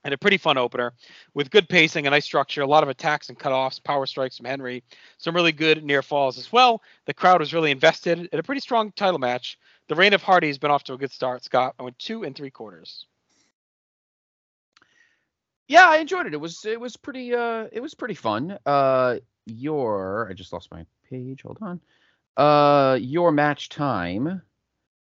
And 0.04 0.12
a 0.12 0.18
pretty 0.18 0.36
fun 0.36 0.58
opener 0.58 0.92
with 1.32 1.50
good 1.50 1.66
pacing 1.66 2.06
and 2.06 2.12
nice 2.12 2.26
structure, 2.26 2.60
a 2.60 2.66
lot 2.66 2.82
of 2.82 2.90
attacks 2.90 3.30
and 3.30 3.38
cutoffs, 3.38 3.82
power 3.82 4.04
strikes 4.04 4.36
from 4.36 4.44
Henry, 4.46 4.84
some 5.16 5.34
really 5.34 5.52
good 5.52 5.82
near 5.82 6.02
falls 6.02 6.36
as 6.36 6.52
well. 6.52 6.82
The 7.06 7.14
crowd 7.14 7.40
was 7.40 7.54
really 7.54 7.70
invested 7.70 8.28
in 8.30 8.38
a 8.38 8.42
pretty 8.42 8.60
strong 8.60 8.92
title 8.92 9.18
match. 9.18 9.58
The 9.88 9.94
reign 9.94 10.12
of 10.12 10.22
Hardy 10.22 10.48
has 10.48 10.58
been 10.58 10.70
off 10.70 10.84
to 10.84 10.92
a 10.92 10.98
good 10.98 11.10
start, 11.10 11.42
Scott. 11.42 11.74
I 11.78 11.84
went 11.84 11.98
two 11.98 12.22
and 12.24 12.36
three 12.36 12.50
quarters. 12.50 13.06
Yeah, 15.68 15.88
I 15.88 15.96
enjoyed 15.96 16.26
it. 16.26 16.34
It 16.34 16.40
was 16.40 16.64
it 16.64 16.78
was 16.78 16.96
pretty 16.96 17.34
uh 17.34 17.68
it 17.72 17.80
was 17.80 17.94
pretty 17.94 18.14
fun. 18.14 18.58
Uh 18.66 19.16
your 19.46 20.28
I 20.30 20.34
just 20.34 20.52
lost 20.52 20.70
my 20.70 20.84
page. 21.08 21.42
Hold 21.42 21.58
on. 21.62 21.80
Uh 22.36 22.98
your 23.00 23.32
match 23.32 23.70
time 23.70 24.42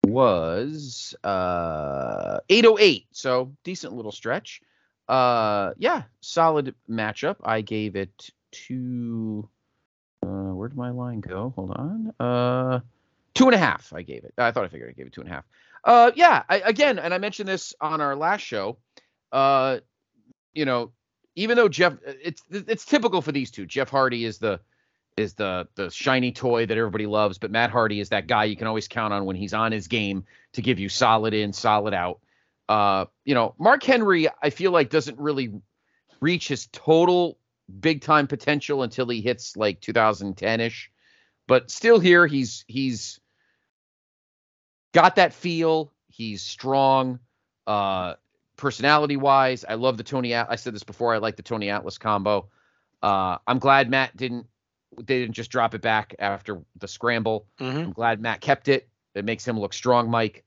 was 0.06 1.16
uh 1.24 2.40
808. 2.50 3.08
So 3.12 3.56
decent 3.64 3.94
little 3.94 4.12
stretch. 4.12 4.62
Uh 5.08 5.74
yeah, 5.78 6.04
solid 6.22 6.76
matchup. 6.90 7.38
I 7.44 7.62
gave 7.62 7.96
it 7.96 8.30
two 8.52 9.48
uh 10.24 10.54
where 10.54 10.68
did 10.68 10.78
my 10.78 10.90
line 10.90 11.22
go? 11.22 11.54
Hold 11.56 11.72
on. 11.72 12.14
Uh 12.20 12.80
two 13.34 13.46
and 13.46 13.56
a 13.56 13.60
half 13.60 13.94
I 13.94 14.02
gave 14.02 14.24
it. 14.24 14.34
I 14.38 14.52
thought 14.52 14.64
I 14.66 14.68
figured 14.68 14.90
I 14.90 14.94
gave 14.94 15.08
it 15.08 15.14
two 15.14 15.22
and 15.22 15.30
a 15.30 15.34
half. 15.34 15.46
Uh 15.84 16.12
yeah, 16.16 16.44
I, 16.50 16.58
again, 16.62 16.98
and 17.00 17.14
I 17.14 17.20
mentioned 17.20 17.48
this 17.48 17.74
on 17.80 18.02
our 18.02 18.16
last 18.16 18.42
show. 18.42 18.78
Uh 19.32 19.80
you 20.54 20.66
know, 20.66 20.92
even 21.36 21.58
though 21.58 21.70
Jeff, 21.70 21.94
it's 22.06 22.42
it's 22.50 22.86
typical 22.86 23.22
for 23.22 23.32
these 23.32 23.52
two. 23.52 23.66
Jeff 23.66 23.90
Hardy 23.90 24.26
is 24.26 24.38
the 24.40 24.60
is 25.18 25.34
the 25.34 25.68
the 25.76 25.90
shiny 25.92 26.32
toy 26.32 26.66
that 26.66 26.78
everybody 26.78 27.06
loves, 27.06 27.38
but 27.38 27.52
Matt 27.52 27.70
Hardy 27.70 28.00
is 28.00 28.10
that 28.10 28.28
guy 28.28 28.46
you 28.46 28.56
can 28.56 28.68
always 28.68 28.88
count 28.88 29.14
on 29.14 29.26
when 29.26 29.36
he's 29.36 29.54
on 29.54 29.72
his 29.72 29.88
game 29.88 30.26
to 30.54 30.62
give 30.62 30.80
you 30.80 30.90
solid 30.90 31.34
in, 31.34 31.54
solid 31.54 31.94
out. 31.94 32.20
Uh, 32.68 33.06
you 33.24 33.36
know, 33.36 33.54
Mark 33.60 33.84
Henry, 33.84 34.28
I 34.42 34.50
feel 34.50 34.72
like 34.72 34.90
doesn't 34.90 35.20
really 35.20 35.54
reach 36.20 36.48
his 36.48 36.68
total 36.72 37.38
big 37.80 38.02
time 38.02 38.28
potential 38.28 38.84
until 38.84 39.08
he 39.10 39.22
hits 39.22 39.56
like 39.58 39.82
2010 39.82 40.62
ish, 40.62 40.92
but 41.48 41.70
still 41.70 42.00
here 42.00 42.28
he's 42.28 42.66
he's 42.68 43.20
got 44.94 45.16
that 45.18 45.34
feel. 45.34 45.92
He's 46.08 46.42
strong. 46.42 47.20
Uh, 47.68 48.16
personality 48.58 49.18
wise, 49.18 49.66
I 49.68 49.74
love 49.76 49.98
the 49.98 50.04
Tony. 50.04 50.34
At- 50.34 50.50
I 50.50 50.56
said 50.56 50.74
this 50.74 50.84
before. 50.84 51.14
I 51.14 51.18
like 51.18 51.36
the 51.36 51.44
Tony 51.44 51.70
Atlas 51.70 51.98
combo. 51.98 52.50
Uh, 53.04 53.38
I'm 53.46 53.60
glad 53.60 53.90
Matt 53.90 54.16
didn't. 54.16 54.48
They 54.98 55.20
didn't 55.20 55.34
just 55.34 55.52
drop 55.52 55.76
it 55.76 55.82
back 55.82 56.16
after 56.20 56.62
the 56.78 56.88
scramble. 56.88 57.48
Mm-hmm. 57.60 57.78
I'm 57.78 57.92
glad 57.92 58.22
Matt 58.22 58.40
kept 58.40 58.70
it. 58.70 58.88
It 59.14 59.26
makes 59.26 59.46
him 59.46 59.60
look 59.60 59.74
strong, 59.74 60.10
Mike. 60.10 60.46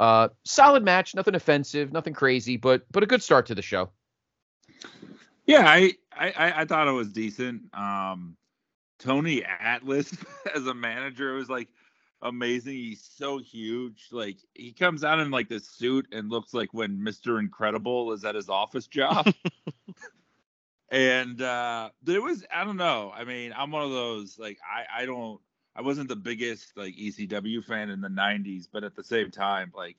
Uh, 0.00 0.28
solid 0.46 0.82
match, 0.82 1.14
nothing 1.14 1.34
offensive, 1.34 1.92
nothing 1.92 2.14
crazy, 2.14 2.56
but 2.56 2.86
but 2.90 3.02
a 3.02 3.06
good 3.06 3.22
start 3.22 3.44
to 3.44 3.54
the 3.54 3.60
show. 3.60 3.90
Yeah, 5.46 5.68
I, 5.68 5.92
I 6.10 6.30
I- 6.30 6.60
I 6.62 6.64
thought 6.64 6.88
it 6.88 6.92
was 6.92 7.12
decent. 7.12 7.62
Um, 7.74 8.34
Tony 8.98 9.44
Atlas 9.44 10.16
as 10.54 10.66
a 10.66 10.72
manager 10.72 11.34
was 11.34 11.50
like, 11.50 11.68
amazing. 12.22 12.74
He's 12.74 13.02
so 13.02 13.38
huge. 13.38 14.08
Like 14.10 14.38
he 14.54 14.72
comes 14.72 15.04
out 15.04 15.20
in 15.20 15.30
like 15.30 15.50
this 15.50 15.68
suit 15.68 16.06
and 16.12 16.30
looks 16.30 16.54
like 16.54 16.72
when 16.72 16.98
Mr. 16.98 17.38
Incredible 17.38 18.12
is 18.12 18.24
at 18.24 18.34
his 18.34 18.48
office 18.48 18.86
job. 18.86 19.30
and 20.90 21.40
uh 21.42 21.90
there 22.02 22.22
was 22.22 22.44
I 22.54 22.64
don't 22.64 22.78
know. 22.78 23.12
I 23.14 23.24
mean, 23.24 23.52
I'm 23.54 23.70
one 23.70 23.82
of 23.84 23.90
those 23.90 24.38
like 24.38 24.58
I 24.64 25.02
I 25.02 25.06
don't 25.06 25.40
I 25.74 25.82
wasn't 25.82 26.08
the 26.08 26.16
biggest 26.16 26.76
like 26.76 26.94
ECW 26.96 27.62
fan 27.62 27.90
in 27.90 28.00
the 28.00 28.08
90s, 28.08 28.68
but 28.70 28.84
at 28.84 28.94
the 28.94 29.04
same 29.04 29.30
time 29.30 29.72
like 29.74 29.96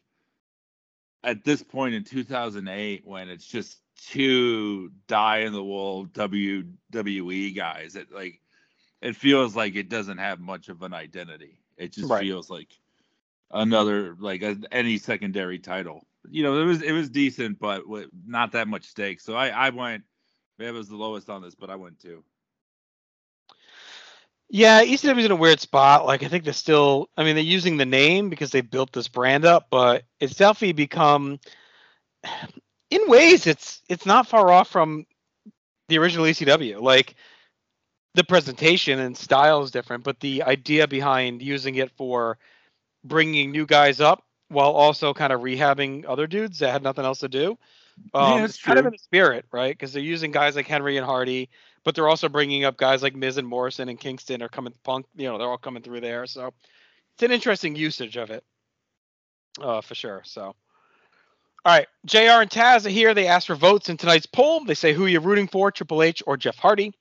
at 1.24 1.44
this 1.44 1.64
point 1.64 1.94
in 1.96 2.04
2008 2.04 3.06
when 3.06 3.30
it's 3.30 3.46
just 3.46 3.80
two 3.96 4.92
die 5.08 5.40
in 5.40 5.54
the 5.54 5.64
wool 5.64 6.06
WWE 6.08 7.56
guys, 7.56 7.96
it 7.96 8.12
like 8.12 8.42
it 9.02 9.16
feels 9.16 9.56
like 9.56 9.76
it 9.76 9.90
doesn't 9.90 10.18
have 10.18 10.40
much 10.40 10.70
of 10.70 10.82
an 10.84 10.94
identity. 10.94 11.60
It 11.78 11.94
just 11.94 12.10
Right. 12.10 12.22
feels 12.22 12.50
like 12.50 12.70
another 13.52 14.16
like 14.20 14.42
a, 14.42 14.58
any 14.72 14.98
secondary 14.98 15.60
title. 15.60 16.06
You 16.30 16.44
know, 16.44 16.62
it 16.62 16.66
was 16.66 16.82
it 16.82 16.92
was 16.92 17.10
decent, 17.10 17.60
but 17.60 17.88
with 17.88 18.10
not 18.26 18.52
that 18.54 18.68
much 18.68 18.86
stake. 18.86 19.20
So 19.20 19.36
I 19.36 19.50
I 19.50 19.70
went. 19.70 20.04
Maybe 20.58 20.70
It 20.70 20.74
was 20.78 20.90
the 20.90 20.96
lowest 20.98 21.30
on 21.30 21.42
this, 21.42 21.56
but 21.56 21.70
I 21.70 21.76
went 21.76 22.00
two. 22.00 22.24
Yeah, 24.54 24.84
ECW's 24.84 25.24
in 25.24 25.32
a 25.32 25.36
weird 25.36 25.62
spot. 25.62 26.06
Like 26.06 26.24
I 26.24 26.28
think 26.28 26.44
they're 26.44 26.54
still 26.54 27.10
I 27.16 27.24
mean 27.24 27.36
they're 27.36 27.44
using 27.44 27.78
the 27.78 27.86
name 27.86 28.30
because 28.30 28.52
they 28.52 28.60
built 28.60 28.92
this 28.92 29.08
brand 29.08 29.46
up, 29.46 29.68
but 29.72 30.04
it's 30.20 30.36
definitely 30.36 30.74
become 30.74 31.40
in 32.90 33.08
ways 33.08 33.48
it's 33.48 33.82
it's 33.88 34.06
not 34.06 34.28
far 34.28 34.52
off 34.52 34.68
from 34.70 35.06
the 35.88 35.98
original 35.98 36.26
ECW. 36.26 36.82
Like 36.82 37.16
the 38.14 38.26
presentation 38.26 39.00
and 39.00 39.16
style 39.16 39.64
is 39.64 39.72
different, 39.72 40.04
but 40.04 40.20
the 40.20 40.44
idea 40.44 40.86
behind 40.86 41.42
using 41.42 41.76
it 41.76 41.90
for 41.92 42.38
bringing 43.06 43.52
new 43.52 43.66
guys 43.66 44.02
up 44.02 44.26
while 44.50 44.72
also 44.72 45.14
kind 45.14 45.32
of 45.32 45.40
rehabbing 45.40 46.04
other 46.06 46.28
dudes 46.28 46.60
that 46.60 46.74
had 46.74 46.84
nothing 46.84 47.06
else 47.06 47.20
to 47.20 47.30
do. 47.30 47.58
Um, 48.14 48.40
Yeah, 48.40 48.46
it's 48.46 48.62
kind 48.62 48.80
of 48.80 48.86
in 48.86 48.92
the 48.92 48.98
spirit, 48.98 49.46
right? 49.54 49.74
Because 49.74 49.94
they're 49.94 50.04
using 50.04 50.32
guys 50.32 50.58
like 50.58 50.68
Henry 50.68 50.98
and 50.98 51.06
Hardy, 51.06 51.50
but 51.84 51.96
they're 51.96 52.08
also 52.08 52.30
bringing 52.30 52.64
up 52.64 52.78
guys 52.78 53.02
like 53.02 53.16
Miz 53.16 53.38
and 53.38 53.48
Morrison 53.48 53.90
and 53.90 54.00
Kingston 54.00 54.42
are 54.42 54.50
coming 54.50 54.74
punk. 54.84 55.06
You 55.16 55.28
know, 55.28 55.38
they're 55.38 55.50
all 55.50 55.58
coming 55.58 55.84
through 55.84 56.02
there. 56.02 56.26
So 56.26 56.54
it's 57.14 57.24
an 57.24 57.32
interesting 57.32 57.76
usage 57.76 58.18
of 58.18 58.30
it, 58.30 58.44
uh, 59.60 59.82
for 59.82 59.96
sure. 59.96 60.22
So, 60.26 60.44
all 60.44 60.56
right, 61.66 61.88
JR 62.06 62.42
and 62.42 62.50
Taz 62.50 62.86
are 62.86 62.90
here. 62.90 63.14
They 63.14 63.28
ask 63.28 63.48
for 63.48 63.56
votes 63.56 63.90
in 63.90 63.98
tonight's 63.98 64.26
poll. 64.26 64.64
They 64.66 64.74
say 64.74 64.94
who 64.94 65.06
you're 65.06 65.22
rooting 65.22 65.48
for, 65.48 65.72
Triple 65.72 66.04
H 66.04 66.24
or 66.26 66.38
Jeff 66.38 66.58
Hardy. 66.58 66.94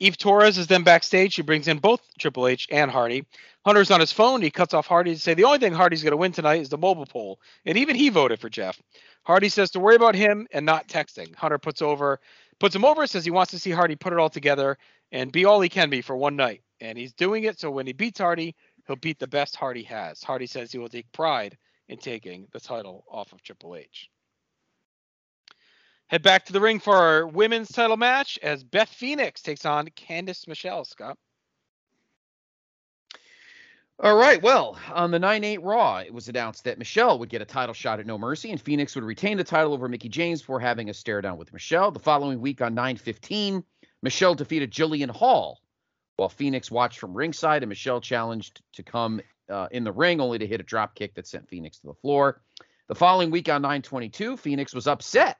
Eve 0.00 0.16
Torres 0.16 0.58
is 0.58 0.68
then 0.68 0.84
backstage. 0.84 1.32
She 1.32 1.42
brings 1.42 1.66
in 1.66 1.78
both 1.78 2.00
Triple 2.18 2.46
H 2.46 2.68
and 2.70 2.90
Hardy. 2.90 3.26
Hunter's 3.64 3.90
on 3.90 4.00
his 4.00 4.12
phone. 4.12 4.40
He 4.40 4.50
cuts 4.50 4.72
off 4.72 4.86
Hardy 4.86 5.14
to 5.14 5.20
say 5.20 5.34
the 5.34 5.44
only 5.44 5.58
thing 5.58 5.72
Hardy's 5.72 6.02
going 6.02 6.12
to 6.12 6.16
win 6.16 6.32
tonight 6.32 6.60
is 6.60 6.68
the 6.68 6.78
mobile 6.78 7.06
poll, 7.06 7.40
and 7.66 7.76
even 7.76 7.96
he 7.96 8.08
voted 8.08 8.40
for 8.40 8.48
Jeff. 8.48 8.80
Hardy 9.24 9.48
says 9.48 9.70
to 9.72 9.80
worry 9.80 9.96
about 9.96 10.14
him 10.14 10.46
and 10.52 10.64
not 10.64 10.88
texting. 10.88 11.34
Hunter 11.34 11.58
puts 11.58 11.82
over, 11.82 12.20
puts 12.58 12.74
him 12.74 12.84
over, 12.84 13.06
says 13.06 13.24
he 13.24 13.30
wants 13.30 13.52
to 13.52 13.58
see 13.58 13.70
Hardy 13.70 13.96
put 13.96 14.12
it 14.12 14.18
all 14.18 14.30
together 14.30 14.76
and 15.12 15.32
be 15.32 15.44
all 15.44 15.60
he 15.60 15.68
can 15.68 15.90
be 15.90 16.02
for 16.02 16.16
one 16.16 16.36
night, 16.36 16.62
and 16.80 16.98
he's 16.98 17.12
doing 17.12 17.44
it. 17.44 17.58
So 17.58 17.70
when 17.70 17.86
he 17.86 17.92
beats 17.92 18.18
Hardy, 18.18 18.54
he'll 18.86 18.96
beat 18.96 19.18
the 19.18 19.26
best 19.26 19.56
Hardy 19.56 19.84
has. 19.84 20.22
Hardy 20.22 20.46
says 20.46 20.72
he 20.72 20.78
will 20.78 20.88
take 20.88 21.10
pride 21.12 21.56
in 21.88 21.98
taking 21.98 22.46
the 22.52 22.60
title 22.60 23.04
off 23.10 23.32
of 23.32 23.42
Triple 23.42 23.76
H. 23.76 24.10
Head 26.08 26.22
back 26.22 26.46
to 26.46 26.52
the 26.52 26.60
ring 26.60 26.80
for 26.80 26.96
our 26.96 27.26
women's 27.26 27.70
title 27.70 27.96
match 27.96 28.38
as 28.42 28.64
Beth 28.64 28.88
Phoenix 28.88 29.42
takes 29.42 29.66
on 29.66 29.88
Candice 29.88 30.48
Michelle. 30.48 30.84
Scott. 30.84 31.18
All 34.00 34.14
right. 34.14 34.40
Well, 34.40 34.78
on 34.94 35.10
the 35.10 35.18
9 35.18 35.42
8 35.42 35.62
Raw, 35.64 35.98
it 35.98 36.14
was 36.14 36.28
announced 36.28 36.62
that 36.64 36.78
Michelle 36.78 37.18
would 37.18 37.28
get 37.28 37.42
a 37.42 37.44
title 37.44 37.74
shot 37.74 37.98
at 37.98 38.06
No 38.06 38.16
Mercy 38.16 38.52
and 38.52 38.60
Phoenix 38.60 38.94
would 38.94 39.02
retain 39.02 39.36
the 39.36 39.42
title 39.42 39.72
over 39.72 39.88
Mickie 39.88 40.08
James 40.08 40.40
before 40.40 40.60
having 40.60 40.88
a 40.88 40.94
stare 40.94 41.20
down 41.20 41.36
with 41.36 41.52
Michelle. 41.52 41.90
The 41.90 41.98
following 41.98 42.40
week 42.40 42.62
on 42.62 42.74
9 42.74 42.96
15, 42.96 43.64
Michelle 44.02 44.36
defeated 44.36 44.70
Jillian 44.70 45.10
Hall 45.10 45.60
while 46.14 46.28
Phoenix 46.28 46.70
watched 46.70 47.00
from 47.00 47.12
ringside 47.12 47.64
and 47.64 47.68
Michelle 47.68 48.00
challenged 48.00 48.62
to 48.74 48.84
come 48.84 49.20
uh, 49.50 49.66
in 49.72 49.82
the 49.82 49.90
ring 49.90 50.20
only 50.20 50.38
to 50.38 50.46
hit 50.46 50.60
a 50.60 50.64
drop 50.64 50.94
kick 50.94 51.14
that 51.14 51.26
sent 51.26 51.48
Phoenix 51.48 51.80
to 51.80 51.88
the 51.88 51.94
floor. 51.94 52.40
The 52.86 52.94
following 52.94 53.32
week 53.32 53.48
on 53.48 53.62
9 53.62 53.82
22, 53.82 54.36
Phoenix 54.36 54.72
was 54.72 54.86
upset 54.86 55.38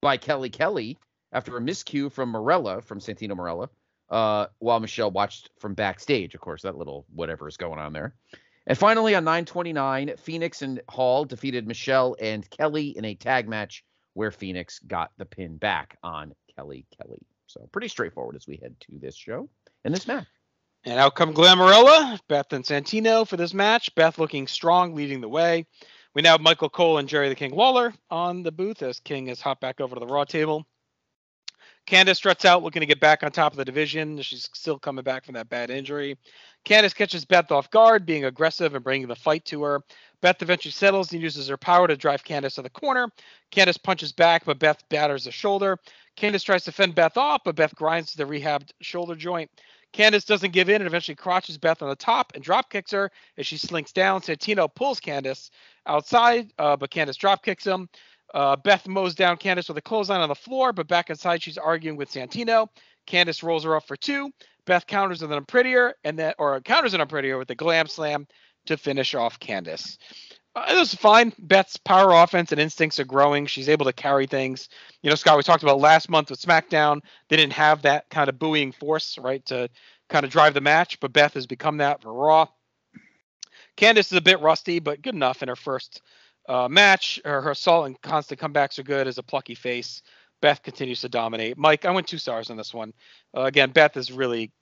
by 0.00 0.18
Kelly 0.18 0.50
Kelly 0.50 0.98
after 1.32 1.56
a 1.56 1.60
miscue 1.60 2.12
from 2.12 2.30
Marella, 2.30 2.80
from 2.80 3.00
Santino 3.00 3.32
Marella, 3.32 3.70
uh, 4.10 4.46
while 4.58 4.80
Michelle 4.80 5.10
watched 5.10 5.50
from 5.58 5.74
backstage. 5.74 6.34
Of 6.34 6.40
course, 6.40 6.62
that 6.62 6.76
little 6.76 7.06
whatever 7.14 7.48
is 7.48 7.56
going 7.56 7.78
on 7.78 7.92
there. 7.92 8.14
And 8.66 8.76
finally, 8.76 9.14
on 9.14 9.24
929, 9.24 10.14
Phoenix 10.18 10.62
and 10.62 10.80
Hall 10.88 11.24
defeated 11.24 11.66
Michelle 11.66 12.16
and 12.20 12.48
Kelly 12.50 12.96
in 12.96 13.04
a 13.04 13.14
tag 13.14 13.48
match 13.48 13.82
where 14.14 14.30
Phoenix 14.30 14.78
got 14.80 15.10
the 15.16 15.24
pin 15.24 15.56
back 15.56 15.96
on 16.02 16.34
Kelly 16.54 16.84
Kelly. 16.96 17.22
So 17.46 17.68
pretty 17.72 17.88
straightforward 17.88 18.36
as 18.36 18.46
we 18.46 18.56
head 18.56 18.76
to 18.80 18.98
this 18.98 19.16
show 19.16 19.48
and 19.84 19.94
this 19.94 20.06
match. 20.06 20.26
And 20.84 21.00
out 21.00 21.14
come 21.14 21.34
Glamarella, 21.34 22.18
Beth 22.28 22.52
and 22.52 22.64
Santino 22.64 23.26
for 23.26 23.36
this 23.36 23.54
match. 23.54 23.94
Beth 23.94 24.18
looking 24.18 24.46
strong, 24.46 24.94
leading 24.94 25.20
the 25.20 25.28
way. 25.28 25.66
We 26.14 26.22
now 26.22 26.32
have 26.32 26.40
Michael 26.40 26.68
Cole 26.68 26.98
and 26.98 27.08
Jerry 27.08 27.28
the 27.28 27.34
King 27.34 27.54
Lawler 27.54 27.94
on 28.10 28.42
the 28.42 28.52
booth 28.52 28.82
as 28.82 29.00
King 29.00 29.26
has 29.26 29.40
hopped 29.40 29.60
back 29.60 29.80
over 29.80 29.94
to 29.94 30.00
the 30.00 30.06
Raw 30.06 30.24
table. 30.24 30.66
Candice 31.88 32.16
struts 32.16 32.44
out, 32.44 32.62
looking 32.62 32.80
to 32.80 32.86
get 32.86 33.00
back 33.00 33.22
on 33.22 33.30
top 33.30 33.52
of 33.52 33.56
the 33.56 33.64
division. 33.64 34.20
She's 34.20 34.50
still 34.52 34.78
coming 34.78 35.02
back 35.02 35.24
from 35.24 35.32
that 35.34 35.48
bad 35.48 35.70
injury. 35.70 36.18
Candice 36.66 36.94
catches 36.94 37.24
Beth 37.24 37.50
off 37.50 37.70
guard, 37.70 38.04
being 38.04 38.26
aggressive 38.26 38.74
and 38.74 38.84
bringing 38.84 39.08
the 39.08 39.16
fight 39.16 39.46
to 39.46 39.62
her. 39.62 39.82
Beth 40.20 40.42
eventually 40.42 40.72
settles 40.72 41.12
and 41.12 41.22
uses 41.22 41.48
her 41.48 41.56
power 41.56 41.88
to 41.88 41.96
drive 41.96 42.24
Candice 42.24 42.56
to 42.56 42.62
the 42.62 42.68
corner. 42.68 43.08
Candice 43.50 43.82
punches 43.82 44.12
back, 44.12 44.44
but 44.44 44.58
Beth 44.58 44.86
batters 44.90 45.24
the 45.24 45.30
shoulder. 45.30 45.78
Candice 46.14 46.44
tries 46.44 46.64
to 46.64 46.72
fend 46.72 46.94
Beth 46.94 47.16
off, 47.16 47.40
but 47.42 47.56
Beth 47.56 47.74
grinds 47.74 48.10
to 48.10 48.18
the 48.18 48.24
rehabbed 48.24 48.70
shoulder 48.82 49.14
joint. 49.14 49.50
Candice 49.94 50.26
doesn't 50.26 50.52
give 50.52 50.68
in 50.68 50.82
and 50.82 50.86
eventually 50.86 51.16
crotches 51.16 51.56
Beth 51.56 51.80
on 51.80 51.88
the 51.88 51.96
top 51.96 52.32
and 52.34 52.44
drop 52.44 52.68
kicks 52.68 52.90
her 52.90 53.10
as 53.38 53.46
she 53.46 53.56
slinks 53.56 53.92
down. 53.92 54.20
Santino 54.20 54.68
pulls 54.74 55.00
Candice 55.00 55.48
outside, 55.86 56.52
uh, 56.58 56.76
but 56.76 56.90
Candice 56.90 57.16
drop 57.16 57.42
kicks 57.42 57.66
him. 57.66 57.88
Uh, 58.34 58.56
Beth 58.56 58.86
mows 58.86 59.14
down 59.14 59.36
Candice 59.36 59.68
with 59.68 59.78
a 59.78 59.82
clothesline 59.82 60.20
on 60.20 60.28
the 60.28 60.34
floor, 60.34 60.72
but 60.72 60.86
back 60.88 61.10
inside 61.10 61.42
she's 61.42 61.58
arguing 61.58 61.96
with 61.96 62.10
Santino. 62.10 62.68
Candice 63.06 63.42
rolls 63.42 63.64
her 63.64 63.76
up 63.76 63.86
for 63.86 63.96
two. 63.96 64.30
Beth 64.66 64.86
counters 64.86 65.22
with 65.22 65.32
an 65.32 65.44
prettier, 65.46 65.94
and 66.04 66.18
then 66.18 66.34
or 66.38 66.60
counters 66.60 66.92
an 66.92 67.06
prettier 67.06 67.38
with 67.38 67.50
a 67.50 67.54
glam 67.54 67.86
slam 67.86 68.26
to 68.66 68.76
finish 68.76 69.14
off 69.14 69.40
Candice. 69.40 69.96
Uh, 70.54 70.66
it 70.68 70.78
was 70.78 70.94
fine. 70.94 71.32
Beth's 71.38 71.78
power 71.78 72.12
offense 72.12 72.52
and 72.52 72.60
instincts 72.60 72.98
are 72.98 73.04
growing. 73.04 73.46
She's 73.46 73.68
able 73.68 73.86
to 73.86 73.92
carry 73.92 74.26
things. 74.26 74.68
You 75.02 75.08
know, 75.08 75.16
Scott, 75.16 75.36
we 75.36 75.42
talked 75.42 75.62
about 75.62 75.80
last 75.80 76.10
month 76.10 76.30
with 76.30 76.40
SmackDown. 76.40 77.00
They 77.28 77.36
didn't 77.36 77.54
have 77.54 77.82
that 77.82 78.10
kind 78.10 78.28
of 78.28 78.38
buoying 78.38 78.72
force, 78.72 79.16
right, 79.18 79.44
to 79.46 79.70
kind 80.08 80.24
of 80.24 80.30
drive 80.30 80.54
the 80.54 80.60
match, 80.60 81.00
but 81.00 81.12
Beth 81.12 81.34
has 81.34 81.46
become 81.46 81.78
that 81.78 82.02
for 82.02 82.12
Raw. 82.12 82.46
Candice 83.76 84.10
is 84.10 84.12
a 84.12 84.20
bit 84.20 84.40
rusty, 84.40 84.80
but 84.80 85.00
good 85.02 85.14
enough 85.14 85.42
in 85.42 85.48
her 85.48 85.56
first 85.56 86.02
uh, 86.48 86.68
match. 86.68 87.20
Her, 87.24 87.40
her 87.42 87.50
assault 87.52 87.86
and 87.86 88.00
constant 88.02 88.40
comebacks 88.40 88.78
are 88.78 88.82
good 88.82 89.06
as 89.06 89.18
a 89.18 89.22
plucky 89.22 89.54
face. 89.54 90.02
Beth 90.40 90.62
continues 90.62 91.00
to 91.00 91.08
dominate. 91.08 91.58
Mike, 91.58 91.84
I 91.84 91.90
went 91.90 92.06
two 92.06 92.18
stars 92.18 92.50
on 92.50 92.56
this 92.56 92.72
one. 92.72 92.92
Uh, 93.36 93.42
again, 93.42 93.70
Beth 93.70 93.96
is 93.96 94.12
really 94.12 94.52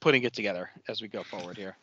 putting 0.00 0.22
it 0.22 0.32
together 0.32 0.70
as 0.88 1.00
we 1.00 1.08
go 1.08 1.22
forward 1.22 1.56
here. 1.56 1.76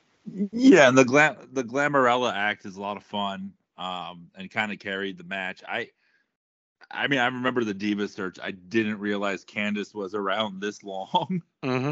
Yeah, 0.51 0.87
and 0.87 0.97
the 0.97 1.03
glam 1.03 1.35
the 1.51 1.63
Glamarella 1.63 2.33
act 2.33 2.65
is 2.65 2.77
a 2.77 2.81
lot 2.81 2.95
of 2.95 3.03
fun, 3.03 3.51
um, 3.77 4.29
and 4.35 4.49
kind 4.49 4.71
of 4.71 4.79
carried 4.79 5.17
the 5.17 5.25
match. 5.25 5.61
I, 5.67 5.89
I 6.89 7.07
mean, 7.07 7.19
I 7.19 7.25
remember 7.25 7.63
the 7.63 7.73
Diva 7.73 8.07
search. 8.07 8.37
I 8.41 8.51
didn't 8.51 8.99
realize 8.99 9.43
Candice 9.43 9.93
was 9.93 10.15
around 10.15 10.61
this 10.61 10.81
long. 10.83 11.41
Mm-hmm. 11.63 11.91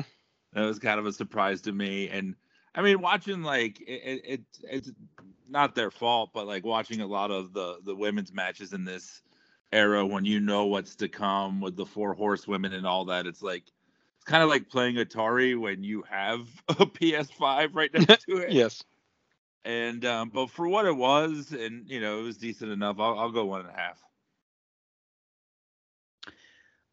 that 0.53 0.65
was 0.65 0.79
kind 0.79 0.99
of 0.99 1.05
a 1.05 1.13
surprise 1.13 1.61
to 1.61 1.71
me. 1.73 2.09
And 2.09 2.35
I 2.73 2.81
mean, 2.81 3.01
watching 3.01 3.43
like 3.43 3.81
it, 3.81 3.83
it, 3.91 4.21
it 4.25 4.41
it's 4.63 4.91
not 5.49 5.75
their 5.75 5.91
fault, 5.91 6.31
but 6.33 6.47
like 6.47 6.65
watching 6.65 7.01
a 7.01 7.07
lot 7.07 7.31
of 7.31 7.53
the 7.53 7.79
the 7.83 7.95
women's 7.95 8.33
matches 8.33 8.73
in 8.73 8.85
this 8.85 9.21
era 9.73 10.05
when 10.05 10.25
you 10.25 10.39
know 10.39 10.65
what's 10.65 10.95
to 10.97 11.07
come 11.07 11.61
with 11.61 11.75
the 11.75 11.85
four 11.85 12.13
horsewomen 12.13 12.73
and 12.73 12.85
all 12.85 13.05
that, 13.05 13.25
it's 13.25 13.41
like 13.41 13.63
it's 14.15 14.25
kind 14.25 14.43
of 14.43 14.49
like 14.49 14.69
playing 14.69 14.95
Atari 14.95 15.59
when 15.59 15.83
you 15.83 16.03
have 16.09 16.47
a 16.69 16.85
PS5 16.85 17.75
right 17.75 17.93
next 17.93 18.25
to 18.29 18.37
it. 18.37 18.51
Yes. 18.51 18.83
And 19.65 20.05
um, 20.05 20.29
but 20.29 20.49
for 20.49 20.67
what 20.67 20.85
it 20.85 20.95
was, 20.95 21.51
and 21.51 21.87
you 21.89 21.99
know, 21.99 22.19
it 22.19 22.23
was 22.23 22.37
decent 22.37 22.71
enough. 22.71 22.99
I'll, 22.99 23.19
I'll 23.19 23.31
go 23.31 23.45
one 23.45 23.61
and 23.61 23.69
a 23.69 23.73
half. 23.73 24.01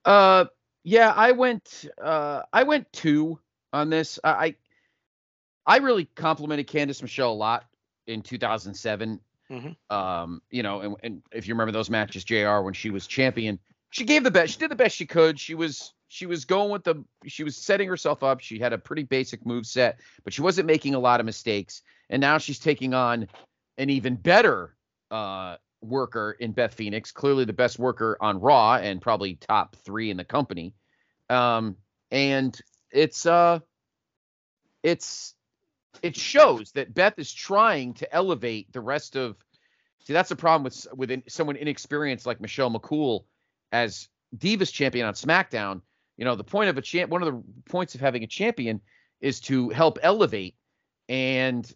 Uh, 0.04 0.44
yeah, 0.84 1.12
I 1.14 1.32
went. 1.32 1.86
Uh, 2.02 2.42
I 2.52 2.64
went 2.64 2.92
two 2.92 3.38
on 3.72 3.90
this. 3.90 4.18
I, 4.22 4.54
I, 5.68 5.76
really 5.76 6.06
complimented 6.16 6.66
Candice 6.66 7.02
Michelle 7.02 7.32
a 7.32 7.34
lot 7.34 7.66
in 8.06 8.22
2007. 8.22 9.20
Mhm. 9.50 9.76
Um, 9.90 10.42
you 10.50 10.62
know, 10.62 10.80
and, 10.80 10.96
and 11.02 11.22
if 11.32 11.46
you 11.46 11.54
remember 11.54 11.72
those 11.72 11.88
matches, 11.90 12.24
Jr. 12.24 12.60
when 12.60 12.74
she 12.74 12.90
was 12.90 13.06
champion, 13.06 13.58
she 13.90 14.04
gave 14.04 14.24
the 14.24 14.30
best. 14.30 14.52
She 14.54 14.58
did 14.58 14.70
the 14.70 14.76
best 14.76 14.96
she 14.96 15.06
could. 15.06 15.38
She 15.40 15.54
was 15.54 15.94
she 16.08 16.26
was 16.26 16.44
going 16.44 16.70
with 16.70 16.84
the. 16.84 17.04
She 17.26 17.44
was 17.44 17.56
setting 17.56 17.88
herself 17.88 18.22
up. 18.22 18.40
She 18.40 18.58
had 18.58 18.72
a 18.72 18.78
pretty 18.78 19.04
basic 19.04 19.46
move 19.46 19.66
set, 19.66 20.00
but 20.24 20.32
she 20.32 20.42
wasn't 20.42 20.66
making 20.66 20.94
a 20.94 20.98
lot 20.98 21.20
of 21.20 21.26
mistakes. 21.26 21.82
and 22.10 22.20
now 22.20 22.38
she's 22.38 22.58
taking 22.58 22.94
on 22.94 23.28
an 23.78 23.90
even 23.90 24.16
better 24.16 24.74
uh, 25.10 25.56
worker 25.80 26.36
in 26.40 26.52
Beth 26.52 26.74
Phoenix, 26.74 27.12
clearly 27.12 27.44
the 27.44 27.52
best 27.52 27.78
worker 27.78 28.16
on 28.20 28.40
Raw 28.40 28.76
and 28.76 29.00
probably 29.00 29.36
top 29.36 29.76
three 29.76 30.10
in 30.10 30.16
the 30.16 30.24
company. 30.24 30.74
Um, 31.30 31.76
and 32.10 32.58
it's 32.90 33.24
uh, 33.26 33.60
it's 34.82 35.34
it 36.02 36.16
shows 36.16 36.72
that 36.72 36.94
Beth 36.94 37.18
is 37.18 37.32
trying 37.32 37.94
to 37.94 38.14
elevate 38.14 38.72
the 38.72 38.80
rest 38.80 39.16
of. 39.16 39.36
See, 40.04 40.12
that's 40.12 40.28
the 40.28 40.36
problem 40.36 40.64
with 40.64 40.86
with 40.94 41.10
in- 41.10 41.24
someone 41.28 41.56
inexperienced 41.56 42.26
like 42.26 42.40
Michelle 42.40 42.70
McCool 42.70 43.24
as 43.72 44.08
Divas 44.36 44.72
champion 44.72 45.06
on 45.06 45.14
SmackDown. 45.14 45.82
You 46.16 46.24
know, 46.24 46.34
the 46.34 46.44
point 46.44 46.70
of 46.70 46.78
a 46.78 46.82
champ, 46.82 47.10
one 47.10 47.22
of 47.22 47.32
the 47.32 47.42
points 47.70 47.94
of 47.94 48.00
having 48.00 48.22
a 48.24 48.26
champion 48.26 48.80
is 49.20 49.40
to 49.40 49.68
help 49.70 49.98
elevate. 50.02 50.56
And 51.08 51.70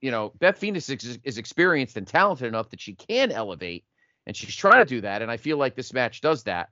you 0.00 0.10
know, 0.12 0.32
Beth 0.38 0.58
Phoenix 0.58 0.88
is, 0.88 1.18
is 1.24 1.38
experienced 1.38 1.96
and 1.96 2.06
talented 2.06 2.46
enough 2.46 2.70
that 2.70 2.80
she 2.80 2.94
can 2.94 3.32
elevate, 3.32 3.84
and 4.26 4.36
she's 4.36 4.54
trying 4.54 4.78
to 4.78 4.84
do 4.84 5.00
that. 5.00 5.22
And 5.22 5.30
I 5.30 5.36
feel 5.36 5.56
like 5.56 5.74
this 5.74 5.92
match 5.92 6.20
does 6.20 6.44
that. 6.44 6.68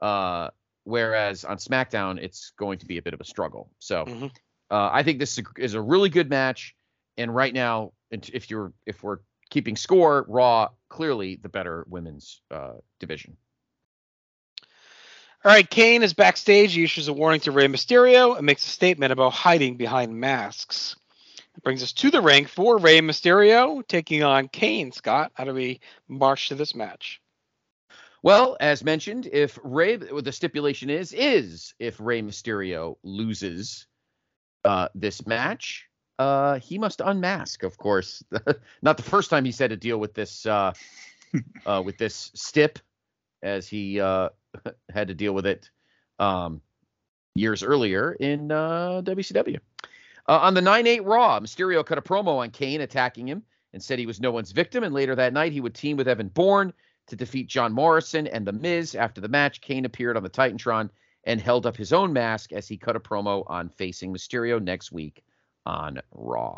Uh, 0.00 0.48
whereas 0.84 1.44
on 1.44 1.58
SmackDown, 1.58 2.18
it's 2.18 2.52
going 2.58 2.78
to 2.78 2.86
be 2.86 2.96
a 2.96 3.02
bit 3.02 3.12
of 3.12 3.20
a 3.20 3.24
struggle. 3.24 3.70
So 3.80 4.06
Mhm. 4.06 4.34
Uh, 4.70 4.88
I 4.92 5.02
think 5.02 5.18
this 5.18 5.38
is 5.58 5.74
a, 5.74 5.80
really 5.80 6.08
good 6.08 6.30
match. 6.30 6.76
And 7.16 7.34
right 7.34 7.52
now, 7.52 7.92
if 8.10 8.50
you're 8.50 8.72
if 8.86 9.02
we're 9.02 9.18
keeping 9.50 9.76
score, 9.76 10.24
Raw 10.28 10.68
clearly 10.88 11.36
the 11.36 11.48
better 11.48 11.84
women's 11.88 12.40
uh, 12.50 12.74
division. 12.98 13.36
All 15.42 15.50
right, 15.50 15.68
Kane 15.68 16.02
is 16.02 16.12
backstage. 16.12 16.74
He 16.74 16.84
issues 16.84 17.08
a 17.08 17.12
warning 17.12 17.40
to 17.40 17.52
Rey 17.52 17.66
Mysterio 17.66 18.36
and 18.36 18.44
makes 18.44 18.66
a 18.66 18.68
statement 18.68 19.12
about 19.12 19.32
hiding 19.32 19.76
behind 19.76 20.14
masks. 20.14 20.96
That 21.54 21.64
brings 21.64 21.82
us 21.82 21.92
to 21.94 22.10
the 22.10 22.20
ring 22.20 22.44
for 22.44 22.78
Rey 22.78 23.00
Mysterio 23.00 23.86
taking 23.88 24.22
on 24.22 24.48
Kane. 24.48 24.92
Scott, 24.92 25.32
how 25.34 25.44
do 25.44 25.54
we 25.54 25.80
march 26.08 26.48
to 26.48 26.54
this 26.54 26.74
match? 26.74 27.20
Well, 28.22 28.58
as 28.60 28.84
mentioned, 28.84 29.26
if 29.32 29.58
Rey, 29.64 29.96
the 29.96 30.32
stipulation 30.32 30.90
is, 30.90 31.14
is 31.14 31.74
if 31.78 31.98
Rey 31.98 32.20
Mysterio 32.20 32.96
loses 33.02 33.86
uh, 34.64 34.88
this 34.94 35.26
match, 35.26 35.88
uh, 36.18 36.58
he 36.58 36.78
must 36.78 37.00
unmask. 37.00 37.62
Of 37.62 37.78
course, 37.78 38.22
not 38.82 38.96
the 38.96 39.02
first 39.02 39.30
time 39.30 39.44
he's 39.44 39.58
had 39.58 39.70
to 39.70 39.76
deal 39.76 39.98
with 39.98 40.14
this, 40.14 40.46
uh, 40.46 40.72
uh, 41.66 41.82
with 41.84 41.98
this 41.98 42.30
stip, 42.34 42.78
as 43.42 43.66
he 43.68 44.00
uh, 44.00 44.28
had 44.90 45.08
to 45.08 45.14
deal 45.14 45.32
with 45.32 45.46
it 45.46 45.70
um, 46.18 46.60
years 47.34 47.62
earlier 47.62 48.12
in 48.12 48.52
uh, 48.52 49.02
WCW. 49.02 49.58
Uh, 50.28 50.38
on 50.38 50.54
the 50.54 50.60
9 50.60 50.86
8 50.86 51.04
Raw, 51.04 51.40
Mysterio 51.40 51.84
cut 51.84 51.98
a 51.98 52.02
promo 52.02 52.38
on 52.38 52.50
Kane 52.50 52.82
attacking 52.82 53.26
him 53.26 53.42
and 53.72 53.82
said 53.82 53.98
he 53.98 54.06
was 54.06 54.20
no 54.20 54.30
one's 54.30 54.52
victim. 54.52 54.84
And 54.84 54.94
later 54.94 55.14
that 55.14 55.32
night, 55.32 55.52
he 55.52 55.60
would 55.60 55.74
team 55.74 55.96
with 55.96 56.08
Evan 56.08 56.28
Bourne 56.28 56.72
to 57.06 57.16
defeat 57.16 57.48
John 57.48 57.72
Morrison 57.72 58.26
and 58.26 58.46
The 58.46 58.52
Miz. 58.52 58.94
After 58.94 59.20
the 59.20 59.28
match, 59.28 59.60
Kane 59.60 59.84
appeared 59.84 60.16
on 60.16 60.22
the 60.22 60.30
Titantron 60.30 60.90
and 61.24 61.40
held 61.40 61.66
up 61.66 61.76
his 61.76 61.92
own 61.92 62.12
mask 62.12 62.52
as 62.52 62.66
he 62.66 62.76
cut 62.76 62.96
a 62.96 63.00
promo 63.00 63.44
on 63.46 63.68
facing 63.68 64.12
Mysterio 64.12 64.62
next 64.62 64.92
week 64.92 65.22
on 65.66 66.00
Raw. 66.12 66.56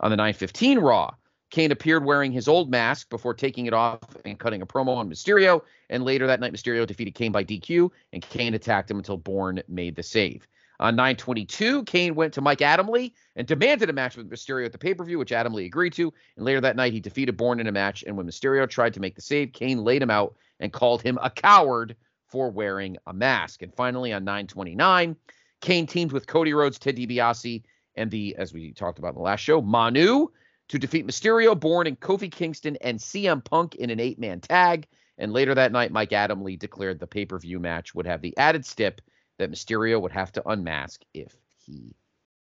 On 0.00 0.10
the 0.10 0.16
915 0.16 0.78
Raw, 0.78 1.14
Kane 1.50 1.72
appeared 1.72 2.04
wearing 2.04 2.32
his 2.32 2.48
old 2.48 2.70
mask 2.70 3.08
before 3.08 3.34
taking 3.34 3.66
it 3.66 3.72
off 3.72 4.00
and 4.24 4.38
cutting 4.38 4.62
a 4.62 4.66
promo 4.66 4.96
on 4.96 5.08
Mysterio. 5.08 5.62
And 5.90 6.04
later 6.04 6.26
that 6.26 6.40
night, 6.40 6.52
Mysterio 6.52 6.86
defeated 6.86 7.14
Kane 7.14 7.32
by 7.32 7.44
DQ, 7.44 7.90
and 8.12 8.22
Kane 8.22 8.54
attacked 8.54 8.90
him 8.90 8.98
until 8.98 9.16
Bourne 9.16 9.62
made 9.68 9.96
the 9.96 10.02
save. 10.02 10.46
On 10.78 10.94
922, 10.94 11.84
Kane 11.84 12.14
went 12.14 12.34
to 12.34 12.42
Mike 12.42 12.58
Adamle 12.58 13.12
and 13.36 13.46
demanded 13.46 13.88
a 13.88 13.94
match 13.94 14.16
with 14.16 14.28
Mysterio 14.28 14.66
at 14.66 14.72
the 14.72 14.78
pay 14.78 14.92
per 14.92 15.04
view, 15.04 15.18
which 15.18 15.30
Adamle 15.30 15.64
agreed 15.64 15.94
to. 15.94 16.12
And 16.36 16.44
later 16.44 16.60
that 16.60 16.76
night, 16.76 16.92
he 16.92 17.00
defeated 17.00 17.36
Bourne 17.36 17.60
in 17.60 17.66
a 17.66 17.72
match. 17.72 18.04
And 18.06 18.16
when 18.16 18.26
Mysterio 18.26 18.68
tried 18.68 18.92
to 18.94 19.00
make 19.00 19.14
the 19.14 19.22
save, 19.22 19.52
Kane 19.52 19.84
laid 19.84 20.02
him 20.02 20.10
out 20.10 20.36
and 20.60 20.72
called 20.72 21.00
him 21.00 21.18
a 21.22 21.30
coward 21.30 21.96
for 22.36 22.50
wearing 22.50 22.98
a 23.06 23.14
mask. 23.14 23.62
And 23.62 23.74
finally, 23.74 24.12
on 24.12 24.22
929, 24.22 25.16
Kane 25.62 25.86
teamed 25.86 26.12
with 26.12 26.26
Cody 26.26 26.52
Rhodes, 26.52 26.78
Ted 26.78 26.96
DiBiase, 26.96 27.62
and 27.94 28.10
the, 28.10 28.36
as 28.36 28.52
we 28.52 28.74
talked 28.74 28.98
about 28.98 29.12
in 29.12 29.14
the 29.14 29.22
last 29.22 29.40
show, 29.40 29.62
Manu 29.62 30.26
to 30.68 30.78
defeat 30.78 31.06
Mysterio, 31.06 31.58
Bourne, 31.58 31.86
and 31.86 31.98
Kofi 31.98 32.30
Kingston 32.30 32.76
and 32.82 32.98
CM 32.98 33.42
Punk 33.42 33.76
in 33.76 33.88
an 33.88 34.00
eight 34.00 34.18
man 34.18 34.40
tag. 34.40 34.86
And 35.16 35.32
later 35.32 35.54
that 35.54 35.72
night, 35.72 35.92
Mike 35.92 36.10
Adamle 36.10 36.58
declared 36.58 37.00
the 37.00 37.06
pay 37.06 37.24
per 37.24 37.38
view 37.38 37.58
match 37.58 37.94
would 37.94 38.06
have 38.06 38.20
the 38.20 38.36
added 38.36 38.66
stip 38.66 39.00
that 39.38 39.50
Mysterio 39.50 39.98
would 39.98 40.12
have 40.12 40.30
to 40.32 40.46
unmask 40.46 41.00
if 41.14 41.34
he 41.64 41.96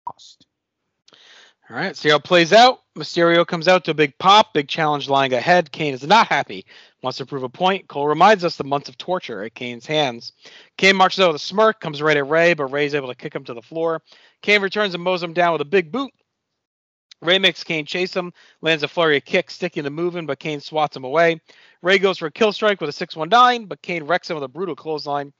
lost. 0.07 0.47
All 1.69 1.77
right, 1.77 1.95
see 1.95 2.09
how 2.09 2.17
it 2.17 2.23
plays 2.23 2.51
out. 2.51 2.81
Mysterio 2.97 3.47
comes 3.47 3.67
out 3.69 3.85
to 3.85 3.91
a 3.91 3.93
big 3.93 4.17
pop, 4.17 4.53
big 4.53 4.67
challenge 4.67 5.07
lying 5.07 5.31
ahead. 5.31 5.71
Kane 5.71 5.93
is 5.93 6.05
not 6.05 6.27
happy, 6.27 6.65
wants 7.01 7.17
to 7.19 7.25
prove 7.25 7.43
a 7.43 7.49
point. 7.49 7.87
Cole 7.87 8.07
reminds 8.07 8.43
us 8.43 8.57
the 8.57 8.65
months 8.65 8.89
of 8.89 8.97
torture 8.97 9.43
at 9.43 9.55
Kane's 9.55 9.85
hands. 9.85 10.33
Kane 10.77 10.97
marches 10.97 11.21
out 11.21 11.27
with 11.31 11.41
a 11.41 11.45
smirk, 11.45 11.79
comes 11.79 12.01
right 12.01 12.17
at 12.17 12.27
Rey, 12.27 12.53
but 12.53 12.65
Rey's 12.65 12.93
able 12.93 13.07
to 13.07 13.15
kick 13.15 13.33
him 13.33 13.45
to 13.45 13.53
the 13.53 13.61
floor. 13.61 14.01
Kane 14.41 14.61
returns 14.61 14.93
and 14.95 15.03
mows 15.03 15.23
him 15.23 15.33
down 15.33 15.53
with 15.53 15.61
a 15.61 15.65
big 15.65 15.91
boot. 15.91 16.11
Rey 17.21 17.37
makes 17.37 17.63
Kane 17.63 17.85
chase 17.85 18.15
him, 18.15 18.33
lands 18.61 18.83
a 18.83 18.87
flurry 18.87 19.17
of 19.17 19.25
kicks, 19.25 19.53
sticking 19.53 19.83
to 19.83 19.91
moving, 19.91 20.25
but 20.25 20.39
Kane 20.39 20.59
swats 20.59 20.97
him 20.97 21.03
away. 21.03 21.39
Rey 21.83 21.99
goes 21.99 22.17
for 22.17 22.25
a 22.25 22.31
kill 22.31 22.51
strike 22.51 22.81
with 22.81 22.89
a 22.89 22.93
619, 22.93 23.67
but 23.67 23.81
Kane 23.81 24.03
wrecks 24.03 24.29
him 24.29 24.35
with 24.35 24.43
a 24.43 24.47
brutal 24.47 24.75
clothesline. 24.75 25.31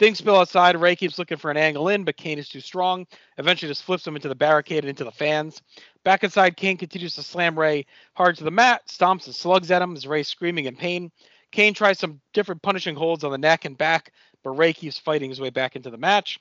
Things 0.00 0.16
spill 0.16 0.36
outside. 0.36 0.80
Rey 0.80 0.96
keeps 0.96 1.18
looking 1.18 1.36
for 1.36 1.50
an 1.50 1.58
angle 1.58 1.90
in, 1.90 2.04
but 2.04 2.16
Kane 2.16 2.38
is 2.38 2.48
too 2.48 2.60
strong. 2.60 3.06
Eventually, 3.36 3.68
just 3.68 3.82
flips 3.82 4.06
him 4.06 4.16
into 4.16 4.28
the 4.28 4.34
barricade 4.34 4.78
and 4.78 4.88
into 4.88 5.04
the 5.04 5.12
fans. 5.12 5.60
Back 6.04 6.24
inside, 6.24 6.56
Kane 6.56 6.78
continues 6.78 7.16
to 7.16 7.22
slam 7.22 7.58
Rey 7.58 7.84
hard 8.14 8.38
to 8.38 8.44
the 8.44 8.50
mat, 8.50 8.80
stomps 8.88 9.26
and 9.26 9.34
slugs 9.34 9.70
at 9.70 9.82
him 9.82 9.94
as 9.94 10.06
Rey 10.06 10.22
screaming 10.22 10.64
in 10.64 10.74
pain. 10.74 11.12
Kane 11.52 11.74
tries 11.74 11.98
some 11.98 12.18
different 12.32 12.62
punishing 12.62 12.96
holds 12.96 13.24
on 13.24 13.30
the 13.30 13.36
neck 13.36 13.66
and 13.66 13.76
back, 13.76 14.14
but 14.42 14.52
Rey 14.52 14.72
keeps 14.72 14.98
fighting 14.98 15.28
his 15.28 15.38
way 15.38 15.50
back 15.50 15.76
into 15.76 15.90
the 15.90 15.98
match. 15.98 16.40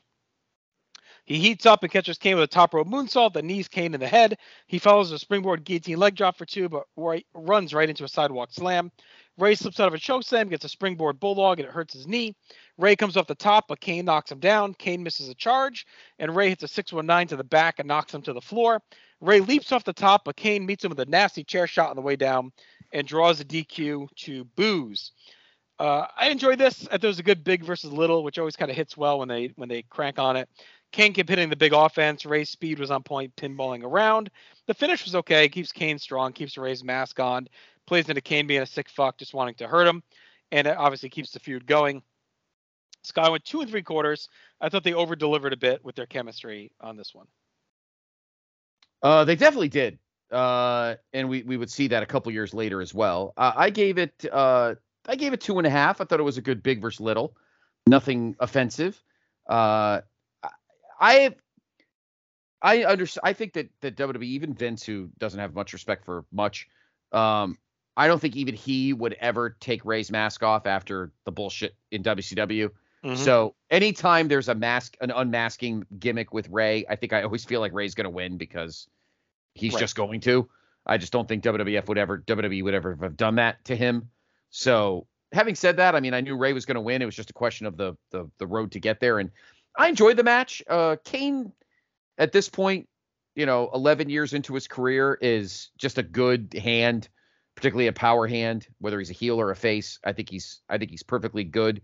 He 1.25 1.37
heats 1.37 1.65
up 1.65 1.83
and 1.83 1.91
catches 1.91 2.17
Kane 2.17 2.35
with 2.35 2.45
a 2.45 2.47
top 2.47 2.73
rope 2.73 2.87
moonsault 2.87 3.33
that 3.33 3.43
knees 3.43 3.67
Kane 3.67 3.93
in 3.93 3.99
the 3.99 4.07
head. 4.07 4.37
He 4.67 4.79
follows 4.79 5.11
a 5.11 5.19
springboard 5.19 5.65
guillotine 5.65 5.99
leg 5.99 6.15
drop 6.15 6.37
for 6.37 6.45
two, 6.45 6.69
but 6.69 6.85
Ray 6.95 7.25
runs 7.33 7.73
right 7.73 7.89
into 7.89 8.05
a 8.05 8.07
sidewalk 8.07 8.51
slam. 8.51 8.89
Rey 9.39 9.55
slips 9.55 9.79
out 9.79 9.87
of 9.87 9.93
a 9.93 9.99
choke 9.99 10.23
slam, 10.23 10.49
gets 10.49 10.65
a 10.65 10.69
springboard 10.69 11.19
bulldog, 11.19 11.59
and 11.59 11.67
it 11.67 11.73
hurts 11.73 11.93
his 11.93 12.07
knee. 12.07 12.35
Rey 12.77 12.95
comes 12.95 13.15
off 13.15 13.27
the 13.27 13.35
top, 13.35 13.67
but 13.67 13.79
Kane 13.79 14.05
knocks 14.05 14.31
him 14.31 14.39
down. 14.39 14.73
Kane 14.73 15.01
misses 15.01 15.29
a 15.29 15.35
charge, 15.35 15.85
and 16.19 16.35
Rey 16.35 16.49
hits 16.49 16.63
a 16.63 16.67
619 16.67 17.29
to 17.29 17.35
the 17.35 17.43
back 17.43 17.79
and 17.79 17.87
knocks 17.87 18.13
him 18.13 18.21
to 18.23 18.33
the 18.33 18.41
floor. 18.41 18.81
Rey 19.21 19.39
leaps 19.39 19.71
off 19.71 19.83
the 19.83 19.93
top, 19.93 20.25
but 20.25 20.35
Kane 20.35 20.65
meets 20.65 20.83
him 20.83 20.89
with 20.89 20.99
a 20.99 21.05
nasty 21.05 21.43
chair 21.43 21.67
shot 21.67 21.89
on 21.89 21.95
the 21.95 22.01
way 22.01 22.15
down 22.15 22.51
and 22.91 23.07
draws 23.07 23.39
a 23.39 23.45
DQ 23.45 24.07
to 24.15 24.43
booze. 24.55 25.11
Uh, 25.77 26.07
I 26.17 26.29
enjoyed 26.29 26.59
this. 26.59 26.85
I 26.87 26.91
thought 26.91 27.05
it 27.05 27.07
was 27.07 27.19
a 27.19 27.23
good 27.23 27.43
big 27.43 27.63
versus 27.63 27.91
little, 27.91 28.23
which 28.23 28.37
always 28.37 28.57
kind 28.57 28.69
of 28.69 28.75
hits 28.75 28.97
well 28.97 29.19
when 29.19 29.29
they 29.29 29.53
when 29.55 29.69
they 29.69 29.83
crank 29.83 30.19
on 30.19 30.35
it. 30.35 30.49
Kane 30.91 31.13
kept 31.13 31.29
hitting 31.29 31.49
the 31.49 31.55
big 31.55 31.73
offense. 31.73 32.25
Rey's 32.25 32.49
speed 32.49 32.79
was 32.79 32.91
on 32.91 33.03
point, 33.03 33.35
pinballing 33.35 33.83
around. 33.83 34.29
The 34.67 34.73
finish 34.73 35.05
was 35.05 35.15
okay. 35.15 35.47
Keeps 35.47 35.71
Kane 35.71 35.99
strong, 35.99 36.33
keeps 36.33 36.57
Rey's 36.57 36.83
mask 36.83 37.19
on, 37.19 37.47
plays 37.89 38.07
into 38.07 38.21
Kane 38.21 38.47
being 38.47 38.61
a 38.61 38.65
sick 38.65 38.87
fuck, 38.87 39.17
just 39.17 39.33
wanting 39.33 39.55
to 39.55 39.67
hurt 39.67 39.87
him, 39.87 40.01
and 40.51 40.67
it 40.67 40.77
obviously 40.77 41.09
keeps 41.09 41.31
the 41.31 41.39
feud 41.39 41.65
going. 41.65 42.01
Sky 43.03 43.29
went 43.29 43.43
two 43.43 43.61
and 43.61 43.69
three 43.69 43.81
quarters. 43.81 44.29
I 44.61 44.69
thought 44.69 44.83
they 44.83 44.93
over 44.93 45.15
delivered 45.15 45.53
a 45.53 45.57
bit 45.57 45.83
with 45.83 45.95
their 45.95 46.05
chemistry 46.05 46.71
on 46.79 46.95
this 46.95 47.13
one. 47.13 47.27
Uh, 49.01 49.25
they 49.25 49.35
definitely 49.35 49.69
did. 49.69 49.97
Uh, 50.31 50.95
and 51.13 51.27
we, 51.27 51.41
we 51.43 51.57
would 51.57 51.71
see 51.71 51.87
that 51.87 52.03
a 52.03 52.05
couple 52.05 52.31
years 52.31 52.53
later 52.53 52.81
as 52.81 52.93
well. 52.93 53.33
Uh, 53.35 53.53
I 53.55 53.69
gave 53.71 53.97
it 53.97 54.13
uh, 54.31 54.75
I 55.07 55.15
gave 55.15 55.33
it 55.33 55.41
two 55.41 55.57
and 55.57 55.65
a 55.65 55.69
half. 55.71 55.99
I 55.99 56.03
thought 56.03 56.19
it 56.19 56.23
was 56.23 56.37
a 56.37 56.41
good 56.41 56.61
big 56.61 56.81
versus 56.81 56.99
little, 56.99 57.35
nothing 57.87 58.35
offensive. 58.39 59.01
Uh, 59.49 60.01
I 61.01 61.33
I 62.61 62.83
understand. 62.83 63.21
I 63.23 63.33
think 63.33 63.53
that 63.53 63.69
that 63.81 63.95
WWE, 63.95 64.23
even 64.23 64.53
Vince, 64.53 64.83
who 64.83 65.09
doesn't 65.17 65.39
have 65.39 65.55
much 65.55 65.73
respect 65.73 66.05
for 66.05 66.25
much, 66.31 66.67
um, 67.11 67.57
I 67.99 68.07
don't 68.07 68.19
think 68.19 68.35
even 68.35 68.55
he 68.55 68.93
would 68.93 69.13
ever 69.19 69.51
take 69.59 69.83
Rey's 69.85 70.09
mask 70.11 70.41
off 70.41 70.65
after 70.65 71.11
the 71.25 71.31
bullshit 71.31 71.75
in 71.91 72.01
WCW. 72.01 72.69
Mhm. 73.03 73.17
So 73.17 73.55
anytime 73.69 74.27
there's 74.27 74.47
a 74.49 74.55
mask, 74.55 74.95
an 75.01 75.11
unmasking 75.11 75.85
gimmick 75.99 76.33
with 76.33 76.47
Rey, 76.49 76.85
I 76.89 76.95
think 76.95 77.13
I 77.13 77.23
always 77.23 77.45
feel 77.45 77.59
like 77.59 77.73
Rey's 77.73 77.95
going 77.95 78.05
to 78.05 78.09
win 78.09 78.37
because 78.37 78.87
he's 79.53 79.73
Right. 79.73 79.79
just 79.81 79.95
going 79.95 80.21
to. 80.21 80.49
I 80.85 80.97
just 80.97 81.11
don't 81.11 81.27
think 81.27 81.43
WWF 81.43 81.87
would 81.89 81.97
ever, 81.97 82.17
WWE 82.19 82.63
would 82.63 82.73
ever 82.73 82.97
have 83.01 83.17
done 83.17 83.35
that 83.35 83.63
to 83.65 83.75
him. 83.75 84.09
So 84.49 85.05
having 85.31 85.55
said 85.55 85.77
that, 85.77 85.93
I 85.95 85.99
mean, 85.99 86.13
I 86.13 86.21
knew 86.21 86.35
Rey 86.37 86.53
was 86.53 86.65
going 86.65 86.75
to 86.75 86.81
win. 86.81 87.01
It 87.01 87.05
was 87.05 87.15
just 87.15 87.29
a 87.29 87.33
question 87.33 87.65
of 87.67 87.77
the 87.77 87.95
the 88.11 88.29
the 88.37 88.47
road 88.47 88.71
to 88.71 88.79
get 88.79 88.99
there, 88.99 89.19
and 89.19 89.29
I 89.77 89.87
enjoyed 89.89 90.17
the 90.17 90.23
match. 90.23 90.63
Uh, 90.67 90.95
Kane, 91.03 91.51
at 92.17 92.31
this 92.31 92.49
point, 92.49 92.87
you 93.35 93.45
know, 93.45 93.69
11 93.73 94.09
years 94.09 94.33
into 94.33 94.53
his 94.55 94.67
career, 94.67 95.17
is 95.21 95.69
just 95.77 95.97
a 95.97 96.03
good 96.03 96.53
hand, 96.59 97.07
particularly 97.59 97.87
a 97.87 97.93
power 97.93 98.25
hand. 98.25 98.67
Whether 98.79 98.99
he's 98.99 99.09
a 99.09 99.13
heel 99.13 99.39
or 99.39 99.51
a 99.51 99.55
face, 99.55 99.99
I 100.03 100.13
think 100.13 100.29
he's 100.29 100.61
I 100.69 100.77
think 100.77 100.91
he's 100.91 101.03
perfectly 101.03 101.43
good 101.43 101.81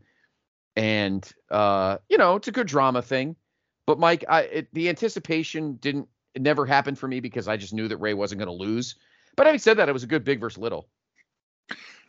and 0.75 1.29
uh, 1.51 1.97
you 2.09 2.17
know 2.17 2.35
it's 2.35 2.47
a 2.47 2.51
good 2.51 2.67
drama 2.67 3.01
thing. 3.01 3.35
But 3.85 3.99
Mike, 3.99 4.25
I 4.27 4.41
it, 4.41 4.73
the 4.73 4.89
anticipation 4.89 5.75
didn't 5.75 6.07
it 6.33 6.41
never 6.41 6.65
happened 6.65 6.99
for 6.99 7.07
me 7.07 7.19
because 7.19 7.47
I 7.47 7.57
just 7.57 7.73
knew 7.73 7.87
that 7.87 7.97
Rey 7.97 8.13
wasn't 8.13 8.39
going 8.39 8.47
to 8.47 8.63
lose. 8.63 8.95
But 9.35 9.45
having 9.45 9.59
said 9.59 9.77
that, 9.77 9.89
it 9.89 9.93
was 9.93 10.03
a 10.03 10.07
good 10.07 10.23
big 10.23 10.39
versus 10.39 10.57
little. 10.57 10.87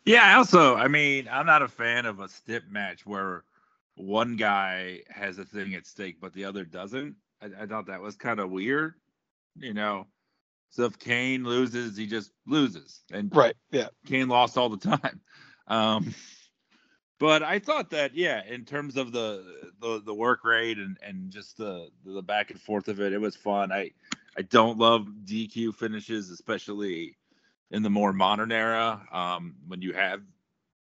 Yeah, 0.04 0.36
also, 0.36 0.76
I 0.76 0.86
mean, 0.88 1.28
I'm 1.30 1.46
not 1.46 1.62
a 1.62 1.68
fan 1.68 2.06
of 2.06 2.20
a 2.20 2.28
stip 2.28 2.68
match 2.70 3.04
where 3.04 3.42
one 3.96 4.36
guy 4.36 5.00
has 5.10 5.38
a 5.38 5.44
thing 5.44 5.74
at 5.74 5.86
stake 5.86 6.20
but 6.20 6.32
the 6.32 6.44
other 6.44 6.64
doesn't. 6.64 7.16
I, 7.42 7.62
I 7.62 7.66
thought 7.66 7.86
that 7.86 8.00
was 8.00 8.16
kind 8.16 8.40
of 8.40 8.50
weird, 8.50 8.94
you 9.58 9.74
know. 9.74 10.06
So 10.70 10.84
if 10.84 10.98
Kane 10.98 11.44
loses, 11.44 11.96
he 11.96 12.06
just 12.06 12.32
loses, 12.46 13.02
and 13.12 13.34
Right. 13.34 13.54
Yeah. 13.70 13.88
Kane 14.06 14.28
lost 14.28 14.58
all 14.58 14.68
the 14.68 14.76
time. 14.96 15.20
Um, 15.68 16.14
but 17.18 17.42
I 17.42 17.58
thought 17.58 17.90
that, 17.90 18.14
yeah, 18.14 18.42
in 18.48 18.64
terms 18.64 18.96
of 18.96 19.10
the 19.10 19.72
the, 19.80 20.00
the 20.04 20.14
work 20.14 20.44
rate 20.44 20.78
and, 20.78 20.96
and 21.02 21.30
just 21.30 21.56
the 21.56 21.88
the 22.04 22.22
back 22.22 22.52
and 22.52 22.60
forth 22.60 22.88
of 22.88 23.00
it, 23.00 23.12
it 23.12 23.20
was 23.20 23.34
fun. 23.34 23.72
I 23.72 23.90
I 24.38 24.42
don't 24.42 24.78
love 24.78 25.08
DQ 25.24 25.74
finishes, 25.74 26.30
especially 26.30 27.16
in 27.70 27.82
the 27.82 27.90
more 27.90 28.12
modern 28.12 28.52
era 28.52 29.02
um, 29.10 29.56
when 29.66 29.82
you 29.82 29.92
have 29.94 30.22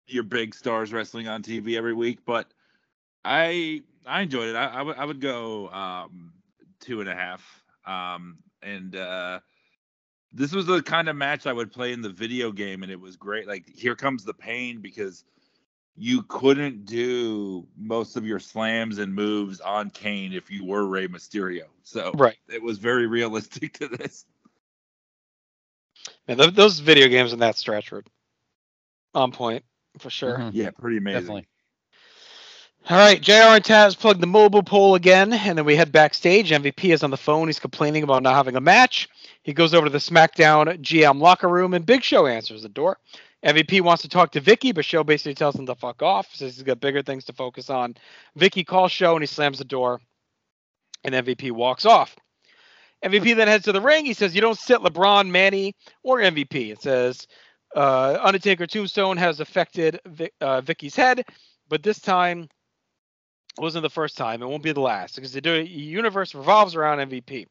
your 0.06 0.22
big 0.22 0.54
stars 0.54 0.92
wrestling 0.92 1.28
on 1.28 1.42
TV 1.42 1.76
every 1.76 1.94
week. 1.94 2.20
But 2.24 2.46
I 3.24 3.82
I 4.06 4.22
enjoyed 4.22 4.48
it. 4.48 4.56
I, 4.56 4.66
I 4.66 4.82
would 4.82 4.96
I 4.96 5.04
would 5.04 5.20
go 5.20 5.68
um, 5.70 6.32
two 6.80 7.00
and 7.00 7.08
a 7.08 7.14
half. 7.14 7.42
Um, 7.84 8.38
and 8.62 8.94
uh, 8.94 9.40
this 10.32 10.52
was 10.52 10.66
the 10.66 10.82
kind 10.82 11.08
of 11.08 11.16
match 11.16 11.46
I 11.46 11.52
would 11.52 11.72
play 11.72 11.92
in 11.92 12.00
the 12.02 12.08
video 12.10 12.52
game, 12.52 12.82
and 12.82 12.90
it 12.92 13.00
was 13.00 13.16
great. 13.16 13.46
Like 13.46 13.68
here 13.68 13.94
comes 13.96 14.24
the 14.24 14.34
pain 14.34 14.80
because 14.80 15.24
you 15.96 16.22
couldn't 16.22 16.86
do 16.86 17.66
most 17.76 18.16
of 18.16 18.26
your 18.26 18.38
slams 18.38 18.98
and 18.98 19.14
moves 19.14 19.60
on 19.60 19.90
Kane 19.90 20.32
if 20.32 20.50
you 20.50 20.64
were 20.64 20.86
Rey 20.86 21.06
Mysterio. 21.06 21.64
So 21.82 22.12
Right. 22.16 22.38
it 22.48 22.62
was 22.62 22.78
very 22.78 23.06
realistic 23.06 23.74
to 23.80 23.88
this. 23.88 24.24
Man, 26.28 26.38
th- 26.38 26.54
those 26.54 26.78
video 26.80 27.08
games 27.08 27.32
in 27.32 27.40
that 27.40 27.56
stretch 27.56 27.90
were 27.92 28.04
on 29.14 29.32
point 29.32 29.64
for 29.98 30.10
sure. 30.10 30.38
Mhm. 30.38 30.54
Yeah, 30.54 30.70
pretty 30.70 30.96
amazing. 30.98 31.20
Definitely. 31.20 31.46
All 32.90 32.96
right, 32.96 33.22
JR 33.22 33.32
and 33.32 33.62
Taz 33.62 33.96
plug 33.96 34.20
the 34.20 34.26
mobile 34.26 34.64
poll 34.64 34.96
again, 34.96 35.32
and 35.32 35.56
then 35.56 35.64
we 35.64 35.76
head 35.76 35.92
backstage. 35.92 36.50
MVP 36.50 36.92
is 36.92 37.04
on 37.04 37.12
the 37.12 37.16
phone. 37.16 37.46
He's 37.46 37.60
complaining 37.60 38.02
about 38.02 38.24
not 38.24 38.34
having 38.34 38.56
a 38.56 38.60
match. 38.60 39.08
He 39.44 39.52
goes 39.52 39.72
over 39.72 39.86
to 39.86 39.90
the 39.90 39.98
SmackDown 39.98 40.80
GM 40.80 41.20
locker 41.20 41.48
room, 41.48 41.74
and 41.74 41.86
Big 41.86 42.02
Show 42.02 42.26
answers 42.26 42.62
the 42.62 42.68
door. 42.68 42.98
MVP 43.46 43.82
wants 43.82 44.02
to 44.02 44.08
talk 44.08 44.32
to 44.32 44.40
Vickie, 44.40 44.74
but 44.74 44.84
Show 44.84 45.04
basically 45.04 45.34
tells 45.34 45.54
him 45.54 45.66
to 45.66 45.76
fuck 45.76 46.02
off. 46.02 46.34
Says 46.34 46.56
he's 46.56 46.64
got 46.64 46.80
bigger 46.80 47.02
things 47.02 47.24
to 47.26 47.32
focus 47.32 47.70
on. 47.70 47.94
Vickie 48.36 48.66
calls 48.66 48.90
Show, 48.90 49.14
and 49.14 49.22
he 49.22 49.28
slams 49.28 49.58
the 49.58 49.64
door, 49.64 50.00
and 51.04 51.14
MVP 51.14 51.52
walks 51.52 51.86
off. 51.86 52.16
MVP 53.04 53.36
then 53.36 53.46
heads 53.46 53.64
to 53.66 53.72
the 53.72 53.80
ring. 53.80 54.04
He 54.04 54.12
says, 54.12 54.34
"You 54.34 54.40
don't 54.40 54.58
sit 54.58 54.80
LeBron, 54.80 55.30
Manny, 55.30 55.76
or 56.02 56.18
MVP." 56.18 56.72
It 56.72 56.82
says, 56.82 57.28
uh, 57.76 58.18
"Undertaker 58.20 58.66
Tombstone 58.66 59.18
has 59.18 59.38
affected 59.38 60.00
Vic, 60.04 60.34
uh, 60.40 60.60
Vickie's 60.62 60.96
head, 60.96 61.24
but 61.68 61.84
this 61.84 62.00
time 62.00 62.48
wasn't 63.58 63.82
the 63.82 63.90
first 63.90 64.16
time. 64.16 64.42
It 64.42 64.48
won't 64.48 64.62
be 64.62 64.72
the 64.72 64.80
last 64.80 65.16
because 65.16 65.32
the 65.32 65.66
universe 65.68 66.34
revolves 66.34 66.74
around 66.74 66.98
MVP." 66.98 67.46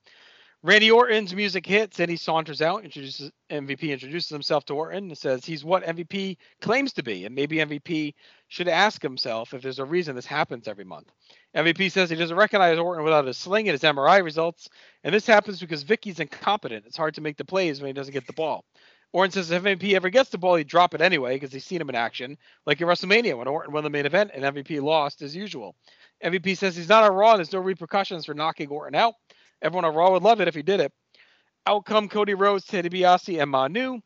Randy 0.64 0.92
Orton's 0.92 1.34
music 1.34 1.66
hits 1.66 2.00
and 2.00 2.08
he 2.08 2.16
saunters 2.16 2.62
out. 2.62 2.84
Introduces 2.84 3.32
MVP 3.50 3.90
introduces 3.90 4.30
himself 4.30 4.64
to 4.66 4.76
Orton 4.76 5.06
and 5.06 5.18
says 5.18 5.44
he's 5.44 5.66
what 5.66 5.84
MVP 5.84 6.38
claims 6.62 6.94
to 6.94 7.02
be, 7.02 7.26
and 7.26 7.34
maybe 7.34 7.58
MVP 7.58 8.14
should 8.48 8.68
ask 8.68 9.02
himself 9.02 9.56
if 9.56 9.64
there's 9.64 9.80
a 9.80 9.86
reason 9.86 10.16
this 10.16 10.28
happens 10.28 10.68
every 10.68 10.84
month. 10.84 11.12
MVP 11.56 11.92
says 11.92 12.12
he 12.12 12.16
doesn't 12.16 12.38
recognize 12.38 12.78
Orton 12.78 13.04
without 13.04 13.26
his 13.26 13.40
sling 13.40 13.70
and 13.70 13.74
his 13.74 13.82
MRI 13.82 14.24
results, 14.24 14.70
and 15.04 15.16
this 15.16 15.26
happens 15.26 15.60
because 15.60 15.82
Vickie's 15.82 16.20
incompetent. 16.20 16.86
It's 16.86 16.98
hard 16.98 17.16
to 17.16 17.22
make 17.22 17.38
the 17.38 17.46
plays 17.46 17.82
when 17.82 17.88
he 17.88 17.94
doesn't 17.94 18.14
get 18.14 18.28
the 18.28 18.34
ball. 18.34 18.64
Orton 19.14 19.32
says 19.32 19.52
if 19.52 19.64
MVP 19.64 19.94
ever 19.94 20.10
gets 20.10 20.30
the 20.30 20.38
ball, 20.38 20.56
he'd 20.56 20.68
drop 20.68 20.94
it 20.94 21.02
anyway 21.02 21.36
because 21.36 21.52
he's 21.52 21.66
seen 21.66 21.82
him 21.82 21.90
in 21.90 21.96
action, 21.96 22.38
like 22.66 22.80
in 22.80 22.88
WrestleMania 22.88 23.38
when 23.38 23.48
Orton 23.48 23.74
won 23.74 23.84
the 23.84 23.90
main 23.90 24.06
event 24.06 24.32
and 24.34 24.44
MVP 24.44 24.82
lost 24.82 25.22
as 25.22 25.36
usual. 25.36 25.76
MVP 26.24 26.58
says 26.58 26.76
he's 26.76 26.90
not 26.90 27.04
on 27.04 27.14
Raw 27.14 27.32
and 27.32 27.40
there's 27.40 27.52
no 27.52 27.60
repercussions 27.60 28.26
for 28.26 28.34
knocking 28.34 28.70
Orton 28.70 28.96
out. 28.96 29.16
Everyone 29.62 29.86
on 29.86 29.96
Raw 29.96 30.12
would 30.12 30.24
love 30.24 30.40
it 30.40 30.48
if 30.48 30.56
he 30.56 30.62
did 30.62 30.80
it. 30.80 30.94
Out 31.66 31.86
come 31.86 32.10
Cody 32.10 32.34
Rhodes, 32.34 32.66
Teddy 32.66 32.90
DiBiase, 32.90 33.42
and 33.42 33.52
Manu. 33.52 34.00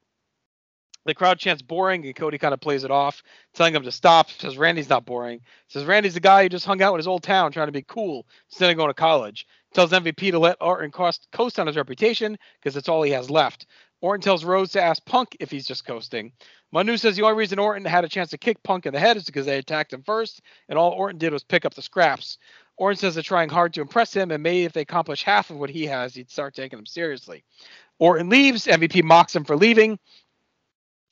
The 1.06 1.14
crowd 1.14 1.38
chants 1.38 1.62
boring, 1.62 2.04
and 2.04 2.16
Cody 2.16 2.40
kind 2.40 2.54
of 2.54 2.60
plays 2.60 2.84
it 2.84 2.90
off, 2.90 3.22
telling 3.54 3.76
him 3.76 3.84
to 3.84 3.92
stop. 3.92 4.32
Says 4.32 4.58
Randy's 4.58 4.90
not 4.90 5.06
boring. 5.06 5.42
Says 5.68 5.86
Randy's 5.86 6.16
the 6.16 6.20
guy 6.20 6.44
who 6.44 6.50
just 6.50 6.66
hung 6.66 6.82
out 6.82 6.94
in 6.94 7.00
his 7.00 7.08
old 7.08 7.22
town 7.22 7.52
trying 7.52 7.68
to 7.68 7.72
be 7.72 7.84
cool 7.84 8.26
instead 8.50 8.72
of 8.72 8.78
going 8.78 8.90
to 8.90 8.96
college. 8.96 9.46
Tells 9.76 9.92
MVP 9.92 10.32
to 10.32 10.40
let 10.40 10.58
Orton 10.60 10.90
coast, 10.90 11.28
coast 11.32 11.60
on 11.60 11.68
his 11.68 11.78
reputation 11.78 12.38
because 12.60 12.74
that's 12.74 12.90
all 12.90 13.04
he 13.04 13.12
has 13.12 13.30
left. 13.30 13.68
Orton 14.02 14.22
tells 14.22 14.44
Rhodes 14.44 14.74
to 14.74 14.82
ask 14.82 15.04
Punk 15.06 15.38
if 15.40 15.50
he's 15.50 15.68
just 15.68 15.86
coasting. 15.86 16.32
Manu 16.72 16.98
says 16.98 17.16
the 17.16 17.24
only 17.24 17.38
reason 17.38 17.60
Orton 17.60 17.86
had 17.86 18.04
a 18.04 18.10
chance 18.10 18.30
to 18.32 18.38
kick 18.38 18.62
Punk 18.64 18.86
in 18.86 18.94
the 18.94 19.00
head 19.00 19.18
is 19.18 19.26
because 19.26 19.46
they 19.46 19.58
attacked 19.58 19.94
him 19.94 20.04
first, 20.04 20.42
and 20.70 20.78
all 20.78 20.92
Orton 20.92 21.18
did 21.18 21.34
was 21.34 21.44
pick 21.44 21.66
up 21.66 21.74
the 21.74 21.82
scraps. 21.82 22.38
Orton 22.78 22.98
says 22.98 23.14
they're 23.14 23.24
trying 23.24 23.50
hard 23.50 23.74
to 23.74 23.82
impress 23.82 24.14
him, 24.14 24.32
and 24.32 24.44
maybe 24.44 24.66
if 24.66 24.74
they 24.74 24.82
accomplish 24.82 25.24
half 25.24 25.50
of 25.50 25.58
what 25.58 25.70
he 25.70 25.86
has, 25.86 26.14
he'd 26.14 26.30
start 26.30 26.54
taking 26.54 26.78
them 26.78 26.86
seriously. 26.86 27.44
Orton 28.00 28.30
leaves. 28.30 28.68
MVP 28.68 29.04
mocks 29.04 29.36
him 29.36 29.46
for 29.46 29.56
leaving 29.56 29.98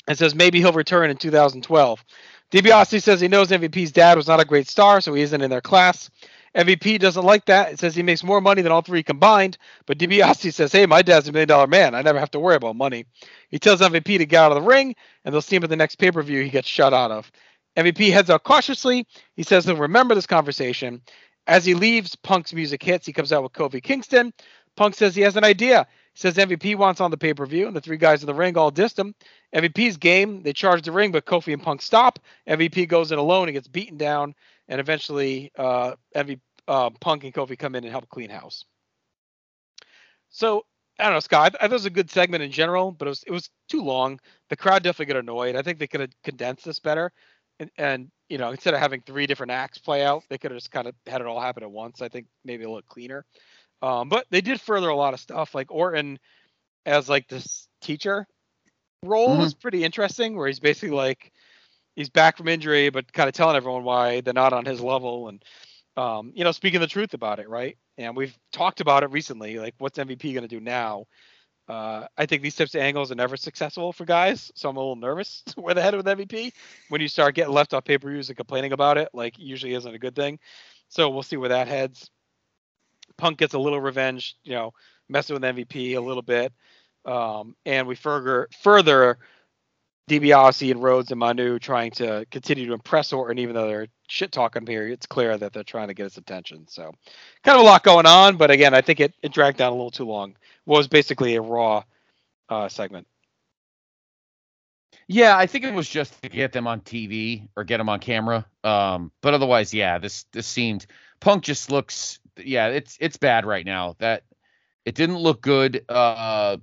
and 0.07 0.17
says 0.17 0.35
maybe 0.35 0.59
he'll 0.59 0.73
return 0.73 1.09
in 1.09 1.17
2012. 1.17 2.03
DiBiase 2.51 3.01
says 3.01 3.21
he 3.21 3.27
knows 3.27 3.49
MVP's 3.49 3.91
dad 3.91 4.17
was 4.17 4.27
not 4.27 4.39
a 4.41 4.45
great 4.45 4.67
star, 4.67 5.01
so 5.01 5.13
he 5.13 5.21
isn't 5.21 5.41
in 5.41 5.49
their 5.49 5.61
class. 5.61 6.09
MVP 6.55 6.99
doesn't 6.99 7.25
like 7.25 7.45
that. 7.45 7.73
It 7.73 7.79
says 7.79 7.95
he 7.95 8.03
makes 8.03 8.23
more 8.23 8.41
money 8.41 8.61
than 8.61 8.71
all 8.71 8.81
three 8.81 9.03
combined. 9.03 9.57
But 9.85 9.97
DiBiase 9.97 10.53
says, 10.53 10.71
hey, 10.71 10.85
my 10.85 11.01
dad's 11.01 11.27
a 11.27 11.31
million 11.31 11.47
dollar 11.47 11.67
man. 11.67 11.95
I 11.95 12.01
never 12.01 12.19
have 12.19 12.31
to 12.31 12.39
worry 12.39 12.55
about 12.55 12.75
money. 12.75 13.05
He 13.49 13.59
tells 13.59 13.81
MVP 13.81 14.17
to 14.17 14.25
get 14.25 14.43
out 14.43 14.51
of 14.51 14.61
the 14.61 14.69
ring, 14.69 14.95
and 15.25 15.33
they'll 15.33 15.41
see 15.41 15.55
him 15.55 15.63
at 15.63 15.69
the 15.69 15.75
next 15.75 15.95
pay 15.95 16.11
per 16.11 16.21
view 16.21 16.43
he 16.43 16.49
gets 16.49 16.67
shut 16.67 16.93
out 16.93 17.11
of. 17.11 17.31
MVP 17.75 18.11
heads 18.11 18.29
out 18.29 18.43
cautiously. 18.43 19.07
He 19.35 19.43
says 19.43 19.65
he'll 19.65 19.75
remember 19.75 20.13
this 20.13 20.27
conversation. 20.27 21.01
As 21.47 21.65
he 21.65 21.73
leaves, 21.73 22.15
Punk's 22.15 22.53
music 22.53 22.83
hits. 22.83 23.05
He 23.05 23.13
comes 23.13 23.33
out 23.33 23.43
with 23.43 23.53
Kofi 23.53 23.81
Kingston. 23.81 24.31
Punk 24.75 24.95
says 24.95 25.15
he 25.15 25.21
has 25.21 25.35
an 25.35 25.43
idea. 25.43 25.87
He 26.13 26.19
says 26.19 26.35
MVP 26.35 26.75
wants 26.77 27.01
on 27.01 27.11
the 27.11 27.17
pay 27.17 27.33
per 27.33 27.45
view, 27.45 27.67
and 27.67 27.75
the 27.75 27.81
three 27.81 27.97
guys 27.97 28.21
in 28.21 28.27
the 28.27 28.33
ring 28.33 28.57
all 28.57 28.71
dissed 28.71 28.97
him. 28.97 29.15
MVP's 29.53 29.97
game. 29.97 30.43
They 30.43 30.53
charge 30.53 30.83
the 30.83 30.91
ring, 30.91 31.11
but 31.11 31.25
Kofi 31.25 31.53
and 31.53 31.61
Punk 31.61 31.81
stop. 31.81 32.19
MVP 32.47 32.87
goes 32.87 33.11
in 33.11 33.19
alone 33.19 33.47
and 33.47 33.55
gets 33.55 33.67
beaten 33.67 33.97
down, 33.97 34.35
and 34.67 34.79
eventually 34.79 35.51
uh, 35.57 35.93
MVP, 36.15 36.39
uh, 36.67 36.89
Punk 37.01 37.23
and 37.23 37.33
Kofi 37.33 37.57
come 37.57 37.75
in 37.75 37.83
and 37.83 37.91
help 37.91 38.07
clean 38.09 38.29
house. 38.29 38.63
So 40.29 40.65
I 40.99 41.03
don't 41.03 41.13
know, 41.13 41.19
Scott. 41.19 41.55
I, 41.59 41.65
I 41.65 41.67
thought 41.67 41.71
it 41.71 41.73
was 41.73 41.85
a 41.85 41.91
good 41.91 42.09
segment 42.09 42.43
in 42.43 42.51
general, 42.51 42.91
but 42.91 43.07
it 43.07 43.09
was 43.09 43.23
it 43.23 43.31
was 43.31 43.49
too 43.67 43.81
long. 43.81 44.19
The 44.49 44.55
crowd 44.55 44.83
definitely 44.83 45.13
got 45.13 45.19
annoyed. 45.19 45.55
I 45.55 45.61
think 45.61 45.79
they 45.79 45.87
could 45.87 46.01
have 46.01 46.11
condensed 46.23 46.65
this 46.65 46.79
better, 46.79 47.11
and, 47.59 47.69
and 47.77 48.11
you 48.29 48.37
know 48.37 48.51
instead 48.51 48.73
of 48.73 48.79
having 48.79 49.01
three 49.01 49.27
different 49.27 49.51
acts 49.51 49.77
play 49.77 50.03
out, 50.03 50.23
they 50.29 50.37
could 50.37 50.51
have 50.51 50.57
just 50.57 50.71
kind 50.71 50.87
of 50.87 50.95
had 51.07 51.21
it 51.21 51.27
all 51.27 51.41
happen 51.41 51.63
at 51.63 51.71
once. 51.71 52.01
I 52.01 52.09
think 52.09 52.27
maybe 52.45 52.63
a 52.63 52.67
little 52.67 52.83
cleaner. 52.83 53.25
Um, 53.81 54.07
but 54.07 54.25
they 54.29 54.39
did 54.39 54.61
further 54.61 54.89
a 54.89 54.95
lot 54.95 55.13
of 55.13 55.19
stuff, 55.19 55.53
like 55.53 55.69
Orton 55.69 56.17
as 56.85 57.09
like 57.09 57.27
this 57.27 57.67
teacher 57.81 58.25
role 59.03 59.37
was 59.37 59.53
pretty 59.53 59.83
interesting, 59.83 60.37
where 60.37 60.47
he's 60.47 60.61
basically 60.61 60.95
like 60.95 61.32
he's 61.95 62.09
back 62.09 62.37
from 62.37 62.47
injury, 62.47 62.89
but 62.89 63.11
kind 63.13 63.27
of 63.27 63.35
telling 63.35 63.55
everyone 63.55 63.83
why 63.83 64.21
they're 64.21 64.33
not 64.33 64.53
on 64.53 64.65
his 64.65 64.81
level, 64.81 65.27
and 65.29 65.43
um, 65.95 66.31
you 66.35 66.43
know, 66.43 66.51
speaking 66.51 66.79
the 66.79 66.87
truth 66.87 67.13
about 67.13 67.39
it, 67.39 67.47
right? 67.47 67.77
And 67.97 68.15
we've 68.15 68.35
talked 68.51 68.81
about 68.81 69.03
it 69.03 69.11
recently, 69.11 69.59
like 69.59 69.75
what's 69.77 69.99
MVP 69.99 70.33
going 70.33 70.41
to 70.41 70.47
do 70.47 70.59
now? 70.59 71.05
Uh, 71.69 72.07
I 72.17 72.25
think 72.25 72.41
these 72.41 72.55
types 72.55 72.75
of 72.75 72.81
angles 72.81 73.11
are 73.11 73.15
never 73.15 73.37
successful 73.37 73.93
for 73.93 74.03
guys, 74.03 74.51
so 74.55 74.69
I'm 74.69 74.75
a 74.75 74.79
little 74.79 74.95
nervous 74.95 75.43
where 75.55 75.73
they're 75.73 75.83
headed 75.83 76.03
with 76.03 76.17
MVP. 76.17 76.51
When 76.89 76.99
you 76.99 77.07
start 77.07 77.35
getting 77.35 77.53
left 77.53 77.73
off 77.73 77.85
pay-per-views 77.85 78.29
and 78.29 78.37
complaining 78.37 78.73
about 78.73 78.97
it, 78.97 79.09
like 79.13 79.37
usually 79.37 79.73
isn't 79.73 79.95
a 79.95 79.99
good 79.99 80.15
thing. 80.15 80.39
So 80.89 81.09
we'll 81.09 81.23
see 81.23 81.37
where 81.37 81.49
that 81.49 81.67
heads. 81.67 82.09
Punk 83.17 83.37
gets 83.37 83.53
a 83.53 83.59
little 83.59 83.79
revenge, 83.79 84.35
you 84.43 84.53
know, 84.53 84.71
messing 85.07 85.35
with 85.35 85.43
MVP 85.43 85.95
a 85.95 86.01
little 86.01 86.21
bit, 86.21 86.51
um, 87.05 87.55
and 87.65 87.87
we 87.87 87.95
further 87.95 88.49
further 88.61 89.19
DiBiase 90.09 90.71
and 90.71 90.83
Rhodes 90.83 91.11
and 91.11 91.19
Manu 91.19 91.59
trying 91.59 91.91
to 91.91 92.25
continue 92.29 92.65
to 92.67 92.73
impress 92.73 93.13
Orton, 93.13 93.39
even 93.39 93.55
though 93.55 93.67
they're 93.67 93.87
shit 94.07 94.31
talking 94.31 94.67
here. 94.67 94.87
It's 94.87 95.05
clear 95.05 95.37
that 95.37 95.53
they're 95.53 95.63
trying 95.63 95.87
to 95.87 95.93
get 95.93 96.03
his 96.03 96.17
attention. 96.17 96.67
So, 96.67 96.91
kind 97.43 97.57
of 97.57 97.63
a 97.63 97.65
lot 97.65 97.83
going 97.83 98.05
on, 98.05 98.35
but 98.35 98.51
again, 98.51 98.73
I 98.73 98.81
think 98.81 98.99
it, 98.99 99.13
it 99.21 99.31
dragged 99.31 99.57
down 99.57 99.71
a 99.71 99.75
little 99.75 99.91
too 99.91 100.05
long. 100.05 100.35
Was 100.65 100.87
basically 100.87 101.35
a 101.35 101.41
Raw 101.41 101.83
uh, 102.49 102.67
segment. 102.67 103.07
Yeah, 105.07 105.37
I 105.37 105.47
think 105.47 105.65
it 105.65 105.73
was 105.73 105.89
just 105.89 106.21
to 106.21 106.29
get 106.29 106.53
them 106.53 106.67
on 106.67 106.81
TV 106.81 107.47
or 107.55 107.63
get 107.63 107.77
them 107.77 107.89
on 107.89 107.99
camera. 107.99 108.45
Um, 108.63 109.11
but 109.21 109.33
otherwise, 109.33 109.73
yeah, 109.73 109.97
this 109.99 110.25
this 110.31 110.47
seemed 110.47 110.85
Punk 111.19 111.43
just 111.43 111.71
looks 111.71 112.19
yeah, 112.37 112.67
it's 112.67 112.97
it's 112.99 113.17
bad 113.17 113.45
right 113.45 113.65
now. 113.65 113.95
That 113.99 114.23
it 114.85 114.95
didn't 114.95 115.17
look 115.17 115.41
good. 115.41 115.85
Uh, 115.89 116.57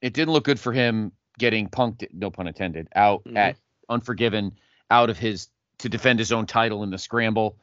it 0.00 0.12
didn't 0.12 0.32
look 0.32 0.44
good 0.44 0.60
for 0.60 0.72
him 0.72 1.12
getting 1.38 1.68
punked, 1.68 2.06
no 2.12 2.30
pun 2.30 2.46
intended, 2.46 2.88
out 2.94 3.24
Mhm. 3.24 3.36
at 3.36 3.56
Unforgiven, 3.88 4.58
out 4.90 5.10
of 5.10 5.18
his 5.18 5.48
to 5.78 5.88
defend 5.88 6.18
his 6.18 6.32
own 6.32 6.46
title 6.46 6.82
in 6.82 6.90
the 6.90 6.98
scramble, 6.98 7.58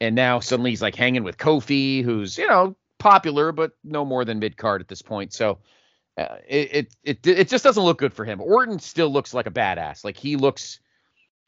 and 0.00 0.16
now 0.16 0.40
suddenly 0.40 0.70
he's 0.70 0.82
like 0.82 0.96
hanging 0.96 1.22
with 1.22 1.36
Kofi, 1.36 2.02
who's 2.02 2.36
you 2.38 2.48
know 2.48 2.74
popular, 2.98 3.52
but 3.52 3.72
no 3.84 4.04
more 4.04 4.24
than 4.24 4.38
mid 4.38 4.56
card 4.56 4.80
at 4.80 4.88
this 4.88 5.02
point. 5.02 5.32
So 5.32 5.58
uh, 6.18 6.36
it, 6.48 6.74
it 6.74 6.96
it 7.04 7.26
it 7.26 7.48
just 7.48 7.62
doesn't 7.64 7.82
look 7.82 7.98
good 7.98 8.12
for 8.12 8.24
him. 8.24 8.40
Orton 8.40 8.78
still 8.78 9.10
looks 9.10 9.32
like 9.32 9.46
a 9.46 9.50
badass. 9.50 10.04
Like 10.04 10.16
he 10.16 10.36
looks 10.36 10.80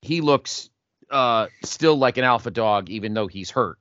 he 0.03 0.21
looks 0.21 0.71
uh 1.11 1.49
still 1.65 1.97
like 1.97 2.17
an 2.17 2.25
alpha 2.25 2.51
dog, 2.51 2.89
even 2.91 3.15
though 3.15 3.27
he's 3.27 3.51
hurt. 3.51 3.79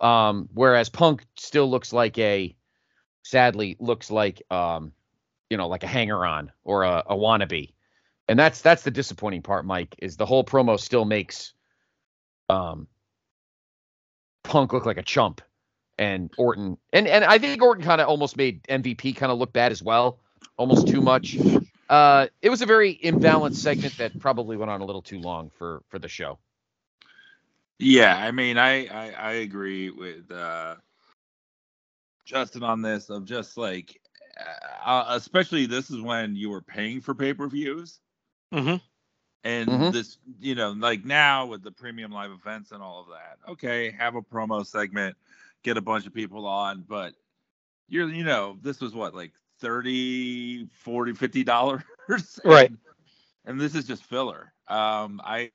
Um, 0.00 0.48
whereas 0.54 0.88
Punk 0.88 1.24
still 1.36 1.70
looks 1.70 1.92
like 1.92 2.18
a 2.18 2.54
sadly 3.22 3.76
looks 3.78 4.10
like 4.10 4.42
um 4.50 4.92
you 5.50 5.56
know 5.56 5.68
like 5.68 5.84
a 5.84 5.88
hanger 5.88 6.24
on 6.24 6.52
or 6.64 6.82
a, 6.82 7.02
a 7.06 7.16
wannabe. 7.16 7.72
And 8.28 8.38
that's 8.38 8.60
that's 8.60 8.82
the 8.82 8.90
disappointing 8.90 9.42
part, 9.42 9.64
Mike, 9.64 9.94
is 9.98 10.16
the 10.16 10.26
whole 10.26 10.44
promo 10.44 10.78
still 10.78 11.04
makes 11.04 11.54
um 12.48 12.86
Punk 14.42 14.72
look 14.72 14.86
like 14.86 14.98
a 14.98 15.02
chump 15.02 15.40
and 15.98 16.30
Orton 16.36 16.78
and 16.92 17.06
and 17.08 17.24
I 17.24 17.38
think 17.38 17.62
Orton 17.62 17.84
kind 17.84 18.00
of 18.00 18.08
almost 18.08 18.36
made 18.36 18.62
MVP 18.64 19.16
kind 19.16 19.32
of 19.32 19.38
look 19.38 19.52
bad 19.52 19.72
as 19.72 19.82
well, 19.82 20.20
almost 20.56 20.88
too 20.88 21.00
much. 21.00 21.36
Uh, 21.88 22.26
it 22.42 22.50
was 22.50 22.60
a 22.60 22.66
very 22.66 22.94
imbalanced 23.02 23.56
segment 23.56 23.96
that 23.96 24.18
probably 24.20 24.56
went 24.56 24.70
on 24.70 24.80
a 24.80 24.84
little 24.84 25.02
too 25.02 25.18
long 25.18 25.50
for 25.50 25.82
for 25.88 25.98
the 25.98 26.08
show. 26.08 26.38
Yeah, 27.78 28.16
I 28.16 28.30
mean, 28.30 28.58
I 28.58 28.86
I, 28.86 29.10
I 29.12 29.32
agree 29.32 29.90
with 29.90 30.30
uh, 30.30 30.76
Justin 32.24 32.62
on 32.62 32.82
this. 32.82 33.08
Of 33.08 33.24
just 33.24 33.56
like, 33.56 34.00
uh, 34.84 35.04
especially 35.08 35.66
this 35.66 35.90
is 35.90 36.00
when 36.00 36.36
you 36.36 36.50
were 36.50 36.62
paying 36.62 37.00
for 37.00 37.14
pay 37.14 37.34
per 37.34 37.48
views, 37.48 38.00
Mm-hmm. 38.52 38.76
and 39.44 39.70
Mhm. 39.70 39.92
this, 39.92 40.18
you 40.40 40.54
know, 40.54 40.70
like 40.72 41.04
now 41.04 41.46
with 41.46 41.62
the 41.62 41.70
premium 41.72 42.12
live 42.12 42.30
events 42.30 42.72
and 42.72 42.82
all 42.82 43.00
of 43.00 43.08
that. 43.08 43.38
Okay, 43.50 43.90
have 43.90 44.14
a 44.14 44.22
promo 44.22 44.64
segment, 44.66 45.16
get 45.62 45.76
a 45.76 45.82
bunch 45.82 46.06
of 46.06 46.14
people 46.14 46.46
on, 46.46 46.84
but 46.88 47.14
you're, 47.88 48.08
you 48.08 48.24
know, 48.24 48.58
this 48.62 48.80
was 48.80 48.94
what 48.94 49.14
like 49.14 49.32
30 49.60 50.66
40 50.72 51.12
50 51.14 51.44
dollars 51.44 51.82
Right. 52.44 52.70
and, 52.70 52.78
and 53.44 53.60
this 53.60 53.74
is 53.74 53.86
just 53.86 54.04
filler 54.04 54.52
um 54.68 55.20
i 55.24 55.50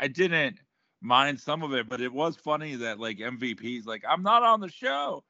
i 0.00 0.06
didn't 0.08 0.58
mind 1.00 1.38
some 1.38 1.62
of 1.62 1.72
it 1.74 1.88
but 1.88 2.00
it 2.00 2.12
was 2.12 2.36
funny 2.36 2.76
that 2.76 2.98
like 2.98 3.18
mvp's 3.18 3.86
like 3.86 4.02
i'm 4.08 4.22
not 4.22 4.42
on 4.42 4.60
the 4.60 4.68
show 4.68 5.22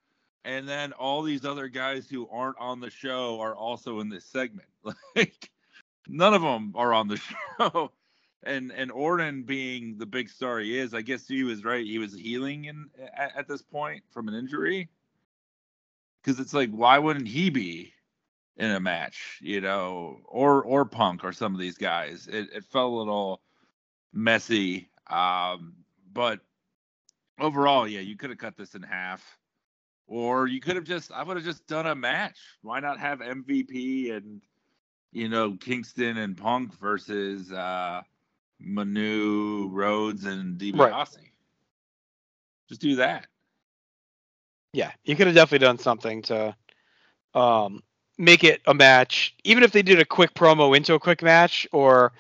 and 0.44 0.68
then 0.68 0.92
all 0.92 1.22
these 1.22 1.44
other 1.44 1.68
guys 1.68 2.08
who 2.08 2.28
aren't 2.28 2.58
on 2.58 2.80
the 2.80 2.90
show 2.90 3.40
are 3.40 3.54
also 3.54 4.00
in 4.00 4.08
this 4.08 4.24
segment 4.24 4.68
like 5.16 5.50
none 6.08 6.34
of 6.34 6.42
them 6.42 6.72
are 6.76 6.92
on 6.92 7.08
the 7.08 7.16
show 7.58 7.90
and 8.44 8.72
and 8.72 8.92
Orton 8.92 9.42
being 9.42 9.96
the 9.98 10.06
big 10.06 10.28
star 10.28 10.60
he 10.60 10.78
is, 10.78 10.94
I 10.94 11.02
guess 11.02 11.26
he 11.26 11.42
was 11.44 11.64
right. 11.64 11.84
He 11.84 11.98
was 11.98 12.14
healing 12.14 12.66
in 12.66 12.88
at, 13.16 13.32
at 13.36 13.48
this 13.48 13.62
point 13.62 14.02
from 14.10 14.28
an 14.28 14.34
injury. 14.34 14.88
Because 16.22 16.40
it's 16.40 16.54
like, 16.54 16.70
why 16.70 16.98
wouldn't 16.98 17.28
he 17.28 17.50
be 17.50 17.92
in 18.56 18.70
a 18.70 18.80
match, 18.80 19.38
you 19.42 19.60
know, 19.60 20.20
or 20.24 20.62
or 20.62 20.84
Punk 20.84 21.24
or 21.24 21.32
some 21.32 21.54
of 21.54 21.60
these 21.60 21.76
guys? 21.76 22.28
It 22.30 22.48
it 22.54 22.64
felt 22.64 22.92
a 22.92 22.96
little 22.96 23.40
messy. 24.12 24.90
Um, 25.08 25.74
but 26.12 26.40
overall, 27.40 27.88
yeah, 27.88 28.00
you 28.00 28.16
could 28.16 28.30
have 28.30 28.38
cut 28.38 28.56
this 28.56 28.74
in 28.74 28.82
half. 28.82 29.22
Or 30.06 30.46
you 30.46 30.60
could 30.60 30.76
have 30.76 30.84
just 30.84 31.12
I 31.12 31.22
would 31.22 31.36
have 31.36 31.46
just 31.46 31.66
done 31.66 31.86
a 31.86 31.94
match. 31.94 32.38
Why 32.62 32.80
not 32.80 32.98
have 33.00 33.20
MVP 33.20 34.14
and 34.14 34.40
you 35.12 35.28
know, 35.28 35.56
Kingston 35.56 36.18
and 36.18 36.36
Punk 36.36 36.78
versus 36.78 37.52
uh 37.52 38.02
Manu, 38.60 39.68
Rhodes, 39.70 40.24
and 40.24 40.58
DiBiase. 40.58 40.78
Right. 40.78 41.08
Just 42.68 42.80
do 42.80 42.96
that. 42.96 43.26
Yeah, 44.72 44.90
you 45.04 45.14
could 45.14 45.26
have 45.26 45.36
definitely 45.36 45.64
done 45.66 45.78
something 45.78 46.22
to 46.22 46.56
um, 47.34 47.82
make 48.18 48.42
it 48.42 48.60
a 48.66 48.74
match, 48.74 49.34
even 49.44 49.62
if 49.62 49.72
they 49.72 49.82
did 49.82 50.00
a 50.00 50.04
quick 50.04 50.34
promo 50.34 50.76
into 50.76 50.94
a 50.94 51.00
quick 51.00 51.22
match 51.22 51.68
or 51.72 52.12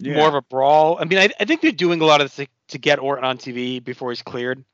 more 0.00 0.28
of 0.28 0.34
a 0.34 0.42
brawl. 0.42 0.98
I 1.00 1.04
mean, 1.04 1.18
I, 1.18 1.28
I 1.38 1.44
think 1.44 1.60
they're 1.60 1.70
doing 1.70 2.00
a 2.00 2.04
lot 2.04 2.20
of 2.20 2.24
this 2.24 2.36
to, 2.36 2.46
to 2.68 2.78
get 2.78 2.98
Orton 2.98 3.24
on 3.24 3.38
TV 3.38 3.82
before 3.82 4.10
he's 4.10 4.22
cleared. 4.22 4.64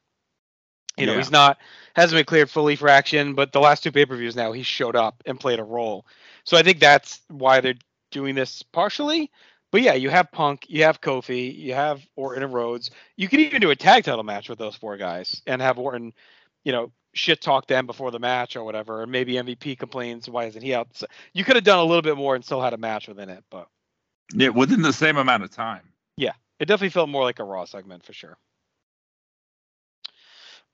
You 0.99 1.07
know, 1.07 1.13
Yeah. 1.13 1.19
he's 1.19 1.31
not 1.31 1.59
hasn't 1.95 2.19
been 2.19 2.25
cleared 2.25 2.51
fully 2.51 2.77
for 2.77 2.89
action, 2.89 3.35
but 3.35 3.53
the 3.53 3.61
last 3.61 3.83
two 3.83 3.93
pay 3.93 4.07
per 4.07 4.17
views 4.17 4.37
now 4.37 4.53
he 4.53 4.63
showed 4.63 4.97
up 4.97 5.23
and 5.27 5.39
played 5.41 5.59
a 5.59 5.65
role. 5.65 6.07
So 6.45 6.57
I 6.57 6.63
think 6.63 6.81
that's 6.81 7.21
why 7.29 7.61
they're 7.61 7.75
doing 8.11 8.35
this 8.35 8.63
partially. 8.63 9.31
But 9.71 9.83
yeah, 9.83 9.95
you 9.95 10.09
have 10.11 10.33
Punk, 10.33 10.65
you 10.69 10.85
have 10.85 11.01
Kofi, 11.01 11.55
you 11.55 11.75
have 11.75 12.07
Orton 12.17 12.43
and 12.43 12.55
Rhodes. 12.55 12.91
You 13.17 13.29
could 13.29 13.41
even 13.41 13.61
do 13.61 13.71
a 13.71 13.77
tag 13.77 14.05
title 14.05 14.23
match 14.23 14.49
with 14.49 14.59
those 14.59 14.75
four 14.75 14.97
guys 14.97 15.43
and 15.47 15.61
have 15.61 15.79
Orton, 15.79 16.15
you 16.65 16.73
know, 16.73 16.91
shit 17.13 17.41
talk 17.43 17.67
them 17.67 17.87
before 17.87 18.11
the 18.11 18.19
match 18.19 18.57
or 18.57 18.65
whatever. 18.65 19.03
And 19.03 19.13
maybe 19.13 19.35
MVP 19.35 19.79
complains, 19.79 20.29
why 20.29 20.45
isn't 20.47 20.63
he 20.63 20.75
out? 20.75 20.89
So 20.97 21.07
you 21.35 21.45
could 21.45 21.57
have 21.57 21.65
done 21.65 21.79
a 21.81 21.85
little 21.85 22.03
bit 22.03 22.17
more 22.17 22.35
and 22.35 22.45
still 22.45 22.63
had 22.63 22.73
a 22.73 22.79
match 22.79 23.09
within 23.09 23.29
it. 23.29 23.45
But 23.51 23.69
Yeah, 24.33 24.49
within 24.49 24.81
the 24.83 24.93
same 24.93 25.17
amount 25.19 25.43
of 25.43 25.51
time. 25.51 25.93
yeah, 26.17 26.33
it 26.61 26.67
definitely 26.67 26.91
felt 26.91 27.09
more 27.11 27.25
like 27.25 27.39
a 27.41 27.45
Raw 27.45 27.65
segment 27.67 28.05
for 28.05 28.13
sure. 28.15 28.39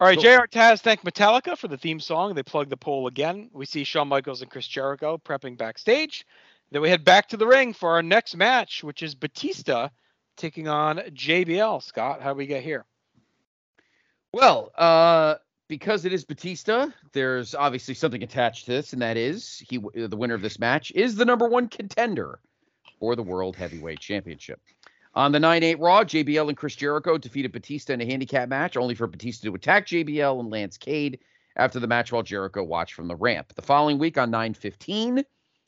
All 0.01 0.09
right. 0.09 0.19
JR 0.19 0.47
Taz 0.47 0.81
thanked 0.81 1.05
Metallica 1.05 1.57
for 1.57 1.69
the 1.69 1.79
theme 1.79 2.01
song. 2.01 2.35
They 2.35 2.43
plugged 2.43 2.71
the 2.71 2.77
poll 2.77 3.07
again. 3.07 3.49
We 3.53 3.65
see 3.65 3.85
Shawn 3.85 4.09
Michaels 4.09 4.43
and 4.43 4.51
Chris 4.51 4.67
Jericho 4.67 5.21
prepping 5.25 5.57
backstage. 5.57 6.27
Then 6.71 6.83
we 6.83 6.91
head 6.91 7.05
back 7.05 7.29
to 7.29 7.37
the 7.37 7.47
ring 7.47 7.73
for 7.73 7.91
our 7.91 8.03
next 8.03 8.37
match, 8.37 8.83
which 8.83 9.03
is 9.03 9.15
Batista 9.15 9.89
taking 10.37 10.67
on 10.67 10.99
JBL. 10.99 11.83
Scott, 11.83 12.21
how 12.21 12.33
do 12.33 12.39
we 12.39 12.47
get 12.47 12.65
here? 12.65 12.85
Well, 14.33 14.73
uh, 14.77 15.37
because 15.69 16.05
it 16.05 16.13
is 16.13 16.25
Batista, 16.25 16.89
there's 17.13 17.55
obviously 17.55 17.95
something 17.95 18.25
attached 18.25 18.65
to 18.65 18.73
this, 18.73 18.93
and 18.93 19.01
that 19.01 19.17
is 19.17 19.63
he, 19.69 19.79
the 19.79 20.17
winner 20.17 20.35
of 20.35 20.43
this 20.43 20.59
match, 20.59 20.91
is 20.93 21.15
the 21.15 21.25
number 21.25 21.49
one 21.49 21.69
contender 21.69 22.41
for 22.99 23.15
the 23.15 23.23
World 23.23 23.55
Heavyweight 23.55 24.01
Championship. 24.01 24.61
On 25.17 25.31
the 25.31 25.39
9-8 25.39 25.77
Raw, 25.79 26.03
JBL 26.03 26.49
and 26.49 26.57
Chris 26.57 26.75
Jericho 26.75 27.17
defeated 27.19 27.53
Batista 27.53 27.93
in 27.93 28.01
a 28.01 28.05
handicap 28.05 28.49
match, 28.49 28.77
only 28.77 28.97
for 28.97 29.07
Batista 29.07 29.49
to 29.49 29.55
attack 29.55 29.87
JBL 29.87 30.41
and 30.41 30.51
Lance 30.51 30.77
Cade 30.77 31.21
after 31.55 31.79
the 31.79 31.87
match 31.87 32.11
while 32.11 32.25
Jericho 32.25 32.65
watched 32.65 32.95
from 32.95 33.07
the 33.07 33.15
ramp. 33.15 33.53
The 33.55 33.63
following 33.63 33.99
week 33.99 34.19
on 34.19 34.33
9-15, 34.33 35.25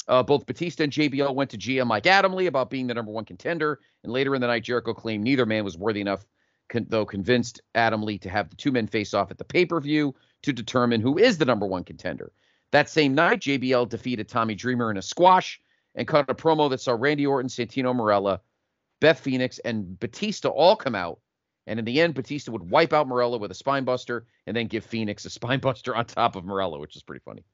uh, 0.08 0.22
both 0.24 0.46
Batista 0.46 0.82
and 0.82 0.92
JBL 0.92 1.32
went 1.32 1.50
to 1.50 1.58
GM 1.58 1.86
Mike 1.86 2.04
Adamle 2.04 2.48
about 2.48 2.70
being 2.70 2.88
the 2.88 2.94
number 2.94 3.12
one 3.12 3.24
contender, 3.24 3.78
and 4.02 4.12
later 4.12 4.34
in 4.34 4.40
the 4.40 4.48
night, 4.48 4.64
Jericho 4.64 4.94
claimed 4.94 5.22
neither 5.22 5.46
man 5.46 5.64
was 5.64 5.78
worthy 5.78 6.00
enough 6.00 6.26
con- 6.68 6.86
though 6.88 7.06
convinced 7.06 7.60
Adamle 7.76 8.20
to 8.22 8.28
have 8.28 8.50
the 8.50 8.56
two 8.56 8.72
men 8.72 8.88
face 8.88 9.14
off 9.14 9.30
at 9.30 9.38
the 9.38 9.44
pay 9.44 9.64
per 9.64 9.80
view 9.80 10.14
to 10.42 10.52
determine 10.52 11.00
who 11.00 11.18
is 11.18 11.38
the 11.38 11.44
number 11.44 11.66
one 11.66 11.84
contender. 11.84 12.32
That 12.72 12.90
same 12.90 13.14
night, 13.14 13.40
JBL 13.40 13.88
defeated 13.88 14.28
Tommy 14.28 14.56
Dreamer 14.56 14.90
in 14.90 14.96
a 14.96 15.02
squash 15.02 15.60
and 15.94 16.08
cut 16.08 16.28
a 16.28 16.34
promo 16.34 16.68
that 16.70 16.80
saw 16.80 16.96
Randy 16.98 17.26
Orton, 17.26 17.48
Santino 17.48 17.94
Marella, 17.94 18.40
Beth 19.00 19.20
Phoenix, 19.20 19.58
and 19.60 19.98
Batista 19.98 20.48
all 20.48 20.76
come 20.76 20.94
out. 20.94 21.20
And 21.66 21.78
in 21.78 21.84
the 21.84 22.00
end, 22.00 22.14
Batista 22.14 22.52
would 22.52 22.70
wipe 22.70 22.92
out 22.92 23.08
Marella 23.08 23.38
with 23.38 23.50
a 23.50 23.54
spine 23.54 23.84
buster 23.84 24.26
and 24.46 24.56
then 24.56 24.68
give 24.68 24.84
Phoenix 24.84 25.24
a 25.24 25.30
spine 25.38 25.60
buster 25.60 25.94
on 25.94 26.04
top 26.06 26.36
of 26.36 26.44
Marella, 26.44 26.78
which 26.78 26.96
is 26.96 27.02
pretty 27.02 27.22
funny. 27.24 27.44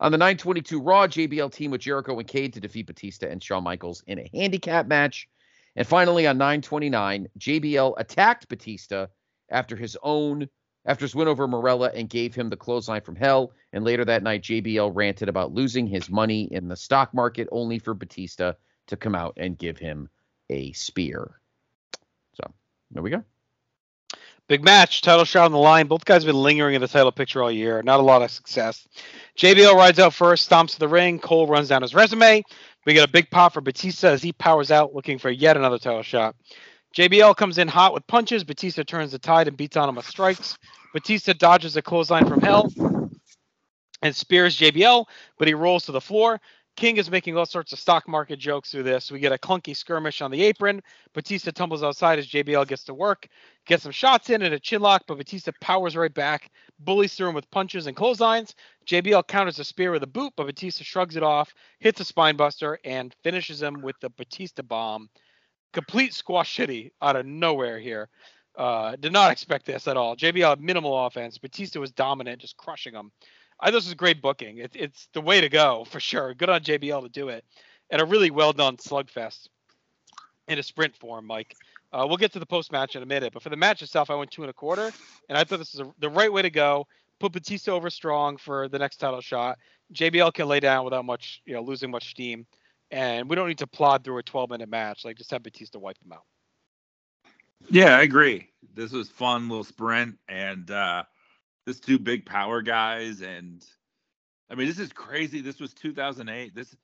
On 0.00 0.10
the 0.10 0.18
922 0.18 0.80
Raw, 0.80 1.06
JBL 1.06 1.52
teamed 1.52 1.72
with 1.72 1.80
Jericho 1.80 2.18
and 2.18 2.26
Cade 2.26 2.54
to 2.54 2.60
defeat 2.60 2.86
Batista 2.86 3.28
and 3.28 3.42
Shawn 3.42 3.62
Michaels 3.62 4.02
in 4.06 4.18
a 4.18 4.30
handicap 4.34 4.86
match. 4.88 5.28
And 5.76 5.86
finally, 5.86 6.26
on 6.26 6.38
929, 6.38 7.28
JBL 7.38 7.94
attacked 7.96 8.48
Batista 8.48 9.06
after 9.48 9.76
his 9.76 9.96
own 10.02 10.48
after 10.84 11.04
his 11.04 11.14
win 11.14 11.28
over 11.28 11.46
Marella 11.46 11.92
and 11.94 12.10
gave 12.10 12.34
him 12.34 12.48
the 12.48 12.56
clothesline 12.56 13.02
from 13.02 13.14
hell. 13.14 13.52
And 13.72 13.84
later 13.84 14.04
that 14.04 14.24
night, 14.24 14.42
JBL 14.42 14.90
ranted 14.92 15.28
about 15.28 15.52
losing 15.52 15.86
his 15.86 16.10
money 16.10 16.48
in 16.50 16.66
the 16.66 16.76
stock 16.76 17.14
market, 17.14 17.46
only 17.52 17.78
for 17.78 17.94
Batista 17.94 18.54
to 18.88 18.96
come 18.96 19.14
out 19.14 19.34
and 19.36 19.56
give 19.56 19.78
him 19.78 20.08
a 20.52 20.72
spear. 20.72 21.40
So 22.34 22.52
there 22.90 23.02
we 23.02 23.10
go. 23.10 23.24
Big 24.48 24.64
match, 24.64 25.00
title 25.00 25.24
shot 25.24 25.46
on 25.46 25.52
the 25.52 25.58
line. 25.58 25.86
Both 25.86 26.04
guys 26.04 26.22
have 26.22 26.28
been 26.28 26.42
lingering 26.42 26.74
in 26.74 26.80
the 26.80 26.88
title 26.88 27.12
picture 27.12 27.42
all 27.42 27.50
year. 27.50 27.82
Not 27.82 28.00
a 28.00 28.02
lot 28.02 28.22
of 28.22 28.30
success. 28.30 28.86
JBL 29.38 29.74
rides 29.74 29.98
out 29.98 30.12
first, 30.12 30.50
stomps 30.50 30.72
to 30.72 30.78
the 30.78 30.88
ring. 30.88 31.18
Cole 31.18 31.46
runs 31.46 31.68
down 31.68 31.82
his 31.82 31.94
resume. 31.94 32.42
We 32.84 32.94
get 32.94 33.08
a 33.08 33.12
big 33.12 33.30
pop 33.30 33.54
for 33.54 33.60
Batista 33.60 34.08
as 34.08 34.22
he 34.22 34.32
powers 34.32 34.70
out 34.70 34.94
looking 34.94 35.18
for 35.18 35.30
yet 35.30 35.56
another 35.56 35.78
title 35.78 36.02
shot. 36.02 36.34
JBL 36.94 37.36
comes 37.36 37.56
in 37.56 37.68
hot 37.68 37.94
with 37.94 38.06
punches. 38.06 38.44
Batista 38.44 38.82
turns 38.82 39.12
the 39.12 39.18
tide 39.18 39.48
and 39.48 39.56
beats 39.56 39.76
on 39.76 39.88
him 39.88 39.94
with 39.94 40.06
strikes. 40.06 40.58
Batista 40.92 41.32
dodges 41.32 41.76
a 41.76 41.82
clothesline 41.82 42.28
from 42.28 42.42
hell 42.42 42.70
and 44.02 44.14
spears 44.14 44.58
JBL, 44.58 45.06
but 45.38 45.48
he 45.48 45.54
rolls 45.54 45.86
to 45.86 45.92
the 45.92 46.00
floor. 46.00 46.40
King 46.76 46.96
is 46.96 47.10
making 47.10 47.36
all 47.36 47.44
sorts 47.44 47.72
of 47.72 47.78
stock 47.78 48.08
market 48.08 48.38
jokes 48.38 48.70
through 48.70 48.84
this. 48.84 49.10
We 49.10 49.18
get 49.18 49.32
a 49.32 49.38
clunky 49.38 49.76
skirmish 49.76 50.22
on 50.22 50.30
the 50.30 50.42
apron. 50.42 50.82
Batista 51.12 51.50
tumbles 51.50 51.82
outside 51.82 52.18
as 52.18 52.26
JBL 52.26 52.66
gets 52.66 52.84
to 52.84 52.94
work, 52.94 53.28
gets 53.66 53.82
some 53.82 53.92
shots 53.92 54.30
in 54.30 54.42
and 54.42 54.54
a 54.54 54.58
chin 54.58 54.80
lock, 54.80 55.02
but 55.06 55.18
Batista 55.18 55.52
powers 55.60 55.96
right 55.96 56.12
back, 56.12 56.50
bullies 56.80 57.14
through 57.14 57.28
him 57.28 57.34
with 57.34 57.50
punches 57.50 57.86
and 57.86 57.96
clotheslines. 57.96 58.54
JBL 58.86 59.26
counters 59.28 59.58
a 59.58 59.64
spear 59.64 59.90
with 59.90 60.02
a 60.02 60.06
boot, 60.06 60.32
but 60.36 60.46
Batista 60.46 60.82
shrugs 60.82 61.16
it 61.16 61.22
off, 61.22 61.52
hits 61.78 62.00
a 62.00 62.04
spine 62.04 62.36
buster, 62.36 62.78
and 62.84 63.14
finishes 63.22 63.60
him 63.60 63.82
with 63.82 63.96
the 64.00 64.08
Batista 64.10 64.62
bomb. 64.62 65.10
Complete 65.74 66.14
squash 66.14 66.56
city 66.56 66.92
out 67.02 67.16
of 67.16 67.26
nowhere 67.26 67.78
here. 67.78 68.08
Uh, 68.56 68.96
did 68.96 69.12
not 69.12 69.30
expect 69.30 69.66
this 69.66 69.88
at 69.88 69.96
all. 69.96 70.16
JBL 70.16 70.50
had 70.50 70.60
minimal 70.60 71.06
offense. 71.06 71.38
Batista 71.38 71.80
was 71.80 71.92
dominant, 71.92 72.40
just 72.40 72.56
crushing 72.56 72.94
him. 72.94 73.10
I 73.62 73.70
this 73.70 73.86
is 73.86 73.94
great 73.94 74.20
booking. 74.20 74.58
It, 74.58 74.72
it's 74.74 75.08
the 75.14 75.20
way 75.20 75.40
to 75.40 75.48
go 75.48 75.84
for 75.88 76.00
sure. 76.00 76.34
Good 76.34 76.50
on 76.50 76.62
JBL 76.62 77.02
to 77.02 77.08
do 77.08 77.28
it, 77.28 77.44
and 77.90 78.02
a 78.02 78.04
really 78.04 78.30
well 78.30 78.52
done 78.52 78.76
slugfest 78.76 79.46
in 80.48 80.58
a 80.58 80.62
sprint 80.62 80.96
form, 80.96 81.26
Mike. 81.26 81.54
Uh, 81.92 82.04
we'll 82.08 82.16
get 82.16 82.32
to 82.32 82.40
the 82.40 82.46
post 82.46 82.72
match 82.72 82.96
in 82.96 83.02
a 83.02 83.06
minute, 83.06 83.32
but 83.32 83.42
for 83.42 83.50
the 83.50 83.56
match 83.56 83.80
itself, 83.80 84.10
I 84.10 84.16
went 84.16 84.30
two 84.30 84.42
and 84.42 84.50
a 84.50 84.54
quarter, 84.54 84.90
and 85.28 85.38
I 85.38 85.44
thought 85.44 85.58
this 85.58 85.74
is 85.74 85.80
a, 85.80 85.94
the 86.00 86.10
right 86.10 86.32
way 86.32 86.42
to 86.42 86.50
go. 86.50 86.86
Put 87.20 87.32
Batista 87.32 87.70
over 87.70 87.88
strong 87.88 88.36
for 88.36 88.68
the 88.68 88.78
next 88.78 88.96
title 88.96 89.20
shot. 89.20 89.58
JBL 89.94 90.34
can 90.34 90.48
lay 90.48 90.58
down 90.58 90.84
without 90.84 91.04
much, 91.04 91.40
you 91.46 91.54
know, 91.54 91.62
losing 91.62 91.90
much 91.90 92.10
steam, 92.10 92.46
and 92.90 93.30
we 93.30 93.36
don't 93.36 93.46
need 93.46 93.58
to 93.58 93.66
plod 93.68 94.02
through 94.02 94.18
a 94.18 94.22
12 94.24 94.50
minute 94.50 94.68
match. 94.68 95.04
Like 95.04 95.16
just 95.16 95.30
have 95.30 95.44
Batista 95.44 95.78
wipe 95.78 95.98
them 96.00 96.12
out. 96.12 96.24
Yeah, 97.70 97.96
I 97.96 98.02
agree. 98.02 98.48
This 98.74 98.90
was 98.90 99.08
fun 99.08 99.48
little 99.48 99.62
sprint, 99.62 100.18
and 100.28 100.68
uh 100.68 101.04
this 101.66 101.80
two 101.80 101.98
big 101.98 102.26
power 102.26 102.62
guys, 102.62 103.20
and 103.20 103.64
I 104.50 104.54
mean, 104.54 104.66
this 104.66 104.78
is 104.78 104.92
crazy. 104.92 105.40
This 105.40 105.60
was 105.60 105.74
2008. 105.74 106.54
This 106.54 106.74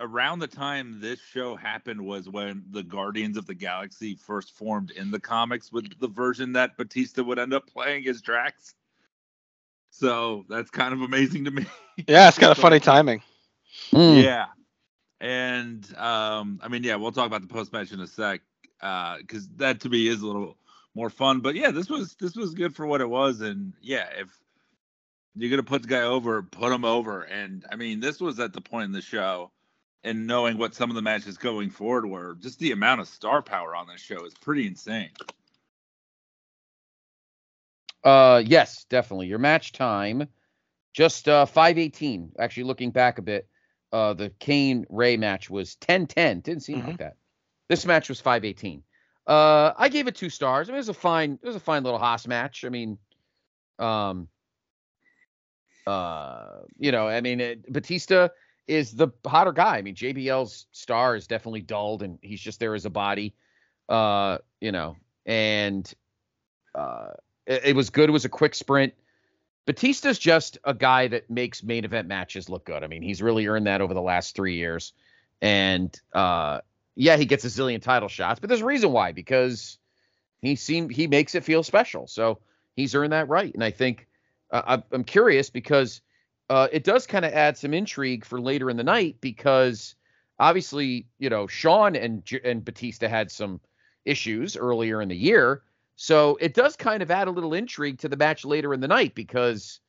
around 0.00 0.40
the 0.40 0.46
time 0.46 1.00
this 1.00 1.20
show 1.20 1.54
happened 1.54 2.00
was 2.00 2.28
when 2.28 2.64
the 2.70 2.82
Guardians 2.82 3.36
of 3.36 3.46
the 3.46 3.54
Galaxy 3.54 4.16
first 4.16 4.56
formed 4.56 4.90
in 4.90 5.10
the 5.10 5.20
comics 5.20 5.70
with 5.70 5.98
the 6.00 6.08
version 6.08 6.52
that 6.52 6.76
Batista 6.76 7.22
would 7.22 7.38
end 7.38 7.54
up 7.54 7.68
playing 7.68 8.06
as 8.08 8.20
Drax. 8.20 8.74
So 9.90 10.44
that's 10.48 10.70
kind 10.70 10.92
of 10.92 11.02
amazing 11.02 11.44
to 11.44 11.50
me. 11.50 11.66
Yeah, 12.08 12.26
it's 12.26 12.38
kind 12.38 12.50
of 12.50 12.58
funny 12.58 12.80
timing. 12.80 13.22
Hmm. 13.92 14.16
Yeah. 14.16 14.46
And 15.20 15.86
um, 15.96 16.58
I 16.60 16.66
mean, 16.66 16.82
yeah, 16.82 16.96
we'll 16.96 17.12
talk 17.12 17.28
about 17.28 17.42
the 17.42 17.46
post 17.46 17.72
match 17.72 17.92
in 17.92 18.00
a 18.00 18.06
sec, 18.08 18.40
because 18.80 19.48
that 19.58 19.80
to 19.82 19.88
me 19.88 20.08
is 20.08 20.20
a 20.20 20.26
little 20.26 20.56
more 20.94 21.10
fun. 21.10 21.40
But 21.40 21.54
yeah, 21.54 21.70
this 21.70 21.88
was 21.88 22.14
this 22.14 22.36
was 22.36 22.54
good 22.54 22.74
for 22.74 22.86
what 22.86 23.00
it 23.00 23.08
was. 23.08 23.40
And 23.40 23.72
yeah, 23.80 24.06
if 24.16 24.28
you're 25.34 25.50
gonna 25.50 25.62
put 25.62 25.82
the 25.82 25.88
guy 25.88 26.02
over, 26.02 26.42
put 26.42 26.72
him 26.72 26.84
over. 26.84 27.22
And 27.22 27.64
I 27.70 27.76
mean, 27.76 28.00
this 28.00 28.20
was 28.20 28.38
at 28.40 28.52
the 28.52 28.60
point 28.60 28.86
in 28.86 28.92
the 28.92 29.02
show, 29.02 29.50
and 30.02 30.26
knowing 30.26 30.58
what 30.58 30.74
some 30.74 30.90
of 30.90 30.96
the 30.96 31.02
matches 31.02 31.36
going 31.36 31.70
forward 31.70 32.06
were, 32.06 32.36
just 32.40 32.58
the 32.58 32.72
amount 32.72 33.00
of 33.00 33.08
star 33.08 33.42
power 33.42 33.74
on 33.74 33.86
this 33.86 34.00
show 34.00 34.24
is 34.24 34.34
pretty 34.34 34.66
insane. 34.66 35.10
Uh, 38.02 38.42
yes, 38.44 38.84
definitely. 38.84 39.26
Your 39.26 39.38
match 39.38 39.72
time, 39.72 40.28
just 40.92 41.28
uh 41.28 41.46
518. 41.46 42.32
Actually, 42.38 42.64
looking 42.64 42.90
back 42.90 43.18
a 43.18 43.22
bit, 43.22 43.48
uh, 43.92 44.12
the 44.12 44.30
Kane 44.38 44.86
Rey 44.90 45.16
match 45.16 45.48
was 45.48 45.76
10-10. 45.76 46.42
Didn't 46.42 46.62
seem 46.62 46.84
like 46.84 46.98
that. 46.98 47.16
This 47.68 47.86
match 47.86 48.08
was 48.08 48.20
518. 48.20 48.82
Uh, 49.26 49.72
I 49.76 49.88
gave 49.88 50.06
it 50.06 50.14
two 50.14 50.30
stars. 50.30 50.68
I 50.68 50.72
mean, 50.72 50.76
it 50.76 50.80
was 50.80 50.88
a 50.90 50.94
fine, 50.94 51.38
it 51.42 51.46
was 51.46 51.56
a 51.56 51.60
fine 51.60 51.82
little 51.82 51.98
hoss 51.98 52.26
match. 52.26 52.64
I 52.64 52.68
mean, 52.68 52.98
um, 53.78 54.28
uh, 55.86 56.60
you 56.78 56.92
know, 56.92 57.08
I 57.08 57.20
mean, 57.20 57.40
it, 57.40 57.72
Batista 57.72 58.28
is 58.66 58.92
the 58.92 59.08
hotter 59.26 59.52
guy. 59.52 59.76
I 59.76 59.82
mean, 59.82 59.94
JBL's 59.94 60.66
star 60.72 61.16
is 61.16 61.26
definitely 61.26 61.62
dulled, 61.62 62.02
and 62.02 62.18
he's 62.22 62.40
just 62.40 62.60
there 62.60 62.74
as 62.74 62.84
a 62.84 62.90
body. 62.90 63.34
Uh, 63.88 64.38
you 64.60 64.72
know, 64.72 64.96
and 65.26 65.92
uh, 66.74 67.08
it, 67.46 67.64
it 67.66 67.76
was 67.76 67.90
good. 67.90 68.08
It 68.08 68.12
was 68.12 68.24
a 68.24 68.30
quick 68.30 68.54
sprint. 68.54 68.94
Batista's 69.66 70.18
just 70.18 70.58
a 70.64 70.74
guy 70.74 71.08
that 71.08 71.30
makes 71.30 71.62
main 71.62 71.84
event 71.84 72.08
matches 72.08 72.48
look 72.48 72.66
good. 72.66 72.84
I 72.84 72.86
mean, 72.86 73.02
he's 73.02 73.22
really 73.22 73.46
earned 73.46 73.66
that 73.66 73.80
over 73.80 73.94
the 73.94 74.02
last 74.02 74.36
three 74.36 74.56
years. 74.56 74.92
And 75.40 75.98
uh, 76.12 76.60
yeah, 76.96 77.16
he 77.16 77.26
gets 77.26 77.44
a 77.44 77.48
zillion 77.48 77.82
title 77.82 78.08
shots, 78.08 78.40
but 78.40 78.48
there's 78.48 78.60
a 78.60 78.66
reason 78.66 78.92
why 78.92 79.12
because 79.12 79.78
he 80.40 80.56
seemed 80.56 80.92
he 80.92 81.06
makes 81.06 81.34
it 81.34 81.44
feel 81.44 81.62
special. 81.62 82.06
So 82.06 82.38
he's 82.76 82.94
earned 82.94 83.12
that 83.12 83.28
right. 83.28 83.52
And 83.52 83.64
I 83.64 83.70
think 83.70 84.06
uh, 84.50 84.80
I'm- 84.92 85.04
curious 85.04 85.50
because 85.50 86.00
uh, 86.50 86.68
it 86.70 86.84
does 86.84 87.06
kind 87.06 87.24
of 87.24 87.32
add 87.32 87.56
some 87.56 87.74
intrigue 87.74 88.24
for 88.24 88.40
later 88.40 88.70
in 88.70 88.76
the 88.76 88.84
night 88.84 89.16
because 89.20 89.94
obviously 90.38 91.06
you 91.18 91.30
know 91.30 91.46
Shawn 91.46 91.96
and 91.96 92.22
and 92.44 92.64
Batista 92.64 93.08
had 93.08 93.30
some 93.30 93.60
issues 94.04 94.56
earlier 94.56 95.00
in 95.02 95.08
the 95.08 95.16
year. 95.16 95.62
So 95.96 96.36
it 96.40 96.54
does 96.54 96.76
kind 96.76 97.02
of 97.02 97.10
add 97.10 97.28
a 97.28 97.30
little 97.30 97.54
intrigue 97.54 97.98
to 98.00 98.08
the 98.08 98.16
match 98.16 98.44
later 98.44 98.74
in 98.74 98.80
the 98.80 98.88
night 98.88 99.14
because 99.14 99.80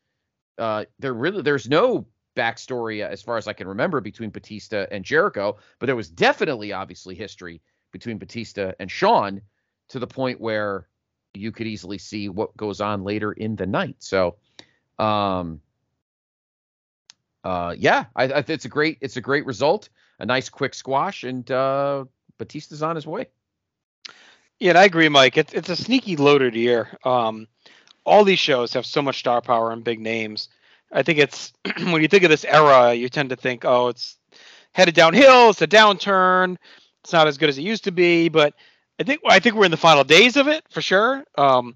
uh, 0.57 0.85
there 0.99 1.13
really 1.13 1.41
there's 1.41 1.67
no 1.67 2.05
backstory 2.35 3.05
uh, 3.05 3.09
as 3.09 3.21
far 3.21 3.37
as 3.37 3.47
I 3.47 3.53
can 3.53 3.67
remember 3.67 4.01
between 4.01 4.29
Batista 4.29 4.85
and 4.91 5.03
Jericho, 5.03 5.57
but 5.79 5.87
there 5.87 5.95
was 5.95 6.09
definitely 6.09 6.73
obviously 6.73 7.15
history 7.15 7.61
between 7.91 8.17
Batista 8.17 8.73
and 8.79 8.91
Shawn 8.91 9.41
to 9.89 9.99
the 9.99 10.07
point 10.07 10.39
where 10.41 10.87
you 11.33 11.51
could 11.51 11.67
easily 11.67 11.97
see 11.97 12.29
what 12.29 12.55
goes 12.57 12.81
on 12.81 13.03
later 13.03 13.31
in 13.31 13.55
the 13.55 13.65
night. 13.65 13.97
So, 13.99 14.35
um, 14.99 15.61
uh, 17.43 17.75
yeah, 17.77 18.05
I, 18.15 18.23
I 18.25 18.43
it's 18.47 18.65
a 18.65 18.69
great 18.69 18.97
it's 19.01 19.17
a 19.17 19.21
great 19.21 19.45
result, 19.45 19.89
a 20.19 20.25
nice 20.25 20.49
quick 20.49 20.73
squash, 20.73 21.23
and 21.23 21.49
uh, 21.51 22.05
Batista's 22.37 22.81
on 22.81 22.95
his 22.95 23.05
way. 23.05 23.27
Yeah, 24.59 24.69
and 24.69 24.77
I 24.77 24.85
agree, 24.85 25.09
Mike. 25.09 25.37
It's 25.37 25.53
it's 25.53 25.69
a 25.69 25.75
sneaky 25.75 26.15
loaded 26.15 26.55
year. 26.55 26.97
Um, 27.03 27.47
all 28.05 28.23
these 28.23 28.39
shows 28.39 28.73
have 28.73 28.85
so 28.85 29.01
much 29.01 29.19
star 29.19 29.41
power 29.41 29.71
and 29.71 29.83
big 29.83 29.99
names. 29.99 30.49
I 30.95 31.03
think 31.03 31.19
it's 31.19 31.53
when 31.83 32.01
you 32.01 32.07
think 32.07 32.23
of 32.23 32.29
this 32.29 32.45
era, 32.45 32.93
you 32.93 33.09
tend 33.09 33.29
to 33.29 33.35
think, 33.35 33.65
oh, 33.65 33.89
it's 33.89 34.17
headed 34.71 34.95
downhill. 34.95 35.51
It's 35.51 35.61
a 35.61 35.67
downturn. 35.67 36.57
It's 37.03 37.13
not 37.13 37.27
as 37.27 37.37
good 37.37 37.49
as 37.49 37.57
it 37.57 37.63
used 37.63 37.83
to 37.83 37.91
be. 37.91 38.29
But 38.29 38.53
I 38.99 39.03
think 39.03 39.21
I 39.27 39.39
think 39.39 39.55
we're 39.55 39.65
in 39.65 39.71
the 39.71 39.77
final 39.77 40.03
days 40.03 40.37
of 40.37 40.47
it 40.47 40.63
for 40.71 40.81
sure. 40.81 41.23
Um, 41.37 41.75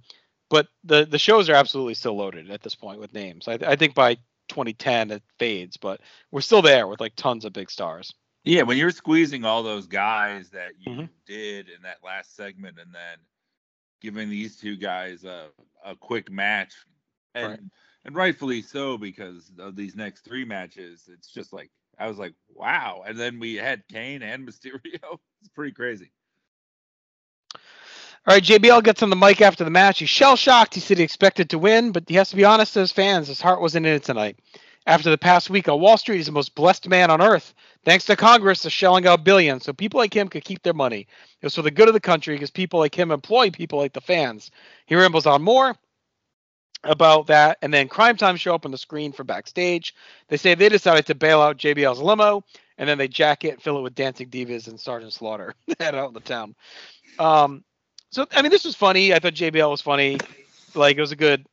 but 0.50 0.68
the 0.84 1.06
the 1.06 1.20
shows 1.20 1.50
are 1.50 1.56
absolutely 1.56 1.94
still 1.94 2.16
loaded 2.16 2.50
at 2.50 2.62
this 2.64 2.76
point 2.76 3.00
with 3.00 3.14
names. 3.14 3.48
I, 3.48 3.60
I 3.66 3.76
think 3.76 3.94
by 3.94 4.16
2010 4.48 5.12
it 5.12 5.24
fades, 5.38 5.78
but 5.78 6.02
we're 6.32 6.42
still 6.42 6.62
there 6.62 6.88
with 6.88 7.00
like 7.00 7.16
tons 7.16 7.46
of 7.46 7.54
big 7.54 7.70
stars. 7.70 8.14
Yeah, 8.46 8.64
when 8.64 8.78
you're 8.78 8.90
squeezing 8.92 9.44
all 9.46 9.64
those 9.64 9.86
guys 9.86 10.50
that 10.52 10.72
you 10.80 10.92
Mhm. 10.92 11.10
did 11.26 11.70
in 11.70 11.82
that 11.84 12.04
last 12.04 12.36
segment 12.36 12.80
and 12.80 12.94
then 12.94 13.18
giving 14.02 14.30
these 14.30 14.56
two 14.58 14.78
guys 14.78 15.26
a, 15.26 15.50
a 15.86 15.96
quick 15.96 16.32
match 16.32 16.74
and 17.36 17.50
Right. 17.50 17.60
And 18.10 18.16
rightfully 18.16 18.64
so 18.64 18.98
because 18.98 19.52
of 19.60 19.76
these 19.76 19.96
next 19.96 20.22
three 20.22 20.44
matches, 20.44 21.08
it's 21.14 21.32
just 21.32 21.54
like 21.54 21.70
I 22.00 22.08
was 22.08 22.18
like, 22.18 22.34
wow. 22.56 23.04
And 23.06 23.16
then 23.20 23.38
we 23.38 23.54
had 23.54 23.88
Kane 23.88 24.24
and 24.24 24.48
Mysterio. 24.50 25.20
It's 25.42 25.50
pretty 25.54 25.74
crazy. 25.74 26.10
All 27.54 28.34
right, 28.34 28.42
JBL 28.42 28.84
gets 28.84 29.04
on 29.04 29.12
the 29.12 29.16
mic 29.16 29.42
after 29.42 29.64
the 29.64 29.70
match. 29.70 30.00
He's 30.00 30.10
shell 30.10 30.36
shocked. 30.36 30.74
He 30.74 30.80
said 30.80 30.98
he 30.98 31.04
expected 31.04 31.52
to 31.52 31.60
win, 31.60 31.92
but 31.92 32.06
he 32.08 32.16
has 32.16 32.32
to 32.32 32.36
be 32.36 32.46
honest 32.46 32.74
to 32.74 32.80
his 32.80 32.92
fans. 32.92 33.28
His 33.28 33.42
heart 33.42 33.62
wasn't 33.62 33.86
in 33.86 33.94
it 33.94 34.04
tonight. 34.04 34.40
After 34.88 35.12
the 35.12 35.18
past 35.20 35.52
week 35.52 35.70
on 35.70 35.80
Wall 35.80 35.98
Street, 35.98 36.18
he's 36.18 36.26
the 36.26 36.32
most 36.32 36.56
blessed 36.56 36.90
man 36.90 37.12
on 37.12 37.22
earth. 37.22 37.54
Thanks 37.86 38.06
to 38.06 38.16
Congress, 38.16 38.64
they're 38.64 38.72
shelling 38.72 39.06
out 39.06 39.24
billions 39.24 39.66
so 39.66 39.72
people 39.72 40.00
like 40.00 40.16
him 40.16 40.30
could 40.30 40.44
keep 40.44 40.64
their 40.64 40.74
money. 40.74 41.02
It 41.42 41.46
was 41.46 41.54
for 41.54 41.62
the 41.62 41.70
good 41.70 41.88
of 41.88 41.94
the 41.94 42.00
country 42.00 42.34
because 42.34 42.50
people 42.50 42.80
like 42.80 42.98
him 42.98 43.12
employ 43.12 43.52
people 43.52 43.78
like 43.78 43.94
the 43.94 44.02
fans. 44.02 44.50
He 44.88 44.96
rambles 44.96 45.28
on 45.28 45.44
more 45.44 45.76
about 46.84 47.28
that, 47.28 47.58
and 47.62 47.74
then 47.74 47.88
Cryme 47.88 48.18
Tyme 48.18 48.38
show 48.38 48.54
up 48.56 48.66
on 48.66 48.72
the 48.72 48.78
screen 48.78 49.12
from 49.12 49.28
backstage. 49.28 49.94
They 50.30 50.38
say 50.38 50.56
they 50.56 50.70
decided 50.70 51.06
to 51.08 51.16
bail 51.16 51.42
out 51.42 51.58
JBL's 51.58 52.00
limo, 52.00 52.44
and 52.78 52.88
then 52.88 52.98
they 52.98 53.08
jack 53.08 53.44
it, 53.44 53.62
fill 53.62 53.78
it 53.78 53.82
with 53.82 53.96
dancing 53.96 54.30
divas 54.30 54.68
and 54.68 54.80
Sergeant 54.80 55.14
Slaughter, 55.14 55.54
head 55.80 55.96
out 55.96 56.08
in 56.10 56.14
the 56.14 56.22
town. 56.22 56.56
Um, 57.18 57.64
so 58.12 58.26
I 58.32 58.42
mean, 58.42 58.52
this 58.52 58.66
was 58.66 58.76
funny. 58.76 59.14
I 59.14 59.20
thought 59.20 59.34
JBL 59.34 59.70
was 59.70 59.82
funny. 59.82 60.24
Like 60.74 60.98
it 60.98 61.02
was 61.02 61.12
a 61.12 61.18
good 61.18 61.46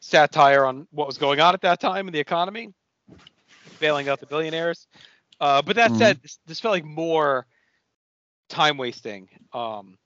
satire 0.00 0.64
on 0.64 0.86
what 0.90 1.06
was 1.06 1.18
going 1.18 1.40
on 1.40 1.54
at 1.54 1.62
that 1.62 1.80
time 1.80 2.06
in 2.08 2.12
the 2.12 2.20
economy, 2.20 2.72
bailing 3.78 4.08
out 4.08 4.20
the 4.20 4.26
billionaires. 4.26 4.86
Uh, 5.40 5.62
but 5.62 5.76
that 5.76 5.94
Mhm. 5.94 5.96
said, 5.96 6.20
this, 6.22 6.38
this 6.46 6.60
felt 6.60 6.72
like 6.72 6.84
more 6.84 7.46
time 8.48 8.76
wasting. 8.76 9.28
Um, 9.52 9.98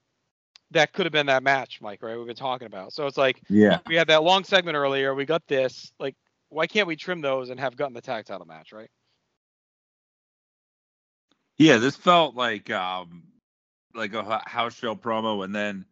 that 0.72 0.92
could 0.92 1.06
have 1.06 1.12
been 1.12 1.26
that 1.26 1.42
match, 1.42 1.80
Mike. 1.80 2.02
Right? 2.02 2.16
We've 2.16 2.26
been 2.26 2.36
talking 2.36 2.66
about. 2.66 2.92
So 2.92 3.06
it's 3.06 3.16
like 3.18 3.40
Yeah. 3.48 3.78
we 3.86 3.94
had 3.96 4.08
that 4.08 4.22
long 4.22 4.44
segment 4.44 4.76
earlier. 4.76 5.14
We 5.14 5.24
got 5.24 5.46
this. 5.46 5.92
Like, 5.98 6.16
why 6.48 6.66
can't 6.66 6.86
we 6.88 6.96
trim 6.96 7.20
those 7.20 7.50
and 7.50 7.58
have 7.60 7.76
gotten 7.76 7.94
the 7.94 8.00
tag 8.02 8.24
title 8.26 8.46
match? 8.46 8.72
Right? 8.72 8.90
Yeah, 11.58 11.78
this 11.78 11.96
felt 11.96 12.34
like 12.34 12.70
um 12.70 13.24
like 13.94 14.14
a 14.14 14.42
house 14.46 14.74
show 14.74 14.94
promo 14.94 15.44
and 15.44 15.54
then 15.54 15.86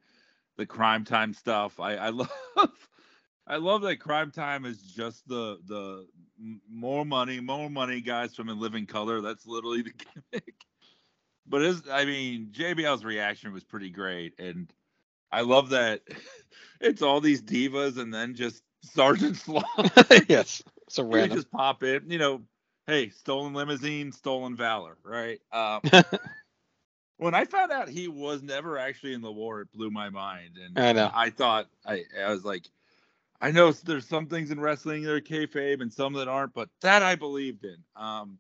the 0.56 0.66
Cryme 0.66 1.05
Tyme 1.05 1.32
stuff. 1.32 1.80
I 1.80 1.94
I 1.96 2.09
love 2.10 2.30
I 3.46 3.56
love 3.56 3.82
that 3.82 3.96
Cryme 4.01 4.30
Tyme 4.32 4.64
is 4.64 4.80
just 4.82 5.26
the 5.28 5.59
the 5.66 6.06
more 6.70 7.05
money, 7.05 7.40
more 7.40 7.70
money 7.70 8.01
guys 8.01 8.34
from 8.34 8.48
In 8.48 8.59
Living 8.60 8.86
Color. 8.86 9.20
That's 9.20 9.46
literally 9.46 9.82
the 9.82 9.92
gimmick. 10.32 10.55
But 11.47 11.62
it's 11.62 11.83
I 11.91 12.05
mean, 12.05 12.49
JBL's 12.53 13.05
reaction 13.05 13.53
was 13.53 13.65
pretty 13.65 13.91
great 13.91 14.35
and 14.39 14.71
I 15.33 15.43
love 15.43 15.71
that 15.71 16.03
it's 16.81 17.03
all 17.03 17.21
these 17.21 17.43
divas 17.43 17.99
and 17.99 18.12
then 18.12 18.35
just 18.35 18.62
Sergeant 18.83 19.37
Slaughter. 19.37 19.91
yes. 20.29 20.62
So 20.89 21.03
You 21.03 21.16
random. 21.16 21.39
just 21.39 21.51
pop 21.51 21.83
in, 21.83 22.11
you 22.11 22.19
know, 22.19 22.43
hey, 22.87 23.11
stolen 23.11 23.55
limousine, 23.55 24.12
stolen 24.12 24.57
valor, 24.57 24.97
right? 25.05 25.41
Um, 25.53 25.81
when 27.19 27.35
I 27.35 27.45
found 27.45 27.73
out 27.73 27.89
he 27.89 28.09
was 28.09 28.43
never 28.43 28.79
actually 28.79 29.15
in 29.15 29.23
the 29.23 29.33
war, 29.33 29.61
it 29.62 29.73
blew 29.73 29.91
my 29.91 30.11
mind, 30.11 30.59
and 30.65 30.77
I 30.77 30.93
know. 30.93 31.12
I 31.12 31.31
thought 31.31 31.69
I 31.87 32.05
I 32.21 32.31
was 32.31 32.45
like, 32.45 32.69
I 33.41 33.51
know 33.51 33.73
there's 33.73 34.07
some 34.07 34.27
things 34.27 34.51
in 34.51 34.61
wrestling 34.61 35.03
that 35.05 35.12
are 35.12 35.21
kayfabe 35.21 35.81
and 35.81 35.93
some 35.93 36.15
that 36.15 36.29
aren't, 36.29 36.55
but 36.55 36.69
that 36.83 37.03
I 37.03 37.15
believed 37.16 37.65
in. 37.65 37.77
Um, 37.97 38.39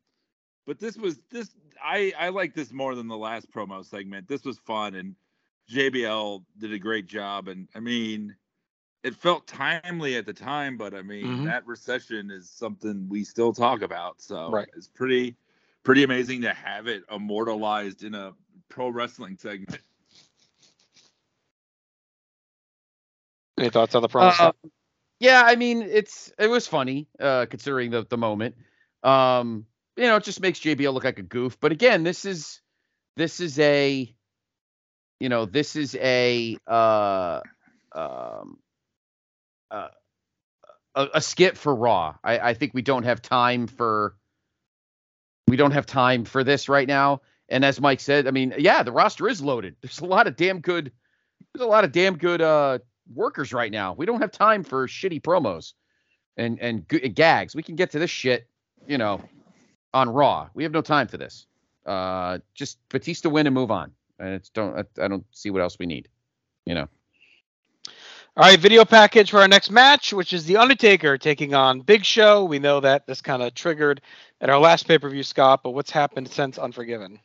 but 0.66 0.78
this 0.78 0.96
was 0.96 1.18
this 1.30 1.50
I 1.82 2.12
I 2.18 2.28
like 2.30 2.54
this 2.54 2.72
more 2.72 2.94
than 2.94 3.08
the 3.08 3.16
last 3.16 3.50
promo 3.50 3.84
segment. 3.84 4.28
This 4.28 4.44
was 4.44 4.58
fun 4.58 4.94
and 4.94 5.14
JBL 5.70 6.44
did 6.58 6.72
a 6.72 6.78
great 6.78 7.06
job. 7.06 7.48
And 7.48 7.68
I 7.74 7.80
mean, 7.80 8.36
it 9.02 9.14
felt 9.14 9.46
timely 9.46 10.16
at 10.16 10.26
the 10.26 10.32
time, 10.32 10.76
but 10.76 10.94
I 10.94 11.02
mean 11.02 11.28
Mhm. 11.28 11.44
that 11.44 11.66
recession 11.66 12.30
is 12.30 12.50
something 12.50 13.08
we 13.08 13.24
still 13.24 13.52
talk 13.52 13.82
about. 13.82 14.20
So 14.20 14.50
Right. 14.50 14.68
it's 14.76 14.88
pretty 14.88 15.36
pretty 15.82 16.02
amazing 16.02 16.42
to 16.42 16.52
have 16.54 16.86
it 16.86 17.04
immortalized 17.10 18.04
in 18.04 18.14
a 18.14 18.34
pro 18.68 18.88
wrestling 18.88 19.36
segment. 19.36 19.80
Any 23.58 23.70
thoughts 23.70 23.94
on 23.94 24.02
the 24.02 24.08
promo? 24.08 24.40
Uh, 24.40 24.52
yeah, 25.20 25.42
I 25.44 25.56
mean 25.56 25.82
it's 25.82 26.32
it 26.38 26.48
was 26.48 26.66
funny 26.66 27.08
uh, 27.20 27.46
considering 27.46 27.90
the 27.90 28.04
the 28.08 28.18
moment. 28.18 28.56
Um, 29.02 29.66
you 29.96 30.04
know, 30.04 30.16
it 30.16 30.24
just 30.24 30.40
makes 30.40 30.60
JBL 30.60 30.92
look 30.92 31.04
like 31.04 31.18
a 31.18 31.22
goof. 31.22 31.58
But 31.60 31.72
again, 31.72 32.02
this 32.02 32.24
is 32.24 32.60
this 33.16 33.40
is 33.40 33.58
a 33.58 34.12
you 35.20 35.28
know 35.28 35.46
this 35.46 35.76
is 35.76 35.94
a 35.96 36.56
uh, 36.66 37.40
um, 37.94 38.58
uh, 39.70 39.88
a, 40.94 41.08
a 41.14 41.20
skit 41.20 41.56
for 41.56 41.74
Raw. 41.74 42.16
I, 42.24 42.38
I 42.38 42.54
think 42.54 42.74
we 42.74 42.82
don't 42.82 43.04
have 43.04 43.22
time 43.22 43.66
for 43.66 44.16
we 45.46 45.56
don't 45.56 45.72
have 45.72 45.86
time 45.86 46.24
for 46.24 46.42
this 46.42 46.68
right 46.68 46.88
now. 46.88 47.20
And 47.48 47.64
as 47.64 47.80
Mike 47.80 48.00
said, 48.00 48.26
I 48.26 48.30
mean, 48.30 48.54
yeah, 48.58 48.82
the 48.82 48.92
roster 48.92 49.28
is 49.28 49.42
loaded. 49.42 49.76
There's 49.82 50.00
a 50.00 50.06
lot 50.06 50.26
of 50.26 50.36
damn 50.36 50.60
good. 50.60 50.90
There's 51.52 51.64
a 51.64 51.68
lot 51.68 51.84
of 51.84 51.92
damn 51.92 52.16
good 52.16 52.40
uh 52.40 52.78
workers 53.12 53.52
right 53.52 53.70
now. 53.70 53.92
We 53.92 54.06
don't 54.06 54.22
have 54.22 54.32
time 54.32 54.64
for 54.64 54.88
shitty 54.88 55.22
promos 55.22 55.74
and 56.36 56.58
and 56.60 56.88
g- 56.88 57.08
gags. 57.10 57.54
We 57.54 57.62
can 57.62 57.76
get 57.76 57.92
to 57.92 57.98
this 57.98 58.10
shit, 58.10 58.48
you 58.88 58.98
know, 58.98 59.22
on 59.94 60.10
Raw. 60.10 60.48
We 60.52 60.64
have 60.64 60.72
no 60.72 60.82
time 60.82 61.06
for 61.08 61.16
this. 61.16 61.46
Uh, 61.86 62.38
just 62.54 62.78
Batista 62.90 63.30
win 63.30 63.46
and 63.46 63.54
move 63.54 63.70
on. 63.70 63.92
And 64.18 64.34
it's 64.34 64.50
don't 64.50 64.76
I, 64.76 65.02
I 65.02 65.08
don't 65.08 65.24
see 65.30 65.50
what 65.50 65.62
else 65.62 65.78
we 65.78 65.86
need. 65.86 66.08
You 66.66 66.74
know. 66.74 66.88
All 68.36 68.44
right, 68.44 68.58
video 68.58 68.84
package 68.84 69.30
for 69.30 69.40
our 69.40 69.46
next 69.46 69.70
match, 69.70 70.12
which 70.12 70.32
is 70.32 70.44
The 70.44 70.56
Undertaker 70.56 71.16
taking 71.16 71.54
on 71.54 71.80
Big 71.82 72.04
Show. 72.04 72.44
We 72.44 72.58
know 72.58 72.80
that 72.80 73.06
this 73.06 73.22
kind 73.22 73.42
of 73.42 73.54
triggered 73.54 74.00
at 74.40 74.50
our 74.50 74.58
last 74.58 74.88
pay 74.88 74.98
per 74.98 75.08
view, 75.08 75.22
Scott, 75.22 75.62
but 75.62 75.70
what's 75.70 75.92
happened 75.92 76.28
since 76.28 76.58
Unforgiven? 76.58 77.20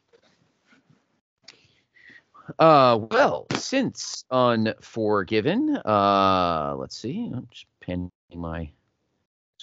Uh, 2.60 3.00
well, 3.10 3.48
since 3.56 4.24
Unforgiven, 4.30 5.78
uh, 5.78 6.76
let's 6.78 6.96
see. 6.96 7.32
I'm 7.34 7.48
just 7.52 7.66
pinning 7.80 8.12
my 8.36 8.70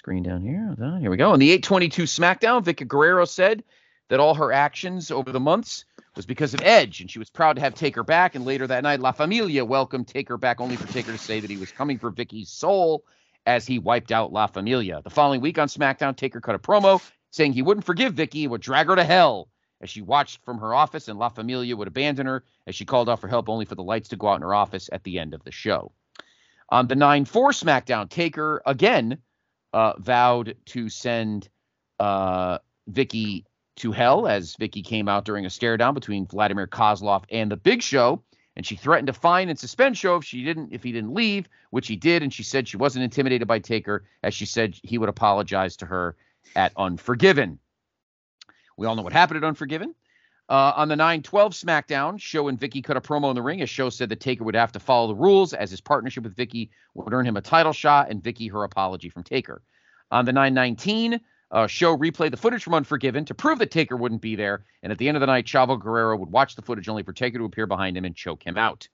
screen 0.07 0.23
down 0.23 0.41
here. 0.41 0.73
Here 1.01 1.11
we 1.11 1.17
go. 1.17 1.33
On 1.33 1.41
the 1.41 1.51
822 1.51 2.05
SmackDown, 2.05 2.63
Vickie 2.63 2.87
Guerrero 2.87 3.25
said 3.25 3.65
that 4.09 4.21
all 4.21 4.35
her 4.35 4.53
actions 4.53 5.11
over 5.11 5.33
the 5.33 5.41
months 5.41 5.85
was 6.15 6.25
because 6.25 6.55
of 6.55 6.63
Edge, 6.63 7.01
and 7.01 7.11
she 7.11 7.19
was 7.19 7.29
proud 7.29 7.57
to 7.57 7.61
have 7.61 7.75
Taker 7.75 8.05
back. 8.05 8.37
And 8.37 8.45
later 8.45 8.69
that 8.69 8.85
night, 8.85 9.01
La 9.01 9.11
Familia 9.11 9.65
welcomed 9.65 10.07
Taker 10.07 10.37
back, 10.37 10.61
only 10.61 10.77
for 10.77 10.87
Taker 10.87 11.11
to 11.11 11.19
say 11.19 11.41
that 11.41 11.51
he 11.51 11.57
was 11.57 11.73
coming 11.73 11.99
for 11.99 12.13
Vickie's 12.13 12.51
soul 12.51 13.03
as 13.47 13.67
he 13.67 13.81
wiped 13.81 14.13
out 14.13 14.33
La 14.33 14.47
Familia. 14.47 15.01
The 15.03 15.11
following 15.11 15.41
week 15.41 15.59
on 15.59 15.67
SmackDown, 15.67 16.15
Taker 16.15 16.41
cut 16.41 16.55
a 16.55 16.61
promo 16.61 17.03
saying 17.33 17.55
he 17.55 17.63
wouldn't 17.63 17.85
forgive 17.85 18.15
Vickie 18.15 18.43
and 18.43 18.53
would 18.53 18.61
drag 18.61 18.87
her 18.87 18.95
to 18.95 19.03
hell 19.03 19.49
as 19.81 19.91
she 19.91 20.03
watched 20.03 20.39
from 20.45 20.59
her 20.59 20.73
office, 20.73 21.09
and 21.09 21.19
La 21.19 21.31
Familia 21.31 21.75
would 21.75 21.89
abandon 21.89 22.27
her 22.27 22.45
as 22.69 22.77
she 22.77 22.85
called 22.85 23.09
out 23.09 23.21
for 23.21 23.27
help 23.27 23.49
only 23.49 23.65
for 23.65 23.75
the 23.75 23.83
lights 23.83 24.11
to 24.11 24.17
go 24.17 24.29
out 24.29 24.37
in 24.37 24.43
her 24.43 24.55
office 24.55 24.89
at 24.93 25.03
the 25.03 25.19
end 25.19 25.35
of 25.35 25.43
the 25.43 25.51
show. 25.51 25.91
On 26.69 26.87
the 26.87 26.95
9 26.95 27.25
4 27.25 27.51
SmackDown, 27.51 28.09
Taker 28.09 28.63
again 28.65 29.19
uh, 29.73 29.95
vowed 29.99 30.57
to 30.67 30.89
send 30.89 31.49
uh, 31.99 32.59
Vickie 32.91 33.45
to 33.77 33.93
hell 33.93 34.27
as 34.27 34.57
Vickie 34.57 34.85
came 34.85 35.09
out 35.09 35.25
during 35.25 35.47
a 35.47 35.51
stare 35.51 35.77
down 35.77 35.95
between 35.95 36.27
Vladimir 36.27 36.67
Kozlov 36.67 37.25
and 37.31 37.51
the 37.51 37.57
Big 37.57 37.83
Show. 37.83 38.23
And 38.57 38.65
she 38.65 38.77
threatened 38.77 39.09
to 39.09 39.13
fine 39.13 39.51
and 39.51 39.59
suspend 39.59 39.99
Show 39.99 40.17
if 40.17 40.25
she 40.25 40.43
didn't, 40.43 40.73
if 40.73 40.83
he 40.83 40.91
didn't 40.91 41.13
leave, 41.13 41.47
which 41.71 41.89
he 41.89 41.97
did. 41.97 42.23
And 42.23 42.33
she 42.33 42.43
said 42.43 42.67
she 42.67 42.79
wasn't 42.79 43.05
intimidated 43.05 43.47
by 43.47 43.59
Taker, 43.59 44.05
as 44.23 44.33
she 44.33 44.47
said 44.47 44.79
he 44.83 44.97
would 44.97 45.11
apologize 45.11 45.77
to 45.77 45.87
her 45.87 46.17
at 46.55 46.73
Unforgiven. 46.75 47.59
We 48.79 48.87
all 48.87 48.97
know 48.97 49.03
what 49.03 49.13
happened 49.13 49.45
at 49.45 49.47
Unforgiven. 49.47 49.95
Uh, 50.49 50.73
on 50.77 50.89
the 50.89 50.95
9 50.95 51.23
12 51.23 51.53
SmackDown, 51.53 52.21
Show 52.21 52.49
and 52.49 52.59
Vickie 52.59 52.85
cut 52.85 52.97
a 52.97 53.01
promo 53.01 53.31
in 53.31 53.35
the 53.35 53.43
ring 53.43 53.63
as 53.63 53.71
Show 53.71 53.91
said 53.91 54.09
that 54.11 54.21
Taker 54.21 54.45
would 54.45 54.55
have 54.55 54.73
to 54.73 54.81
follow 54.81 55.09
the 55.09 55.15
rules 55.15 55.53
as 55.53 55.71
his 55.71 55.81
partnership 55.81 56.23
with 56.23 56.37
Vickie 56.37 56.71
would 56.95 57.13
earn 57.13 57.27
him 57.27 57.37
a 57.37 57.41
title 57.41 57.73
shot 57.73 58.11
and 58.11 58.23
Vickie 58.23 58.51
her 58.53 58.63
apology 58.63 59.09
from 59.09 59.25
Taker. 59.25 59.63
On 60.13 60.25
the 60.25 60.33
919, 60.33 61.21
uh, 61.51 61.67
Show 61.67 61.97
replayed 61.97 62.31
the 62.31 62.37
footage 62.37 62.63
from 62.63 62.75
Unforgiven 62.75 63.25
to 63.25 63.35
prove 63.35 63.59
that 63.59 63.73
Taker 63.73 63.97
wouldn't 63.97 64.23
be 64.23 64.37
there. 64.37 64.65
And 64.83 64.93
at 64.93 64.99
the 64.99 65.09
end 65.09 65.17
of 65.17 65.21
the 65.21 65.27
night, 65.27 65.47
Chavo 65.47 65.81
Guerrero 65.81 66.17
would 66.17 66.31
watch 66.31 66.55
the 66.55 66.63
footage 66.63 66.89
only 66.89 67.03
for 67.03 67.13
Taker 67.13 67.39
to 67.39 67.45
appear 67.45 67.67
behind 67.67 67.97
him 67.97 68.05
and 68.05 68.15
choke 68.15 68.45
him 68.45 68.57
out. 68.57 68.89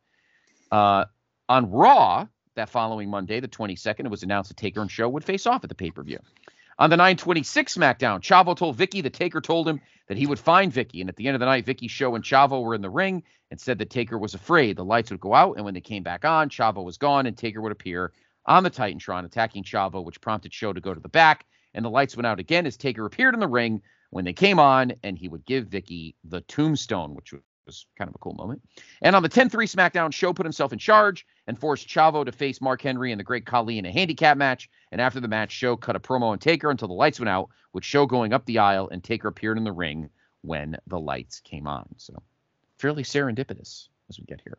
Uh, 0.71 1.05
on 1.51 1.71
Raw, 1.71 2.27
that 2.55 2.71
following 2.71 3.11
Monday, 3.11 3.41
the 3.41 3.49
22nd, 3.49 4.07
it 4.07 4.11
was 4.11 4.23
announced 4.23 4.49
that 4.49 4.57
Taker 4.57 4.81
and 4.81 4.91
Show 4.91 5.09
would 5.09 5.25
face 5.25 5.47
off 5.47 5.65
at 5.65 5.69
the 5.69 5.75
pay 5.75 5.91
per 5.91 6.03
view. 6.03 6.19
On 6.83 6.91
the 6.91 6.97
926 6.97 7.77
SmackDown, 7.77 8.21
Chavo 8.21 8.57
told 8.57 8.77
Vickie 8.77 9.05
the 9.05 9.09
Taker 9.09 9.41
told 9.41 9.69
him 9.69 9.81
that 10.09 10.17
he 10.17 10.27
would 10.27 10.41
find 10.41 10.73
Vickie. 10.73 11.01
And 11.01 11.09
at 11.09 11.15
the 11.15 11.29
end 11.29 11.37
of 11.37 11.39
the 11.39 11.47
night, 11.47 11.65
Vickie, 11.65 11.89
Show, 11.89 12.17
and 12.17 12.25
Chavo 12.25 12.61
were 12.61 12.75
in 12.75 12.83
the 12.83 12.91
ring 12.91 13.23
and 13.53 13.61
said 13.61 13.79
that 13.79 13.89
Taker 13.89 14.19
was 14.19 14.35
afraid 14.35 14.75
the 14.75 14.85
lights 14.85 15.13
would 15.13 15.21
go 15.21 15.33
out. 15.33 15.55
And 15.55 15.65
when 15.65 15.75
they 15.75 15.81
came 15.81 16.03
back 16.03 16.25
on, 16.25 16.51
Chavo 16.51 16.83
was 16.85 16.99
gone 16.99 17.27
and 17.27 17.39
Taker 17.39 17.61
would 17.61 17.71
appear 17.71 18.13
on 18.47 18.65
the 18.65 18.71
Titantron 18.71 19.25
attacking 19.25 19.63
Chavo, 19.63 20.05
which 20.05 20.21
prompted 20.21 20.53
Show 20.53 20.73
to 20.73 20.81
go 20.81 20.93
to 20.93 20.99
the 20.99 21.09
back. 21.09 21.47
And 21.73 21.85
the 21.85 21.89
lights 21.89 22.17
went 22.17 22.27
out 22.27 22.41
again 22.41 22.67
as 22.67 22.77
Taker 22.77 23.07
appeared 23.07 23.35
in 23.35 23.41
the 23.41 23.47
ring 23.47 23.81
when 24.11 24.25
they 24.25 24.33
came 24.33 24.59
on 24.59 24.95
and 25.05 25.17
he 25.17 25.29
would 25.29 25.47
give 25.47 25.67
Vickie 25.67 26.17
the 26.25 26.41
tombstone, 26.41 27.15
which 27.15 27.33
was 27.67 27.87
kind 27.97 28.09
of 28.09 28.15
a 28.15 28.19
cool 28.19 28.35
moment. 28.35 28.63
And 29.03 29.15
on 29.15 29.23
the 29.23 29.29
10 29.29 29.49
3 29.49 29.67
SmackDown, 29.67 30.13
Show 30.13 30.33
put 30.33 30.47
himself 30.47 30.73
in 30.73 30.79
charge 30.79 31.27
and 31.47 31.59
forced 31.59 31.89
Chavo 31.89 32.25
to 32.25 32.33
face 32.33 32.61
Mark 32.61 32.83
Henry 32.83 33.13
and 33.13 33.21
the 33.21 33.25
Great 33.25 33.47
Khali 33.47 33.79
in 33.79 33.87
a 33.87 33.93
handicap 33.93 34.37
match. 34.37 34.69
And 34.91 35.01
after 35.01 35.21
the 35.21 35.29
match, 35.29 35.53
Show 35.53 35.77
cut 35.77 35.97
a 35.97 36.01
promo 36.01 36.25
on 36.25 36.39
Taker 36.39 36.71
until 36.71 36.89
the 36.89 36.95
lights 36.95 37.21
went 37.21 37.29
out, 37.29 37.51
with 37.73 37.85
Show 37.85 38.07
going 38.07 38.33
up 38.33 38.45
the 38.47 38.59
aisle 38.59 38.89
and 38.91 39.03
Taker 39.03 39.29
appeared 39.29 39.59
in 39.59 39.65
the 39.65 39.73
ring 39.73 40.11
when 40.43 40.77
the 40.87 41.01
lights 41.01 41.41
came 41.41 41.67
on. 41.67 41.87
So 41.97 42.23
fairly 42.79 43.05
serendipitous 43.05 43.89
as 44.09 44.19
we 44.19 44.25
get 44.27 44.41
here. 44.43 44.59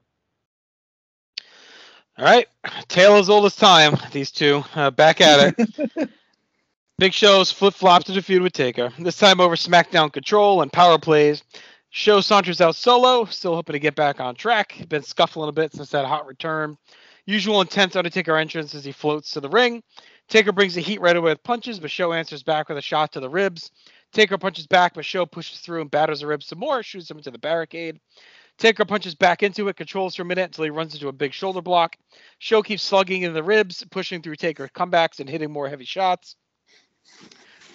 All 2.18 2.26
right, 2.26 2.48
tale 2.90 3.16
as 3.16 3.30
old 3.30 3.46
as 3.46 3.56
time. 3.56 3.98
These 4.12 4.32
two 4.32 4.64
uh, 4.76 4.92
back 4.92 5.20
at 5.20 5.56
it. 5.58 6.10
Big 7.00 7.12
Show's 7.12 7.52
flip 7.52 7.74
flops 7.74 8.06
to 8.06 8.12
the 8.12 8.22
feud 8.22 8.44
with 8.44 8.54
Taker. 8.54 8.94
This 9.00 9.18
time 9.18 9.42
over 9.42 9.56
SmackDown 9.56 10.14
Control 10.14 10.62
and 10.62 10.72
Power 10.72 11.00
Plays. 11.00 11.44
Show 11.96 12.22
saunters 12.22 12.60
out 12.60 12.76
solo, 12.76 13.24
still 13.26 13.54
hoping 13.54 13.74
to 13.74 13.80
get 13.80 13.94
back 13.94 14.20
on 14.20 14.34
track. 14.34 14.84
Been 14.90 15.04
scuffling 15.04 15.50
a 15.50 15.52
bit 15.52 15.74
since 15.74 15.92
that 15.92 16.08
hot 16.08 16.26
return. 16.26 16.76
Usual 17.28 17.62
intense 17.62 17.96
Undertaker 17.96 18.36
entrance 18.36 18.74
as 18.74 18.84
he 18.84 18.92
floats 18.92 19.30
to 19.30 19.40
the 19.40 19.48
ring. 19.48 19.84
Taker 20.28 20.52
brings 20.52 20.74
the 20.74 20.82
heat 20.82 21.02
right 21.02 21.16
away 21.16 21.30
with 21.30 21.44
punches, 21.44 21.80
but 21.80 21.92
Show 21.92 22.12
answers 22.12 22.42
back 22.42 22.68
with 22.68 22.80
a 22.80 22.82
shot 22.82 23.12
to 23.12 23.20
the 23.20 23.30
ribs. 23.30 23.70
Taker 24.12 24.40
punches 24.40 24.66
back, 24.66 24.96
but 24.96 25.06
Show 25.06 25.28
pushes 25.28 25.60
through 25.60 25.82
and 25.82 25.92
batters 25.92 26.22
the 26.22 26.26
ribs 26.26 26.48
some 26.48 26.58
more, 26.58 26.82
shoots 26.82 27.12
him 27.12 27.18
into 27.18 27.30
the 27.30 27.38
barricade. 27.38 28.00
Taker 28.58 28.86
punches 28.86 29.14
back 29.14 29.44
into 29.44 29.68
it, 29.68 29.76
controls 29.76 30.16
for 30.16 30.24
a 30.24 30.26
minute 30.26 30.46
until 30.46 30.64
he 30.64 30.72
runs 30.72 30.96
into 30.96 31.10
a 31.10 31.14
big 31.14 31.32
shoulder 31.32 31.62
block. 31.62 31.96
Show 32.40 32.64
keeps 32.64 32.82
slugging 32.82 33.22
in 33.22 33.34
the 33.34 33.44
ribs, 33.44 33.86
pushing 33.92 34.24
through 34.24 34.38
Taker 34.38 34.68
comebacks 34.68 35.20
and 35.20 35.30
hitting 35.30 35.52
more 35.52 35.70
heavy 35.70 35.86
shots. 35.86 36.38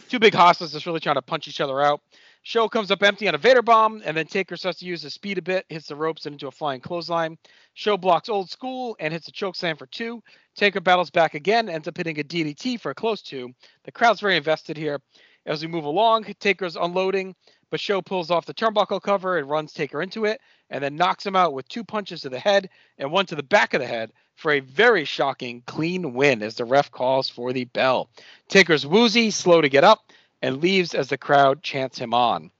Two 0.08 0.18
big 0.18 0.34
hostiles 0.34 0.72
just 0.72 0.86
really 0.86 0.98
trying 0.98 1.14
to 1.14 1.22
punch 1.22 1.46
each 1.46 1.60
other 1.60 1.80
out. 1.80 2.00
Show 2.42 2.68
comes 2.68 2.90
up 2.90 3.02
empty 3.02 3.28
on 3.28 3.34
a 3.34 3.38
Vader 3.38 3.62
bomb, 3.62 4.00
and 4.04 4.16
then 4.16 4.26
Taker 4.26 4.56
starts 4.56 4.78
to 4.78 4.86
use 4.86 5.02
his 5.02 5.14
speed 5.14 5.38
a 5.38 5.42
bit, 5.42 5.66
hits 5.68 5.88
the 5.88 5.96
ropes 5.96 6.26
and 6.26 6.34
into 6.34 6.46
a 6.46 6.50
flying 6.50 6.80
clothesline. 6.80 7.36
Show 7.74 7.96
blocks 7.96 8.28
old 8.28 8.50
school 8.50 8.96
and 9.00 9.12
hits 9.12 9.28
a 9.28 9.32
choke 9.32 9.56
slam 9.56 9.76
for 9.76 9.86
two. 9.86 10.22
Taker 10.56 10.80
battles 10.80 11.10
back 11.10 11.34
again, 11.34 11.68
ends 11.68 11.88
up 11.88 11.96
hitting 11.96 12.18
a 12.18 12.24
DDT 12.24 12.80
for 12.80 12.90
a 12.90 12.94
close 12.94 13.22
two. 13.22 13.52
The 13.84 13.92
crowd's 13.92 14.20
very 14.20 14.36
invested 14.36 14.76
here. 14.76 15.00
As 15.46 15.62
we 15.62 15.68
move 15.68 15.84
along, 15.84 16.24
Taker's 16.40 16.76
unloading, 16.76 17.34
but 17.70 17.80
Show 17.80 18.02
pulls 18.02 18.30
off 18.30 18.46
the 18.46 18.54
turnbuckle 18.54 19.00
cover 19.00 19.38
and 19.38 19.48
runs 19.48 19.72
Taker 19.72 20.02
into 20.02 20.24
it, 20.24 20.40
and 20.70 20.82
then 20.82 20.96
knocks 20.96 21.24
him 21.24 21.36
out 21.36 21.54
with 21.54 21.68
two 21.68 21.84
punches 21.84 22.22
to 22.22 22.28
the 22.28 22.38
head 22.38 22.68
and 22.98 23.10
one 23.10 23.26
to 23.26 23.34
the 23.34 23.42
back 23.42 23.74
of 23.74 23.80
the 23.80 23.86
head 23.86 24.12
for 24.36 24.52
a 24.52 24.60
very 24.60 25.04
shocking 25.04 25.62
clean 25.66 26.12
win 26.12 26.42
as 26.42 26.54
the 26.54 26.64
ref 26.64 26.90
calls 26.90 27.28
for 27.28 27.52
the 27.52 27.64
bell. 27.64 28.08
Taker's 28.48 28.86
woozy, 28.86 29.30
slow 29.30 29.60
to 29.60 29.68
get 29.68 29.84
up, 29.84 30.12
and 30.42 30.60
leaves 30.60 30.94
as 30.94 31.08
the 31.08 31.18
crowd 31.18 31.62
chants 31.62 31.98
him 31.98 32.14
on. 32.14 32.50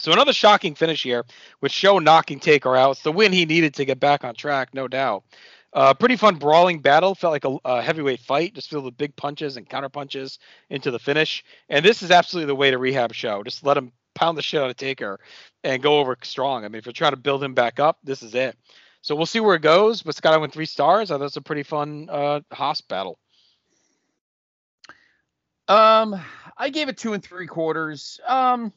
So 0.00 0.12
another 0.12 0.32
shocking 0.32 0.74
finish 0.76 1.02
here 1.02 1.24
with 1.60 1.72
Show 1.72 1.98
knocking 1.98 2.38
Taker 2.38 2.76
out. 2.76 2.92
It's 2.92 3.02
the 3.02 3.10
win 3.10 3.32
he 3.32 3.46
needed 3.46 3.74
to 3.74 3.84
get 3.84 3.98
back 3.98 4.24
on 4.24 4.34
track, 4.34 4.72
no 4.72 4.86
doubt. 4.86 5.24
Uh, 5.72 5.92
pretty 5.92 6.16
fun 6.16 6.36
brawling 6.36 6.80
battle. 6.80 7.14
Felt 7.14 7.32
like 7.32 7.44
a, 7.44 7.58
a 7.64 7.82
heavyweight 7.82 8.20
fight. 8.20 8.54
Just 8.54 8.70
filled 8.70 8.84
with 8.84 8.96
big 8.96 9.14
punches 9.16 9.56
and 9.56 9.68
counter 9.68 9.88
punches 9.88 10.38
into 10.70 10.90
the 10.90 10.98
finish. 10.98 11.44
And 11.68 11.84
this 11.84 12.02
is 12.02 12.10
absolutely 12.10 12.46
the 12.46 12.54
way 12.54 12.70
to 12.70 12.78
rehab 12.78 13.12
Show. 13.12 13.42
Just 13.42 13.64
let 13.64 13.76
him 13.76 13.92
pound 14.14 14.38
the 14.38 14.42
shit 14.42 14.62
out 14.62 14.70
of 14.70 14.76
Taker 14.76 15.18
and 15.64 15.82
go 15.82 15.98
over 15.98 16.16
strong. 16.22 16.64
I 16.64 16.68
mean, 16.68 16.78
if 16.78 16.86
you're 16.86 16.92
trying 16.92 17.12
to 17.12 17.16
build 17.16 17.42
him 17.42 17.54
back 17.54 17.80
up, 17.80 17.98
this 18.02 18.22
is 18.22 18.34
it. 18.34 18.56
So 19.02 19.14
we'll 19.14 19.26
see 19.26 19.40
where 19.40 19.56
it 19.56 19.62
goes. 19.62 20.02
But 20.02 20.14
Scott, 20.14 20.34
I 20.34 20.38
went 20.38 20.52
three 20.52 20.66
stars. 20.66 21.10
I 21.10 21.18
thought 21.18 21.36
a 21.36 21.40
pretty 21.40 21.62
fun 21.64 22.08
uh, 22.10 22.40
hoss 22.52 22.80
battle. 22.80 23.18
Um, 25.68 26.20
I 26.56 26.70
gave 26.70 26.88
it 26.88 26.96
two 26.96 27.12
and 27.12 27.22
three 27.22 27.46
quarters. 27.46 28.20
Um, 28.26 28.72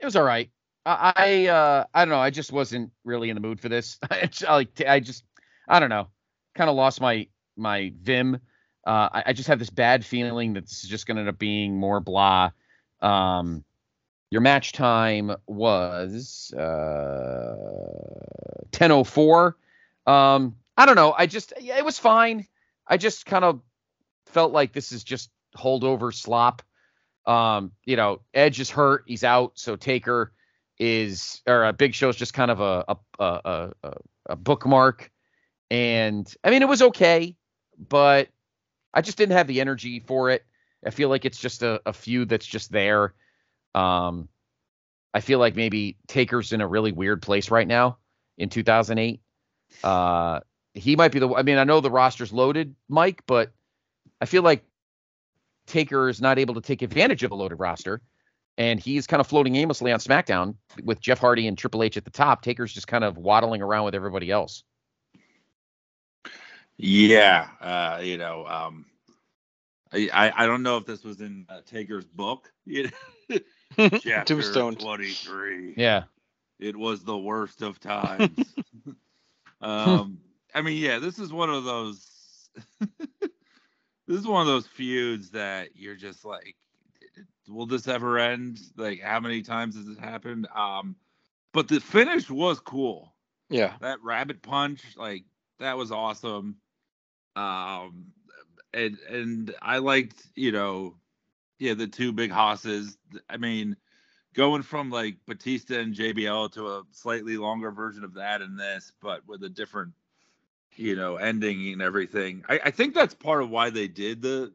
it 0.00 0.04
was 0.04 0.16
all 0.16 0.24
right. 0.24 0.50
I, 0.84 1.12
I 1.16 1.46
uh, 1.46 1.84
I 1.94 2.04
don't 2.04 2.10
know. 2.10 2.20
I 2.20 2.30
just 2.30 2.52
wasn't 2.52 2.90
really 3.04 3.30
in 3.30 3.36
the 3.36 3.40
mood 3.40 3.60
for 3.60 3.68
this. 3.68 3.98
I 4.10 4.28
like, 4.48 4.82
I 4.86 5.00
just, 5.00 5.24
I 5.68 5.78
don't 5.78 5.90
know. 5.90 6.08
Kind 6.54 6.68
of 6.68 6.76
lost 6.76 7.00
my 7.00 7.28
my 7.56 7.92
vim. 8.02 8.36
Uh, 8.84 9.08
I, 9.12 9.22
I 9.26 9.32
just 9.32 9.48
have 9.48 9.60
this 9.60 9.70
bad 9.70 10.04
feeling 10.04 10.54
that 10.54 10.64
this 10.64 10.82
is 10.82 10.90
just 10.90 11.06
going 11.06 11.16
to 11.16 11.20
end 11.20 11.28
up 11.28 11.38
being 11.38 11.78
more 11.78 12.00
blah. 12.00 12.50
Um, 13.00 13.64
your 14.30 14.40
match 14.40 14.72
time 14.72 15.32
was 15.46 16.52
uh 16.54 17.54
10:04. 18.72 19.54
Um, 20.06 20.56
I 20.76 20.86
don't 20.86 20.96
know. 20.96 21.14
I 21.16 21.26
just, 21.26 21.52
it 21.60 21.84
was 21.84 21.98
fine. 21.98 22.46
I 22.88 22.96
just 22.96 23.26
kind 23.26 23.44
of 23.44 23.60
felt 24.26 24.52
like 24.52 24.72
this 24.72 24.90
is 24.90 25.04
just 25.04 25.30
holdover 25.56 26.14
slop. 26.14 26.62
Um, 27.26 27.72
you 27.84 27.96
know, 27.96 28.20
Edge 28.34 28.60
is 28.60 28.70
hurt, 28.70 29.04
he's 29.06 29.24
out, 29.24 29.52
so 29.54 29.76
Taker 29.76 30.32
is 30.78 31.40
or 31.46 31.64
uh, 31.64 31.72
Big 31.72 31.94
Show 31.94 32.08
is 32.08 32.16
just 32.16 32.34
kind 32.34 32.50
of 32.50 32.60
a 32.60 32.84
a, 32.88 32.96
a 33.18 33.72
a 33.82 33.92
a 34.26 34.36
bookmark. 34.36 35.10
And 35.70 36.32
I 36.42 36.50
mean, 36.50 36.62
it 36.62 36.68
was 36.68 36.82
okay, 36.82 37.36
but 37.78 38.28
I 38.92 39.00
just 39.00 39.16
didn't 39.16 39.36
have 39.36 39.46
the 39.46 39.60
energy 39.60 40.00
for 40.00 40.30
it. 40.30 40.44
I 40.84 40.90
feel 40.90 41.08
like 41.08 41.24
it's 41.24 41.38
just 41.38 41.62
a, 41.62 41.80
a 41.86 41.92
feud 41.92 42.28
that's 42.28 42.46
just 42.46 42.72
there. 42.72 43.14
Um, 43.74 44.28
I 45.14 45.20
feel 45.20 45.38
like 45.38 45.56
maybe 45.56 45.96
Taker's 46.08 46.52
in 46.52 46.60
a 46.60 46.66
really 46.66 46.92
weird 46.92 47.22
place 47.22 47.50
right 47.50 47.66
now 47.66 47.98
in 48.38 48.48
2008. 48.48 49.20
Uh, 49.84 50.40
he 50.74 50.96
might 50.96 51.12
be 51.12 51.18
the. 51.18 51.32
I 51.34 51.42
mean, 51.42 51.58
I 51.58 51.64
know 51.64 51.80
the 51.80 51.90
roster's 51.90 52.32
loaded, 52.32 52.74
Mike, 52.88 53.22
but 53.26 53.52
I 54.20 54.26
feel 54.26 54.42
like 54.42 54.64
Taker 55.66 56.08
is 56.08 56.20
not 56.20 56.38
able 56.38 56.54
to 56.54 56.60
take 56.60 56.82
advantage 56.82 57.22
of 57.22 57.30
a 57.30 57.34
loaded 57.34 57.56
roster, 57.56 58.00
and 58.58 58.78
he's 58.80 59.06
kind 59.06 59.20
of 59.20 59.26
floating 59.26 59.56
aimlessly 59.56 59.92
on 59.92 60.00
SmackDown 60.00 60.56
with 60.84 61.00
Jeff 61.00 61.18
Hardy 61.18 61.46
and 61.46 61.56
Triple 61.56 61.82
H 61.82 61.96
at 61.96 62.04
the 62.04 62.10
top. 62.10 62.42
Taker's 62.42 62.72
just 62.72 62.86
kind 62.88 63.04
of 63.04 63.16
waddling 63.16 63.62
around 63.62 63.84
with 63.84 63.94
everybody 63.94 64.30
else. 64.30 64.64
Yeah, 66.76 67.48
uh, 67.60 68.00
you 68.02 68.16
know, 68.18 68.46
um, 68.46 68.86
I 69.92 70.08
I 70.12 70.44
I 70.44 70.46
don't 70.46 70.62
know 70.62 70.78
if 70.78 70.86
this 70.86 71.04
was 71.04 71.20
in 71.20 71.46
uh, 71.48 71.60
Taker's 71.66 72.04
book. 72.06 72.50
You 72.66 72.90
chapter 74.00 74.34
Tombstone. 74.34 74.74
twenty 74.76 75.10
three. 75.12 75.72
Yeah. 75.76 76.04
It 76.58 76.76
was 76.76 77.02
the 77.02 77.16
worst 77.16 77.62
of 77.62 77.80
times. 77.80 78.54
um, 79.62 80.18
I 80.54 80.60
mean, 80.60 80.76
yeah, 80.76 80.98
this 80.98 81.18
is 81.18 81.32
one 81.32 81.48
of 81.48 81.64
those. 81.64 82.06
This 84.12 84.20
is 84.20 84.26
one 84.26 84.42
of 84.42 84.46
those 84.46 84.66
feuds 84.66 85.30
that 85.30 85.70
you're 85.74 85.96
just 85.96 86.22
like, 86.22 86.54
will 87.48 87.64
this 87.64 87.88
ever 87.88 88.18
end? 88.18 88.60
Like, 88.76 89.00
how 89.00 89.20
many 89.20 89.40
times 89.40 89.74
has 89.76 89.88
it 89.88 89.98
happened? 89.98 90.46
Um, 90.54 90.96
but 91.52 91.66
the 91.66 91.80
finish 91.80 92.28
was 92.28 92.60
cool. 92.60 93.14
Yeah. 93.48 93.72
That 93.80 94.02
rabbit 94.02 94.42
punch, 94.42 94.82
like, 94.96 95.24
that 95.60 95.78
was 95.78 95.90
awesome. 95.90 96.56
Um, 97.36 98.08
and 98.74 98.98
and 99.08 99.54
I 99.62 99.78
liked, 99.78 100.26
you 100.34 100.52
know, 100.52 100.96
yeah, 101.58 101.72
the 101.72 101.86
two 101.86 102.12
big 102.12 102.30
hosses. 102.30 102.98
I 103.30 103.38
mean, 103.38 103.76
going 104.34 104.62
from 104.62 104.90
like 104.90 105.16
Batista 105.26 105.78
and 105.78 105.94
JBL 105.94 106.52
to 106.52 106.66
a 106.66 106.82
slightly 106.90 107.38
longer 107.38 107.70
version 107.70 108.04
of 108.04 108.14
that 108.14 108.42
in 108.42 108.56
this, 108.56 108.92
but 109.00 109.26
with 109.26 109.42
a 109.42 109.48
different, 109.48 109.92
you 110.76 110.96
know, 110.96 111.16
ending 111.16 111.72
and 111.72 111.82
everything. 111.82 112.44
I, 112.48 112.60
I 112.66 112.70
think 112.70 112.94
that's 112.94 113.14
part 113.14 113.42
of 113.42 113.50
why 113.50 113.70
they 113.70 113.88
did 113.88 114.22
the 114.22 114.52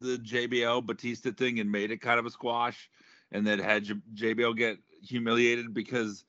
the 0.00 0.16
JBL 0.18 0.86
Batista 0.86 1.30
thing 1.30 1.60
and 1.60 1.70
made 1.70 1.90
it 1.90 1.98
kind 1.98 2.18
of 2.18 2.26
a 2.26 2.30
squash, 2.30 2.90
and 3.32 3.46
then 3.46 3.58
had 3.58 3.84
J- 3.84 3.94
JBL 4.34 4.56
get 4.56 4.78
humiliated 5.02 5.74
because 5.74 6.24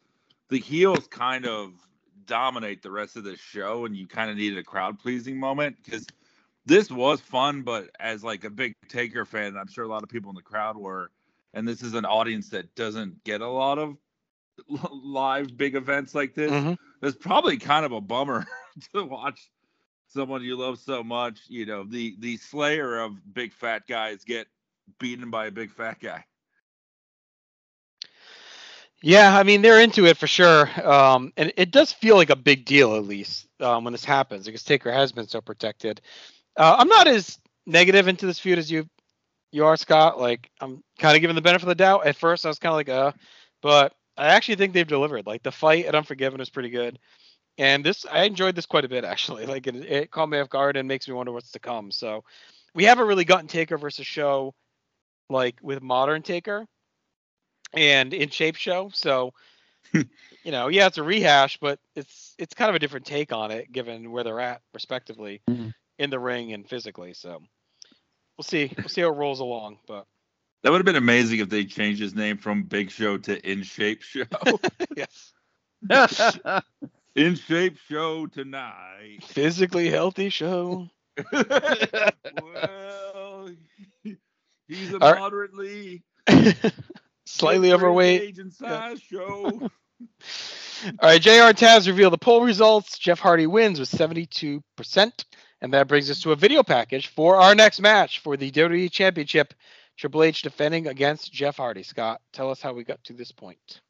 the 0.49 0.59
heels 0.59 1.07
kind 1.07 1.45
of 1.45 1.73
dominate 2.25 2.81
the 2.81 2.91
rest 2.91 3.15
of 3.15 3.23
the 3.23 3.37
show, 3.37 3.85
and 3.85 3.95
you 3.95 4.07
kind 4.07 4.29
of 4.29 4.37
needed 4.37 4.57
a 4.57 4.63
crowd 4.63 4.99
pleasing 4.99 5.39
moment 5.39 5.77
because 5.83 6.05
this 6.65 6.91
was 6.91 7.19
fun, 7.21 7.61
but 7.61 7.89
as 7.99 8.23
like 8.23 8.43
a 8.43 8.49
big 8.49 8.73
Taker 8.87 9.25
fan, 9.25 9.57
I'm 9.57 9.67
sure 9.67 9.85
a 9.85 9.87
lot 9.87 10.03
of 10.03 10.09
people 10.09 10.29
in 10.29 10.35
the 10.35 10.41
crowd 10.41 10.77
were, 10.77 11.11
and 11.53 11.67
this 11.67 11.81
is 11.81 11.93
an 11.93 12.05
audience 12.05 12.49
that 12.49 12.73
doesn't 12.75 13.23
get 13.23 13.41
a 13.41 13.47
lot 13.47 13.79
of 13.79 13.97
live 14.91 15.57
big 15.57 15.75
events 15.75 16.13
like 16.13 16.35
this. 16.35 16.51
Mhm. 16.51 16.77
It's 17.01 17.17
probably 17.17 17.57
kind 17.57 17.85
of 17.85 17.93
a 17.93 18.01
bummer 18.01 18.45
to 18.93 19.03
watch 19.03 19.49
someone 20.07 20.43
you 20.43 20.57
love 20.57 20.79
so 20.79 21.03
much, 21.03 21.39
you 21.47 21.65
know, 21.65 21.83
the 21.83 22.15
the 22.19 22.37
slayer 22.37 22.99
of 22.99 23.33
big 23.33 23.53
fat 23.53 23.83
guys 23.87 24.23
get 24.23 24.47
beaten 24.99 25.29
by 25.29 25.47
a 25.47 25.51
big 25.51 25.71
fat 25.71 25.99
guy. 25.99 26.25
Yeah, 29.01 29.35
I 29.35 29.43
mean 29.43 29.61
they're 29.61 29.81
into 29.81 30.05
it 30.05 30.17
for 30.17 30.27
sure, 30.27 30.69
um, 30.87 31.33
and 31.37 31.51
it 31.57 31.71
does 31.71 31.91
feel 31.91 32.15
like 32.15 32.29
a 32.29 32.35
big 32.35 32.65
deal 32.65 32.95
at 32.95 33.05
least 33.05 33.47
um, 33.59 33.83
when 33.83 33.93
this 33.93 34.05
happens 34.05 34.45
because 34.45 34.63
Taker 34.63 34.91
has 34.91 35.11
been 35.11 35.27
so 35.27 35.41
protected. 35.41 36.01
Uh, 36.55 36.75
I'm 36.77 36.87
not 36.87 37.07
as 37.07 37.39
negative 37.65 38.07
into 38.07 38.25
this 38.25 38.39
feud 38.39 38.59
as 38.59 38.69
you 38.69 38.87
you 39.51 39.65
are, 39.65 39.77
Scott. 39.77 40.19
Like 40.19 40.49
I'm 40.59 40.83
kind 40.99 41.15
of 41.15 41.21
giving 41.21 41.35
the 41.35 41.41
benefit 41.41 41.63
of 41.63 41.69
the 41.69 41.75
doubt. 41.75 42.05
At 42.05 42.15
first, 42.15 42.45
I 42.45 42.49
was 42.49 42.59
kind 42.59 42.71
of 42.71 42.77
like, 42.77 42.89
uh, 42.89 43.11
but 43.61 43.93
I 44.17 44.27
actually 44.27 44.55
think 44.55 44.73
they've 44.73 44.87
delivered. 44.87 45.25
Like 45.25 45.43
the 45.43 45.51
fight 45.51 45.85
at 45.85 45.95
Unforgiven 45.95 46.39
was 46.39 46.49
pretty 46.49 46.69
good, 46.69 46.99
and 47.61 47.85
this 47.85 48.05
I 48.11 48.23
enjoyed 48.23 48.55
this 48.55 48.65
quite 48.65 48.85
a 48.85 48.89
bit 48.89 49.03
actually. 49.05 49.45
Like 49.53 49.67
it, 49.67 49.75
it 49.75 50.11
caught 50.11 50.29
me 50.29 50.39
off 50.39 50.49
guard 50.49 50.77
and 50.77 50.87
makes 50.87 51.07
me 51.07 51.13
wonder 51.13 51.31
what's 51.31 51.51
to 51.51 51.59
come. 51.59 51.91
So 51.91 52.23
we 52.73 52.85
haven't 52.85 53.07
really 53.07 53.25
gotten 53.25 53.47
Taker 53.47 53.77
versus 53.77 54.07
Show 54.07 54.53
like 55.29 55.57
with 55.61 55.81
modern 55.81 56.23
Taker 56.23 56.65
and 57.73 58.13
in 58.13 58.29
shape 58.29 58.55
show. 58.55 58.89
So, 58.93 59.33
you 59.93 60.51
know, 60.51 60.67
yeah, 60.69 60.87
it's 60.87 60.97
a 60.97 61.03
rehash, 61.03 61.57
but 61.59 61.79
it's 61.95 62.33
it's 62.37 62.53
kind 62.53 62.69
of 62.69 62.75
a 62.75 62.79
different 62.79 63.05
take 63.05 63.31
on 63.31 63.51
it 63.51 63.71
given 63.71 64.11
where 64.11 64.23
they're 64.23 64.39
at 64.39 64.61
respectively 64.73 65.41
Mhm. 65.49 65.73
in 65.99 66.09
the 66.09 66.19
ring 66.19 66.53
and 66.53 66.67
physically. 66.67 67.13
So 67.13 67.41
we'll 68.37 68.43
see. 68.43 68.73
We'll 68.77 68.89
see 68.89 69.01
how 69.01 69.09
it 69.09 69.17
rolls 69.17 69.39
along. 69.39 69.79
But 69.87 70.07
That 70.63 70.71
would 70.71 70.79
have 70.79 70.85
been 70.85 70.95
amazing 70.95 71.39
if 71.39 71.49
they 71.49 71.65
changed 71.65 72.01
his 72.01 72.15
name 72.15 72.37
from 72.37 72.63
Big 72.63 72.89
Show 72.91 73.17
to 73.19 73.49
In 73.49 73.63
Shape 73.63 74.01
Show. 74.01 74.25
Yes. 74.97 75.33
Yes, 75.89 76.37
In 77.15 77.35
Shape 77.35 77.77
Show 77.89 78.27
tonight. 78.27 79.19
physically 79.23 79.89
healthy 79.89 80.29
show. 80.29 80.87
well, 82.41 83.49
he's 84.67 84.93
a 84.93 84.97
All 85.01 85.11
right. 85.11 85.19
moderately 85.19 86.03
Slightly 87.25 87.73
overweight. 87.73 88.21
age 88.21 88.39
and 88.39 88.53
size 88.53 89.01
show. 89.01 89.43
All 90.85 91.09
right, 91.09 91.21
JR 91.21 91.51
Taz 91.53 91.87
revealed 91.87 92.13
the 92.13 92.17
poll 92.17 92.43
results. 92.43 92.97
Jeff 92.97 93.19
Hardy 93.19 93.45
wins 93.47 93.79
with 93.79 93.89
72%. 93.89 94.61
And 95.61 95.73
that 95.73 95.87
brings 95.87 96.09
us 96.09 96.21
to 96.21 96.31
a 96.31 96.35
video 96.35 96.63
package 96.63 97.07
for 97.07 97.35
our 97.35 97.53
next 97.53 97.81
match 97.81 98.19
for 98.19 98.35
the 98.37 98.49
WWE 98.51 98.89
Championship. 98.91 99.53
Triple 99.97 100.23
H 100.23 100.41
defending 100.41 100.87
against 100.87 101.31
Jeff 101.31 101.57
Hardy. 101.57 101.83
Scott, 101.83 102.19
tell 102.33 102.49
us 102.49 102.61
how 102.61 102.73
we 102.73 102.83
got 102.83 103.03
to 103.03 103.13
this 103.13 103.31
point. 103.31 103.81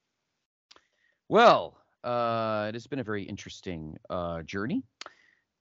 Well, 1.30 1.78
uh, 2.04 2.66
it 2.70 2.76
has 2.76 2.88
been 2.88 3.00
a 3.00 3.04
very 3.04 3.24
interesting 3.24 3.98
uh, 4.10 4.42
journey. 4.44 4.84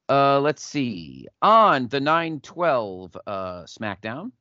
Uh, 0.08 0.40
let's 0.40 0.62
see. 0.62 1.28
On 1.40 1.86
the 1.88 2.00
912 2.00 3.16
uh, 3.26 3.62
SmackDown. 3.62 4.32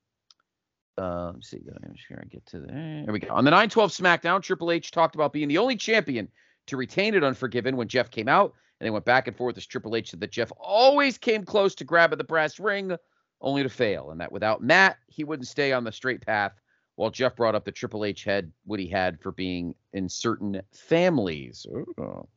Uh, 0.98 1.32
let's 1.34 1.50
see. 1.50 1.62
I'm 1.84 1.96
sure 1.96 2.20
I 2.22 2.26
get 2.26 2.46
to 2.48 2.60
there. 2.60 3.04
There 3.06 3.14
we 3.14 3.20
go. 3.20 3.30
On 3.34 3.46
the 3.46 3.52
912 3.52 3.92
SmackDown, 3.92 4.42
Triple 4.42 4.72
H 4.72 4.92
talked 4.92 5.16
about 5.16 5.32
being 5.32 5.48
the 5.48 5.58
only 5.58 5.76
champion 5.76 6.28
to 6.68 6.78
retain 6.78 7.14
it 7.16 7.24
Unforgiven 7.24 7.78
when 7.78 7.88
Jeff 7.88 8.10
came 8.10 8.28
out. 8.28 8.54
And 8.80 8.86
they 8.86 8.92
went 8.92 9.06
back 9.06 9.28
and 9.28 9.36
forth 9.36 9.58
as 9.58 9.66
Triple 9.66 9.96
H 9.96 10.12
said 10.12 10.22
that 10.22 10.32
Jeff 10.32 10.52
always 10.58 11.18
came 11.18 11.44
close 11.44 11.76
to 11.76 11.84
grabbing 11.84 12.18
the 12.18 12.24
brass 12.24 12.60
ring, 12.60 12.96
only 13.42 13.62
to 13.64 13.70
fail. 13.70 14.12
And 14.12 14.22
that 14.22 14.32
without 14.32 14.64
Matt, 14.64 14.98
he 15.08 15.24
wouldn't 15.24 15.48
stay 15.48 15.74
on 15.74 15.84
the 15.84 15.92
straight 15.92 16.26
path 16.26 16.54
while 17.00 17.10
Jeff 17.10 17.38
brought 17.38 17.56
up 17.56 17.64
the 17.64 17.72
Triple 17.72 18.04
H 18.04 18.26
had 18.26 18.52
what 18.66 18.78
he 18.78 18.86
had 18.86 19.22
for 19.22 19.32
being 19.32 19.74
in 19.94 20.10
certain 20.10 20.62
families. 20.74 21.66
Ooh. 21.70 22.28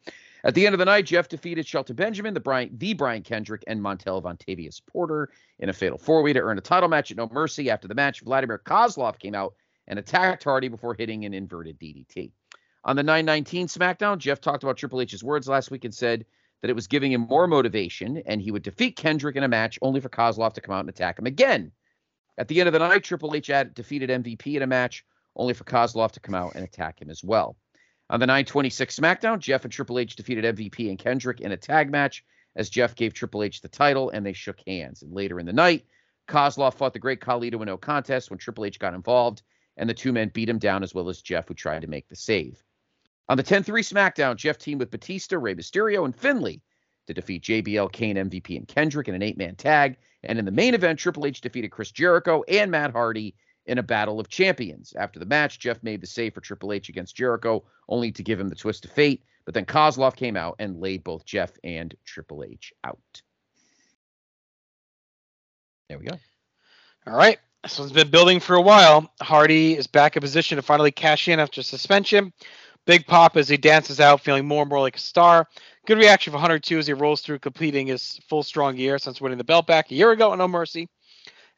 At 0.44 0.54
the 0.54 0.66
end 0.66 0.72
of 0.72 0.78
the 0.78 0.84
night, 0.84 1.06
Jeff 1.06 1.28
defeated 1.28 1.66
Shelton 1.66 1.96
Benjamin, 1.96 2.32
the 2.32 2.38
Brian, 2.38 2.70
the 2.78 2.94
Brian 2.94 3.24
Kendrick, 3.24 3.64
and 3.66 3.80
Montel 3.80 4.22
Vontavious 4.22 4.80
Porter 4.86 5.30
in 5.58 5.68
a 5.68 5.72
fatal 5.72 5.98
four-way 5.98 6.32
to 6.32 6.38
earn 6.38 6.58
a 6.58 6.60
title 6.60 6.88
match 6.88 7.10
at 7.10 7.16
No 7.16 7.28
Mercy. 7.32 7.70
After 7.70 7.88
the 7.88 7.96
match, 7.96 8.20
Vladimir 8.20 8.62
Kozlov 8.64 9.18
came 9.18 9.34
out 9.34 9.52
and 9.88 9.98
attacked 9.98 10.44
Hardy 10.44 10.68
before 10.68 10.94
hitting 10.94 11.24
an 11.24 11.34
inverted 11.34 11.76
DDT. 11.80 12.30
On 12.84 12.94
the 12.94 13.02
919 13.02 13.66
SmackDown, 13.66 14.18
Jeff 14.18 14.40
talked 14.40 14.62
about 14.62 14.76
Triple 14.76 15.00
H's 15.00 15.24
words 15.24 15.48
last 15.48 15.72
week 15.72 15.84
and 15.84 15.92
said 15.92 16.24
that 16.60 16.70
it 16.70 16.76
was 16.76 16.86
giving 16.86 17.10
him 17.10 17.22
more 17.22 17.48
motivation 17.48 18.22
and 18.26 18.40
he 18.40 18.52
would 18.52 18.62
defeat 18.62 18.94
Kendrick 18.94 19.34
in 19.34 19.42
a 19.42 19.48
match 19.48 19.76
only 19.82 19.98
for 19.98 20.08
Kozlov 20.08 20.54
to 20.54 20.60
come 20.60 20.76
out 20.76 20.80
and 20.80 20.88
attack 20.88 21.18
him 21.18 21.26
again. 21.26 21.72
At 22.38 22.48
the 22.48 22.60
end 22.60 22.66
of 22.66 22.72
the 22.72 22.78
night, 22.78 23.04
Triple 23.04 23.34
H 23.34 23.48
had 23.48 23.74
defeated 23.74 24.10
MVP 24.10 24.54
in 24.54 24.62
a 24.62 24.66
match 24.66 25.04
only 25.36 25.54
for 25.54 25.64
Kozlov 25.64 26.12
to 26.12 26.20
come 26.20 26.34
out 26.34 26.54
and 26.54 26.64
attack 26.64 27.00
him 27.00 27.10
as 27.10 27.22
well. 27.22 27.56
On 28.10 28.20
the 28.20 28.26
926 28.26 28.98
SmackDown, 28.98 29.38
Jeff 29.38 29.64
and 29.64 29.72
Triple 29.72 29.98
H 29.98 30.16
defeated 30.16 30.44
MVP 30.44 30.88
and 30.88 30.98
Kendrick 30.98 31.40
in 31.40 31.52
a 31.52 31.56
tag 31.56 31.90
match 31.90 32.24
as 32.56 32.68
Jeff 32.70 32.94
gave 32.94 33.14
Triple 33.14 33.42
H 33.42 33.60
the 33.60 33.68
title 33.68 34.10
and 34.10 34.24
they 34.24 34.32
shook 34.32 34.60
hands. 34.66 35.02
And 35.02 35.12
later 35.12 35.40
in 35.40 35.46
the 35.46 35.52
night, 35.52 35.86
Kozlov 36.28 36.74
fought 36.74 36.92
the 36.92 36.98
great 36.98 37.20
Carlito 37.20 37.60
in 37.60 37.66
no 37.66 37.76
contest 37.76 38.30
when 38.30 38.38
Triple 38.38 38.64
H 38.64 38.78
got 38.78 38.94
involved, 38.94 39.42
and 39.76 39.88
the 39.88 39.94
two 39.94 40.12
men 40.12 40.30
beat 40.32 40.48
him 40.48 40.58
down 40.58 40.82
as 40.82 40.94
well 40.94 41.08
as 41.08 41.22
Jeff, 41.22 41.48
who 41.48 41.54
tried 41.54 41.82
to 41.82 41.88
make 41.88 42.08
the 42.08 42.16
save. 42.16 42.62
On 43.28 43.36
the 43.36 43.42
10 43.42 43.62
3 43.62 43.82
SmackDown, 43.82 44.36
Jeff 44.36 44.58
teamed 44.58 44.80
with 44.80 44.90
Batista, 44.90 45.38
Rey 45.38 45.54
Mysterio, 45.54 46.04
and 46.04 46.14
Finlay 46.14 46.60
to 47.06 47.14
defeat 47.14 47.42
JBL, 47.42 47.92
Kane, 47.92 48.16
MVP, 48.16 48.56
and 48.56 48.68
Kendrick 48.68 49.08
in 49.08 49.14
an 49.14 49.22
eight 49.22 49.38
man 49.38 49.54
tag. 49.54 49.96
And 50.22 50.38
in 50.38 50.44
the 50.44 50.50
main 50.50 50.74
event, 50.74 50.98
Triple 50.98 51.26
H 51.26 51.40
defeated 51.40 51.70
Chris 51.70 51.90
Jericho 51.90 52.44
and 52.48 52.70
Matt 52.70 52.92
Hardy 52.92 53.34
in 53.66 53.78
a 53.78 53.82
battle 53.82 54.20
of 54.20 54.28
champions. 54.28 54.92
After 54.96 55.18
the 55.18 55.26
match, 55.26 55.58
Jeff 55.58 55.82
made 55.82 56.00
the 56.00 56.06
save 56.06 56.34
for 56.34 56.40
Triple 56.40 56.72
H 56.72 56.88
against 56.88 57.16
Jericho, 57.16 57.64
only 57.88 58.12
to 58.12 58.22
give 58.22 58.40
him 58.40 58.48
the 58.48 58.54
twist 58.54 58.84
of 58.84 58.92
fate. 58.92 59.24
But 59.44 59.54
then 59.54 59.64
Kozlov 59.64 60.16
came 60.16 60.36
out 60.36 60.56
and 60.58 60.80
laid 60.80 61.02
both 61.02 61.24
Jeff 61.24 61.52
and 61.64 61.94
Triple 62.04 62.44
H 62.44 62.72
out. 62.84 63.22
There 65.88 65.98
we 65.98 66.06
go. 66.06 66.18
All 67.06 67.16
right. 67.16 67.38
This 67.62 67.78
one's 67.78 67.92
been 67.92 68.10
building 68.10 68.40
for 68.40 68.56
a 68.56 68.60
while. 68.60 69.12
Hardy 69.20 69.76
is 69.76 69.86
back 69.86 70.16
in 70.16 70.20
position 70.20 70.56
to 70.56 70.62
finally 70.62 70.90
cash 70.90 71.28
in 71.28 71.38
after 71.38 71.62
suspension. 71.62 72.32
Big 72.86 73.06
pop 73.06 73.36
as 73.36 73.48
he 73.48 73.56
dances 73.56 74.00
out, 74.00 74.20
feeling 74.20 74.46
more 74.46 74.62
and 74.62 74.68
more 74.68 74.80
like 74.80 74.96
a 74.96 75.00
star. 75.00 75.48
Good 75.84 75.98
reaction 75.98 76.32
for 76.32 76.38
Hunter 76.38 76.60
too 76.60 76.78
as 76.78 76.86
he 76.86 76.92
rolls 76.92 77.22
through, 77.22 77.40
completing 77.40 77.88
his 77.88 78.20
full 78.28 78.44
strong 78.44 78.76
year 78.76 78.98
since 78.98 79.20
winning 79.20 79.38
the 79.38 79.44
belt 79.44 79.66
back 79.66 79.90
a 79.90 79.94
year 79.94 80.12
ago 80.12 80.32
at 80.32 80.38
No 80.38 80.46
Mercy. 80.46 80.88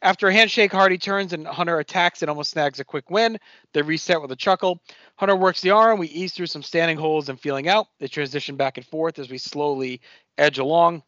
After 0.00 0.28
a 0.28 0.32
handshake, 0.32 0.72
Hardy 0.72 0.96
turns 0.96 1.34
and 1.34 1.46
Hunter 1.46 1.78
attacks 1.78 2.22
and 2.22 2.30
almost 2.30 2.50
snags 2.50 2.80
a 2.80 2.84
quick 2.84 3.10
win. 3.10 3.38
They 3.74 3.82
reset 3.82 4.22
with 4.22 4.32
a 4.32 4.36
chuckle. 4.36 4.80
Hunter 5.16 5.36
works 5.36 5.60
the 5.60 5.70
arm. 5.70 5.98
We 5.98 6.08
ease 6.08 6.32
through 6.32 6.46
some 6.46 6.62
standing 6.62 6.96
holds 6.96 7.28
and 7.28 7.38
feeling 7.38 7.68
out. 7.68 7.86
They 8.00 8.08
transition 8.08 8.56
back 8.56 8.78
and 8.78 8.86
forth 8.86 9.18
as 9.18 9.28
we 9.28 9.36
slowly 9.36 10.00
edge 10.38 10.58
along. 10.58 11.02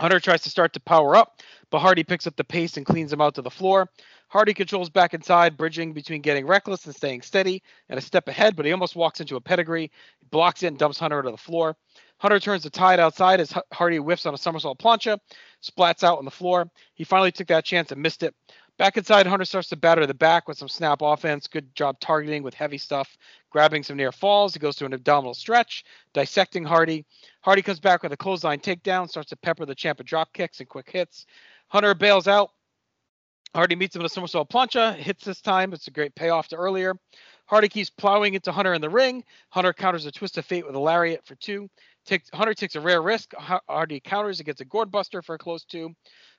Hunter 0.00 0.20
tries 0.20 0.42
to 0.42 0.50
start 0.50 0.72
to 0.74 0.80
power 0.80 1.16
up, 1.16 1.40
but 1.70 1.80
Hardy 1.80 2.04
picks 2.04 2.26
up 2.26 2.36
the 2.36 2.44
pace 2.44 2.76
and 2.76 2.86
cleans 2.86 3.12
him 3.12 3.20
out 3.20 3.34
to 3.36 3.42
the 3.42 3.50
floor. 3.50 3.88
Hardy 4.28 4.54
controls 4.54 4.90
back 4.90 5.14
inside, 5.14 5.56
bridging 5.56 5.92
between 5.92 6.20
getting 6.20 6.46
reckless 6.46 6.86
and 6.86 6.94
staying 6.94 7.22
steady 7.22 7.62
and 7.88 7.98
a 7.98 8.02
step 8.02 8.26
ahead, 8.28 8.56
but 8.56 8.66
he 8.66 8.72
almost 8.72 8.96
walks 8.96 9.20
into 9.20 9.36
a 9.36 9.40
pedigree, 9.40 9.90
blocks 10.30 10.62
it, 10.62 10.68
and 10.68 10.78
dumps 10.78 10.98
Hunter 10.98 11.22
to 11.22 11.30
the 11.30 11.36
floor. 11.36 11.76
Hunter 12.18 12.40
turns 12.40 12.62
the 12.62 12.70
tide 12.70 13.00
outside 13.00 13.40
as 13.40 13.54
Hardy 13.72 13.98
whiffs 13.98 14.26
on 14.26 14.34
a 14.34 14.38
somersault 14.38 14.78
plancha, 14.78 15.18
splats 15.62 16.02
out 16.02 16.18
on 16.18 16.24
the 16.24 16.30
floor. 16.30 16.70
He 16.94 17.04
finally 17.04 17.32
took 17.32 17.48
that 17.48 17.64
chance 17.64 17.92
and 17.92 18.02
missed 18.02 18.22
it. 18.22 18.34
Back 18.76 18.96
inside, 18.96 19.26
Hunter 19.26 19.44
starts 19.44 19.68
to 19.68 19.76
batter 19.76 20.04
the 20.04 20.14
back 20.14 20.48
with 20.48 20.58
some 20.58 20.68
snap 20.68 20.98
offense. 21.00 21.46
Good 21.46 21.72
job 21.76 22.00
targeting 22.00 22.42
with 22.42 22.54
heavy 22.54 22.78
stuff, 22.78 23.16
grabbing 23.50 23.84
some 23.84 23.96
near 23.96 24.10
falls. 24.10 24.52
He 24.52 24.58
goes 24.58 24.74
to 24.76 24.84
an 24.84 24.94
abdominal 24.94 25.34
stretch, 25.34 25.84
dissecting 26.12 26.64
Hardy. 26.64 27.04
Hardy 27.42 27.62
comes 27.62 27.78
back 27.78 28.02
with 28.02 28.12
a 28.12 28.16
clothesline 28.16 28.58
takedown, 28.58 29.08
starts 29.08 29.28
to 29.28 29.36
pepper 29.36 29.64
the 29.64 29.76
champ 29.76 29.98
with 29.98 30.08
drop 30.08 30.32
kicks 30.32 30.58
and 30.58 30.68
quick 30.68 30.90
hits. 30.90 31.26
Hunter 31.68 31.94
bails 31.94 32.26
out. 32.26 32.50
Hardy 33.54 33.76
meets 33.76 33.94
him 33.94 34.02
with 34.02 34.10
a 34.10 34.14
somersault 34.14 34.50
plancha, 34.50 34.96
hits 34.96 35.24
this 35.24 35.40
time. 35.40 35.72
It's 35.72 35.86
a 35.86 35.92
great 35.92 36.14
payoff 36.16 36.48
to 36.48 36.56
earlier. 36.56 36.94
Hardy 37.46 37.68
keeps 37.68 37.90
plowing 37.90 38.34
into 38.34 38.50
Hunter 38.50 38.74
in 38.74 38.80
the 38.80 38.90
ring. 38.90 39.22
Hunter 39.50 39.72
counters 39.72 40.06
a 40.06 40.10
twist 40.10 40.38
of 40.38 40.44
fate 40.44 40.66
with 40.66 40.74
a 40.74 40.80
lariat 40.80 41.24
for 41.24 41.36
two. 41.36 41.68
Hunter 42.32 42.54
takes 42.54 42.74
a 42.74 42.80
rare 42.80 43.00
risk. 43.00 43.32
Hardy 43.36 44.00
counters 44.00 44.40
and 44.40 44.46
gets 44.46 44.60
a 44.60 44.64
gourd 44.64 44.90
buster 44.90 45.22
for 45.22 45.36
a 45.36 45.38
close 45.38 45.64
two. 45.64 45.94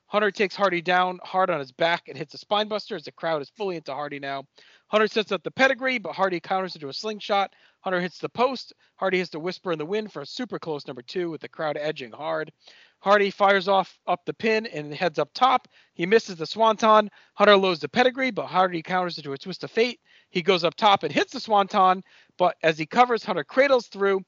Hunter 0.08 0.30
takes 0.30 0.56
Hardy 0.56 0.82
down 0.82 1.20
hard 1.24 1.50
on 1.50 1.60
his 1.60 1.72
back 1.72 2.04
and 2.08 2.18
hits 2.18 2.34
a 2.34 2.38
spine 2.38 2.68
buster 2.68 2.96
as 2.96 3.04
the 3.04 3.12
crowd 3.12 3.42
is 3.42 3.50
fully 3.50 3.76
into 3.76 3.94
Hardy 3.94 4.20
now. 4.20 4.44
Hunter 4.88 5.08
sets 5.08 5.32
up 5.32 5.42
the 5.42 5.50
pedigree, 5.50 5.98
but 5.98 6.14
Hardy 6.14 6.40
counters 6.40 6.76
into 6.76 6.90
a 6.90 6.94
slingshot. 6.94 7.54
Hunter 7.82 8.02
hits 8.02 8.20
the 8.20 8.30
post. 8.30 8.74
Hardy 8.98 9.18
hits 9.18 9.32
the 9.32 9.40
whisper 9.40 9.72
in 9.72 9.80
the 9.80 9.86
wind 9.86 10.12
for 10.12 10.22
a 10.22 10.26
super 10.26 10.60
close 10.60 10.86
number 10.86 11.02
two 11.02 11.32
with 11.32 11.42
the 11.42 11.50
crowd 11.50 11.78
edging 11.80 12.12
hard. 12.12 12.52
Hardy 13.00 13.30
fires 13.30 13.68
off 13.68 14.00
up 14.08 14.26
the 14.26 14.34
pin 14.34 14.66
and 14.66 14.94
heads 14.94 15.20
up 15.20 15.30
top. 15.34 15.68
He 15.94 16.06
misses 16.06 16.38
the 16.38 16.46
swanton. 16.48 17.10
Hunter 17.36 17.56
loads 17.56 17.80
the 17.80 17.90
pedigree, 17.90 18.32
but 18.32 18.48
Hardy 18.48 18.82
counters 18.82 19.18
into 19.18 19.34
a 19.34 19.38
twist 19.38 19.64
of 19.64 19.72
fate. 19.72 20.00
He 20.30 20.42
goes 20.42 20.64
up 20.64 20.76
top 20.76 21.04
and 21.04 21.12
hits 21.12 21.34
the 21.34 21.40
swanton, 21.40 22.04
but 22.38 22.56
as 22.64 22.78
he 22.78 22.86
covers, 22.86 23.24
Hunter 23.24 23.44
cradles 23.44 23.88
through 23.88 24.22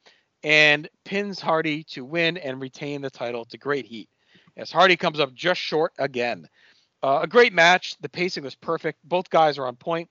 and 0.44 0.88
pins 1.06 1.40
Hardy 1.40 1.84
to 1.86 2.06
win 2.06 2.38
and 2.38 2.62
retain 2.62 3.02
the 3.02 3.10
title 3.10 3.46
to 3.46 3.58
great 3.58 3.86
heat. 3.86 4.10
As 4.56 4.72
Hardy 4.72 4.96
comes 4.96 5.20
up 5.20 5.34
just 5.34 5.60
short 5.60 5.94
again. 5.98 6.48
Uh, 7.04 7.20
a 7.24 7.28
great 7.28 7.54
match. 7.54 7.96
The 8.02 8.10
pacing 8.10 8.44
was 8.44 8.56
perfect. 8.56 9.00
Both 9.04 9.30
guys 9.30 9.58
are 9.58 9.68
on 9.68 9.76
point. 9.76 10.10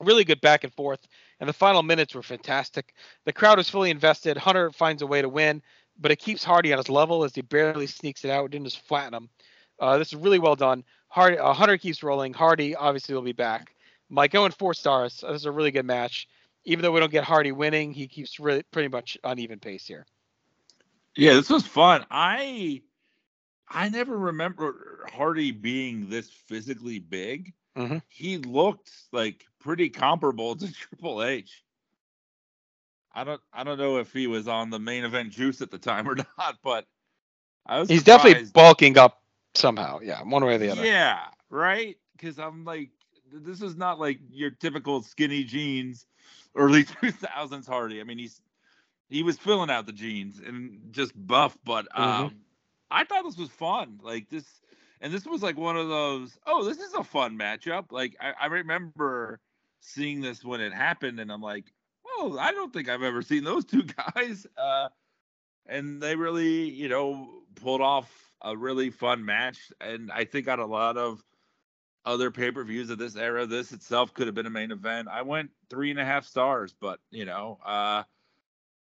Really 0.00 0.24
good 0.24 0.40
back 0.40 0.64
and 0.64 0.74
forth. 0.74 1.00
And 1.40 1.48
the 1.48 1.54
final 1.54 1.82
minutes 1.82 2.14
were 2.14 2.22
fantastic. 2.22 2.94
The 3.24 3.32
crowd 3.32 3.58
is 3.58 3.70
fully 3.70 3.90
invested. 3.90 4.36
Hunter 4.36 4.70
finds 4.70 5.02
a 5.02 5.06
way 5.06 5.22
to 5.22 5.28
win, 5.28 5.62
but 5.98 6.10
it 6.10 6.16
keeps 6.16 6.44
Hardy 6.44 6.72
on 6.72 6.78
his 6.78 6.88
level 6.88 7.24
as 7.24 7.34
he 7.34 7.42
barely 7.42 7.86
sneaks 7.86 8.24
it 8.24 8.30
out. 8.30 8.46
It 8.46 8.50
didn't 8.52 8.66
just 8.66 8.86
flatten 8.86 9.14
him. 9.14 9.28
Uh, 9.78 9.98
this 9.98 10.08
is 10.08 10.16
really 10.16 10.38
well 10.38 10.56
done. 10.56 10.84
Hardy, 11.08 11.38
uh, 11.38 11.52
Hunter 11.52 11.78
keeps 11.78 12.02
rolling. 12.02 12.32
Hardy 12.32 12.74
obviously 12.74 13.14
will 13.14 13.22
be 13.22 13.32
back. 13.32 13.74
Mike 14.08 14.32
going 14.32 14.52
four 14.52 14.74
stars. 14.74 15.22
This 15.26 15.40
is 15.40 15.46
a 15.46 15.52
really 15.52 15.70
good 15.70 15.86
match. 15.86 16.28
Even 16.64 16.82
though 16.82 16.92
we 16.92 17.00
don't 17.00 17.12
get 17.12 17.24
Hardy 17.24 17.52
winning, 17.52 17.92
he 17.92 18.08
keeps 18.08 18.40
really 18.40 18.62
pretty 18.64 18.88
much 18.88 19.16
on 19.22 19.38
even 19.38 19.58
pace 19.58 19.86
here. 19.86 20.06
Yeah, 21.14 21.34
this 21.34 21.48
was 21.48 21.66
fun. 21.66 22.04
I 22.10 22.82
I 23.68 23.88
never 23.88 24.16
remember 24.16 25.06
Hardy 25.12 25.50
being 25.50 26.08
this 26.08 26.30
physically 26.30 26.98
big. 26.98 27.52
Mhm. 27.76 28.02
He 28.08 28.38
looked 28.38 28.90
like 29.12 29.46
pretty 29.58 29.88
comparable 29.88 30.56
to 30.56 30.72
Triple 30.72 31.22
H. 31.22 31.62
I 33.16 33.24
don't 33.24 33.40
I 33.52 33.64
don't 33.64 33.78
know 33.78 33.96
if 33.96 34.12
he 34.12 34.26
was 34.26 34.46
on 34.46 34.68
the 34.68 34.78
main 34.78 35.04
event 35.04 35.30
juice 35.30 35.62
at 35.62 35.70
the 35.70 35.78
time 35.78 36.06
or 36.06 36.14
not, 36.38 36.58
but 36.62 36.86
I 37.64 37.80
was 37.80 37.88
He's 37.88 38.04
definitely 38.04 38.44
bulking 38.52 38.98
up 38.98 39.22
somehow. 39.54 40.00
Yeah, 40.02 40.22
one 40.22 40.44
way 40.44 40.56
or 40.56 40.58
the 40.58 40.70
other. 40.70 40.84
Yeah, 40.84 41.20
right. 41.48 41.96
Because 42.12 42.38
I'm 42.38 42.64
like, 42.64 42.90
this 43.32 43.62
is 43.62 43.74
not 43.74 43.98
like 43.98 44.18
your 44.30 44.50
typical 44.50 45.02
skinny 45.02 45.44
jeans, 45.44 46.06
early 46.54 46.84
2000s 47.02 47.66
Hardy. 47.66 48.00
I 48.02 48.04
mean, 48.04 48.18
he's 48.18 48.42
he 49.08 49.22
was 49.22 49.38
filling 49.38 49.70
out 49.70 49.86
the 49.86 49.92
jeans 49.92 50.38
and 50.44 50.78
just 50.90 51.12
buff, 51.16 51.56
but 51.64 51.86
um, 51.98 52.36
I 52.90 53.04
thought 53.04 53.24
this 53.24 53.38
was 53.38 53.48
fun. 53.48 53.98
Like 54.02 54.28
this, 54.28 54.44
and 55.00 55.10
this 55.10 55.24
was 55.24 55.42
like 55.42 55.56
one 55.56 55.78
of 55.78 55.88
those. 55.88 56.36
Oh, 56.46 56.64
this 56.64 56.78
is 56.78 56.92
a 56.92 57.02
fun 57.02 57.38
matchup. 57.38 57.92
Like 57.92 58.14
I, 58.20 58.32
I 58.42 58.46
remember 58.48 59.40
seeing 59.80 60.20
this 60.20 60.44
when 60.44 60.60
it 60.60 60.74
happened, 60.74 61.18
and 61.18 61.32
I'm 61.32 61.40
like, 61.40 61.72
I 62.38 62.52
don't 62.52 62.72
think 62.72 62.88
I've 62.88 63.02
ever 63.02 63.22
seen 63.22 63.44
those 63.44 63.64
two 63.64 63.82
guys. 64.14 64.46
Uh, 64.56 64.88
and 65.66 66.00
they 66.00 66.16
really, 66.16 66.70
you 66.70 66.88
know, 66.88 67.28
pulled 67.56 67.80
off 67.80 68.10
a 68.42 68.56
really 68.56 68.90
fun 68.90 69.24
match. 69.24 69.58
And 69.80 70.10
I 70.12 70.24
think 70.24 70.48
on 70.48 70.60
a 70.60 70.66
lot 70.66 70.96
of 70.96 71.22
other 72.04 72.30
pay 72.30 72.50
per 72.50 72.64
views 72.64 72.90
of 72.90 72.98
this 72.98 73.16
era, 73.16 73.46
this 73.46 73.72
itself 73.72 74.14
could 74.14 74.26
have 74.26 74.34
been 74.34 74.46
a 74.46 74.50
main 74.50 74.70
event. 74.70 75.08
I 75.10 75.22
went 75.22 75.50
three 75.68 75.90
and 75.90 75.98
a 75.98 76.04
half 76.04 76.24
stars, 76.24 76.74
but 76.80 77.00
you 77.10 77.24
know, 77.24 77.58
uh, 77.64 78.04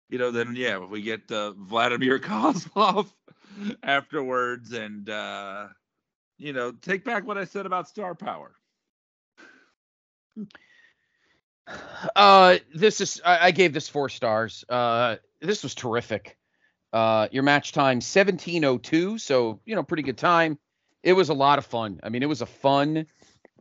you 0.10 0.20
know, 0.20 0.32
then 0.32 0.56
yeah, 0.56 0.78
we 0.78 1.02
get 1.02 1.30
uh, 1.32 1.52
Vladimir 1.54 2.20
Kozlov 2.20 3.12
afterwards, 3.84 4.74
and 4.74 5.10
uh, 5.10 5.68
you 6.38 6.54
know, 6.54 6.72
take 6.72 7.04
back 7.04 7.26
what 7.26 7.38
I 7.38 7.46
said 7.46 7.66
about 7.66 7.90
star 7.90 8.14
power. 8.14 8.54
Uh, 12.16 12.58
this 12.74 13.02
is 13.02 13.22
I, 13.26 13.48
I 13.48 13.52
gave 13.52 13.74
this 13.74 13.90
four 13.90 14.10
stars. 14.10 14.64
Uh, 14.70 15.18
this 15.42 15.64
was 15.64 15.76
terrific. 15.76 16.38
Uh, 16.94 17.28
your 17.32 17.44
match 17.44 17.72
time 17.74 17.98
1702, 17.98 19.18
so 19.18 19.60
you 19.66 19.76
know, 19.76 19.84
pretty 19.84 20.04
good 20.04 20.18
time. 20.18 20.58
It 21.04 21.14
was 21.14 21.30
a 21.30 21.34
lot 21.34 21.60
of 21.60 21.66
fun. 21.66 22.00
I 22.04 22.10
mean, 22.10 22.24
it 22.24 22.30
was 22.30 22.42
a 22.42 22.46
fun 22.46 23.06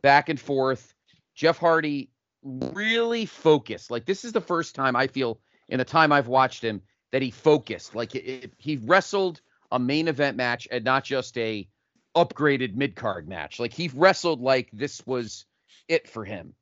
back 0.01 0.29
and 0.29 0.39
forth. 0.39 0.93
Jeff 1.35 1.57
Hardy 1.57 2.09
really 2.43 3.25
focused. 3.25 3.91
Like 3.91 4.05
this 4.05 4.23
is 4.23 4.31
the 4.31 4.41
first 4.41 4.75
time 4.75 4.95
I 4.95 5.07
feel 5.07 5.39
in 5.67 5.79
the 5.79 5.85
time 5.85 6.11
I've 6.11 6.27
watched 6.27 6.63
him 6.63 6.81
that 7.11 7.21
he 7.21 7.31
focused. 7.31 7.95
Like 7.95 8.15
it, 8.15 8.25
it- 8.45 8.53
he 8.57 8.77
wrestled 8.77 9.41
a 9.71 9.79
main 9.79 10.07
event 10.07 10.37
match 10.37 10.67
and 10.71 10.83
not 10.85 11.03
just 11.03 11.37
a 11.37 11.67
upgraded 12.15 12.75
mid 12.75 12.95
card 12.95 13.27
match. 13.27 13.59
Like 13.59 13.73
he 13.73 13.89
wrestled 13.93 14.39
like 14.41 14.69
this 14.71 15.05
was 15.05 15.45
it 15.87 16.07
for 16.07 16.23
him 16.23 16.53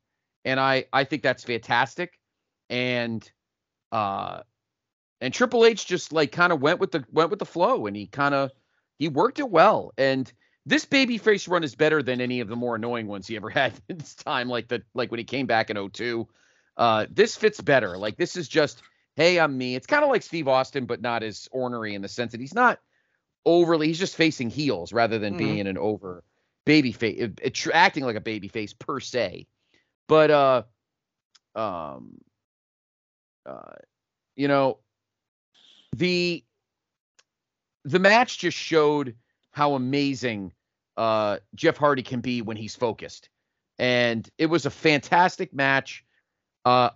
and 0.44 0.60
I 0.60 0.86
I 0.92 1.04
think 1.04 1.22
that's 1.22 1.44
fantastic. 1.44 2.18
And 2.70 3.28
uh 3.92 4.42
and 5.20 5.32
Triple 5.32 5.64
H 5.64 5.86
just 5.86 6.12
like 6.12 6.32
kind 6.32 6.52
of 6.52 6.60
went 6.60 6.80
with 6.80 6.92
the 6.92 7.04
went 7.12 7.30
with 7.30 7.38
the 7.38 7.46
flow 7.46 7.86
and 7.86 7.96
he 7.96 8.06
kind 8.06 8.34
of 8.34 8.50
he 8.98 9.08
worked 9.08 9.38
it 9.38 9.50
well. 9.50 9.92
And 9.96 10.30
this 10.66 10.86
babyface 10.86 11.48
run 11.48 11.64
is 11.64 11.74
better 11.74 12.02
than 12.02 12.20
any 12.20 12.40
of 12.40 12.48
the 12.48 12.56
more 12.56 12.76
annoying 12.76 13.06
ones 13.06 13.26
he 13.26 13.36
ever 13.36 13.50
had 13.50 13.72
in 13.88 13.98
this 13.98 14.14
time, 14.14 14.48
like 14.48 14.68
the 14.68 14.82
like 14.94 15.10
when 15.10 15.18
he 15.18 15.24
came 15.24 15.46
back 15.46 15.70
in 15.70 15.90
02. 15.90 16.28
Uh 16.76 17.06
this 17.10 17.36
fits 17.36 17.60
better. 17.60 17.96
Like 17.96 18.16
this 18.16 18.36
is 18.36 18.48
just, 18.48 18.82
hey, 19.16 19.38
I'm 19.38 19.56
me. 19.56 19.76
It's 19.76 19.86
kind 19.86 20.04
of 20.04 20.10
like 20.10 20.22
Steve 20.22 20.48
Austin, 20.48 20.86
but 20.86 21.00
not 21.00 21.22
as 21.22 21.48
ornery 21.52 21.94
in 21.94 22.02
the 22.02 22.08
sense 22.08 22.32
that 22.32 22.40
he's 22.40 22.54
not 22.54 22.80
overly 23.44 23.88
he's 23.88 23.98
just 23.98 24.16
facing 24.16 24.50
heels 24.50 24.92
rather 24.92 25.18
than 25.18 25.34
Mhm. 25.34 25.38
being 25.38 25.66
an 25.66 25.78
over 25.78 26.24
baby 26.64 26.92
face 26.92 27.30
acting 27.72 28.04
like 28.04 28.16
a 28.16 28.20
baby 28.20 28.48
face 28.48 28.72
per 28.72 29.00
se 29.00 29.46
but 30.08 30.30
uh 30.30 30.62
um 31.54 32.18
uh, 33.46 33.74
you 34.36 34.48
know, 34.48 34.78
the 35.96 36.44
the 37.84 37.98
match 37.98 38.38
just 38.38 38.56
showed 38.56 39.14
how 39.50 39.74
amazing 39.74 40.52
uh, 40.96 41.38
Jeff 41.54 41.76
Hardy 41.76 42.02
can 42.02 42.20
be 42.20 42.42
when 42.42 42.56
he's 42.56 42.74
focused, 42.74 43.28
and 43.78 44.28
it 44.38 44.46
was 44.46 44.66
a 44.66 44.70
fantastic 44.70 45.52
match. 45.52 46.04
Uh, 46.64 46.90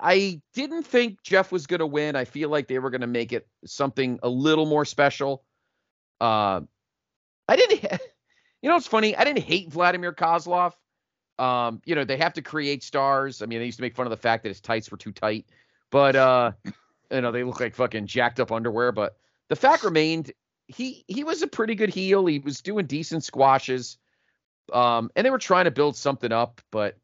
I 0.00 0.40
didn't 0.54 0.84
think 0.84 1.22
Jeff 1.22 1.52
was 1.52 1.66
going 1.66 1.80
to 1.80 1.86
win. 1.86 2.16
I 2.16 2.24
feel 2.24 2.48
like 2.48 2.68
they 2.68 2.78
were 2.78 2.90
going 2.90 3.02
to 3.02 3.06
make 3.06 3.32
it 3.32 3.46
something 3.66 4.18
a 4.22 4.28
little 4.28 4.64
more 4.64 4.86
special. 4.86 5.44
Uh, 6.20 6.62
I 7.48 7.56
didn't. 7.56 8.00
You 8.62 8.68
know, 8.68 8.76
it's 8.76 8.86
funny. 8.86 9.16
I 9.16 9.24
didn't 9.24 9.42
hate 9.42 9.72
Vladimir 9.72 10.12
Kozlov. 10.12 10.74
Um, 11.40 11.80
you 11.86 11.94
know, 11.94 12.04
they 12.04 12.18
have 12.18 12.34
to 12.34 12.42
create 12.42 12.82
stars. 12.82 13.40
I 13.42 13.46
mean, 13.46 13.58
they 13.60 13.64
used 13.66 13.78
to 13.78 13.82
make 13.82 13.94
fun 13.96 14.06
of 14.06 14.10
the 14.10 14.16
fact 14.16 14.42
that 14.42 14.50
his 14.50 14.60
tights 14.60 14.90
were 14.90 14.96
too 14.98 15.12
tight, 15.12 15.46
but 15.90 16.14
uh, 16.14 16.52
you 17.10 17.20
know, 17.20 17.32
they 17.32 17.42
look 17.44 17.60
like 17.60 17.74
fucking 17.74 18.06
jacked 18.06 18.40
up 18.40 18.52
underwear. 18.52 18.92
But 18.92 19.16
the 19.48 19.56
fact 19.56 19.82
remained, 19.82 20.32
he 20.66 21.04
he 21.08 21.24
was 21.24 21.42
a 21.42 21.46
pretty 21.46 21.74
good 21.74 21.88
heel. 21.90 22.26
He 22.26 22.38
was 22.38 22.60
doing 22.60 22.86
decent 22.86 23.24
squashes. 23.24 23.96
Um, 24.72 25.10
and 25.16 25.26
they 25.26 25.30
were 25.30 25.38
trying 25.38 25.64
to 25.64 25.70
build 25.72 25.96
something 25.96 26.30
up, 26.30 26.60
but 26.70 26.96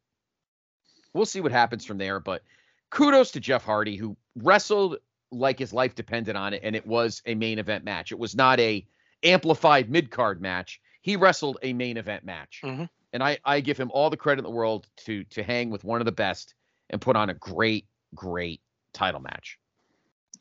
we'll 1.13 1.25
see 1.25 1.41
what 1.41 1.51
happens 1.51 1.83
from 1.85 1.97
there. 1.97 2.19
But 2.19 2.43
kudos 2.89 3.31
to 3.31 3.39
Jeff 3.39 3.63
Hardy, 3.65 3.97
who 3.97 4.15
wrestled 4.35 4.97
like 5.31 5.59
his 5.59 5.73
life 5.73 5.95
depended 5.95 6.35
on 6.35 6.53
it, 6.53 6.61
and 6.63 6.75
it 6.75 6.85
was 6.87 7.21
a 7.25 7.35
main 7.35 7.59
event 7.59 7.83
match. 7.83 8.11
It 8.11 8.19
was 8.19 8.35
not 8.35 8.59
a 8.59 8.85
amplified 9.23 9.89
mid 9.89 10.11
card 10.11 10.41
match. 10.41 10.79
He 11.01 11.15
wrestled 11.15 11.57
a 11.63 11.73
main 11.73 11.97
event 11.97 12.23
match, 12.23 12.61
Mhm. 12.63 12.89
And 13.13 13.23
I 13.23 13.37
I 13.45 13.59
give 13.61 13.77
him 13.77 13.91
all 13.93 14.09
the 14.09 14.17
credit 14.17 14.39
in 14.39 14.43
the 14.43 14.49
world 14.55 14.87
to 15.05 15.23
to 15.25 15.43
hang 15.43 15.69
with 15.69 15.83
one 15.83 16.01
of 16.01 16.05
the 16.05 16.11
best 16.11 16.55
and 16.89 17.01
put 17.01 17.15
on 17.15 17.29
a 17.29 17.33
great 17.33 17.85
great 18.15 18.61
title 18.93 19.21
match. 19.21 19.57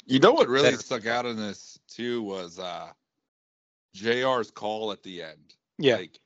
You 0.05 0.21
know 0.21 0.33
what 0.33 0.49
really 0.49 0.71
That- 0.71 0.81
stuck 0.81 1.07
out 1.07 1.27
in 1.27 1.37
this 1.37 1.79
too 1.89 2.23
was 2.23 2.59
uh 2.59 2.91
JR's 3.95 4.51
call 4.51 4.93
at 4.93 5.03
the 5.03 5.23
end. 5.23 5.55
Yeah. 5.79 5.97
Like 5.97 6.21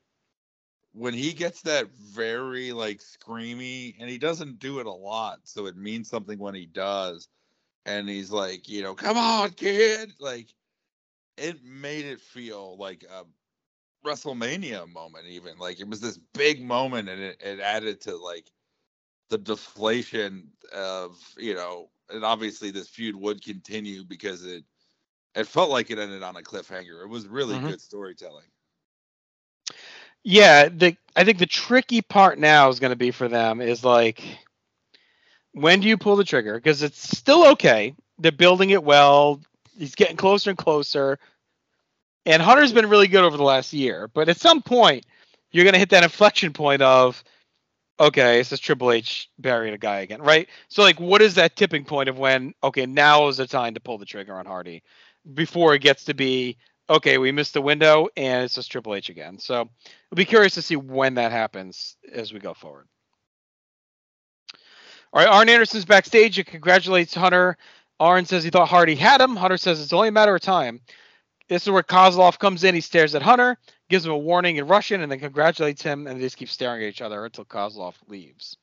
when 0.92 1.14
he 1.14 1.32
gets 1.32 1.62
that 1.62 1.88
very 1.94 2.72
like 2.72 3.00
screamy 3.00 3.94
and 4.00 4.10
he 4.10 4.18
doesn't 4.18 4.58
do 4.58 4.80
it 4.80 4.86
a 4.86 4.92
lot, 4.92 5.40
so 5.44 5.66
it 5.66 5.76
means 5.76 6.08
something 6.08 6.38
when 6.38 6.54
he 6.54 6.66
does. 6.66 7.28
And 7.86 8.08
he's 8.08 8.30
like, 8.30 8.68
you 8.68 8.82
know, 8.82 8.94
come 8.94 9.16
on, 9.16 9.50
kid. 9.50 10.12
Like 10.18 10.48
it 11.38 11.64
made 11.64 12.04
it 12.04 12.20
feel 12.20 12.76
like 12.76 13.04
a 13.04 13.24
WrestleMania 14.04 14.88
moment, 14.90 15.26
even. 15.26 15.58
Like 15.58 15.80
it 15.80 15.88
was 15.88 16.00
this 16.00 16.18
big 16.34 16.62
moment 16.62 17.08
and 17.08 17.20
it, 17.20 17.40
it 17.40 17.60
added 17.60 18.00
to 18.02 18.16
like 18.16 18.50
the 19.30 19.38
deflation 19.38 20.50
of, 20.74 21.16
you 21.38 21.54
know, 21.54 21.90
and 22.10 22.24
obviously 22.24 22.70
this 22.70 22.88
feud 22.88 23.16
would 23.16 23.42
continue 23.42 24.04
because 24.04 24.44
it 24.44 24.64
it 25.34 25.46
felt 25.46 25.70
like 25.70 25.90
it 25.90 25.98
ended 25.98 26.22
on 26.22 26.36
a 26.36 26.42
cliffhanger. 26.42 27.04
It 27.04 27.08
was 27.08 27.26
really 27.26 27.58
Mhm. 27.58 27.72
good 27.72 27.80
storytelling. 27.80 28.46
Yeah, 30.24 30.68
the 30.68 30.96
I 31.16 31.24
think 31.24 31.38
the 31.38 31.46
tricky 31.46 32.02
part 32.02 32.38
now 32.38 32.68
is 32.68 32.80
going 32.80 32.90
to 32.90 32.96
be 32.96 33.10
for 33.10 33.28
them 33.28 33.60
is 33.60 33.84
like 33.84 34.22
when 35.52 35.80
do 35.80 35.88
you 35.88 35.96
pull 35.96 36.16
the 36.16 36.24
trigger? 36.24 36.54
Because 36.54 36.82
it's 36.82 37.16
still 37.16 37.46
okay. 37.52 37.94
They're 38.18 38.32
building 38.32 38.70
it 38.70 38.82
well. 38.84 39.40
He's 39.76 39.94
getting 39.94 40.16
closer 40.16 40.50
and 40.50 40.58
closer. 40.58 41.18
And 42.26 42.42
Hunter's 42.42 42.72
been 42.72 42.88
really 42.88 43.08
good 43.08 43.24
over 43.24 43.36
the 43.36 43.42
last 43.42 43.72
year, 43.72 44.08
but 44.08 44.28
at 44.28 44.36
some 44.36 44.62
point 44.62 45.06
you're 45.52 45.64
going 45.64 45.74
to 45.74 45.78
hit 45.78 45.90
that 45.90 46.04
inflection 46.04 46.52
point 46.52 46.82
of 46.82 47.22
okay, 47.98 48.40
it's 48.40 48.48
this 48.48 48.60
Triple 48.60 48.92
H 48.92 49.28
burying 49.38 49.74
a 49.74 49.78
guy 49.78 50.00
again, 50.00 50.22
right? 50.22 50.48
So 50.68 50.82
like 50.82 50.98
what 51.00 51.22
is 51.22 51.34
that 51.34 51.56
tipping 51.56 51.84
point 51.84 52.08
of 52.08 52.18
when 52.18 52.54
okay, 52.62 52.86
now 52.86 53.28
is 53.28 53.36
the 53.38 53.46
time 53.46 53.74
to 53.74 53.80
pull 53.80 53.98
the 53.98 54.06
trigger 54.06 54.34
on 54.34 54.46
Hardy 54.46 54.82
before 55.34 55.74
it 55.74 55.80
gets 55.80 56.04
to 56.04 56.14
be 56.14 56.56
okay, 56.88 57.18
we 57.18 57.30
missed 57.30 57.54
the 57.54 57.62
window 57.62 58.08
and 58.16 58.44
it's 58.44 58.54
just 58.54 58.70
Triple 58.70 58.94
H 58.94 59.08
again. 59.08 59.38
So 59.38 59.60
I'll 59.60 60.16
be 60.16 60.24
curious 60.24 60.54
to 60.54 60.62
see 60.62 60.76
when 60.76 61.14
that 61.14 61.32
happens 61.32 61.96
as 62.12 62.32
we 62.32 62.40
go 62.40 62.52
forward. 62.54 62.86
All 65.12 65.22
right, 65.22 65.28
Arn 65.28 65.48
Anderson's 65.48 65.84
backstage. 65.84 66.38
and 66.38 66.46
congratulates 66.46 67.14
Hunter. 67.14 67.56
Arn 67.98 68.24
says 68.24 68.44
he 68.44 68.50
thought 68.50 68.68
Hardy 68.68 68.94
had 68.94 69.20
him. 69.20 69.36
Hunter 69.36 69.56
says 69.56 69.80
it's 69.80 69.92
only 69.92 70.08
a 70.08 70.12
matter 70.12 70.34
of 70.34 70.40
time. 70.40 70.80
This 71.50 71.64
is 71.64 71.70
where 71.70 71.82
Kozlov 71.82 72.38
comes 72.38 72.62
in. 72.62 72.76
He 72.76 72.80
stares 72.80 73.16
at 73.16 73.22
Hunter, 73.22 73.58
gives 73.88 74.06
him 74.06 74.12
a 74.12 74.16
warning 74.16 74.58
in 74.58 74.68
Russian, 74.68 75.02
and 75.02 75.10
then 75.10 75.18
congratulates 75.18 75.82
him. 75.82 76.06
And 76.06 76.16
they 76.16 76.22
just 76.22 76.36
keep 76.36 76.48
staring 76.48 76.84
at 76.84 76.88
each 76.88 77.02
other 77.02 77.24
until 77.24 77.44
Kozlov 77.44 77.94
leaves. 78.06 78.56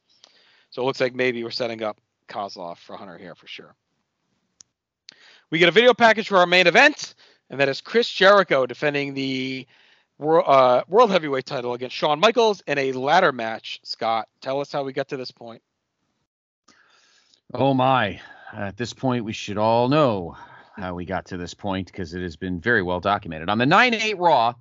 So 0.70 0.82
it 0.82 0.86
looks 0.86 1.02
like 1.02 1.14
maybe 1.14 1.44
we're 1.44 1.52
setting 1.52 1.84
up 1.84 2.00
Kozlov 2.30 2.78
for 2.78 2.96
Hunter 2.96 3.18
here 3.18 3.36
for 3.36 3.46
sure. 3.46 3.76
We 5.52 5.60
get 5.60 5.68
a 5.68 5.74
video 5.74 5.94
package 5.94 6.30
for 6.30 6.38
our 6.38 6.48
main 6.48 6.66
event, 6.66 7.16
and 7.50 7.60
that 7.60 7.68
is 7.68 7.82
Chris 7.82 8.10
Jericho 8.10 8.66
defending 8.66 9.14
the 9.14 9.68
World, 10.18 10.46
uh, 10.48 10.84
World 10.88 11.12
Heavyweight 11.12 11.46
title 11.46 11.74
against 11.74 11.96
Shawn 11.96 12.22
Michaels 12.22 12.64
in 12.68 12.78
a 12.78 12.94
ladder 12.94 13.34
match. 13.34 13.82
Scott, 13.84 14.30
tell 14.40 14.62
us 14.62 14.72
how 14.72 14.86
we 14.86 14.94
got 14.94 15.10
to 15.10 15.18
this 15.18 15.32
point. 15.32 15.62
Oh 17.54 17.74
my! 17.74 18.22
At 18.54 18.78
this 18.78 18.94
point, 18.94 19.26
we 19.26 19.34
should 19.34 19.58
all 19.58 19.90
know 19.90 20.38
how 20.78 20.94
we 20.94 21.06
got 21.06 21.26
to 21.28 21.38
this 21.38 21.54
point 21.54 21.88
because 21.88 22.14
it 22.14 22.22
has 22.22 22.36
been 22.36 22.60
very 22.60 22.84
well 22.84 23.00
documented. 23.00 23.50
On 23.50 23.58
the 23.58 23.66
9-8 23.66 24.16
Raw, 24.18 24.54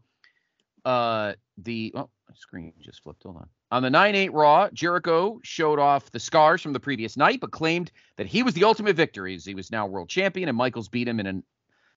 uh, 0.85 1.35
the 1.59 1.93
oh, 1.95 2.09
screen 2.35 2.73
just 2.81 3.03
flipped. 3.03 3.23
Hold 3.23 3.37
on. 3.37 3.49
On 3.73 3.83
the 3.83 3.89
9-8 3.89 4.31
Raw, 4.33 4.69
Jericho 4.73 5.41
showed 5.43 5.79
off 5.79 6.11
the 6.13 6.21
scars 6.21 6.63
from 6.63 6.73
the 6.73 6.81
previous 6.81 7.17
night, 7.17 7.41
but 7.41 7.51
claimed 7.51 7.91
that 8.17 8.27
he 8.27 8.43
was 8.43 8.55
the 8.55 8.65
ultimate 8.65 8.97
victor. 8.97 9.27
He 9.27 9.55
was 9.55 9.71
now 9.73 9.87
world 9.87 10.09
champion, 10.09 10.49
and 10.49 10.57
Michaels 10.57 10.89
beat 10.89 11.09
him 11.09 11.21
in 11.21 11.27
a 11.27 11.43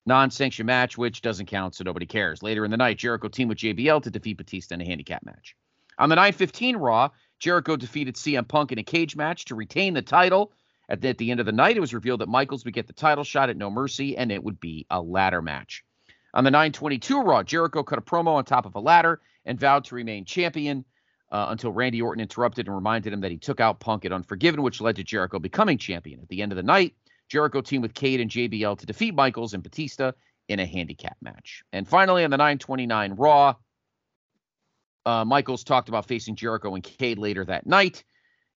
non-sanctioned 0.06 0.66
match, 0.66 0.98
which 0.98 1.22
doesn't 1.22 1.46
count, 1.46 1.76
so 1.76 1.84
nobody 1.84 2.08
cares. 2.08 2.42
Later 2.42 2.66
in 2.66 2.72
the 2.72 2.78
night, 2.78 2.98
Jericho 2.98 3.28
teamed 3.28 3.50
with 3.50 3.60
JBL 3.60 4.02
to 4.04 4.10
defeat 4.10 4.38
Batista 4.38 4.76
in 4.76 4.82
a 4.82 4.86
handicap 4.86 5.24
match. 5.24 5.56
On 6.00 6.10
the 6.10 6.16
9-15 6.16 6.76
Raw, 6.80 7.10
Jericho 7.40 7.76
defeated 7.76 8.16
CM 8.16 8.48
Punk 8.48 8.72
in 8.72 8.80
a 8.80 8.84
cage 8.84 9.16
match 9.16 9.46
to 9.46 9.56
retain 9.56 9.94
the 9.94 10.02
title. 10.02 10.52
At 10.90 11.02
the, 11.02 11.10
at 11.10 11.20
the 11.20 11.30
end 11.30 11.40
of 11.40 11.46
the 11.46 11.52
night, 11.52 11.78
it 11.78 11.82
was 11.82 11.94
revealed 11.94 12.22
that 12.22 12.30
Michaels 12.30 12.66
would 12.66 12.74
get 12.74 12.88
the 12.88 12.94
title 12.94 13.24
shot 13.24 13.50
at 13.50 13.58
No 13.58 13.70
Mercy, 13.70 14.18
and 14.18 14.32
it 14.32 14.44
would 14.44 14.60
be 14.60 14.88
a 14.90 15.00
ladder 15.00 15.42
match. 15.42 15.86
On 16.34 16.44
the 16.44 16.52
922 16.52 17.22
Raw, 17.22 17.44
Jericho 17.44 17.84
cut 17.84 18.00
a 18.00 18.02
promo 18.02 18.34
on 18.36 18.44
top 18.44 18.66
of 18.66 18.76
a 18.76 18.80
ladder 18.80 19.22
and 19.46 19.60
vowed 19.60 19.86
to 19.86 19.96
remain 19.96 20.26
champion 20.26 20.84
uh, 21.32 21.48
until 21.50 21.72
Randy 21.72 22.02
Orton 22.02 22.22
interrupted 22.22 22.66
and 22.68 22.76
reminded 22.76 23.14
him 23.14 23.22
that 23.22 23.32
he 23.32 23.38
took 23.38 23.60
out 23.60 23.80
Punk 23.80 24.04
at 24.04 24.12
Unforgiven, 24.12 24.64
which 24.64 24.82
led 24.82 24.96
to 24.96 25.04
Jericho 25.04 25.38
becoming 25.38 25.78
champion. 25.78 26.20
At 26.22 26.28
the 26.30 26.42
end 26.42 26.52
of 26.52 26.56
the 26.56 26.64
night, 26.64 26.96
Jericho 27.30 27.62
teamed 27.62 27.84
with 27.84 27.94
Cade 27.94 28.20
and 28.20 28.32
JBL 28.32 28.80
to 28.80 28.86
defeat 28.88 29.14
Michaels 29.14 29.54
and 29.54 29.62
Batista 29.62 30.14
in 30.48 30.60
a 30.60 30.66
handicap 30.66 31.18
match. 31.22 31.64
And 31.72 31.88
finally, 31.88 32.24
on 32.24 32.32
the 32.32 32.38
929 32.38 33.14
Raw, 33.14 33.56
uh, 35.06 35.26
Michaels 35.26 35.64
talked 35.64 35.90
about 35.90 36.08
facing 36.08 36.36
Jericho 36.36 36.74
and 36.74 36.84
Cade 36.84 37.20
later 37.20 37.46
that 37.46 37.68
night 37.68 38.04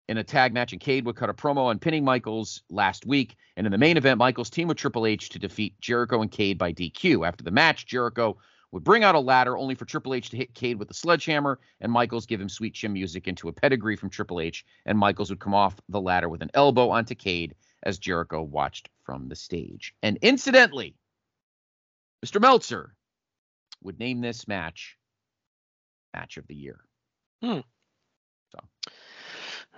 in 0.08 0.18
a 0.18 0.24
tag 0.24 0.52
match, 0.52 0.72
and 0.72 0.80
Cade 0.80 1.06
would 1.06 1.16
cut 1.16 1.30
a 1.30 1.34
promo 1.34 1.64
on 1.64 1.78
pinning 1.78 2.04
Michaels 2.04 2.62
last 2.68 3.06
week. 3.06 3.36
And 3.56 3.66
in 3.66 3.72
the 3.72 3.78
main 3.78 3.96
event, 3.96 4.18
Michaels 4.18 4.50
teamed 4.50 4.68
with 4.68 4.78
Triple 4.78 5.06
H 5.06 5.28
to 5.30 5.38
defeat 5.38 5.80
Jericho 5.80 6.20
and 6.22 6.30
Cade 6.30 6.58
by 6.58 6.72
DQ. 6.72 7.26
After 7.26 7.44
the 7.44 7.50
match, 7.50 7.86
Jericho 7.86 8.36
would 8.72 8.84
bring 8.84 9.04
out 9.04 9.14
a 9.14 9.20
ladder 9.20 9.56
only 9.56 9.74
for 9.74 9.84
Triple 9.84 10.14
H 10.14 10.30
to 10.30 10.36
hit 10.36 10.54
Cade 10.54 10.78
with 10.78 10.90
a 10.90 10.94
sledgehammer, 10.94 11.60
and 11.80 11.92
Michaels 11.92 12.26
give 12.26 12.40
him 12.40 12.48
sweet 12.48 12.74
chin 12.74 12.92
music 12.92 13.28
into 13.28 13.48
a 13.48 13.52
pedigree 13.52 13.96
from 13.96 14.10
Triple 14.10 14.40
H, 14.40 14.64
and 14.86 14.98
Michaels 14.98 15.30
would 15.30 15.40
come 15.40 15.54
off 15.54 15.80
the 15.88 16.00
ladder 16.00 16.28
with 16.28 16.42
an 16.42 16.50
elbow 16.54 16.90
onto 16.90 17.14
Cade 17.14 17.54
as 17.82 17.98
Jericho 17.98 18.42
watched 18.42 18.88
from 19.04 19.28
the 19.28 19.36
stage. 19.36 19.94
And 20.02 20.18
incidentally, 20.22 20.94
Mr. 22.24 22.40
Meltzer 22.40 22.94
would 23.82 23.98
name 23.98 24.20
this 24.20 24.48
match 24.48 24.96
match 26.14 26.36
of 26.36 26.46
the 26.46 26.54
year. 26.54 26.80
Hmm. 27.42 27.60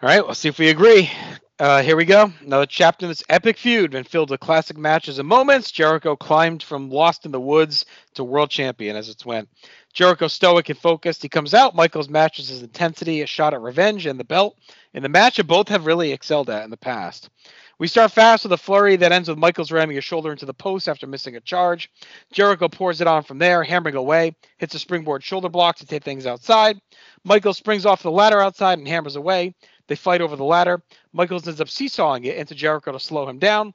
All 0.04 0.10
right, 0.10 0.26
let's 0.26 0.40
see 0.40 0.50
if 0.50 0.58
we 0.58 0.68
agree. 0.68 1.10
Uh, 1.58 1.80
here 1.80 1.96
we 1.96 2.04
go. 2.04 2.30
Another 2.42 2.66
chapter 2.66 3.06
in 3.06 3.10
this 3.10 3.22
epic 3.30 3.56
feud 3.56 3.90
been 3.92 4.04
filled 4.04 4.28
with 4.28 4.38
classic 4.38 4.76
matches 4.76 5.18
and 5.18 5.26
moments. 5.26 5.72
Jericho 5.72 6.14
climbed 6.14 6.62
from 6.62 6.90
Lost 6.90 7.24
in 7.24 7.32
the 7.32 7.40
Woods 7.40 7.86
to 8.12 8.22
world 8.22 8.50
champion 8.50 8.96
as 8.96 9.08
it 9.08 9.24
went. 9.24 9.48
Jericho 9.94 10.28
stoic 10.28 10.68
and 10.68 10.78
focused. 10.78 11.22
He 11.22 11.30
comes 11.30 11.54
out. 11.54 11.74
Michaels 11.74 12.10
matches 12.10 12.48
his 12.48 12.62
intensity, 12.62 13.22
a 13.22 13.26
shot 13.26 13.54
at 13.54 13.62
revenge 13.62 14.04
and 14.04 14.20
the 14.20 14.24
belt. 14.24 14.58
In 14.92 15.02
the 15.02 15.08
match, 15.08 15.38
that 15.38 15.44
both 15.44 15.70
have 15.70 15.86
really 15.86 16.12
excelled 16.12 16.50
at 16.50 16.64
in 16.64 16.70
the 16.70 16.76
past. 16.76 17.30
We 17.78 17.88
start 17.88 18.12
fast 18.12 18.44
with 18.44 18.52
a 18.52 18.56
flurry 18.56 18.96
that 18.96 19.10
ends 19.10 19.28
with 19.28 19.38
Michaels 19.38 19.72
ramming 19.72 19.96
his 19.96 20.04
shoulder 20.04 20.30
into 20.30 20.46
the 20.46 20.54
post 20.54 20.88
after 20.88 21.06
missing 21.06 21.36
a 21.36 21.40
charge. 21.40 21.90
Jericho 22.32 22.68
pours 22.68 23.00
it 23.00 23.06
on 23.06 23.24
from 23.24 23.38
there, 23.38 23.64
hammering 23.64 23.96
away, 23.96 24.36
hits 24.58 24.74
a 24.74 24.78
springboard 24.78 25.24
shoulder 25.24 25.48
block 25.48 25.76
to 25.76 25.86
take 25.86 26.04
things 26.04 26.26
outside. 26.26 26.78
Michaels 27.24 27.58
springs 27.58 27.84
off 27.84 28.02
the 28.02 28.10
ladder 28.10 28.40
outside 28.40 28.78
and 28.78 28.86
hammers 28.86 29.16
away. 29.16 29.54
They 29.88 29.96
fight 29.96 30.20
over 30.20 30.36
the 30.36 30.44
ladder. 30.44 30.82
Michaels 31.12 31.48
ends 31.48 31.60
up 31.60 31.68
seesawing 31.68 32.24
it 32.24 32.36
into 32.36 32.54
Jericho 32.54 32.92
to 32.92 33.00
slow 33.00 33.28
him 33.28 33.38
down. 33.38 33.74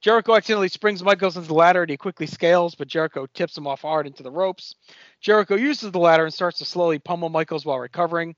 Jericho 0.00 0.34
accidentally 0.34 0.68
springs 0.68 1.02
Michaels 1.02 1.36
into 1.36 1.48
the 1.48 1.54
ladder 1.54 1.82
and 1.82 1.90
he 1.90 1.96
quickly 1.96 2.26
scales, 2.26 2.74
but 2.74 2.88
Jericho 2.88 3.26
tips 3.34 3.56
him 3.56 3.66
off 3.66 3.82
hard 3.82 4.06
into 4.06 4.22
the 4.22 4.30
ropes. 4.30 4.74
Jericho 5.20 5.56
uses 5.56 5.92
the 5.92 5.98
ladder 5.98 6.24
and 6.24 6.34
starts 6.34 6.58
to 6.58 6.64
slowly 6.64 6.98
pummel 6.98 7.28
Michaels 7.28 7.66
while 7.66 7.78
recovering. 7.78 8.34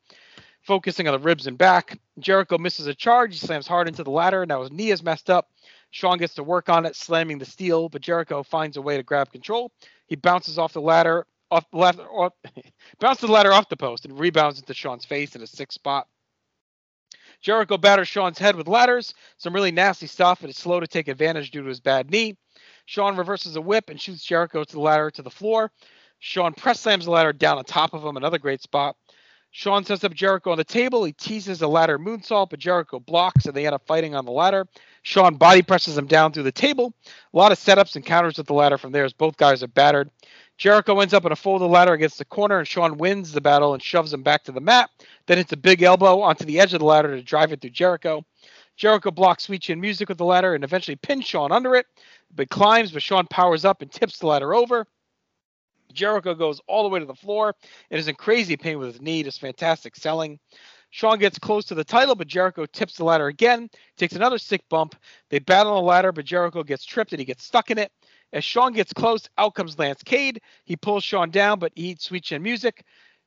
focusing 0.62 1.08
on 1.08 1.12
the 1.12 1.18
ribs 1.18 1.46
and 1.46 1.58
back. 1.58 1.98
Jericho 2.18 2.58
misses 2.58 2.86
a 2.86 2.94
charge. 2.94 3.32
He 3.38 3.46
slams 3.46 3.66
hard 3.66 3.88
into 3.88 4.04
the 4.04 4.10
ladder. 4.10 4.46
Now 4.46 4.62
his 4.62 4.70
knee 4.72 4.90
is 4.90 5.02
messed 5.02 5.30
up. 5.30 5.50
Shawn 5.90 6.18
gets 6.18 6.34
to 6.34 6.44
work 6.44 6.68
on 6.68 6.86
it, 6.86 6.96
slamming 6.96 7.38
the 7.38 7.44
steel, 7.44 7.88
but 7.88 8.02
Jericho 8.02 8.42
finds 8.42 8.76
a 8.76 8.82
way 8.82 8.96
to 8.96 9.02
grab 9.02 9.32
control. 9.32 9.72
He 10.06 10.16
bounces 10.16 10.58
off 10.58 10.72
the 10.72 10.80
ladder, 10.80 11.26
off 11.50 11.70
the 11.70 11.78
left, 11.78 12.00
off, 12.00 12.32
bounces 13.00 13.26
the 13.26 13.32
ladder 13.32 13.52
off 13.52 13.68
the 13.68 13.76
post 13.76 14.04
and 14.04 14.18
rebounds 14.18 14.58
into 14.60 14.74
Shawn's 14.74 15.04
face 15.04 15.36
in 15.36 15.42
a 15.42 15.46
six 15.46 15.74
spot. 15.74 16.08
Jericho 17.42 17.76
batters 17.76 18.08
Shawn's 18.08 18.38
head 18.38 18.56
with 18.56 18.68
ladders, 18.68 19.14
some 19.36 19.52
really 19.52 19.72
nasty 19.72 20.06
stuff, 20.06 20.40
and 20.40 20.50
is 20.50 20.56
slow 20.56 20.80
to 20.80 20.86
take 20.86 21.08
advantage 21.08 21.50
due 21.50 21.62
to 21.62 21.68
his 21.68 21.80
bad 21.80 22.10
knee. 22.10 22.36
Shawn 22.86 23.16
reverses 23.16 23.56
a 23.56 23.60
whip 23.60 23.90
and 23.90 24.00
shoots 24.00 24.24
Jericho 24.24 24.64
to 24.64 24.72
the 24.72 24.80
ladder 24.80 25.10
to 25.10 25.22
the 25.22 25.30
floor. 25.30 25.70
Shawn 26.20 26.54
press 26.54 26.80
slams 26.80 27.04
the 27.04 27.10
ladder 27.10 27.32
down 27.32 27.58
on 27.58 27.64
top 27.64 27.94
of 27.94 28.04
him, 28.04 28.16
another 28.16 28.38
great 28.38 28.62
spot. 28.62 28.96
Shawn 29.50 29.84
sets 29.84 30.02
up 30.02 30.14
Jericho 30.14 30.50
on 30.52 30.56
the 30.56 30.64
table. 30.64 31.04
He 31.04 31.12
teases 31.12 31.60
a 31.60 31.68
ladder 31.68 31.98
moonsault, 31.98 32.48
but 32.50 32.58
Jericho 32.58 32.98
blocks, 33.00 33.44
and 33.44 33.54
they 33.54 33.66
end 33.66 33.74
up 33.74 33.86
fighting 33.86 34.14
on 34.14 34.24
the 34.24 34.30
ladder. 34.30 34.66
Shawn 35.02 35.34
body 35.34 35.60
presses 35.60 35.98
him 35.98 36.06
down 36.06 36.32
through 36.32 36.44
the 36.44 36.52
table. 36.52 36.94
A 37.34 37.36
lot 37.36 37.52
of 37.52 37.58
setups 37.58 37.96
and 37.96 38.04
counters 38.04 38.38
with 38.38 38.46
the 38.46 38.54
ladder 38.54 38.78
from 38.78 38.92
there 38.92 39.04
as 39.04 39.12
both 39.12 39.36
guys 39.36 39.62
are 39.62 39.68
battered. 39.68 40.10
Jericho 40.62 41.00
ends 41.00 41.12
up 41.12 41.24
in 41.24 41.32
a 41.32 41.36
folded 41.36 41.66
ladder 41.66 41.92
against 41.92 42.18
the 42.18 42.24
corner, 42.24 42.60
and 42.60 42.68
Shawn 42.68 42.96
wins 42.96 43.32
the 43.32 43.40
battle 43.40 43.74
and 43.74 43.82
shoves 43.82 44.12
him 44.12 44.22
back 44.22 44.44
to 44.44 44.52
the 44.52 44.60
mat. 44.60 44.90
Then 45.26 45.38
hits 45.38 45.52
a 45.52 45.56
big 45.56 45.82
elbow 45.82 46.20
onto 46.20 46.44
the 46.44 46.60
edge 46.60 46.72
of 46.72 46.78
the 46.78 46.86
ladder 46.86 47.16
to 47.16 47.20
drive 47.20 47.50
it 47.50 47.60
through 47.60 47.70
Jericho. 47.70 48.24
Jericho 48.76 49.10
blocks 49.10 49.42
Sweet 49.42 49.62
Chin 49.62 49.80
Music 49.80 50.08
with 50.08 50.18
the 50.18 50.24
ladder 50.24 50.54
and 50.54 50.62
eventually 50.62 50.94
pins 50.94 51.24
Shawn 51.24 51.50
under 51.50 51.74
it, 51.74 51.86
but 52.36 52.48
climbs, 52.48 52.92
but 52.92 53.02
Shawn 53.02 53.26
powers 53.26 53.64
up 53.64 53.82
and 53.82 53.90
tips 53.90 54.20
the 54.20 54.28
ladder 54.28 54.54
over. 54.54 54.86
Jericho 55.92 56.32
goes 56.32 56.60
all 56.68 56.84
the 56.84 56.90
way 56.90 57.00
to 57.00 57.06
the 57.06 57.12
floor 57.12 57.56
and 57.90 57.98
is 57.98 58.06
in 58.06 58.14
crazy 58.14 58.56
pain 58.56 58.78
with 58.78 58.92
his 58.92 59.02
knee. 59.02 59.24
Just 59.24 59.40
fantastic 59.40 59.96
selling. 59.96 60.38
Shawn 60.90 61.18
gets 61.18 61.40
close 61.40 61.64
to 61.64 61.74
the 61.74 61.82
title, 61.82 62.14
but 62.14 62.28
Jericho 62.28 62.66
tips 62.66 62.98
the 62.98 63.04
ladder 63.04 63.26
again, 63.26 63.68
takes 63.96 64.14
another 64.14 64.38
sick 64.38 64.62
bump. 64.68 64.94
They 65.28 65.40
battle 65.40 65.72
on 65.72 65.82
the 65.82 65.88
ladder, 65.88 66.12
but 66.12 66.24
Jericho 66.24 66.62
gets 66.62 66.84
tripped 66.84 67.12
and 67.12 67.18
he 67.18 67.24
gets 67.24 67.42
stuck 67.42 67.72
in 67.72 67.78
it. 67.78 67.90
As 68.32 68.44
Shawn 68.44 68.72
gets 68.72 68.92
close, 68.92 69.28
out 69.38 69.54
comes 69.54 69.78
Lance 69.78 70.02
Cade. 70.02 70.40
He 70.64 70.76
pulls 70.76 71.04
Shawn 71.04 71.30
down, 71.30 71.58
but 71.58 71.72
eats 71.74 72.04
Sweet 72.04 72.24
Chin 72.24 72.42
Music. 72.42 72.84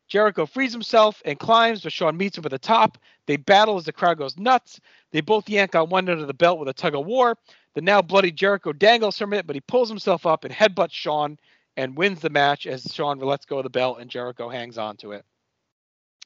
Jericho 0.07 0.45
frees 0.45 0.71
himself 0.71 1.21
and 1.25 1.39
climbs, 1.39 1.81
but 1.81 1.91
Shawn 1.91 2.15
meets 2.15 2.37
him 2.37 2.45
at 2.45 2.51
the 2.51 2.59
top. 2.59 2.97
They 3.25 3.37
battle 3.37 3.77
as 3.77 3.85
the 3.85 3.91
crowd 3.91 4.17
goes 4.17 4.37
nuts. 4.37 4.79
They 5.11 5.21
both 5.21 5.49
yank 5.49 5.75
on 5.75 5.89
one 5.89 6.09
end 6.09 6.21
of 6.21 6.27
the 6.27 6.33
belt 6.33 6.59
with 6.59 6.69
a 6.69 6.73
tug 6.73 6.95
of 6.95 7.05
war. 7.05 7.37
The 7.73 7.81
now 7.81 8.01
bloody 8.01 8.31
Jericho 8.31 8.71
dangles 8.71 9.17
from 9.17 9.33
it, 9.33 9.47
but 9.47 9.55
he 9.55 9.61
pulls 9.61 9.89
himself 9.89 10.25
up 10.25 10.43
and 10.43 10.53
headbutts 10.53 10.91
Shawn 10.91 11.37
and 11.75 11.97
wins 11.97 12.21
the 12.21 12.29
match 12.29 12.67
as 12.67 12.93
Shawn 12.93 13.19
lets 13.19 13.45
go 13.45 13.57
of 13.57 13.63
the 13.63 13.69
belt 13.69 13.99
and 13.99 14.09
Jericho 14.09 14.49
hangs 14.49 14.77
on 14.77 14.95
to 14.97 15.11
it. 15.11 15.25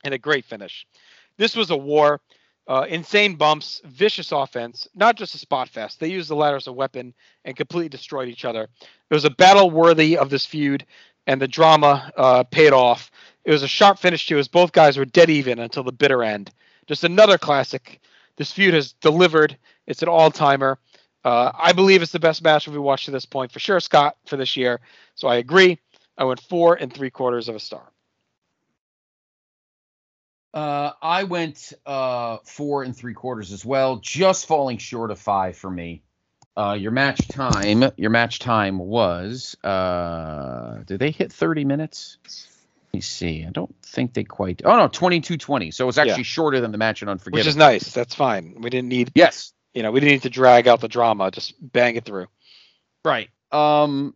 And 0.04 0.14
a 0.14 0.18
great 0.18 0.46
finish. 0.46 0.86
This 1.38 1.56
was 1.56 1.70
a 1.70 1.78
war. 1.78 2.22
Uh, 2.70 2.86
insane 2.88 3.34
bumps, 3.34 3.82
vicious 3.86 4.32
offense, 4.32 4.88
not 4.94 5.16
just 5.16 5.34
a 5.34 5.40
spot 5.40 5.68
fest. 5.68 6.00
They 6.00 6.12
used 6.12 6.30
the 6.30 6.36
ladder 6.36 6.58
as 6.58 6.68
a 6.68 6.72
weapon 6.72 7.16
and 7.44 7.58
completely 7.58 7.90
destroyed 7.90 8.30
each 8.30 8.46
other. 8.46 8.70
It 9.10 9.14
was 9.14 9.26
a 9.26 9.32
battle 9.32 9.72
worthy 9.72 10.16
of 10.16 10.30
this 10.30 10.46
feud, 10.46 10.86
and 11.26 11.42
the 11.42 11.48
drama 11.48 12.12
uh, 12.16 12.44
paid 12.44 12.72
off. 12.72 13.10
It 13.44 13.52
was 13.52 13.64
a 13.64 13.68
sharp 13.68 13.98
finish 13.98 14.28
too, 14.28 14.38
as 14.38 14.48
both 14.48 14.72
guys 14.72 14.98
were 14.98 15.06
dead 15.06 15.32
even 15.32 15.58
until 15.58 15.82
the 15.82 15.92
bitter 15.92 16.24
end. 16.24 16.52
Just 16.86 17.04
another 17.04 17.40
classic. 17.40 18.02
This 18.38 18.52
feud 18.52 18.76
has 18.76 18.94
delivered. 18.94 19.58
It's 19.88 20.04
an 20.04 20.10
all 20.10 20.30
timer. 20.30 20.78
Uh, 21.26 21.52
I 21.58 21.74
believe 21.74 22.04
it's 22.04 22.12
the 22.12 22.20
best 22.20 22.44
match 22.44 22.68
we've 22.68 22.80
watched 22.80 23.06
to 23.06 23.12
this 23.12 23.26
point 23.26 23.52
for 23.52 23.60
sure, 23.60 23.80
Scott, 23.80 24.16
for 24.28 24.38
this 24.38 24.56
year. 24.56 24.80
So 25.16 25.28
I 25.28 25.38
agree. 25.38 25.80
I 26.20 26.24
went 26.24 26.40
four 26.40 26.76
and 26.76 26.94
three 26.94 27.10
quarters 27.10 27.50
of 27.50 27.56
a 27.56 27.60
star. 27.60 27.92
Uh, 30.54 30.92
I 31.02 31.24
went 31.26 31.74
uh, 31.86 32.38
four 32.44 32.84
and 32.84 32.96
three 32.96 33.14
quarters 33.14 33.52
as 33.52 33.64
well, 33.64 33.98
just 33.98 34.48
falling 34.48 34.78
short 34.78 35.12
of 35.12 35.20
five 35.20 35.56
for 35.58 35.70
me. 35.70 36.02
Uh, 36.58 36.74
your 36.74 36.92
match 36.92 37.28
time, 37.30 37.86
your 37.96 38.10
match 38.10 38.40
time 38.40 38.80
was. 38.80 39.56
Uh, 39.64 40.80
did 40.86 41.00
they 41.00 41.12
hit 41.12 41.32
30 41.32 41.64
minutes? 41.66 42.18
Let 42.92 42.98
me 42.98 43.02
see. 43.02 43.46
I 43.46 43.52
don't 43.52 43.74
think 43.84 44.14
they 44.14 44.24
quite. 44.24 44.64
Oh 44.66 44.76
no, 44.76 44.90
22-20. 44.90 45.74
So 45.74 45.86
it 45.86 45.88
was 45.88 45.98
actually 46.00 46.18
Yeah. 46.18 46.24
shorter 46.24 46.60
than 46.60 46.72
the 46.72 46.78
match 46.80 47.02
in 47.04 47.08
Unforgiven. 47.10 47.40
Which 47.40 47.48
is 47.48 47.56
nice. 47.56 47.94
That's 47.94 48.16
fine. 48.16 48.56
We 48.60 48.70
didn't 48.72 48.90
need, 48.90 49.12
Yes. 49.16 49.54
you 49.74 49.84
know, 49.84 49.92
we 49.92 50.00
didn't 50.00 50.14
need 50.14 50.22
to 50.24 50.30
drag 50.32 50.68
out 50.68 50.82
the 50.82 50.88
drama. 50.88 51.30
Just 51.32 51.54
bang 51.62 51.96
it 51.96 52.04
through. 52.06 52.28
Right. 53.06 53.30
Um, 53.52 54.16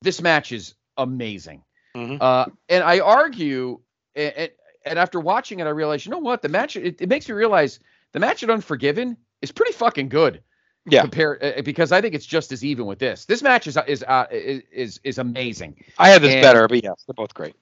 this 0.00 0.22
match 0.22 0.50
is 0.50 0.74
amazing. 0.96 1.62
Mhm. 1.94 2.18
Uh, 2.20 2.46
and 2.68 2.82
I 2.82 3.00
argue, 3.00 3.80
and, 4.16 4.50
and 4.88 4.98
after 4.98 5.20
watching 5.20 5.60
it, 5.60 5.66
I 5.66 5.70
realized, 5.70 6.06
you 6.06 6.10
know 6.12 6.18
what? 6.18 6.42
The 6.42 6.48
match, 6.48 6.76
it, 6.76 7.00
it 7.00 7.08
makes 7.08 7.28
me 7.28 7.34
realize 7.34 7.80
the 8.12 8.20
match 8.20 8.42
at 8.42 8.50
Unforgiven 8.50 9.16
is 9.42 9.52
pretty 9.52 9.72
fucking 9.72 10.08
good. 10.08 10.42
Yeah. 10.86 11.02
Compared, 11.02 11.42
uh, 11.42 11.62
because 11.62 11.92
I 11.92 12.00
think 12.00 12.14
it's 12.14 12.24
just 12.24 12.50
as 12.50 12.64
even 12.64 12.86
with 12.86 12.98
this. 12.98 13.26
This 13.26 13.42
match 13.42 13.66
is 13.66 13.76
is 13.86 14.02
uh, 14.04 14.26
is 14.30 14.62
is, 14.72 15.00
is 15.04 15.18
amazing. 15.18 15.84
I 15.98 16.08
had 16.08 16.22
this 16.22 16.32
And- 16.32 16.42
better, 16.42 16.66
but 16.66 16.82
yes, 16.82 17.04
they're 17.06 17.14
both 17.14 17.34
great. 17.34 17.54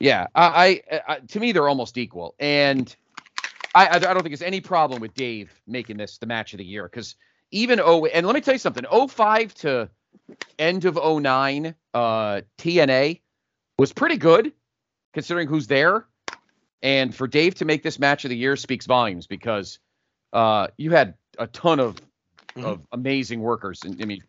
Yeah, 0.00 0.28
I, 0.34 0.82
I, 0.90 1.00
I 1.08 1.18
to 1.18 1.40
me 1.40 1.52
they're 1.52 1.68
almost 1.68 1.98
equal, 1.98 2.34
and 2.38 2.94
I, 3.74 3.88
I 3.88 3.98
don't 3.98 4.14
think 4.22 4.28
there's 4.28 4.42
any 4.42 4.60
problem 4.60 5.00
with 5.02 5.12
Dave 5.12 5.52
making 5.66 5.98
this 5.98 6.18
the 6.18 6.26
match 6.26 6.54
of 6.54 6.58
the 6.58 6.64
year 6.64 6.84
because 6.84 7.16
even 7.50 7.80
oh, 7.80 8.06
and 8.06 8.24
let 8.26 8.34
me 8.34 8.40
tell 8.40 8.54
you 8.54 8.58
something, 8.58 8.84
05 8.84 9.54
to 9.54 9.90
end 10.58 10.84
of 10.84 10.94
09, 10.96 11.74
uh, 11.94 12.40
TNA 12.58 13.20
was 13.78 13.92
pretty 13.92 14.16
good 14.16 14.52
considering 15.12 15.48
who's 15.48 15.66
there, 15.66 16.06
and 16.82 17.14
for 17.14 17.26
Dave 17.26 17.56
to 17.56 17.64
make 17.64 17.82
this 17.82 17.98
match 17.98 18.24
of 18.24 18.30
the 18.30 18.36
year 18.36 18.56
speaks 18.56 18.86
volumes 18.86 19.26
because 19.26 19.78
uh, 20.32 20.68
you 20.76 20.90
had 20.92 21.14
a 21.38 21.46
ton 21.46 21.80
of 21.80 21.96
of 22.56 22.84
amazing 22.90 23.40
workers, 23.40 23.82
and 23.84 24.02
I 24.02 24.04
mean, 24.04 24.22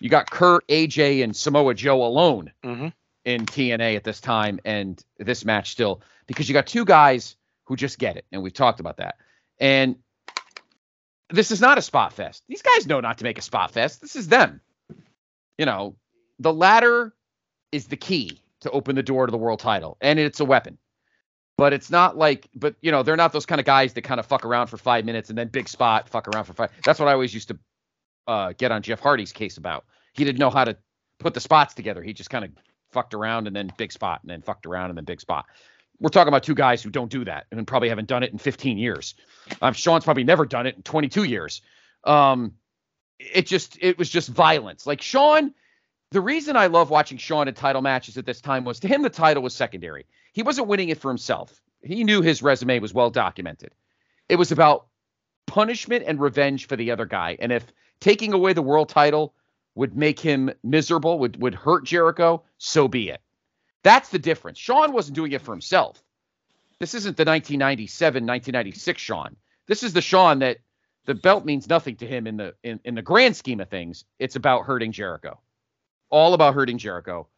you 0.00 0.08
got 0.08 0.28
Kurt, 0.30 0.66
AJ, 0.68 1.22
and 1.22 1.36
Samoa 1.36 1.74
Joe 1.74 2.04
alone 2.04 2.50
Mm-hmm. 2.64 2.88
in 3.24 3.46
TNA 3.46 3.94
at 3.96 4.02
this 4.04 4.20
time 4.20 4.58
and 4.64 5.00
this 5.18 5.44
match 5.44 5.70
still 5.70 6.02
because 6.26 6.48
you 6.48 6.52
got 6.52 6.66
two 6.66 6.84
guys 6.84 7.36
who 7.64 7.76
just 7.76 7.98
get 7.98 8.16
it 8.16 8.24
and 8.32 8.42
we've 8.42 8.52
talked 8.52 8.80
about 8.80 8.96
that. 8.96 9.16
And 9.60 9.96
this 11.30 11.50
is 11.50 11.60
not 11.60 11.78
a 11.78 11.82
spot 11.82 12.12
fest. 12.12 12.42
These 12.48 12.62
guys 12.62 12.86
know 12.86 13.00
not 13.00 13.18
to 13.18 13.24
make 13.24 13.38
a 13.38 13.42
spot 13.42 13.70
fest. 13.70 14.00
This 14.00 14.16
is 14.16 14.28
them. 14.28 14.60
You 15.58 15.66
know, 15.66 15.94
the 16.38 16.52
ladder 16.52 17.14
is 17.72 17.86
the 17.86 17.96
key 17.96 18.40
to 18.60 18.70
open 18.70 18.96
the 18.96 19.02
door 19.02 19.26
to 19.26 19.30
the 19.30 19.38
world 19.38 19.60
title 19.60 19.96
and 20.00 20.18
it's 20.18 20.40
a 20.40 20.44
weapon. 20.44 20.76
But 21.56 21.72
it's 21.72 21.90
not 21.90 22.16
like 22.16 22.48
but 22.54 22.74
you 22.80 22.90
know, 22.90 23.02
they're 23.02 23.16
not 23.16 23.32
those 23.32 23.46
kind 23.46 23.60
of 23.60 23.64
guys 23.64 23.92
that 23.94 24.02
kind 24.02 24.18
of 24.18 24.26
fuck 24.26 24.44
around 24.44 24.66
for 24.68 24.76
5 24.76 25.04
minutes 25.04 25.28
and 25.28 25.38
then 25.38 25.48
big 25.48 25.68
spot 25.68 26.08
fuck 26.08 26.28
around 26.28 26.44
for 26.44 26.52
5. 26.52 26.70
That's 26.84 26.98
what 26.98 27.08
I 27.08 27.12
always 27.12 27.32
used 27.32 27.48
to 27.48 27.58
uh, 28.26 28.52
get 28.56 28.72
on 28.72 28.82
Jeff 28.82 29.00
Hardy's 29.00 29.32
case 29.32 29.56
about. 29.56 29.84
He 30.14 30.24
didn't 30.24 30.38
know 30.38 30.50
how 30.50 30.64
to 30.64 30.76
put 31.18 31.34
the 31.34 31.40
spots 31.40 31.74
together. 31.74 32.02
He 32.02 32.12
just 32.12 32.30
kind 32.30 32.44
of 32.44 32.50
fucked 32.92 33.14
around 33.14 33.46
and 33.46 33.54
then 33.54 33.70
big 33.76 33.92
spot 33.92 34.20
and 34.22 34.30
then 34.30 34.42
fucked 34.42 34.66
around 34.66 34.90
and 34.90 34.96
then 34.96 35.04
big 35.04 35.20
spot. 35.20 35.46
We're 36.00 36.10
talking 36.10 36.28
about 36.28 36.42
two 36.42 36.54
guys 36.54 36.82
who 36.82 36.90
don't 36.90 37.10
do 37.10 37.24
that 37.24 37.46
and 37.50 37.66
probably 37.66 37.88
haven't 37.88 38.08
done 38.08 38.22
it 38.22 38.32
in 38.32 38.38
15 38.38 38.78
years. 38.78 39.14
Um, 39.62 39.74
Shawn's 39.74 40.04
probably 40.04 40.24
never 40.24 40.44
done 40.44 40.66
it 40.66 40.76
in 40.76 40.82
22 40.82 41.24
years. 41.24 41.62
Um, 42.04 42.54
it 43.18 43.46
just 43.46 43.78
it 43.80 43.96
was 43.96 44.10
just 44.10 44.28
violence. 44.28 44.86
Like 44.86 45.00
Shawn, 45.02 45.54
the 46.10 46.20
reason 46.20 46.56
I 46.56 46.66
love 46.66 46.90
watching 46.90 47.18
Shawn 47.18 47.48
in 47.48 47.54
title 47.54 47.82
matches 47.82 48.18
at 48.18 48.26
this 48.26 48.40
time 48.40 48.64
was 48.64 48.80
to 48.80 48.88
him 48.88 49.02
the 49.02 49.10
title 49.10 49.42
was 49.42 49.54
secondary. 49.54 50.06
He 50.34 50.42
wasn't 50.42 50.66
winning 50.66 50.88
it 50.88 51.00
for 51.00 51.10
himself. 51.10 51.62
He 51.80 52.02
knew 52.02 52.20
his 52.20 52.42
resume 52.42 52.80
was 52.80 52.92
well 52.92 53.08
documented. 53.08 53.72
It 54.28 54.36
was 54.36 54.50
about 54.50 54.86
punishment 55.46 56.04
and 56.06 56.20
revenge 56.20 56.66
for 56.66 56.74
the 56.74 56.90
other 56.90 57.06
guy. 57.06 57.36
And 57.38 57.52
if 57.52 57.64
taking 58.00 58.32
away 58.32 58.52
the 58.52 58.60
world 58.60 58.88
title 58.88 59.32
would 59.76 59.96
make 59.96 60.18
him 60.18 60.50
miserable, 60.64 61.20
would 61.20 61.40
would 61.40 61.54
hurt 61.54 61.84
Jericho, 61.84 62.42
so 62.58 62.88
be 62.88 63.10
it. 63.10 63.20
That's 63.84 64.08
the 64.08 64.18
difference. 64.18 64.58
Shawn 64.58 64.92
wasn't 64.92 65.14
doing 65.14 65.30
it 65.32 65.40
for 65.40 65.52
himself. 65.52 66.02
This 66.80 66.94
isn't 66.94 67.16
the 67.16 67.24
1997, 67.24 68.26
1996 68.26 69.00
Shawn. 69.00 69.36
This 69.68 69.84
is 69.84 69.92
the 69.92 70.02
Shawn 70.02 70.40
that 70.40 70.58
the 71.06 71.14
belt 71.14 71.44
means 71.44 71.68
nothing 71.68 71.94
to 71.96 72.06
him 72.06 72.26
in 72.26 72.36
the 72.36 72.54
in, 72.64 72.80
in 72.84 72.96
the 72.96 73.02
grand 73.02 73.36
scheme 73.36 73.60
of 73.60 73.68
things. 73.68 74.04
It's 74.18 74.34
about 74.34 74.64
hurting 74.64 74.90
Jericho. 74.90 75.38
All 76.10 76.34
about 76.34 76.54
hurting 76.54 76.78
Jericho. 76.78 77.28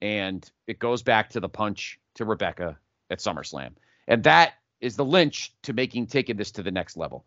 And 0.00 0.48
it 0.66 0.78
goes 0.78 1.02
back 1.02 1.30
to 1.30 1.40
the 1.40 1.50
punch 1.50 2.00
to 2.16 2.24
Rebecca 2.24 2.78
at 3.10 3.18
SummerSlam. 3.20 3.70
And 4.08 4.22
that 4.24 4.54
is 4.80 4.96
the 4.96 5.04
lynch 5.04 5.52
to 5.62 5.72
making 5.72 6.06
taking 6.08 6.36
this 6.36 6.50
to 6.52 6.62
the 6.62 6.70
next 6.70 6.96
level. 6.96 7.24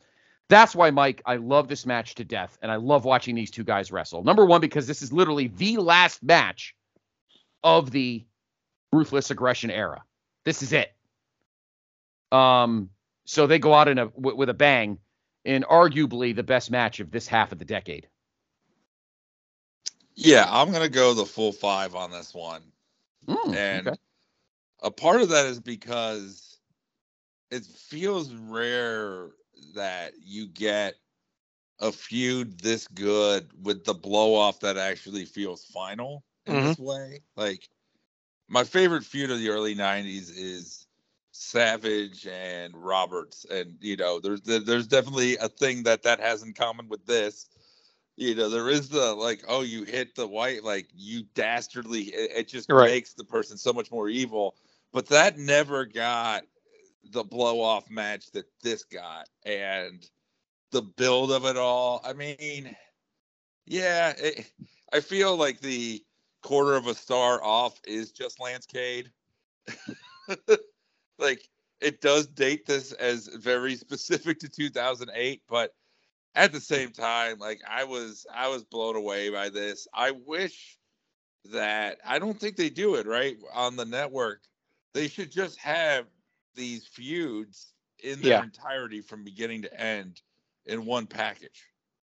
That's 0.49 0.76
why, 0.76 0.90
Mike, 0.91 1.22
I 1.26 1.36
love 1.36 1.68
this 1.68 1.86
match 1.86 2.16
to 2.16 2.24
death, 2.24 2.57
and 2.61 2.72
I 2.72 2.78
love 2.78 3.06
watching 3.06 3.36
these 3.36 3.52
two 3.52 3.64
guys 3.64 3.91
wrestle. 3.91 4.24
Number 4.24 4.45
one, 4.45 4.61
because 4.61 4.88
this 4.88 5.02
is 5.02 5.14
literally 5.14 5.48
the 5.48 5.78
last 5.78 6.24
match 6.24 6.76
of 7.64 7.91
the 7.91 8.26
ruthless 8.91 9.30
aggression 9.30 9.70
era. 9.70 10.03
This 10.45 10.64
is 10.64 10.74
it. 10.74 10.91
Um, 12.32 12.90
so 13.26 13.45
they 13.45 13.60
go 13.60 13.74
out 13.74 13.88
in 13.88 13.99
a 13.99 14.07
w- 14.07 14.36
with 14.36 14.49
a 14.49 14.53
bang, 14.56 14.98
in 15.45 15.64
arguably 15.64 16.36
the 16.36 16.44
best 16.44 16.72
match 16.72 16.99
of 16.99 17.11
this 17.11 17.28
half 17.28 17.52
of 17.52 17.60
the 17.60 17.66
decade. 17.66 18.07
Yeah, 20.16 20.45
I'm 20.49 20.72
gonna 20.72 20.90
go 20.90 21.14
the 21.14 21.26
full 21.26 21.52
five 21.52 21.95
on 21.95 22.11
this 22.11 22.34
one, 22.34 22.61
Mm, 23.28 23.56
and 23.56 23.88
okay. 23.88 23.98
A 24.84 24.91
part 24.91 25.22
of 25.22 25.30
that 25.30 25.45
is 25.47 25.60
because 25.60 26.60
it 27.51 27.65
feels 27.65 28.34
rare 28.34 29.31
that 29.76 30.14
you 30.22 30.47
get 30.47 30.95
a 31.80 31.91
feud 31.91 32.60
this 32.61 32.88
good 32.88 33.51
with 33.65 33.85
the 33.85 33.93
blow 33.93 34.35
off 34.35 34.60
that 34.61 34.77
actually 34.77 35.26
feels 35.26 35.65
final 35.65 36.23
in 36.45 36.60
Mhm. 36.60 36.60
this 36.61 36.80
way. 36.80 37.22
Like 37.35 37.69
my 38.49 38.64
favorite 38.64 39.03
feud 39.06 39.31
of 39.31 39.39
the 39.39 39.49
early 39.49 39.76
'90s 39.76 40.30
is 40.31 40.88
Savage 41.31 42.27
and 42.27 42.76
Roberts, 42.76 43.45
and 43.45 43.77
you 43.81 43.97
know, 43.97 44.19
there's 44.19 44.41
there's 44.41 44.88
definitely 44.88 45.38
a 45.38 45.49
thing 45.49 45.84
that 45.84 46.03
that 46.03 46.19
has 46.19 46.43
in 46.43 46.53
common 46.53 46.89
with 46.89 47.06
this. 47.06 47.49
You 48.18 48.35
know, 48.35 48.49
there 48.49 48.69
is 48.69 48.89
the 48.89 49.14
like, 49.15 49.43
oh, 49.47 49.61
you 49.61 49.84
hit 49.84 50.15
the 50.15 50.27
white, 50.27 50.64
like 50.64 50.89
you 50.93 51.23
dastardly. 51.35 52.03
It, 52.03 52.31
it 52.38 52.47
just 52.49 52.69
Right. 52.69 52.80
makes 52.80 53.14
the 53.14 53.23
person 53.23 53.57
so 53.57 53.73
much 53.73 53.91
more 53.91 54.10
evil. 54.10 54.57
But 54.91 55.07
that 55.07 55.38
never 55.38 55.86
got 55.86 56.44
the 57.11 57.24
blow 57.24 57.61
off 57.61 57.90
match 57.90 58.32
that 58.32 58.45
this 58.61 58.84
got, 58.84 59.28
and 59.45 60.07
the 60.72 60.82
build 60.82 61.32
of 61.32 61.45
it 61.45 61.57
all. 61.57 62.02
I 62.03 62.14
mean, 62.14 62.76
yeah, 63.66 64.14
it, 64.18 64.52
I 64.94 64.99
feel 64.99 65.38
like 65.38 65.60
the 65.60 66.03
quarter 66.41 66.76
of 66.76 66.88
a 66.88 66.95
star 66.95 67.44
off 67.44 67.80
is 67.86 68.11
just 68.11 68.40
Lance 68.40 68.66
Cade. 68.66 69.11
like 71.20 71.48
it 71.82 72.02
does 72.02 72.28
date 72.28 72.66
this 72.66 72.91
as 72.94 73.28
very 73.28 73.76
specific 73.76 74.40
to 74.40 74.49
2008, 74.49 75.41
but 75.48 75.74
at 76.36 76.52
the 76.52 76.60
same 76.60 76.91
time, 76.91 77.40
like 77.40 77.61
I 77.70 77.84
was 77.84 78.26
I 78.34 78.48
was 78.48 78.64
blown 78.64 78.95
away 78.95 79.30
by 79.30 79.49
this. 79.49 79.88
I 79.94 80.11
wish 80.11 80.78
that 81.45 81.99
I 82.06 82.20
don't 82.20 82.40
think 82.40 82.56
they 82.56 82.70
do 82.70 82.95
it 82.95 83.07
right 83.07 83.38
on 83.53 83.76
the 83.76 83.86
network. 83.86 84.41
They 84.94 85.07
should 85.07 85.32
just 85.32 85.57
have 85.60 86.06
these 86.56 86.86
feuds 86.88 87.74
in 87.99 88.22
their 88.22 88.41
Yeah. 88.41 88.44
entirety 88.44 89.02
from 89.02 89.24
beginning 89.24 89.64
to 89.64 89.80
end 89.80 90.22
in 90.66 90.86
one 90.86 91.07
package. 91.07 91.68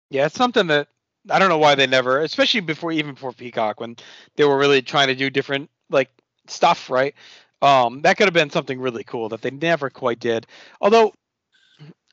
Yeah, 0.10 0.26
it's 0.26 0.35
something 0.35 0.68
that 0.68 0.88
I 1.30 1.39
don't 1.39 1.49
know 1.49 1.57
why 1.57 1.76
they 1.76 1.88
never, 1.88 2.22
especially 2.22 2.61
before 2.61 2.91
even 2.91 3.14
before 3.15 3.34
Peacock 3.34 3.80
when 3.80 3.95
they 4.35 4.43
were 4.45 4.57
really 4.57 4.81
trying 4.81 5.07
to 5.07 5.15
do 5.15 5.30
different 5.30 5.69
like 5.89 6.10
stuff, 6.47 6.89
right? 6.89 7.15
Um, 7.61 8.02
that 8.02 8.18
could 8.18 8.27
have 8.27 8.34
been 8.34 8.49
something 8.49 8.80
really 8.80 9.03
cool 9.03 9.30
that 9.30 9.41
they 9.41 9.52
never 9.52 9.89
quite 9.89 10.19
did. 10.19 10.47
Although 10.81 11.14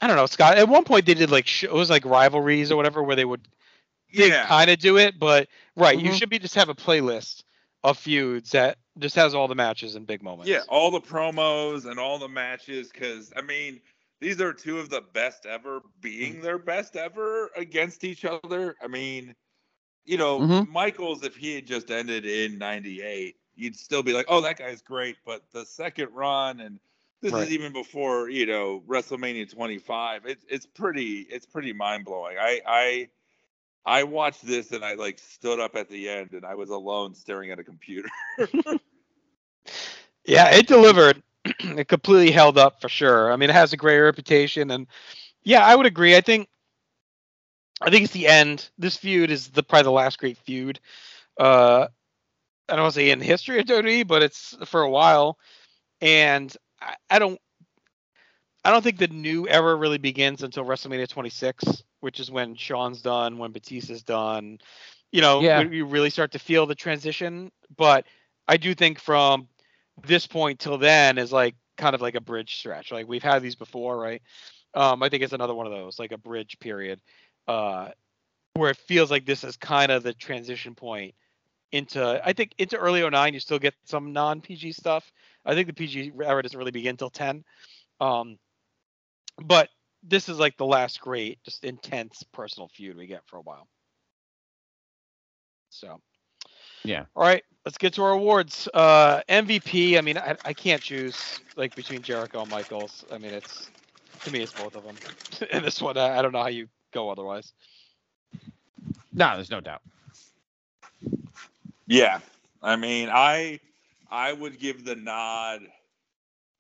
I 0.01 0.07
don't 0.07 0.17
know, 0.17 0.27
Scott. 0.27 0.59
At 0.59 0.69
one 0.69 0.85
point 0.85 1.07
they 1.07 1.15
did 1.15 1.31
like 1.31 1.47
shows 1.47 1.91
like 1.91 2.05
rivalries 2.05 2.71
or 2.73 2.77
whatever 2.77 3.03
where 3.03 3.17
they 3.17 3.25
would 3.25 3.47
they 4.15 4.31
Yeah. 4.31 4.43
kind 4.43 4.71
of 4.71 4.79
do 4.79 4.99
it, 4.99 5.19
but 5.19 5.49
right, 5.77 5.99
you 5.99 6.11
Mhm. 6.11 6.13
should 6.13 6.31
be 6.31 6.39
just 6.39 6.55
have 6.55 6.69
a 6.69 6.75
playlist 6.75 7.43
of 7.85 7.99
feuds 7.99 8.51
that 8.53 8.79
just 8.99 9.17
has 9.17 9.35
all 9.35 9.49
the 9.49 9.55
matches 9.55 9.97
and 9.97 10.07
big 10.07 10.23
moments. 10.23 10.43
Yeah, 10.43 10.63
all 10.69 10.91
the 10.91 11.01
promos 11.01 11.87
and 11.91 11.99
all 11.99 12.19
the 12.19 12.29
matches. 12.29 12.91
Because 12.91 13.33
I 13.37 13.43
mean, 13.43 13.81
these 14.21 14.41
are 14.41 14.53
two 14.53 14.79
of 14.79 14.91
the 14.91 15.01
best 15.01 15.47
ever, 15.47 15.81
being 16.01 16.41
their 16.41 16.59
best 16.59 16.97
ever 16.97 17.51
against 17.57 18.05
each 18.05 18.25
other. 18.25 18.77
I 18.83 18.89
mean, 18.89 19.35
you 20.05 20.19
know, 20.19 20.43
Mhm. 20.43 20.65
Michaels, 20.65 21.25
if 21.25 21.37
he 21.37 21.55
had 21.57 21.67
just 21.67 21.91
ended 21.91 22.27
in 22.27 22.59
'98, 22.59 23.37
you'd 23.57 23.77
still 23.77 24.03
be 24.03 24.13
like, 24.15 24.27
"Oh, 24.29 24.41
that 24.43 24.59
guy's 24.59 24.83
great." 24.83 25.19
But 25.27 25.51
the 25.53 25.67
second 25.67 26.11
run, 26.15 26.61
and 26.61 26.81
this 27.23 27.37
Right. 27.37 27.41
is 27.41 27.53
even 27.53 27.73
before 27.73 28.31
you 28.31 28.47
know 28.47 28.83
WrestleMania 28.89 29.51
25. 29.53 30.27
It's 30.27 30.45
it's 30.49 30.67
pretty 30.67 31.23
it's 31.23 31.47
pretty 31.47 31.73
mind 31.75 32.05
blowing. 32.07 32.39
I 32.39 32.61
I 32.67 33.11
I 33.85 34.05
watched 34.05 34.47
this 34.47 34.73
and 34.73 34.85
I 34.85 34.95
like 34.95 35.19
stood 35.19 35.61
up 35.61 35.77
at 35.77 35.89
the 35.89 36.09
end 36.09 36.33
and 36.33 36.45
I 36.45 36.55
was 36.55 36.71
alone 36.71 37.15
staring 37.15 37.51
at 37.51 37.59
a 37.59 37.65
computer. 37.65 38.09
Yeah, 40.25 40.51
it 40.51 40.67
delivered. 40.67 41.23
it 41.45 41.89
completely 41.89 42.31
held 42.31 42.59
up 42.59 42.81
for 42.81 42.89
sure. 42.89 43.33
I 43.33 43.37
mean, 43.37 43.51
it 43.51 43.55
has 43.55 43.73
a 43.73 43.77
great 43.77 43.99
reputation, 43.99 44.71
and 44.71 44.87
yeah, 45.43 45.65
I 45.65 45.75
would 45.75 45.87
agree. 45.87 46.17
I 46.17 46.21
think, 46.21 46.49
I 47.81 47.91
think 47.91 48.05
it's 48.05 48.13
the 48.13 48.29
end. 48.29 48.71
This 48.79 48.97
feud 48.97 49.31
is 49.31 49.49
the 49.49 49.63
probably 49.63 49.85
the 49.85 49.91
last 49.91 50.19
great 50.19 50.39
feud. 50.39 50.79
Uh, 51.39 51.89
I 52.69 52.77
don't 52.77 52.83
want 52.83 52.95
to 52.95 53.01
say 53.01 53.11
in 53.11 53.21
history 53.21 53.59
of 53.59 53.67
WWE, 53.67 54.07
but 54.07 54.23
it's 54.23 54.57
for 54.67 54.83
a 54.83 54.91
while, 54.91 55.39
and 56.01 56.55
I, 56.81 56.95
I 57.11 57.19
don't, 57.19 57.41
I 58.65 58.71
don't 58.71 58.83
think 58.83 58.99
the 58.99 59.09
new 59.09 59.49
era 59.49 59.75
really 59.75 59.99
begins 59.99 60.43
until 60.43 60.65
WrestleMania 60.65 61.09
26, 61.09 61.83
which 62.01 62.21
is 62.21 62.31
when 62.31 62.55
Shawn's 62.55 63.03
done, 63.03 63.39
when 63.39 63.53
Batista's 63.53 64.03
done. 64.03 64.59
You 65.11 65.21
know, 65.21 65.41
Yeah. 65.41 65.63
you 65.63 65.85
really 65.85 66.11
start 66.11 66.33
to 66.33 66.39
feel 66.39 66.67
the 66.67 66.75
transition. 66.75 67.51
But 67.77 68.07
I 68.47 68.57
do 68.57 68.75
think 68.75 68.99
from 68.99 69.49
this 70.07 70.27
point 70.27 70.61
till 70.61 70.79
then 70.79 71.19
is 71.19 71.33
like 71.33 71.55
kind 71.77 71.95
of 71.95 72.01
like 72.01 72.15
a 72.15 72.21
bridge 72.21 72.57
stretch. 72.57 72.93
Like 72.93 73.09
we've 73.09 73.23
had 73.23 73.43
these 73.43 73.57
before, 73.57 73.99
right? 73.99 74.23
Um, 74.75 75.03
I 75.03 75.09
think 75.09 75.23
it's 75.23 75.33
another 75.33 75.55
one 75.55 75.67
of 75.67 75.73
those, 75.73 75.99
like 75.99 76.13
a 76.13 76.19
bridge 76.19 76.59
period, 76.61 77.01
uh, 77.49 77.91
where 78.55 78.71
it 78.71 78.77
feels 78.77 79.11
like 79.11 79.27
this 79.27 79.45
is 79.45 79.57
kind 79.57 79.91
of 79.93 80.03
the 80.03 80.15
transition 80.15 80.75
point 80.75 81.15
into. 81.73 82.21
I 82.25 82.33
think 82.33 82.55
into 82.59 82.77
early 82.77 83.03
09, 83.09 83.35
you 83.35 83.41
still 83.41 83.59
get 83.59 83.75
some 83.85 84.13
non 84.13 84.41
PG 84.41 84.73
stuff. 84.73 85.11
I 85.45 85.55
think 85.55 85.67
the 85.67 85.75
PG 85.75 86.13
era 86.23 86.43
doesn't 86.43 86.59
really 86.59 86.71
begin 86.71 86.97
till 86.97 87.11
10. 87.11 87.45
Um, 88.01 88.39
but 89.41 89.69
this 90.03 90.29
is 90.29 90.39
like 90.39 90.57
the 90.57 90.67
last 90.67 91.01
great, 91.01 91.43
just 91.45 91.65
intense 91.65 92.25
personal 92.33 92.69
feud 92.69 92.97
we 92.97 93.07
get 93.07 93.23
for 93.27 93.37
a 93.37 93.43
while. 93.43 93.69
So. 95.71 96.01
Yeah. 96.85 97.05
All 97.15 97.23
right, 97.23 97.45
let's 97.65 97.79
get 97.79 97.95
to 97.95 98.03
our 98.03 98.13
awards. 98.13 98.69
Uh, 98.75 99.21
MVP. 99.29 99.97
I 99.97 100.01
mean, 100.01 100.19
I, 100.19 100.37
I 100.45 100.53
can't 100.53 100.83
choose 100.83 101.41
like 101.57 101.75
between 101.77 102.03
Jericho 102.03 102.43
and 102.43 102.51
Michaels. 102.51 103.05
I 103.13 103.19
mean, 103.19 103.33
it's 103.33 103.71
to 104.25 104.31
me, 104.31 104.41
it's 104.41 104.53
both 104.53 104.75
of 104.75 104.85
them. 104.85 104.97
and 105.53 105.65
this 105.65 105.81
one, 105.81 105.97
I, 105.97 106.19
I 106.19 106.23
don't 106.23 106.33
know 106.33 106.43
how 106.43 106.49
you 106.49 106.69
go 106.93 107.11
otherwise. 107.11 107.53
No, 109.13 109.35
there's 109.35 109.51
no 109.51 109.61
doubt. 109.61 109.83
Yeah, 111.87 112.21
I 112.63 112.77
mean, 112.77 113.09
I 113.13 113.61
I 114.11 114.33
would 114.33 114.59
give 114.59 114.85
the 114.85 114.97
nod 114.97 115.61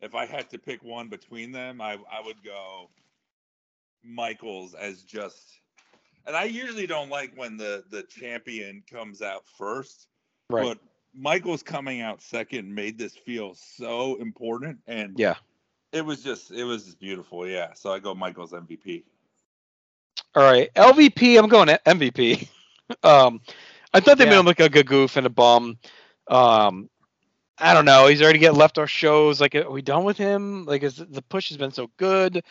if 0.03 0.15
I 0.15 0.27
had 0.27 0.51
to 0.51 0.59
pick 0.59 0.83
one 0.83 1.09
between 1.09 1.53
them. 1.53 1.81
I 1.81 1.93
I 2.11 2.21
would 2.25 2.43
go 2.45 2.91
Michaels 4.05 4.75
as 4.75 5.03
just, 5.03 5.61
and 6.27 6.37
I 6.37 6.45
usually 6.45 6.87
don't 6.87 7.09
like 7.09 7.33
when 7.37 7.57
the 7.57 7.85
the 7.91 8.03
champion 8.03 8.83
comes 8.91 9.23
out 9.23 9.45
first, 9.57 10.09
Right. 10.51 10.65
but 10.65 10.79
Michaels 11.15 11.63
coming 11.63 12.01
out 12.01 12.21
second 12.21 12.75
made 12.75 12.99
this 12.99 13.17
feel 13.17 13.55
so 13.55 14.17
important, 14.17 14.81
and 14.87 15.19
Yeah. 15.19 15.37
it 15.93 16.05
was 16.05 16.23
just 16.23 16.51
it 16.51 16.65
was 16.65 16.85
just 16.85 16.99
beautiful. 16.99 17.47
Yeah, 17.47 17.73
so 17.75 17.93
I 17.93 18.01
go 18.01 18.15
Michaels 18.15 18.53
MVP. 18.53 19.05
All 20.35 20.43
right, 20.43 20.73
LVP. 20.75 21.39
I'm 21.39 21.49
going 21.49 21.69
MVP. 21.69 22.49
um, 23.05 23.41
I 23.95 24.01
thought 24.01 24.19
they 24.19 24.25
made 24.25 24.39
him 24.39 24.47
look 24.47 24.59
like 24.59 24.75
a 24.75 24.83
goof 24.83 25.17
and 25.17 25.27
a 25.27 25.31
bum. 25.31 25.79
Um, 26.29 26.89
I 27.63 27.75
don't 27.75 27.85
know. 27.85 28.09
He's 28.09 28.21
already 28.21 28.41
getting 28.41 28.59
left 28.59 28.77
our 28.79 28.89
shows. 28.89 29.41
Like, 29.41 29.55
are 29.55 29.71
we 29.71 29.83
done 29.83 30.03
with 30.03 30.19
him? 30.19 30.65
Like, 30.67 30.83
is 30.83 30.97
the 30.97 31.23
push 31.23 31.49
has 31.51 31.57
been 31.57 31.71
so 31.71 31.89
good? 31.97 32.43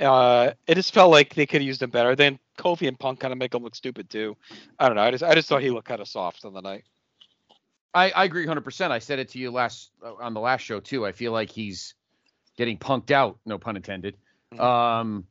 Uh, 0.00 0.50
it 0.66 0.74
just 0.74 0.92
felt 0.92 1.12
like 1.12 1.34
they 1.34 1.46
could 1.46 1.60
have 1.60 1.66
used 1.66 1.80
him 1.80 1.90
better. 1.90 2.16
Then 2.16 2.40
Kofi 2.58 2.88
and 2.88 2.98
Punk 2.98 3.20
kind 3.20 3.32
of 3.32 3.38
make 3.38 3.54
him 3.54 3.62
look 3.62 3.76
stupid 3.76 4.10
too. 4.10 4.36
I 4.78 4.88
don't 4.88 4.96
know. 4.96 5.02
I 5.02 5.12
just 5.12 5.22
I 5.22 5.34
just 5.34 5.48
thought 5.48 5.62
he 5.62 5.70
looked 5.70 5.86
kind 5.86 6.00
of 6.00 6.08
soft 6.08 6.44
on 6.44 6.54
the 6.54 6.60
night. 6.60 6.84
I, 7.94 8.10
I 8.10 8.24
agree 8.24 8.46
100%. 8.46 8.90
I 8.90 8.98
said 8.98 9.20
it 9.20 9.30
to 9.30 9.38
you 9.38 9.50
last 9.50 9.90
uh, 10.04 10.14
on 10.20 10.34
the 10.34 10.40
last 10.40 10.62
show 10.62 10.80
too. 10.80 11.06
I 11.06 11.12
feel 11.12 11.32
like 11.32 11.50
he's 11.50 11.94
getting 12.56 12.78
punked 12.78 13.12
out, 13.12 13.38
no 13.46 13.58
pun 13.58 13.76
intended. 13.76 14.16
Mhm. 14.54 14.60
Um, 14.60 15.26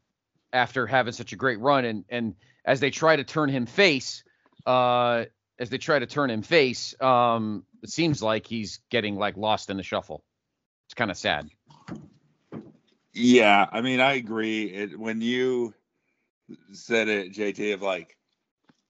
after 0.53 0.87
having 0.87 1.13
such 1.13 1.33
a 1.33 1.35
great 1.35 1.59
run, 1.59 1.83
and 1.83 2.05
and 2.09 2.35
as 2.63 2.79
they 2.79 2.91
try 2.91 3.15
to 3.17 3.23
turn 3.25 3.49
him 3.49 3.65
face, 3.65 4.23
uh, 4.65 5.25
as 5.59 5.69
they 5.69 5.77
try 5.77 5.99
to 5.99 6.05
turn 6.05 6.29
him 6.29 6.41
face, 6.41 6.99
um, 7.01 7.63
it 7.83 7.89
seems 7.89 8.21
like 8.21 8.45
he's 8.45 8.79
getting 8.89 9.15
like 9.15 9.37
lost 9.37 9.69
in 9.69 9.77
the 9.77 9.83
shuffle. 9.83 10.23
It's 10.87 10.93
kind 10.93 11.11
of 11.11 11.17
sad. 11.17 11.49
Yeah, 13.13 13.65
I 13.71 13.81
mean, 13.81 13.99
I 13.99 14.13
agree. 14.13 14.65
It, 14.65 14.97
when 14.97 15.21
you 15.21 15.73
said 16.71 17.07
it, 17.07 17.33
JT, 17.33 17.73
of 17.73 17.81
like 17.81 18.15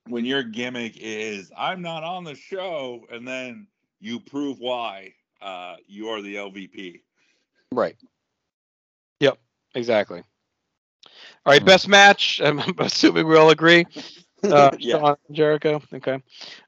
when 0.07 0.26
your 0.26 0.44
gimmick 0.44 0.98
is 0.98 1.52
I'm 1.57 1.81
not 1.81 2.03
on 2.03 2.23
the 2.23 2.35
show, 2.35 3.06
and 3.11 3.27
then 3.27 3.68
you 3.99 4.19
prove 4.19 4.60
why 4.60 5.14
uh, 5.41 5.76
you 5.88 6.10
are 6.10 6.22
the 6.22 6.35
LVP. 6.35 7.02
Right. 7.72 7.95
Yep. 9.19 9.38
Exactly. 9.76 10.23
All 11.45 11.53
right. 11.53 11.61
Hmm. 11.61 11.65
Best 11.65 11.88
match. 11.88 12.41
I'm 12.44 12.61
assuming 12.80 13.27
we 13.27 13.38
all 13.38 13.49
agree. 13.49 13.85
Uh, 14.43 14.72
Yeah. 14.77 14.99
Shawn 14.99 15.15
Jericho. 15.31 15.81
Okay. 15.93 16.22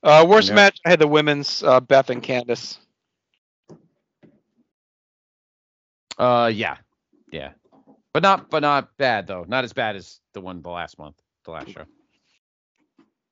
Uh, 0.03 0.25
worst 0.27 0.51
Yeah. 0.51 0.53
match. 0.53 0.79
I 0.85 0.89
had 0.89 0.99
the 0.99 1.07
women's 1.07 1.63
uh, 1.63 1.79
Beth 1.79 2.09
and 2.09 2.21
Candice. 2.23 2.77
Uh, 6.17 6.51
yeah, 6.53 6.77
yeah, 7.31 7.51
but 8.13 8.23
not 8.23 8.49
but 8.49 8.61
not 8.61 8.95
bad 8.97 9.27
though. 9.27 9.45
Not 9.47 9.63
as 9.63 9.73
bad 9.73 9.95
as 9.95 10.19
the 10.33 10.41
one 10.41 10.61
the 10.61 10.69
last 10.69 10.97
month, 10.99 11.15
the 11.45 11.51
last 11.51 11.71
show. 11.71 11.85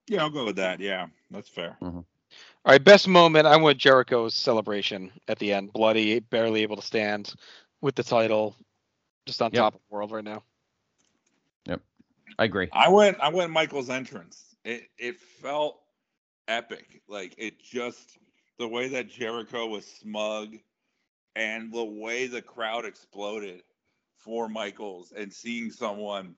Yeah, 0.07 0.23
I'll 0.23 0.30
go 0.30 0.45
with 0.45 0.57
that. 0.57 0.80
Yeah, 0.80 1.07
that's 1.31 1.49
fair. 1.49 1.77
All 2.65 2.72
right. 2.73 2.84
Best 2.84 3.07
moment. 3.07 3.47
I 3.47 3.57
went 3.57 3.80
Jericho's 3.80 4.35
celebration 4.35 5.11
at 5.27 5.39
the 5.39 5.53
end. 5.53 5.73
Bloody, 5.73 6.19
barely 6.19 6.64
able 6.64 6.76
to 6.77 6.81
stand 6.81 7.34
with 7.81 7.95
the 7.95 8.03
title. 8.03 8.55
just 9.26 9.41
on 9.41 9.51
Yep. 9.51 9.64
top 9.64 9.76
of 9.76 9.81
the 9.81 9.93
world 9.95 10.11
right 10.11 10.23
now. 10.23 10.43
I 12.39 12.45
agree. 12.45 12.69
I 12.72 12.89
went 12.89 13.19
I 13.19 13.30
went 13.30 13.51
Michael's 13.51 13.89
entrance. 13.89 14.55
It 14.64 14.89
it 14.97 15.19
felt 15.19 15.80
epic. 16.47 17.01
Like 17.07 17.34
it 17.38 17.59
just 17.61 18.18
the 18.59 18.68
way 18.68 18.88
that 18.89 19.09
Jericho 19.09 19.68
was 19.68 19.85
smug 19.85 20.55
and 21.35 21.72
the 21.72 21.84
way 21.84 22.27
the 22.27 22.41
crowd 22.41 22.85
exploded 22.85 23.64
for 24.18 24.49
Michaels 24.49 25.14
and 25.15 25.31
seeing 25.31 25.72
someone 25.72 26.35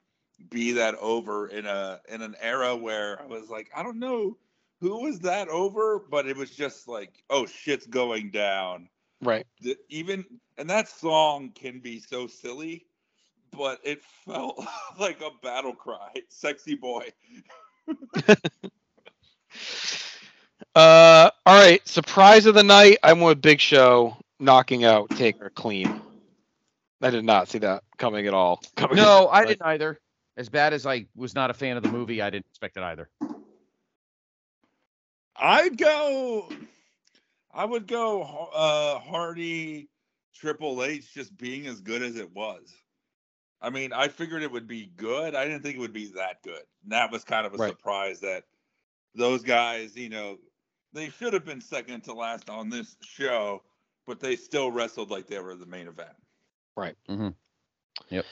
be 0.50 0.72
that 0.74 0.96
over 0.96 1.48
in 1.48 1.66
a 1.66 2.00
in 2.08 2.22
an 2.22 2.36
era 2.42 2.76
where 2.76 3.22
I 3.22 3.26
was 3.26 3.50
like, 3.50 3.70
I 3.76 3.84
don't 3.84 4.00
know 4.00 4.38
who 4.80 5.04
was 5.04 5.20
that 5.20 5.50
over, 5.50 6.00
but 6.00 6.28
it 6.28 6.38
was 6.38 6.52
just 6.52 6.88
like, 6.88 7.24
oh 7.30 7.46
shit's 7.46 7.88
going 7.88 8.32
down. 8.32 8.90
Right. 9.22 9.46
The, 9.62 9.76
even 9.90 10.26
and 10.58 10.70
that 10.70 10.88
song 10.88 11.52
can 11.54 11.80
be 11.80 12.00
so 12.00 12.28
silly, 12.28 12.86
but 13.52 13.80
it 13.84 14.04
felt 14.26 14.64
like 15.00 15.22
a 15.22 15.30
battle 15.42 15.74
cry. 15.74 16.12
Sexy 16.30 16.76
boy. 16.76 17.10
Uh, 20.76 21.30
all 21.46 21.60
right. 21.60 21.86
Surprise 21.88 22.46
of 22.46 22.54
the 22.54 22.64
night. 22.64 22.98
I'm 23.04 23.22
with 23.22 23.42
Big 23.42 23.60
Show 23.60 24.16
knocking 24.40 24.86
out 24.86 25.10
Taker 25.10 25.50
clean. 25.50 26.02
I 27.02 27.10
did 27.10 27.26
not 27.26 27.48
see 27.48 27.60
that 27.60 27.84
coming 27.98 28.28
at 28.28 28.34
all. 28.34 28.62
Coming 28.76 28.98
No, 28.98 29.30
I 29.30 29.46
didn't 29.46 29.66
either. 29.66 30.00
As 30.38 30.50
bad 30.50 30.74
as 30.74 30.86
I 30.86 31.06
was 31.16 31.36
not 31.36 31.50
a 31.50 31.54
fan 31.54 31.78
of 31.78 31.84
the 31.84 31.90
movie, 31.90 32.22
I 32.22 32.30
didn't 32.30 32.46
expect 32.48 32.78
it 32.78 32.84
either. 32.84 33.10
I'd 35.36 35.78
go. 35.78 36.50
I 37.54 37.66
would 37.66 37.88
go 37.88 38.22
uh, 38.54 39.00
Hardy, 39.00 39.90
Triple 40.34 40.84
H, 40.84 41.14
just 41.14 41.36
being 41.38 41.68
as 41.68 41.82
good 41.82 42.02
as 42.02 42.16
it 42.18 42.34
was. 42.34 42.74
I 43.62 43.70
mean, 43.70 43.92
I 43.94 44.08
figured 44.08 44.42
it 44.42 44.52
would 44.52 44.68
be 44.68 44.92
good. 44.96 45.36
I 45.36 45.46
didn't 45.46 45.64
think 45.64 45.76
it 45.76 45.80
would 45.80 45.94
be 45.94 46.12
that 46.16 46.42
good. 46.44 46.64
And 46.84 46.92
that 46.92 47.12
was 47.12 47.24
kind 47.24 47.46
of 47.46 47.54
a 47.54 47.58
Right. 47.58 47.70
surprise 47.70 48.20
that 48.22 48.46
those 49.16 49.44
guys, 49.44 49.96
you 49.96 50.10
know, 50.10 50.38
they 50.94 51.10
should 51.10 51.34
have 51.34 51.46
been 51.46 51.62
second 51.62 52.02
to 52.06 52.14
last 52.14 52.50
on 52.50 52.70
this 52.70 52.96
show, 53.02 53.64
but 54.08 54.20
they 54.20 54.36
still 54.36 54.72
wrestled 54.72 55.12
like 55.12 55.28
they 55.28 55.40
were 55.40 55.56
the 55.56 55.66
main 55.66 55.88
event. 55.88 56.16
Right. 56.76 56.96
Mm-hmm. 57.10 57.30
Yep. 58.10 58.26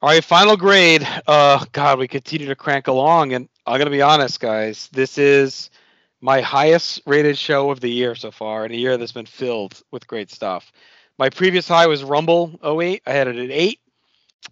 All 0.00 0.10
right, 0.10 0.22
final 0.24 0.56
grade. 0.56 1.06
Uh, 1.26 1.64
God, 1.72 1.98
we 1.98 2.06
continue 2.06 2.46
to 2.46 2.54
crank 2.54 2.86
along, 2.86 3.32
and 3.32 3.48
I'm 3.66 3.78
gonna 3.78 3.90
be 3.90 4.00
honest, 4.00 4.38
guys. 4.38 4.88
This 4.92 5.18
is 5.18 5.70
my 6.20 6.40
highest 6.40 7.02
rated 7.04 7.36
show 7.36 7.70
of 7.70 7.80
the 7.80 7.90
year 7.90 8.14
so 8.14 8.30
far, 8.30 8.64
in 8.64 8.72
a 8.72 8.76
year 8.76 8.96
that's 8.96 9.12
been 9.12 9.26
filled 9.26 9.82
with 9.90 10.06
great 10.06 10.30
stuff. 10.30 10.72
My 11.18 11.28
previous 11.28 11.66
high 11.66 11.88
was 11.88 12.04
Rumble 12.04 12.58
08. 12.62 13.02
I 13.06 13.12
had 13.12 13.26
it 13.26 13.36
at 13.36 13.50
eight. 13.50 13.80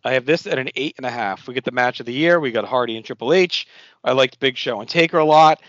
I 0.04 0.12
have 0.12 0.26
this 0.26 0.46
at 0.46 0.58
an 0.58 0.70
eight 0.76 0.94
and 0.96 1.06
a 1.06 1.10
half. 1.10 1.46
We 1.46 1.54
get 1.54 1.64
the 1.64 1.72
match 1.72 2.00
of 2.00 2.06
the 2.06 2.12
year. 2.12 2.38
We 2.38 2.52
got 2.52 2.64
Hardy 2.64 2.96
and 2.96 3.04
Triple 3.04 3.32
H. 3.32 3.66
I 4.04 4.12
liked 4.12 4.38
Big 4.38 4.56
Show 4.56 4.80
and 4.80 4.88
Taker 4.88 5.18
a 5.18 5.24
lot. 5.24 5.60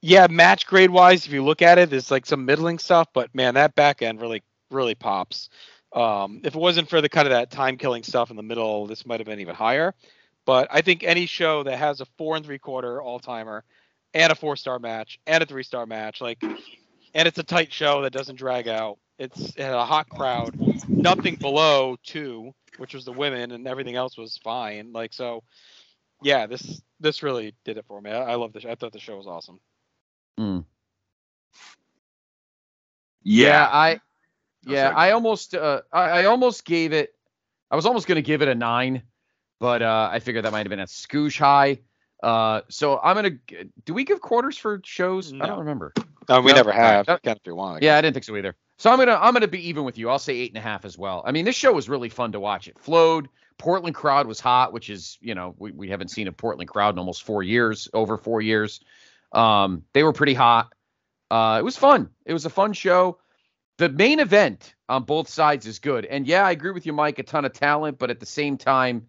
Yeah, 0.00 0.26
match 0.28 0.66
grade 0.66 0.90
wise, 0.90 1.26
if 1.26 1.32
you 1.32 1.42
look 1.42 1.62
at 1.62 1.78
it, 1.78 1.90
there's 1.90 2.10
like 2.10 2.26
some 2.26 2.44
middling 2.44 2.78
stuff, 2.78 3.08
but 3.14 3.34
man, 3.34 3.54
that 3.54 3.74
back 3.74 4.02
end 4.02 4.20
really, 4.20 4.42
really 4.70 4.94
pops. 4.94 5.48
Um, 5.94 6.40
if 6.44 6.54
it 6.54 6.58
wasn't 6.58 6.90
for 6.90 7.00
the 7.00 7.08
kind 7.08 7.26
of 7.26 7.30
that 7.30 7.50
time 7.50 7.76
killing 7.76 8.02
stuff 8.02 8.30
in 8.30 8.36
the 8.36 8.42
middle, 8.42 8.86
this 8.86 9.06
might 9.06 9.20
have 9.20 9.26
been 9.26 9.40
even 9.40 9.54
higher. 9.54 9.94
But 10.44 10.68
I 10.70 10.82
think 10.82 11.04
any 11.04 11.26
show 11.26 11.62
that 11.62 11.78
has 11.78 12.00
a 12.00 12.06
four 12.18 12.36
and 12.36 12.44
three 12.44 12.58
quarter 12.58 13.00
all 13.00 13.18
timer 13.18 13.64
and 14.12 14.30
a 14.30 14.34
four 14.34 14.56
star 14.56 14.78
match 14.78 15.18
and 15.26 15.42
a 15.42 15.46
three 15.46 15.62
star 15.62 15.86
match, 15.86 16.20
like, 16.20 16.42
and 16.42 17.28
it's 17.28 17.38
a 17.38 17.44
tight 17.44 17.72
show 17.72 18.02
that 18.02 18.12
doesn't 18.12 18.36
drag 18.36 18.68
out. 18.68 18.98
It's 19.18 19.54
it 19.56 19.62
had 19.62 19.74
a 19.74 19.84
hot 19.84 20.08
crowd, 20.08 20.56
nothing 20.88 21.36
below 21.36 21.96
two, 22.02 22.52
which 22.78 22.94
was 22.94 23.04
the 23.04 23.12
women, 23.12 23.52
and 23.52 23.66
everything 23.68 23.94
else 23.96 24.16
was 24.16 24.38
fine. 24.38 24.92
Like 24.92 25.12
so, 25.12 25.42
yeah, 26.22 26.46
this 26.46 26.82
this 27.00 27.22
really 27.22 27.54
did 27.64 27.78
it 27.78 27.84
for 27.86 28.00
me. 28.00 28.10
I, 28.10 28.32
I 28.32 28.34
love 28.34 28.52
the 28.52 28.60
show. 28.60 28.70
I 28.70 28.74
thought 28.74 28.92
the 28.92 28.98
show 28.98 29.16
was 29.16 29.26
awesome. 29.26 29.60
Yeah, 33.22 33.68
I 33.70 34.00
Oh, 34.66 34.72
yeah. 34.72 34.92
I 34.94 35.10
almost 35.12 35.54
uh 35.54 35.82
I, 35.92 36.02
I 36.02 36.24
almost 36.24 36.64
gave 36.64 36.92
it 36.92 37.14
I 37.70 37.76
was 37.76 37.86
almost 37.86 38.06
gonna 38.06 38.22
give 38.22 38.42
it 38.42 38.48
a 38.48 38.54
nine, 38.54 39.02
but 39.60 39.82
uh 39.82 40.08
I 40.12 40.18
figured 40.20 40.44
that 40.44 40.52
might 40.52 40.66
have 40.66 40.70
been 40.70 40.80
a 40.80 40.86
scoosh 40.86 41.38
high. 41.38 41.80
Uh 42.22 42.62
so 42.68 42.98
I'm 42.98 43.14
gonna 43.16 43.38
do 43.84 43.94
we 43.94 44.04
give 44.04 44.20
quarters 44.20 44.56
for 44.56 44.80
shows? 44.84 45.32
I 45.32 45.46
don't 45.46 45.60
remember. 45.60 45.92
No, 46.28 46.40
we 46.40 46.50
No, 46.52 46.56
never 46.56 46.72
have. 46.72 47.06
That- 47.06 47.20
You 47.24 47.30
can 47.30 47.36
if 47.36 47.46
you 47.46 47.54
want. 47.54 47.82
Yeah, 47.82 47.96
I 47.96 48.00
didn't 48.00 48.14
think 48.14 48.24
so 48.24 48.36
either. 48.36 48.56
So 48.78 48.90
I'm 48.90 48.98
gonna 48.98 49.18
I'm 49.20 49.32
gonna 49.32 49.48
be 49.48 49.68
even 49.68 49.84
with 49.84 49.98
you. 49.98 50.10
I'll 50.10 50.18
say 50.18 50.34
eight 50.34 50.50
and 50.50 50.58
a 50.58 50.60
half 50.60 50.84
as 50.84 50.98
well. 50.98 51.22
I 51.24 51.32
mean, 51.32 51.44
this 51.44 51.56
show 51.56 51.72
was 51.72 51.88
really 51.88 52.08
fun 52.08 52.32
to 52.32 52.40
watch. 52.40 52.68
It 52.68 52.78
flowed. 52.78 53.28
Portland 53.56 53.94
crowd 53.94 54.26
was 54.26 54.40
hot, 54.40 54.72
which 54.72 54.90
is 54.90 55.16
you 55.20 55.34
know 55.34 55.54
we, 55.58 55.70
we 55.70 55.88
haven't 55.88 56.08
seen 56.08 56.26
a 56.26 56.32
Portland 56.32 56.68
crowd 56.68 56.94
in 56.94 56.98
almost 56.98 57.22
four 57.22 57.42
years, 57.42 57.88
over 57.94 58.16
four 58.16 58.40
years. 58.40 58.80
Um, 59.32 59.84
they 59.92 60.02
were 60.02 60.12
pretty 60.12 60.34
hot. 60.34 60.72
Uh, 61.30 61.56
it 61.60 61.64
was 61.64 61.76
fun. 61.76 62.10
It 62.26 62.32
was 62.32 62.46
a 62.46 62.50
fun 62.50 62.72
show. 62.72 63.18
The 63.78 63.88
main 63.88 64.20
event 64.20 64.74
on 64.88 65.04
both 65.04 65.28
sides 65.28 65.66
is 65.66 65.78
good, 65.78 66.04
and 66.04 66.26
yeah, 66.26 66.44
I 66.44 66.50
agree 66.50 66.72
with 66.72 66.86
you, 66.86 66.92
Mike. 66.92 67.18
A 67.18 67.22
ton 67.22 67.44
of 67.44 67.52
talent, 67.52 67.98
but 67.98 68.10
at 68.10 68.20
the 68.20 68.26
same 68.26 68.56
time, 68.56 69.06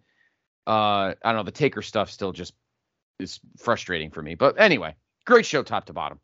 uh, 0.66 1.14
I 1.22 1.32
don't 1.32 1.36
know. 1.36 1.42
The 1.42 1.50
Taker 1.50 1.82
stuff 1.82 2.10
still 2.10 2.32
just 2.32 2.54
is 3.18 3.40
frustrating 3.58 4.10
for 4.10 4.22
me. 4.22 4.34
But 4.36 4.60
anyway, 4.60 4.94
great 5.24 5.46
show, 5.46 5.62
top 5.62 5.86
to 5.86 5.92
bottom. 5.92 6.20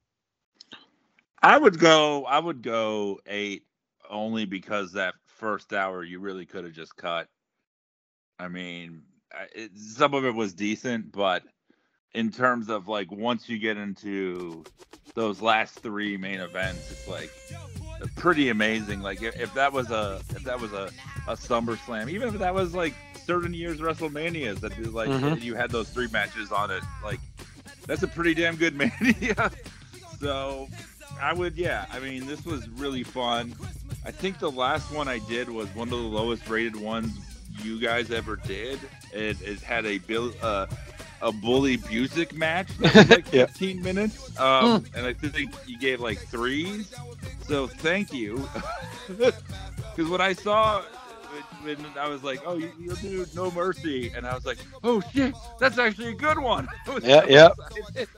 I 1.43 1.59
would 1.59 1.79
go. 1.79 2.25
I 2.25 2.39
would 2.39 2.63
go 2.63 3.21
eight 3.27 3.65
only 4.09 4.45
because 4.45 4.93
that 4.93 5.15
first 5.27 5.73
hour 5.73 6.05
you 6.05 6.21
really 6.21 6.47
could 6.47 6.65
have 6.65 6.75
just 6.75 6.97
cut. 6.97 7.29
I 8.39 8.49
mean, 8.49 9.03
it, 9.55 9.77
some 9.77 10.15
of 10.15 10.25
it 10.25 10.35
was 10.35 10.55
decent, 10.55 11.13
but 11.13 11.43
in 12.15 12.31
terms 12.31 12.69
of 12.69 12.89
like 12.89 13.11
once 13.11 13.49
you 13.49 13.59
get 13.59 13.77
into 13.77 14.67
those 15.15 15.41
last 15.43 15.83
three 15.83 16.17
main 16.17 16.41
events, 16.41 16.91
it's 16.91 17.09
like 17.09 17.31
pretty 18.17 18.49
amazing. 18.51 19.01
Like 19.01 19.23
if, 19.23 19.39
if 19.41 19.55
that 19.55 19.73
was 19.73 19.91
a 19.91 20.21
if 20.35 20.45
that 20.45 20.61
was 20.61 20.73
a 20.73 20.91
a 21.29 21.35
SummerSlam, 21.35 22.09
even 22.11 22.29
if 22.29 22.39
that 22.41 22.55
was 22.55 22.75
like 22.75 22.95
certain 23.25 23.55
years 23.55 23.79
WrestleManias 23.81 24.61
that 24.61 24.77
be 24.77 24.85
like 24.85 25.11
Mhm. 25.11 25.41
you 25.41 25.55
had 25.55 25.71
those 25.71 25.89
three 25.91 26.09
matches 26.09 26.51
on 26.53 26.71
it, 26.71 26.83
like 27.05 27.21
that's 27.87 28.03
a 28.03 28.09
pretty 28.09 28.35
damn 28.35 28.57
good 28.57 28.75
mania. 29.03 29.51
so 30.21 30.69
I 31.23 31.33
would, 31.33 31.57
yeah. 31.57 31.87
I 31.93 32.01
mean, 32.01 32.27
this 32.27 32.45
was 32.45 32.69
really 32.71 33.05
fun. 33.05 33.55
I 34.05 34.11
think 34.11 34.39
the 34.41 34.51
last 34.51 34.91
one 34.93 35.09
I 35.09 35.19
did 35.21 35.49
was 35.49 35.69
one 35.75 35.89
of 35.89 35.99
the 35.99 36.09
lowest 36.09 36.49
rated 36.49 36.77
ones 36.77 37.13
you 37.63 37.79
guys 37.81 38.11
ever 38.11 38.37
did. 38.37 38.81
It, 39.13 39.41
it 39.43 39.61
had 39.61 39.87
a 39.87 39.99
bill, 39.99 40.33
uh, 40.43 40.67
a 41.21 41.31
bully 41.33 41.79
Busick 41.79 42.33
match 42.33 42.77
that 42.79 42.95
was 42.95 43.11
like 43.11 43.27
Yeah. 43.33 43.47
15 43.47 43.83
minutes, 43.83 44.39
um, 44.41 44.85
and 44.97 45.07
I 45.07 45.13
think 45.13 45.55
you 45.67 45.79
gave 45.79 46.01
like 46.01 46.19
threes. 46.19 46.93
So 47.47 47.69
thank 47.69 48.13
you, 48.13 48.49
because 49.09 50.09
what 50.11 50.21
I 50.21 50.33
saw. 50.33 50.83
When 51.63 51.77
when 51.83 51.99
I 51.99 52.09
was 52.09 52.23
like, 52.25 52.41
"Oh, 52.45 52.57
you, 52.57 52.71
you 52.79 52.95
do 52.97 53.27
No 53.35 53.51
Mercy," 53.51 54.13
and 54.15 54.27
I 54.27 54.35
was 54.35 54.45
like, 54.45 54.59
"Oh 54.83 55.01
shit, 55.13 55.35
that's 55.61 55.79
actually 55.79 56.09
a 56.11 56.15
good 56.15 56.39
one." 56.39 56.69
Yeah, 57.03 57.21
so 57.23 57.29
yeah. 57.29 57.49
excited. 57.49 58.09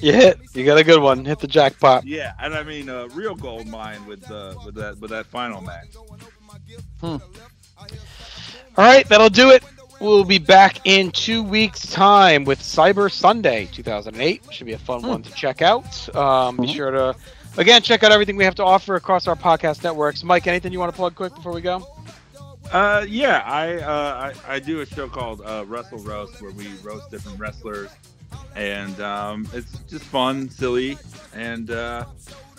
You 0.00 0.12
hit. 0.12 0.38
You 0.54 0.64
got 0.64 0.78
a 0.78 0.84
good 0.84 1.00
one. 1.00 1.24
Hit 1.24 1.38
the 1.38 1.46
jackpot. 1.46 2.06
Yeah, 2.06 2.32
and 2.40 2.54
I 2.54 2.62
mean, 2.62 2.88
uh, 2.88 3.08
real 3.08 3.34
gold 3.34 3.66
mine 3.66 4.04
with 4.06 4.28
uh, 4.30 4.54
with 4.64 4.74
that 4.76 4.98
with 4.98 5.10
that 5.10 5.26
final 5.26 5.60
match. 5.60 5.88
All 7.02 7.20
right, 8.76 9.08
that'll 9.08 9.28
do 9.28 9.50
it. 9.50 9.62
We'll 10.00 10.24
be 10.24 10.38
back 10.38 10.80
in 10.84 11.10
two 11.12 11.42
weeks' 11.42 11.86
time 11.90 12.44
with 12.44 12.60
Cyber 12.60 13.10
Sunday 13.10 13.66
2008. 13.72 14.42
Should 14.52 14.66
be 14.66 14.72
a 14.72 14.78
fun 14.78 15.02
one 15.02 15.22
to 15.22 15.32
check 15.32 15.62
out. 15.62 16.14
Um, 16.14 16.56
Be 16.56 16.66
sure 16.66 16.90
to, 16.90 17.14
again, 17.56 17.80
check 17.80 18.02
out 18.02 18.10
everything 18.10 18.36
we 18.36 18.44
have 18.44 18.56
to 18.56 18.64
offer 18.64 18.96
across 18.96 19.28
our 19.28 19.36
podcast 19.36 19.84
networks. 19.84 20.24
Mike, 20.24 20.46
anything 20.46 20.72
you 20.72 20.80
want 20.80 20.92
to 20.92 20.96
plug 20.96 21.14
quick 21.14 21.34
before 21.34 21.52
we 21.52 21.60
go? 21.60 21.86
Uh, 22.72 23.04
yeah, 23.08 23.42
I 23.46 23.76
uh, 23.78 24.32
I, 24.46 24.54
I 24.54 24.58
do 24.58 24.80
a 24.80 24.86
show 24.86 25.08
called 25.08 25.42
uh, 25.42 25.64
Wrestle 25.66 25.98
Roast 25.98 26.40
where 26.42 26.50
we 26.50 26.66
roast 26.82 27.10
different 27.10 27.38
wrestlers, 27.38 27.90
and 28.56 28.98
um, 29.00 29.46
it's 29.52 29.78
just 29.80 30.04
fun, 30.04 30.48
silly, 30.48 30.98
and 31.34 31.70
uh, 31.70 32.04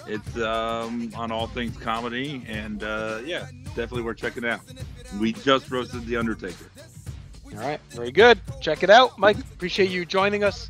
it's 0.08 0.38
um, 0.38 1.12
on 1.16 1.32
all 1.32 1.48
things 1.48 1.76
comedy, 1.78 2.44
and 2.48 2.84
uh, 2.84 3.20
yeah, 3.26 3.48
definitely 3.70 4.04
worth 4.04 4.18
checking 4.18 4.46
out. 4.46 4.62
We 5.20 5.34
just 5.34 5.70
roasted 5.70 6.06
the 6.06 6.16
Undertaker. 6.16 6.66
All 7.54 7.60
right, 7.60 7.80
very 7.90 8.12
good. 8.12 8.40
Check 8.62 8.84
it 8.84 8.90
out, 8.90 9.18
Mike. 9.20 9.38
Appreciate 9.38 9.90
you 9.90 10.06
joining 10.06 10.44
us 10.44 10.70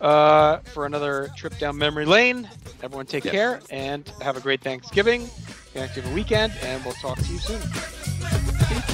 uh, 0.00 0.58
for 0.58 0.86
another 0.86 1.30
trip 1.36 1.58
down 1.58 1.76
memory 1.78 2.04
lane. 2.06 2.48
Everyone, 2.82 3.06
take 3.06 3.24
Yes. 3.24 3.32
care 3.32 3.60
and 3.70 4.08
have 4.20 4.36
a 4.36 4.40
great 4.40 4.60
Thanksgiving, 4.60 5.22
Thanksgiving 5.72 6.12
weekend, 6.14 6.52
and 6.62 6.84
we'll 6.84 6.94
talk 6.94 7.18
to 7.18 7.32
you 7.32 7.38
soon. 7.38 7.60
That 8.70 8.93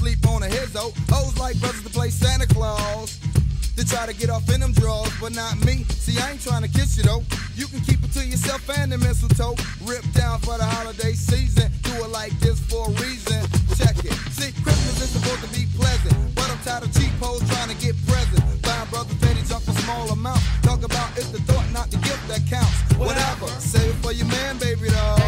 his 0.00 0.76
oh. 0.76 0.92
Hoes 1.08 1.36
like 1.38 1.58
brothers 1.60 1.82
to 1.82 1.90
play 1.90 2.10
Santa 2.10 2.46
Claus. 2.46 3.18
To 3.76 3.86
try 3.86 4.04
to 4.04 4.12
get 4.12 4.28
off 4.28 4.44
in 4.52 4.60
them 4.60 4.72
drawers, 4.72 5.12
but 5.20 5.34
not 5.34 5.56
me. 5.64 5.84
See, 5.88 6.18
I 6.20 6.32
ain't 6.32 6.42
trying 6.42 6.62
to 6.62 6.68
kiss 6.68 6.96
you 6.98 7.02
though. 7.02 7.22
You 7.54 7.66
can 7.66 7.80
keep 7.80 8.02
it 8.04 8.12
to 8.12 8.26
yourself 8.26 8.68
and 8.78 8.92
the 8.92 8.98
mistletoe. 8.98 9.56
Rip 9.84 10.04
down 10.12 10.40
for 10.40 10.58
the 10.58 10.64
holiday 10.64 11.12
season. 11.12 11.72
Do 11.82 11.92
it 12.04 12.10
like 12.10 12.32
this 12.40 12.60
for 12.60 12.88
a 12.88 12.92
reason. 13.00 13.40
Check 13.76 13.96
it. 14.04 14.12
See, 14.36 14.52
Christmas 14.62 15.00
is 15.00 15.10
supposed 15.10 15.42
to 15.44 15.50
be 15.56 15.64
pleasant, 15.78 16.12
but 16.34 16.50
I'm 16.50 16.58
tired 16.60 16.84
of 16.84 16.92
cheap 16.92 17.12
hoes 17.20 17.40
trying 17.48 17.72
to 17.72 17.78
get 17.80 17.96
presents. 18.06 18.44
Buying 18.60 18.88
brothers 18.90 19.16
penny 19.20 19.42
junk 19.48 19.64
for 19.64 19.72
a 19.72 19.80
small 19.80 20.10
amount. 20.10 20.40
Talk 20.62 20.82
about 20.84 21.16
it's 21.16 21.30
the 21.30 21.40
thought, 21.48 21.64
not 21.72 21.90
the 21.90 21.96
gift 21.98 22.26
that 22.28 22.44
counts. 22.50 22.76
Whatever. 22.98 23.48
Save 23.60 23.88
it 23.88 23.96
for 24.04 24.12
your 24.12 24.26
man, 24.26 24.58
baby 24.58 24.90
doll. 24.90 25.19